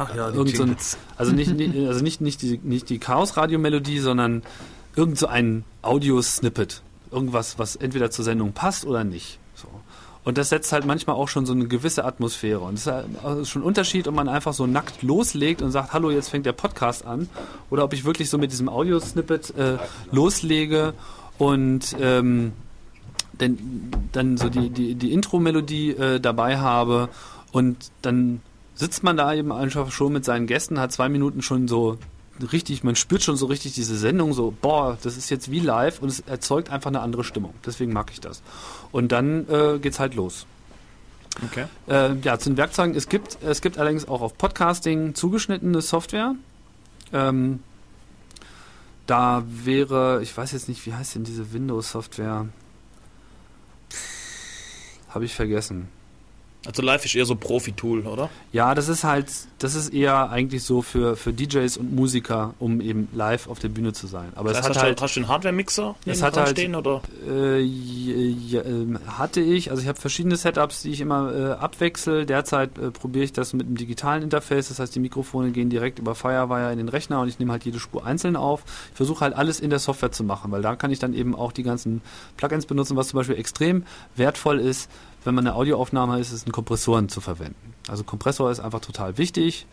Ach 0.00 0.14
ja, 0.14 0.28
irgend 0.30 0.56
so 0.56 0.62
ein 0.62 0.76
also 1.16 1.32
nicht, 1.32 1.50
nicht, 1.56 1.76
also 1.86 2.02
nicht, 2.02 2.20
nicht 2.20 2.40
die, 2.42 2.58
nicht 2.62 2.88
die 2.88 2.98
Chaos-Radio-Melodie, 2.98 3.98
sondern 3.98 4.42
irgend 4.96 5.18
so 5.18 5.26
ein 5.26 5.64
Audio-Snippet. 5.82 6.82
Irgendwas, 7.10 7.58
was 7.58 7.74
entweder 7.76 8.10
zur 8.10 8.24
Sendung 8.24 8.52
passt 8.52 8.84
oder 8.84 9.02
nicht. 9.04 9.38
Und 10.28 10.36
das 10.36 10.50
setzt 10.50 10.74
halt 10.74 10.84
manchmal 10.84 11.16
auch 11.16 11.28
schon 11.28 11.46
so 11.46 11.54
eine 11.54 11.66
gewisse 11.68 12.04
Atmosphäre. 12.04 12.60
Und 12.60 12.74
es 12.74 12.80
ist 12.82 12.92
halt 12.92 13.48
schon 13.48 13.62
ein 13.62 13.64
Unterschied, 13.64 14.06
ob 14.08 14.14
man 14.14 14.28
einfach 14.28 14.52
so 14.52 14.66
nackt 14.66 15.02
loslegt 15.02 15.62
und 15.62 15.70
sagt, 15.70 15.94
hallo, 15.94 16.10
jetzt 16.10 16.28
fängt 16.28 16.44
der 16.44 16.52
Podcast 16.52 17.06
an. 17.06 17.30
Oder 17.70 17.82
ob 17.82 17.94
ich 17.94 18.04
wirklich 18.04 18.28
so 18.28 18.36
mit 18.36 18.52
diesem 18.52 18.68
Audio-Snippet 18.68 19.56
äh, 19.56 19.78
loslege 20.12 20.92
und 21.38 21.96
ähm, 21.98 22.52
denn, 23.40 23.90
dann 24.12 24.36
so 24.36 24.50
die, 24.50 24.68
die, 24.68 24.96
die 24.96 25.14
Intro-Melodie 25.14 25.92
äh, 25.92 26.20
dabei 26.20 26.58
habe 26.58 27.08
und 27.52 27.90
dann 28.02 28.42
sitzt 28.74 29.02
man 29.02 29.16
da 29.16 29.32
eben 29.32 29.50
einfach 29.50 29.90
schon 29.90 30.12
mit 30.12 30.26
seinen 30.26 30.46
Gästen, 30.46 30.78
hat 30.78 30.92
zwei 30.92 31.08
Minuten 31.08 31.40
schon 31.40 31.68
so 31.68 31.96
richtig, 32.52 32.84
man 32.84 32.96
spürt 32.96 33.22
schon 33.22 33.36
so 33.36 33.46
richtig 33.46 33.74
diese 33.74 33.96
Sendung, 33.96 34.32
so, 34.32 34.52
boah, 34.60 34.98
das 35.02 35.16
ist 35.16 35.30
jetzt 35.30 35.50
wie 35.50 35.60
live 35.60 36.00
und 36.00 36.08
es 36.08 36.20
erzeugt 36.20 36.70
einfach 36.70 36.90
eine 36.90 37.00
andere 37.00 37.24
Stimmung. 37.24 37.54
Deswegen 37.64 37.92
mag 37.92 38.10
ich 38.12 38.20
das. 38.20 38.42
Und 38.92 39.12
dann 39.12 39.48
äh, 39.48 39.78
geht's 39.78 40.00
halt 40.00 40.14
los. 40.14 40.46
Okay. 41.44 41.66
Äh, 41.88 42.14
ja, 42.22 42.38
zu 42.38 42.50
den 42.50 42.56
Werkzeugen. 42.56 42.94
Es 42.94 43.08
gibt, 43.08 43.38
es 43.42 43.60
gibt 43.60 43.78
allerdings 43.78 44.08
auch 44.08 44.20
auf 44.20 44.36
Podcasting 44.36 45.14
zugeschnittene 45.14 45.80
Software. 45.82 46.34
Ähm, 47.12 47.62
da 49.06 49.44
wäre, 49.46 50.20
ich 50.22 50.36
weiß 50.36 50.52
jetzt 50.52 50.68
nicht, 50.68 50.84
wie 50.84 50.94
heißt 50.94 51.14
denn 51.14 51.24
diese 51.24 51.52
Windows-Software? 51.52 52.46
Habe 55.08 55.24
ich 55.24 55.34
vergessen. 55.34 55.88
Also 56.66 56.82
live 56.82 57.04
ist 57.04 57.14
eher 57.14 57.24
so 57.24 57.36
Profi-Tool, 57.36 58.00
oder? 58.06 58.28
Ja, 58.52 58.74
das 58.74 58.88
ist 58.88 59.04
halt, 59.04 59.30
das 59.60 59.74
ist 59.76 59.94
eher 59.94 60.30
eigentlich 60.30 60.64
so 60.64 60.82
für, 60.82 61.16
für 61.16 61.32
DJs 61.32 61.76
und 61.76 61.94
Musiker, 61.94 62.54
um 62.58 62.80
eben 62.80 63.08
live 63.14 63.46
auf 63.48 63.60
der 63.60 63.68
Bühne 63.68 63.92
zu 63.92 64.08
sein. 64.08 64.32
Aber 64.34 64.48
Das 64.50 64.58
es 64.58 64.64
heißt, 64.64 64.68
hat 64.70 64.76
hast, 64.76 64.82
halt, 64.82 64.98
du, 64.98 65.02
hast 65.04 65.14
du 65.16 65.20
einen 65.20 65.28
Hardware-Mixer 65.28 65.94
Es 66.04 66.20
hat 66.22 66.36
halt- 66.36 66.50
stehen, 66.50 66.74
oder? 66.74 67.00
Äh, 67.26 67.60
ja, 67.62 68.62
ähm, 68.64 68.98
hatte 69.06 69.40
ich, 69.40 69.70
also 69.70 69.80
ich 69.82 69.88
habe 69.88 69.98
verschiedene 70.00 70.36
Setups, 70.36 70.82
die 70.82 70.90
ich 70.90 71.00
immer 71.00 71.32
äh, 71.32 71.52
abwechsel. 71.52 72.26
Derzeit 72.26 72.76
äh, 72.76 72.90
probiere 72.90 73.24
ich 73.24 73.32
das 73.32 73.52
mit 73.52 73.66
einem 73.66 73.76
digitalen 73.76 74.24
Interface, 74.24 74.68
das 74.68 74.80
heißt 74.80 74.94
die 74.94 75.00
Mikrofone 75.00 75.52
gehen 75.52 75.70
direkt 75.70 76.00
über 76.00 76.16
Firewire 76.16 76.72
in 76.72 76.78
den 76.78 76.88
Rechner 76.88 77.20
und 77.20 77.28
ich 77.28 77.38
nehme 77.38 77.52
halt 77.52 77.64
jede 77.64 77.78
Spur 77.78 78.04
einzeln 78.04 78.34
auf. 78.34 78.64
Ich 78.90 78.96
versuche 78.96 79.20
halt 79.20 79.34
alles 79.34 79.60
in 79.60 79.70
der 79.70 79.78
Software 79.78 80.10
zu 80.12 80.24
machen, 80.24 80.50
weil 80.50 80.60
da 80.62 80.74
kann 80.74 80.90
ich 80.90 80.98
dann 80.98 81.14
eben 81.14 81.36
auch 81.36 81.52
die 81.52 81.62
ganzen 81.62 82.02
Plugins 82.36 82.66
benutzen, 82.66 82.96
was 82.96 83.08
zum 83.08 83.16
Beispiel 83.18 83.36
extrem 83.36 83.84
wertvoll 84.16 84.58
ist, 84.58 84.90
wenn 85.24 85.34
man 85.34 85.46
eine 85.46 85.56
Audioaufnahme 85.56 86.18
ist, 86.18 86.32
ist 86.32 86.46
einen 86.46 86.52
Kompressoren 86.52 87.08
zu 87.08 87.20
verwenden. 87.20 87.74
Also 87.88 88.04
Kompressor 88.04 88.50
ist 88.50 88.60
einfach 88.60 88.80
total 88.80 89.18
wichtig. 89.18 89.66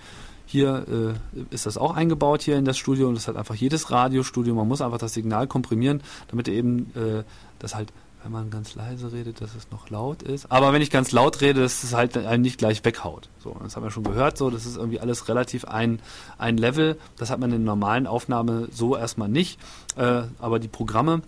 Hier 0.46 1.16
äh, 1.36 1.54
ist 1.54 1.66
das 1.66 1.78
auch 1.78 1.96
eingebaut 1.96 2.42
hier 2.44 2.58
in 2.58 2.66
das 2.66 2.78
Studio 2.78 3.08
und 3.08 3.16
das 3.16 3.28
hat 3.28 3.36
einfach 3.36 3.56
jedes 3.56 3.90
Radiostudio. 3.90 4.54
Man 4.54 4.68
muss 4.68 4.82
einfach 4.82 5.00
das 5.00 5.14
Signal 5.14 5.48
komprimieren, 5.48 6.02
damit 6.28 6.48
eben 6.48 6.92
äh, 6.96 7.24
das 7.58 7.74
halt, 7.74 7.92
wenn 8.24 8.32
man 8.32 8.52
ganz 8.52 8.76
leise 8.76 9.12
redet, 9.12 9.42
dass 9.42 9.56
es 9.56 9.72
noch 9.72 9.90
laut 9.90 10.22
ist. 10.22 10.52
Aber 10.52 10.72
wenn 10.72 10.84
ich 10.84 10.92
ganz 10.92 11.12
laut 11.12 11.42
rede, 11.42 11.62
dass 11.62 11.84
es 11.84 11.94
halt 11.94 12.16
einen 12.16 12.44
nicht 12.44 12.60
gleich 12.60 12.86
weghaut. 12.86 13.30
So, 13.40 13.56
das 13.64 13.76
haben 13.76 13.84
wir 13.84 13.92
schon 13.92 14.04
gehört. 14.04 14.38
So, 14.38 14.52
das 14.52 14.66
ist 14.66 14.78
irgendwie 14.78 15.00
alles 15.00 15.28
relativ 15.30 15.66
ein, 15.66 16.00
ein 16.38 16.58
Level. 16.58 16.98
Das 17.18 17.32
hat 17.32 17.40
man 17.40 17.52
in 17.52 17.64
normalen 17.64 18.06
Aufnahme 18.06 18.68
so 18.72 18.96
erstmal 18.96 19.30
nicht. 19.30 19.60
Äh, 19.96 20.24
aber 20.40 20.60
die 20.60 20.68
Programme 20.68 21.22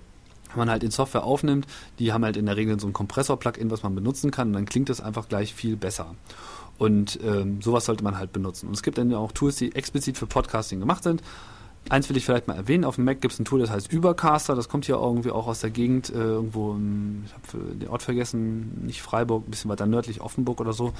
man 0.55 0.69
halt 0.69 0.83
in 0.83 0.91
Software 0.91 1.23
aufnimmt, 1.23 1.67
die 1.99 2.13
haben 2.13 2.23
halt 2.23 2.37
in 2.37 2.45
der 2.45 2.57
Regel 2.57 2.79
so 2.79 2.87
ein 2.87 2.93
Kompressor-Plugin, 2.93 3.71
was 3.71 3.83
man 3.83 3.95
benutzen 3.95 4.31
kann 4.31 4.49
und 4.49 4.53
dann 4.53 4.65
klingt 4.65 4.89
das 4.89 5.01
einfach 5.01 5.27
gleich 5.27 5.53
viel 5.53 5.75
besser. 5.75 6.15
Und 6.77 7.19
ähm, 7.23 7.61
sowas 7.61 7.85
sollte 7.85 8.03
man 8.03 8.17
halt 8.17 8.31
benutzen. 8.31 8.67
Und 8.67 8.75
es 8.75 8.83
gibt 8.83 8.97
dann 8.97 9.13
auch 9.13 9.31
Tools, 9.31 9.55
die 9.55 9.73
explizit 9.73 10.17
für 10.17 10.27
Podcasting 10.27 10.79
gemacht 10.79 11.03
sind. 11.03 11.23
Eins 11.89 12.09
will 12.09 12.17
ich 12.17 12.25
vielleicht 12.25 12.47
mal 12.47 12.55
erwähnen, 12.55 12.83
auf 12.83 12.95
dem 12.95 13.05
Mac 13.05 13.21
gibt 13.21 13.33
es 13.33 13.39
ein 13.39 13.45
Tool, 13.45 13.61
das 13.61 13.69
heißt 13.69 13.91
Übercaster, 13.93 14.55
das 14.55 14.67
kommt 14.67 14.85
hier 14.85 14.95
irgendwie 14.95 15.31
auch 15.31 15.47
aus 15.47 15.61
der 15.61 15.69
Gegend, 15.69 16.09
äh, 16.09 16.17
irgendwo, 16.17 16.73
im, 16.73 17.23
ich 17.25 17.33
habe 17.33 17.75
den 17.75 17.87
Ort 17.87 18.03
vergessen, 18.03 18.85
nicht 18.85 19.01
Freiburg, 19.01 19.47
ein 19.47 19.51
bisschen 19.51 19.71
weiter 19.71 19.85
nördlich, 19.85 20.19
Offenburg 20.19 20.59
oder 20.59 20.73
so, 20.73 20.91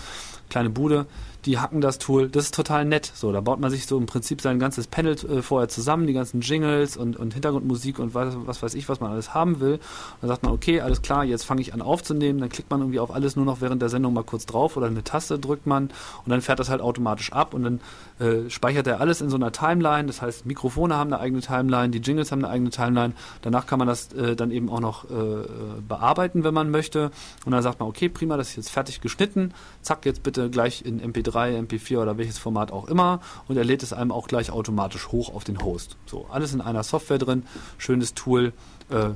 kleine 0.50 0.70
Bude, 0.70 1.06
die 1.48 1.58
hacken 1.58 1.82
das 1.82 1.98
Tool, 1.98 2.30
das 2.30 2.46
ist 2.46 2.54
total 2.54 2.86
nett, 2.86 3.12
so, 3.16 3.32
da 3.32 3.42
baut 3.42 3.60
man 3.60 3.72
sich 3.72 3.88
so 3.88 3.98
im 3.98 4.06
Prinzip 4.06 4.42
sein 4.42 4.60
ganzes 4.60 4.88
Panel 4.88 5.14
äh, 5.14 5.42
vorher 5.42 5.70
zusammen, 5.70 6.06
die 6.06 6.14
ganzen 6.14 6.42
Jingles 6.42 6.98
und, 6.98 7.18
und 7.18 7.34
Hintergrundmusik 7.34 8.00
und 8.00 8.14
was, 8.14 8.36
was 8.46 8.62
weiß 8.62 8.74
ich, 8.76 8.88
was 8.90 9.00
man 9.00 9.12
alles 9.12 9.34
haben 9.34 9.60
will, 9.60 9.74
und 9.74 9.82
dann 10.22 10.30
sagt 10.30 10.44
man, 10.44 10.52
okay, 10.52 10.82
alles 10.82 11.02
klar, 11.02 11.24
jetzt 11.24 11.44
fange 11.44 11.62
ich 11.62 11.74
an 11.74 11.82
aufzunehmen, 11.82 12.40
dann 12.40 12.50
klickt 12.50 12.70
man 12.70 12.82
irgendwie 12.82 13.00
auf 13.00 13.12
alles 13.12 13.36
nur 13.36 13.46
noch 13.46 13.62
während 13.62 13.82
der 13.82 13.90
Sendung 13.90 14.14
mal 14.14 14.24
kurz 14.24 14.46
drauf 14.46 14.78
oder 14.78 14.88
eine 14.88 15.04
Taste 15.04 15.40
drückt 15.40 15.66
man 15.66 15.86
und 16.26 16.30
dann 16.30 16.42
fährt 16.42 16.60
das 16.60 16.70
halt 16.70 16.82
automatisch 16.82 17.32
ab 17.32 17.54
und 17.54 17.64
dann 17.64 17.80
äh, 18.20 18.50
speichert 18.50 18.88
er 18.88 19.00
alles 19.00 19.22
in 19.22 19.30
so 19.30 19.36
einer 19.36 19.52
Timeline. 19.52 20.08
Das 20.08 20.22
heißt, 20.22 20.46
Mikrofone 20.46 20.96
haben 20.96 21.14
eine 21.14 21.22
eigene 21.22 21.42
Timeline, 21.42 21.90
die 21.90 22.00
Jingles 22.00 22.32
haben 22.32 22.44
eine 22.44 22.52
eigene 22.52 22.70
Timeline. 22.72 23.14
Danach 23.42 23.68
kann 23.68 23.80
man 23.80 23.88
das 23.88 24.12
äh, 24.14 24.36
dann 24.36 24.52
eben 24.52 24.70
auch 24.70 24.80
noch 24.80 25.06
äh, 25.06 25.46
bearbeiten, 25.88 26.44
wenn 26.44 26.54
man 26.54 26.72
möchte. 26.72 27.12
Und 27.46 27.52
dann 27.52 27.62
sagt 27.62 27.80
man, 27.80 27.88
okay, 27.88 28.10
prima, 28.10 28.38
das 28.38 28.50
ist 28.50 28.56
jetzt 28.56 28.72
fertig 28.72 29.02
geschnitten. 29.02 29.54
Zack, 29.82 30.06
jetzt 30.06 30.24
bitte 30.24 30.50
gleich 30.50 30.84
in 30.84 31.00
MP3, 31.02 31.37
MP4 31.46 32.02
oder 32.02 32.18
welches 32.18 32.38
Format 32.38 32.72
auch 32.72 32.88
immer. 32.88 33.22
Und 33.48 33.58
er 33.58 33.64
lädt 33.64 33.84
es 33.84 33.94
einem 33.94 34.12
auch 34.12 34.28
gleich 34.28 34.52
automatisch 34.52 35.10
hoch 35.10 35.34
auf 35.34 35.44
den 35.44 35.64
Host. 35.64 35.98
So, 36.06 36.28
alles 36.30 36.54
in 36.54 36.62
einer 36.62 36.84
Software 36.84 37.18
drin. 37.18 37.44
Schönes 37.78 38.14
Tool. 38.14 38.54
Äh, 38.90 39.10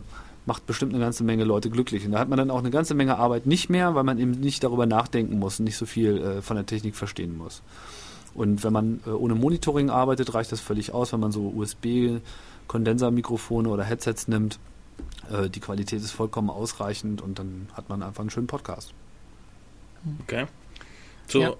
macht 0.45 0.65
bestimmt 0.65 0.93
eine 0.93 1.03
ganze 1.03 1.23
Menge 1.23 1.43
Leute 1.43 1.69
glücklich. 1.69 2.05
Und 2.05 2.13
da 2.13 2.19
hat 2.19 2.29
man 2.29 2.37
dann 2.37 2.51
auch 2.51 2.59
eine 2.59 2.71
ganze 2.71 2.95
Menge 2.95 3.17
Arbeit 3.17 3.45
nicht 3.45 3.69
mehr, 3.69 3.95
weil 3.95 4.03
man 4.03 4.19
eben 4.19 4.31
nicht 4.31 4.63
darüber 4.63 4.85
nachdenken 4.85 5.39
muss 5.39 5.59
und 5.59 5.65
nicht 5.65 5.77
so 5.77 5.85
viel 5.85 6.17
äh, 6.17 6.41
von 6.41 6.55
der 6.55 6.65
Technik 6.65 6.95
verstehen 6.95 7.37
muss. 7.37 7.61
Und 8.33 8.63
wenn 8.63 8.73
man 8.73 9.01
äh, 9.05 9.09
ohne 9.09 9.35
Monitoring 9.35 9.89
arbeitet, 9.89 10.33
reicht 10.33 10.51
das 10.51 10.61
völlig 10.61 10.93
aus, 10.93 11.13
wenn 11.13 11.19
man 11.19 11.31
so 11.31 11.53
USB-Kondensermikrofone 11.55 13.69
oder 13.69 13.83
Headsets 13.83 14.27
nimmt. 14.27 14.59
Äh, 15.29 15.49
die 15.49 15.59
Qualität 15.59 16.01
ist 16.01 16.11
vollkommen 16.11 16.49
ausreichend 16.49 17.21
und 17.21 17.39
dann 17.39 17.67
hat 17.73 17.89
man 17.89 18.03
einfach 18.03 18.21
einen 18.21 18.29
schönen 18.29 18.47
Podcast. 18.47 18.93
Okay. 20.23 20.45
So, 21.27 21.41
Ja. 21.41 21.53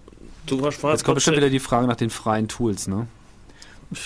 Du 0.45 0.65
hast 0.65 0.81
Jetzt 0.84 1.03
kommt 1.03 1.15
bestimmt 1.15 1.38
wieder 1.38 1.49
die 1.49 1.60
Frage 1.60 1.88
nach 1.88 1.95
den 1.95 2.10
freien 2.10 2.48
Tools, 2.48 2.88
ne? 2.88 3.07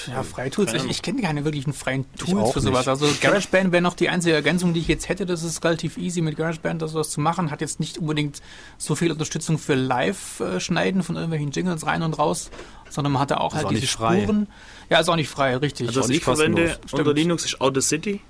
Ja, 0.07 0.23
freie 0.23 0.49
Tools. 0.49 0.71
keine 0.71 0.85
Ich, 0.85 0.89
ich 0.89 1.01
kenne 1.03 1.21
keine 1.21 1.45
wirklichen 1.45 1.71
freien 1.71 2.05
Tools 2.17 2.53
für 2.53 2.59
sowas. 2.59 2.79
nicht. 2.79 2.87
Also 2.87 3.07
GarageBand 3.21 3.71
wäre 3.71 3.83
noch 3.83 3.93
die 3.93 4.09
einzige 4.09 4.33
Ergänzung, 4.33 4.73
die 4.73 4.79
ich 4.79 4.87
jetzt 4.87 5.09
hätte. 5.09 5.27
Das 5.27 5.43
ist 5.43 5.63
relativ 5.63 5.97
easy 5.97 6.21
mit 6.21 6.37
GarageBand 6.37 6.81
das 6.81 6.95
was 6.95 7.11
zu 7.11 7.21
machen. 7.21 7.51
Hat 7.51 7.61
jetzt 7.61 7.79
nicht 7.79 7.99
unbedingt 7.99 8.41
so 8.79 8.95
viel 8.95 9.11
Unterstützung 9.11 9.59
für 9.59 9.75
Live-Schneiden 9.75 11.03
von 11.03 11.15
irgendwelchen 11.15 11.51
Jingles 11.51 11.85
rein 11.85 12.01
und 12.01 12.17
raus, 12.17 12.49
sondern 12.89 13.13
man 13.13 13.21
hatte 13.21 13.39
auch 13.39 13.51
Ist 13.51 13.57
halt 13.57 13.65
auch 13.67 13.69
diese. 13.69 13.85
Spuren. 13.85 14.47
Ja, 14.89 14.99
ist 14.99 15.09
auch 15.09 15.15
nicht 15.15 15.29
frei, 15.29 15.55
richtig. 15.57 15.89
Also 15.89 16.01
was 16.01 16.09
ich 16.09 16.23
verwende 16.23 16.79
unter. 16.91 17.13
Linux 17.13 17.45
ist 17.45 17.61
Audacity. 17.61 18.21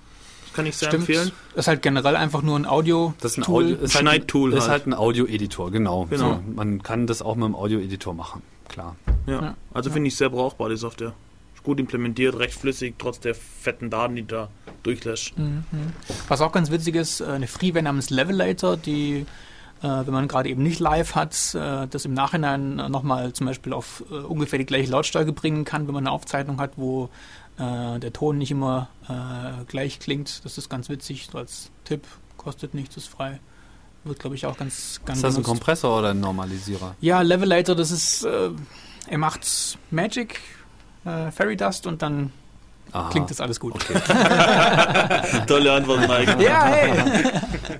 Das 0.56 0.64
kann 0.64 0.65
ich 0.68 0.77
sehr 0.77 0.88
Stimmt. 0.88 1.10
empfehlen. 1.10 1.32
Das 1.53 1.65
ist 1.65 1.68
halt 1.68 1.82
generell 1.82 2.15
einfach 2.15 2.41
nur 2.41 2.57
ein 2.57 2.65
Audio. 2.65 3.14
Das 3.19 3.34
ist 3.34 3.40
ein 3.40 3.44
Tool. 3.44 3.65
Audio, 3.65 3.76
ist 3.76 3.94
halt, 3.94 4.03
Schneidtool 4.03 4.53
ist 4.53 4.61
halt. 4.61 4.72
halt 4.72 4.88
ein 4.88 4.94
Audio-Editor, 4.94 5.69
genau. 5.69 6.06
Genau. 6.06 6.36
So, 6.36 6.44
man 6.56 6.82
kann 6.82 7.07
das 7.07 7.22
auch 7.22 7.36
mit 7.36 7.44
dem 7.44 7.56
Audio-Editor 7.56 8.14
machen, 8.14 8.41
klar. 8.69 8.95
Ja. 9.27 9.41
Ja. 9.41 9.57
Also 9.73 9.91
finde 9.91 10.07
ich 10.07 10.15
sehr 10.15 10.30
brauchbar, 10.30 10.69
die 10.69 10.77
Software. 10.77 11.11
Ist 11.56 11.64
gut 11.64 11.77
implementiert, 11.82 12.40
recht 12.40 12.53
flüssig, 12.53 12.95
trotz 12.98 13.19
der 13.19 13.36
fetten 13.36 13.90
Daten, 13.90 14.15
die 14.15 14.26
da 14.26 14.48
durchlässt. 14.84 15.34
Was 16.30 16.40
auch 16.40 16.53
ganz 16.53 16.72
witzig 16.72 16.95
ist, 16.95 17.19
äh, 17.19 17.26
eine 17.26 17.48
Freeware 17.48 17.84
namens 17.84 18.10
Levelator, 18.10 18.77
die, 18.77 19.26
äh, 19.82 19.88
wenn 19.88 20.14
man 20.14 20.30
gerade 20.30 20.48
eben 20.48 20.64
nicht 20.64 20.80
live 20.80 21.15
hat, 21.15 21.34
äh, 21.53 21.86
das 21.90 22.06
im 22.06 22.14
Nachhinein 22.14 22.77
nochmal 22.90 23.34
zum 23.34 23.48
Beispiel 23.48 23.73
auf 23.73 24.06
äh, 24.10 24.14
ungefähr 24.14 24.57
die 24.57 24.65
gleiche 24.65 24.90
Lautstärke 24.90 25.34
bringen 25.34 25.65
kann, 25.65 25.88
wenn 25.88 25.95
man 25.95 26.07
eine 26.07 26.11
Aufzeichnung 26.11 26.61
hat, 26.61 26.77
wo 26.77 27.10
äh, 27.57 27.99
der 27.99 28.14
Ton 28.14 28.38
nicht 28.38 28.52
immer 28.52 28.90
äh, 29.07 29.64
gleich 29.65 29.99
klingt. 29.99 30.44
Das 30.45 30.57
ist 30.57 30.69
ganz 30.69 30.90
witzig, 30.90 31.27
so 31.32 31.38
als 31.38 31.72
Tipp. 31.84 32.06
Kostet 32.38 32.73
nichts, 32.73 32.98
ist 32.98 33.07
frei. 33.07 33.40
Wird, 34.03 34.19
glaube 34.19 34.36
ich, 34.36 34.45
auch 34.45 34.56
ganz, 34.57 35.02
ganz 35.03 35.18
Ist 35.18 35.23
das 35.23 35.38
ein 35.38 35.44
Kompressor 35.44 35.98
oder 35.98 36.10
ein 36.11 36.19
Normalisierer? 36.19 36.95
Ja, 37.02 37.22
Levelator, 37.22 37.76
das 37.76 37.90
ist, 37.90 38.23
äh, 38.23 38.52
er 39.07 39.18
macht 39.18 39.48
Magic, 39.90 40.40
äh, 41.06 41.32
Fairy 41.32 41.57
Dust 41.57 41.88
und 41.88 42.02
dann 42.03 42.32
Aha. 42.91 43.10
klingt 43.10 43.32
das 43.32 43.41
alles 43.41 43.60
gut. 43.60 43.73
Tolle 45.48 45.73
Antwort, 45.73 46.07
Mike. 46.07 46.44
Ja, 46.44 46.65
hey! 46.65 47.32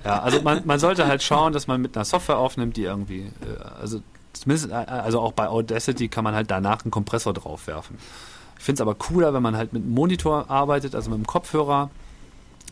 Ja, 0.04 0.20
also 0.20 0.42
man, 0.42 0.62
man 0.64 0.80
sollte 0.80 1.06
halt 1.06 1.22
schauen, 1.22 1.52
dass 1.52 1.68
man 1.68 1.80
mit 1.80 1.96
einer 1.96 2.04
Software 2.04 2.38
aufnimmt, 2.38 2.76
die 2.76 2.82
irgendwie, 2.82 3.20
äh, 3.20 3.80
also 3.80 4.00
zumindest, 4.32 4.70
äh, 4.70 4.74
also 4.74 5.20
auch 5.20 5.32
bei 5.32 5.48
Audacity 5.48 6.08
kann 6.08 6.24
man 6.24 6.34
halt 6.34 6.50
danach 6.50 6.84
einen 6.84 6.90
Kompressor 6.90 7.34
draufwerfen. 7.34 7.98
Ich 8.58 8.64
finde 8.64 8.78
es 8.78 8.80
aber 8.80 8.94
cooler, 8.94 9.34
wenn 9.34 9.42
man 9.42 9.56
halt 9.56 9.72
mit 9.72 9.82
einem 9.82 9.94
Monitor 9.94 10.50
arbeitet, 10.50 10.94
also 10.94 11.10
mit 11.10 11.16
einem 11.16 11.26
Kopfhörer. 11.26 11.90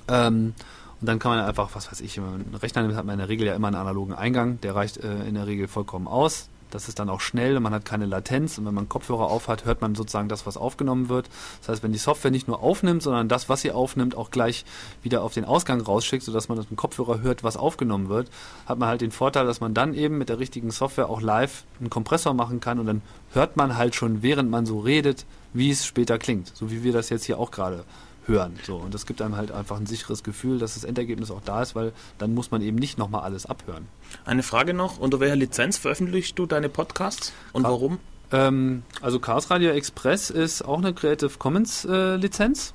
Ähm, 0.09 0.55
und 1.01 1.07
dann 1.07 1.19
kann 1.19 1.37
man 1.37 1.45
einfach, 1.45 1.71
was 1.75 1.91
weiß 1.91 2.01
ich, 2.01 2.17
wenn 2.17 2.25
man 2.25 2.35
einen 2.35 2.55
Rechner 2.55 2.83
nimmt, 2.83 2.97
hat 2.97 3.05
man 3.05 3.15
in 3.15 3.19
der 3.19 3.29
Regel 3.29 3.47
ja 3.47 3.55
immer 3.55 3.67
einen 3.67 3.77
analogen 3.77 4.15
Eingang, 4.15 4.61
der 4.63 4.75
reicht 4.75 4.99
äh, 4.99 5.25
in 5.25 5.35
der 5.35 5.47
Regel 5.47 5.69
vollkommen 5.69 6.09
aus. 6.09 6.49
Das 6.75 6.89
ist 6.89 6.99
dann 6.99 7.09
auch 7.09 7.21
schnell, 7.21 7.61
man 7.61 7.73
hat 7.73 7.85
keine 7.85 8.05
Latenz 8.05 8.59
und 8.59 8.67
wenn 8.67 8.75
man 8.75 8.89
Kopfhörer 8.89 9.31
aufhat, 9.31 9.65
hört 9.65 9.81
man 9.81 9.95
sozusagen 9.95 10.29
das, 10.29 10.45
was 10.45 10.57
aufgenommen 10.57 11.09
wird. 11.09 11.29
Das 11.61 11.69
heißt, 11.69 11.83
wenn 11.85 11.93
die 11.93 11.99
Software 11.99 12.33
nicht 12.33 12.49
nur 12.49 12.65
aufnimmt, 12.65 13.01
sondern 13.01 13.29
das, 13.29 13.49
was 13.49 13.61
sie 13.61 13.71
aufnimmt, 13.71 14.17
auch 14.17 14.33
gleich 14.33 14.65
wieder 15.01 15.23
auf 15.23 15.33
den 15.33 15.45
Ausgang 15.45 15.81
rausschickt, 15.81 16.25
sodass 16.25 16.49
man 16.49 16.59
mit 16.59 16.69
dem 16.69 16.77
Kopfhörer 16.77 17.21
hört, 17.21 17.45
was 17.45 17.57
aufgenommen 17.57 18.09
wird, 18.09 18.29
hat 18.67 18.79
man 18.79 18.89
halt 18.89 19.03
den 19.03 19.13
Vorteil, 19.13 19.47
dass 19.47 19.61
man 19.61 19.73
dann 19.73 19.95
eben 19.95 20.19
mit 20.19 20.31
der 20.31 20.41
richtigen 20.41 20.73
Software 20.73 21.09
auch 21.09 21.21
live 21.21 21.63
einen 21.79 21.91
Kompressor 21.91 22.35
machen 22.35 22.59
kann 22.59 22.81
und 22.81 22.87
dann 22.87 23.03
hört 23.35 23.57
man 23.57 23.77
halt 23.77 23.95
schon, 23.95 24.23
während 24.23 24.51
man 24.51 24.67
so 24.67 24.81
redet, 24.81 25.27
wie 25.55 25.71
es 25.71 25.87
später 25.87 26.19
klingt. 26.19 26.55
So 26.55 26.71
wie 26.71 26.83
wir 26.83 26.93
das 26.93 27.09
jetzt 27.09 27.25
hier 27.25 27.39
auch 27.39 27.51
gerade 27.51 27.85
hören. 28.27 28.59
So, 28.67 28.77
und 28.77 28.93
das 28.95 29.05
gibt 29.07 29.21
einem 29.23 29.37
halt 29.37 29.51
einfach 29.53 29.77
ein 29.79 29.87
sicheres 29.87 30.23
Gefühl, 30.23 30.59
dass 30.59 30.75
das 30.75 30.85
Endergebnis 30.85 31.31
auch 31.31 31.43
da 31.45 31.63
ist, 31.63 31.75
weil 31.75 31.93
dann 32.19 32.35
muss 32.35 32.51
man 32.51 32.61
eben 32.63 32.77
nicht 32.77 32.97
nochmal 32.99 33.23
alles 33.23 33.47
abhören. 33.47 33.87
Eine 34.25 34.43
Frage 34.43 34.75
noch: 34.75 34.99
Unter 34.99 35.21
welcher 35.21 35.37
Lizenz 35.37 35.79
veröffentlichst 35.79 36.39
du 36.39 36.45
deine 36.47 36.69
Podcasts 36.69 37.33
und 37.53 37.63
Ka- 37.65 37.71
warum? 37.71 37.99
Ähm, 38.33 38.83
also 39.03 39.21
Chaos 39.21 39.51
Radio 39.51 39.71
Express 39.73 40.31
ist 40.31 40.63
auch 40.63 40.79
eine 40.79 40.93
Creative 40.95 41.31
Commons 41.39 41.85
äh, 41.85 42.17
Lizenz. 42.17 42.73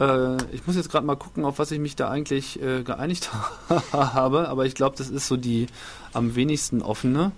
Äh, 0.00 0.36
ich 0.52 0.66
muss 0.66 0.74
jetzt 0.76 0.90
gerade 0.90 1.06
mal 1.06 1.16
gucken, 1.16 1.44
auf 1.44 1.58
was 1.58 1.70
ich 1.70 1.78
mich 1.78 1.94
da 1.96 2.10
eigentlich 2.10 2.60
äh, 2.60 2.82
geeinigt 2.82 3.30
habe, 3.92 4.48
aber 4.48 4.66
ich 4.66 4.74
glaube, 4.74 4.96
das 4.96 5.08
ist 5.10 5.28
so 5.28 5.36
die 5.36 5.66
am 6.12 6.34
wenigsten 6.34 6.82
offene. 6.82 7.30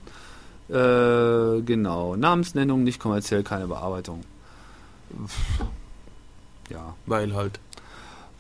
Äh, 0.69 1.63
genau, 1.63 2.17
Namensnennung, 2.17 2.85
nicht 2.85 2.99
kommerziell, 2.99 3.43
keine 3.43 3.67
Bearbeitung. 3.67 4.23
Ja, 6.71 6.95
Weil 7.07 7.35
halt. 7.35 7.61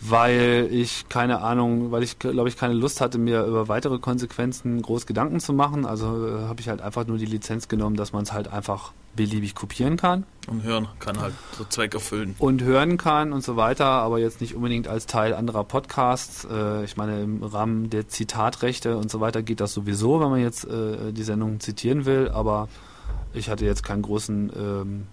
Weil 0.08 0.68
ich 0.70 1.08
keine 1.08 1.40
Ahnung, 1.40 1.90
weil 1.90 2.02
ich 2.02 2.18
glaube 2.18 2.48
ich 2.48 2.56
keine 2.56 2.74
Lust 2.74 3.00
hatte, 3.00 3.18
mir 3.18 3.44
über 3.44 3.68
weitere 3.68 3.98
Konsequenzen 3.98 4.82
groß 4.82 5.06
Gedanken 5.06 5.40
zu 5.40 5.52
machen. 5.52 5.86
Also 5.86 6.26
äh, 6.26 6.42
habe 6.46 6.60
ich 6.60 6.68
halt 6.68 6.80
einfach 6.80 7.06
nur 7.06 7.18
die 7.18 7.26
Lizenz 7.26 7.68
genommen, 7.68 7.96
dass 7.96 8.12
man 8.12 8.22
es 8.22 8.32
halt 8.32 8.48
einfach 8.48 8.92
beliebig 9.16 9.54
kopieren 9.54 9.96
kann 9.96 10.24
Und 10.48 10.64
hören 10.64 10.88
kann 10.98 11.20
halt 11.20 11.34
so 11.56 11.64
Zweck 11.64 11.94
erfüllen. 11.94 12.34
und 12.38 12.62
hören 12.62 12.96
kann 12.96 13.32
und 13.32 13.44
so 13.44 13.56
weiter, 13.56 13.86
aber 13.86 14.18
jetzt 14.18 14.40
nicht 14.40 14.54
unbedingt 14.54 14.88
als 14.88 15.06
Teil 15.06 15.34
anderer 15.34 15.64
Podcasts. 15.64 16.46
Äh, 16.50 16.84
ich 16.84 16.96
meine, 16.96 17.22
im 17.22 17.42
Rahmen 17.42 17.90
der 17.90 18.08
Zitatrechte 18.08 18.96
und 18.96 19.10
so 19.10 19.20
weiter 19.20 19.42
geht 19.42 19.60
das 19.60 19.72
sowieso, 19.72 20.20
wenn 20.20 20.30
man 20.30 20.40
jetzt 20.40 20.64
äh, 20.64 21.12
die 21.12 21.22
Sendung 21.22 21.60
zitieren 21.60 22.06
will, 22.06 22.28
aber 22.28 22.68
ich 23.32 23.48
hatte 23.48 23.64
jetzt 23.64 23.82
keinen 23.84 24.02
großen, 24.02 24.52
ähm, 24.56 25.06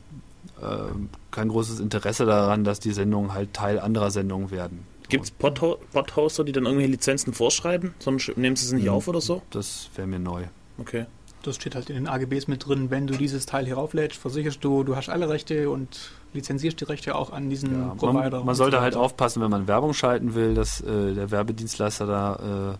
kein 1.32 1.48
großes 1.50 1.80
Interesse 1.80 2.26
daran, 2.26 2.64
dass 2.64 2.80
die 2.80 2.92
Sendungen 2.92 3.34
halt 3.34 3.54
Teil 3.54 3.80
anderer 3.80 4.12
Sendungen 4.12 4.52
werden. 4.52 4.86
Gibt 5.10 5.26
es 5.26 5.32
Podho 5.32 5.78
Podhoster, 5.92 6.44
die 6.44 6.52
dann 6.54 6.64
irgendwelche 6.66 6.92
Lizenzen 6.92 7.34
vorschreiben? 7.34 7.94
Sonst 8.00 8.38
nehmen 8.38 8.56
sie 8.56 8.66
es 8.68 8.72
nicht 8.72 8.86
Mhm. 8.86 8.92
auf 8.92 9.08
oder 9.08 9.20
so? 9.22 9.42
Das 9.50 9.90
wäre 9.96 10.08
mir 10.08 10.20
neu. 10.20 10.44
Okay. 10.78 11.06
Das 11.44 11.56
steht 11.56 11.74
halt 11.74 11.90
in 11.90 11.96
den 11.96 12.08
AGBs 12.08 12.48
mit 12.48 12.68
drin, 12.68 12.92
wenn 12.92 13.08
du 13.08 13.16
dieses 13.18 13.48
Teil 13.48 13.66
hier 13.66 13.74
rauflädst, 13.76 14.16
versicherst 14.18 14.64
du, 14.64 14.84
du 14.84 14.96
hast 14.96 15.10
alle 15.10 15.28
Rechte 15.28 15.70
und 15.72 16.12
lizenzierst 16.34 16.80
die 16.80 16.84
Rechte 16.86 17.16
auch 17.16 17.32
an 17.34 17.50
diesen 17.50 17.74
Ja, 17.82 17.96
Provider. 17.96 18.38
man, 18.38 18.46
man 18.46 18.56
so 18.56 18.64
sollte 18.64 18.80
halt 18.80 18.96
aufpassen, 18.96 19.42
wenn 19.42 19.50
man 19.50 19.68
Werbung 19.68 19.94
schalten 19.94 20.36
will, 20.36 20.54
dass 20.54 20.82
äh, 20.82 21.14
der 21.16 21.32
Werbedienstleister 21.32 22.06
da 22.06 22.74
äh, 22.74 22.78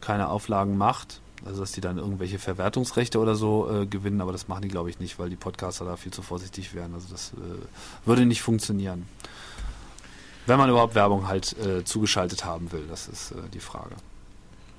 keine 0.00 0.28
Auflagen 0.28 0.78
macht. 0.78 1.20
Also 1.44 1.60
dass 1.60 1.72
die 1.72 1.80
dann 1.80 1.98
irgendwelche 1.98 2.38
Verwertungsrechte 2.38 3.18
oder 3.18 3.34
so 3.34 3.70
äh, 3.70 3.86
gewinnen, 3.86 4.20
aber 4.20 4.32
das 4.32 4.48
machen 4.48 4.62
die 4.62 4.68
glaube 4.68 4.90
ich 4.90 4.98
nicht, 4.98 5.18
weil 5.18 5.28
die 5.30 5.36
Podcaster 5.36 5.84
da 5.84 5.96
viel 5.96 6.12
zu 6.12 6.22
vorsichtig 6.22 6.74
wären. 6.74 6.94
Also 6.94 7.08
das 7.10 7.32
äh, 7.34 8.06
würde 8.06 8.24
nicht 8.26 8.42
funktionieren. 8.42 9.06
Wenn 10.46 10.58
man 10.58 10.70
überhaupt 10.70 10.94
Werbung 10.94 11.28
halt 11.28 11.56
äh, 11.58 11.84
zugeschaltet 11.84 12.44
haben 12.44 12.70
will, 12.72 12.84
das 12.88 13.08
ist 13.08 13.32
äh, 13.32 13.36
die 13.52 13.60
Frage. 13.60 13.96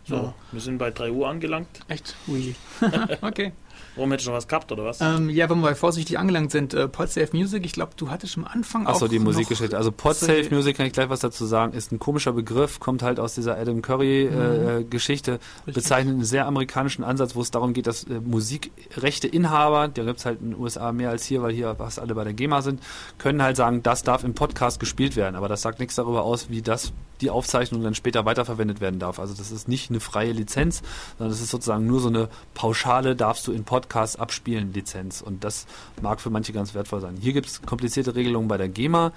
So, 0.05 0.15
Ja. 0.15 0.33
wir 0.51 0.61
sind 0.61 0.77
bei 0.77 0.91
3 0.91 1.11
Uhr 1.11 1.27
angelangt. 1.27 1.67
Echt? 1.89 2.15
Ui. 2.27 2.55
okay. 3.21 3.51
Warum 3.97 4.11
hättest 4.11 4.27
du 4.27 4.31
noch 4.31 4.37
was 4.37 4.47
gehabt 4.47 4.71
oder 4.71 4.85
was? 4.85 5.01
Ähm, 5.01 5.29
ja, 5.29 5.49
wenn 5.49 5.59
wir 5.59 5.75
vorsichtig 5.75 6.19
angelangt 6.19 6.51
sind, 6.51 6.73
äh, 6.73 6.87
Podsafe 6.87 7.35
Music, 7.35 7.65
ich 7.65 7.73
glaube, 7.73 7.93
du 7.97 8.09
hattest 8.11 8.37
am 8.37 8.45
Anfang 8.45 8.85
auch 8.85 8.91
Achso, 8.91 9.07
die 9.07 9.19
Musikgeschichte. 9.19 9.75
Also 9.75 9.91
Podsafe 9.91 10.47
Music 10.51 10.77
kann 10.77 10.85
ich 10.85 10.93
gleich 10.93 11.09
was 11.09 11.19
dazu 11.19 11.45
sagen, 11.45 11.73
ist 11.73 11.91
ein 11.91 11.99
komischer 11.99 12.31
Begriff, 12.31 12.79
kommt 12.79 13.01
halt 13.01 13.19
aus 13.19 13.35
dieser 13.35 13.57
Adam 13.57 13.81
Curry 13.81 14.25
äh, 14.25 14.83
Geschichte, 14.83 15.39
Richtig. 15.65 15.73
bezeichnet 15.73 16.13
einen 16.13 16.23
sehr 16.23 16.45
amerikanischen 16.45 17.03
Ansatz, 17.03 17.35
wo 17.35 17.41
es 17.41 17.51
darum 17.51 17.73
geht, 17.73 17.87
dass 17.87 18.03
äh, 18.03 18.19
Musikrechteinhaber, 18.23 19.87
da 19.87 20.03
gibt 20.03 20.19
es 20.19 20.25
halt 20.25 20.41
in 20.41 20.51
den 20.51 20.59
USA 20.59 20.91
mehr 20.91 21.09
als 21.09 21.25
hier, 21.25 21.41
weil 21.41 21.53
hier 21.53 21.75
fast 21.75 21.99
alle 21.99 22.13
bei 22.13 22.23
der 22.23 22.33
GEMA 22.33 22.61
sind, 22.61 22.81
können 23.17 23.41
halt 23.41 23.57
sagen, 23.57 23.81
das 23.81 24.03
darf 24.03 24.23
im 24.23 24.35
Podcast 24.35 24.79
gespielt 24.79 25.15
werden, 25.15 25.35
aber 25.35 25.47
das 25.47 25.63
sagt 25.63 25.79
nichts 25.79 25.95
darüber 25.95 26.23
aus, 26.23 26.49
wie 26.49 26.61
das 26.61 26.93
die 27.21 27.29
Aufzeichnung 27.29 27.83
dann 27.83 27.95
später 27.95 28.25
weiterverwendet 28.25 28.81
werden 28.81 28.99
darf. 28.99 29.19
Also 29.19 29.33
das 29.33 29.51
ist 29.51 29.67
nicht 29.67 29.89
eine 29.89 29.99
freie 29.99 30.31
Lizenz, 30.31 30.83
sondern 31.17 31.31
das 31.31 31.41
ist 31.41 31.49
sozusagen 31.49 31.87
nur 31.87 31.99
so 31.99 32.09
eine 32.09 32.29
pauschale 32.53 33.15
darfst 33.15 33.47
du 33.47 33.51
in 33.51 33.63
Podcasts 33.87 34.17
abspielen 34.17 34.73
Lizenz 34.73 35.21
und 35.21 35.43
das 35.45 35.65
mag 36.01 36.19
für 36.19 36.29
manche 36.29 36.51
ganz 36.51 36.73
wertvoll 36.73 36.99
sein. 36.99 37.15
Hier 37.19 37.31
gibt 37.31 37.47
es 37.47 37.61
komplizierte 37.61 38.15
Regelungen 38.15 38.49
bei 38.49 38.57
der 38.57 38.67
GEMA, 38.67 39.13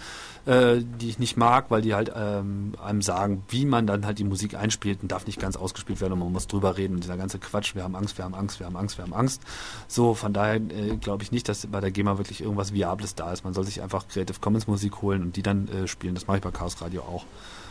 äh, 0.46 0.76
die 1.00 1.08
ich 1.08 1.18
nicht 1.18 1.36
mag, 1.36 1.70
weil 1.70 1.82
die 1.82 1.92
halt 1.94 2.12
ähm, 2.14 2.74
einem 2.82 3.02
sagen, 3.02 3.42
wie 3.48 3.64
man 3.64 3.86
dann 3.88 4.06
halt 4.06 4.18
die 4.20 4.24
Musik 4.24 4.54
einspielt 4.54 5.02
und 5.02 5.10
darf 5.10 5.26
nicht 5.26 5.40
ganz 5.40 5.56
ausgespielt 5.56 6.00
werden 6.00 6.12
und 6.12 6.20
man 6.20 6.32
muss 6.32 6.46
drüber 6.46 6.76
reden 6.76 6.94
und 6.94 7.02
dieser 7.04 7.16
ganze 7.16 7.38
Quatsch, 7.40 7.74
wir 7.74 7.82
haben 7.82 7.96
Angst, 7.96 8.16
wir 8.16 8.24
haben 8.24 8.34
Angst, 8.34 8.60
wir 8.60 8.66
haben 8.66 8.76
Angst, 8.76 8.96
wir 8.98 9.04
haben 9.04 9.12
Angst. 9.12 9.42
So, 9.88 10.14
von 10.14 10.32
daher 10.32 10.56
äh, 10.56 10.96
glaube 11.00 11.24
ich 11.24 11.32
nicht, 11.32 11.48
dass 11.48 11.66
bei 11.66 11.80
der 11.80 11.90
GEMA 11.90 12.16
wirklich 12.18 12.40
irgendwas 12.40 12.72
Viables 12.72 13.16
da 13.16 13.32
ist. 13.32 13.42
Man 13.44 13.52
soll 13.54 13.64
sich 13.64 13.82
einfach 13.82 14.06
Creative 14.06 14.38
Commons 14.40 14.68
Musik 14.68 15.02
holen 15.02 15.22
und 15.22 15.36
die 15.36 15.42
dann 15.42 15.66
äh, 15.68 15.88
spielen. 15.88 16.14
Das 16.14 16.28
mache 16.28 16.36
ich 16.36 16.42
bei 16.44 16.52
Chaos 16.52 16.80
Radio 16.80 17.02
auch. 17.02 17.24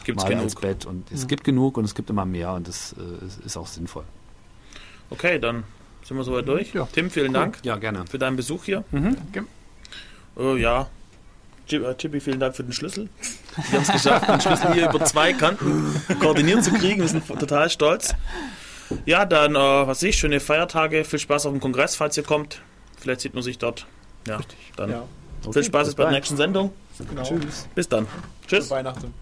Gibt's 0.04 0.24
Mal 0.24 0.30
genug. 0.36 0.60
Bett 0.62 0.86
und 0.86 1.10
es 1.12 1.22
Ja. 1.22 1.28
gibt 1.28 1.44
genug 1.46 1.78
und 1.78 1.86
es 1.86 1.96
gibt 1.96 2.10
immer 2.10 2.26
mehr 2.26 2.54
und 2.54 2.68
das 2.68 2.94
äh, 2.94 3.46
ist 3.46 3.56
auch 3.56 3.68
sinnvoll. 3.68 4.04
Okay, 5.10 5.40
dann 5.40 5.64
sind 6.10 6.18
wir 6.18 6.24
soweit 6.26 6.48
durch. 6.48 6.74
Ja. 6.74 6.88
Tim, 6.92 7.10
vielen 7.10 7.32
Dank 7.34 7.60
Ja, 7.64 7.78
gerne. 7.78 8.06
für 8.10 8.20
deinen 8.20 8.36
Besuch 8.36 8.66
hier. 8.66 8.84
Danke. 8.92 9.46
Oh 10.36 10.56
ja. 10.56 10.88
Jib- 11.70 11.86
äh, 11.88 11.96
Chippy, 11.96 12.20
vielen 12.20 12.40
Dank 12.40 12.56
für 12.56 12.64
den 12.64 12.74
Schlüssel. 12.74 13.08
Wir 13.70 13.80
haben 13.80 13.84
es 13.84 13.92
geschafft, 13.92 14.28
den 14.28 14.42
Schlüssel 14.42 14.74
hier 14.74 14.90
über 14.90 15.06
zwei 15.06 15.34
Kanten 15.34 16.02
koordiniert 16.20 16.64
zu 16.64 16.72
kriegen. 16.74 17.00
Wir 17.02 17.08
sind 17.08 17.26
total 17.28 17.70
stolz. 17.70 18.16
Ja, 19.06 19.24
dann, 19.26 19.54
äh, 19.56 19.58
was 19.60 19.88
weiß 20.00 20.04
ich, 20.04 20.18
schöne 20.18 20.40
Feiertage. 20.40 21.04
Viel 21.06 21.20
Spaß 21.20 21.46
auf 21.46 21.52
dem 21.54 21.62
Kongress, 21.62 21.96
falls 21.96 22.18
ihr 22.18 22.24
kommt. 22.24 22.60
Vielleicht 23.00 23.22
sieht 23.22 23.34
man 23.36 23.44
sich 23.44 23.58
dort. 23.60 23.86
Ja, 24.28 24.40
dann 24.78 24.90
Ja, 24.90 25.04
viel 25.52 25.64
Spaß 25.64 25.82
bis 25.82 25.88
jetzt 25.90 25.96
bei 25.98 26.04
der 26.04 26.14
nächsten 26.14 26.38
Sendung. 26.38 26.74
genau. 27.08 27.24
Tschüss. 27.24 27.68
Bis 27.76 27.88
dann. 27.88 28.08
Tschüss. 28.48 28.70
Weihnachten. 28.72 29.14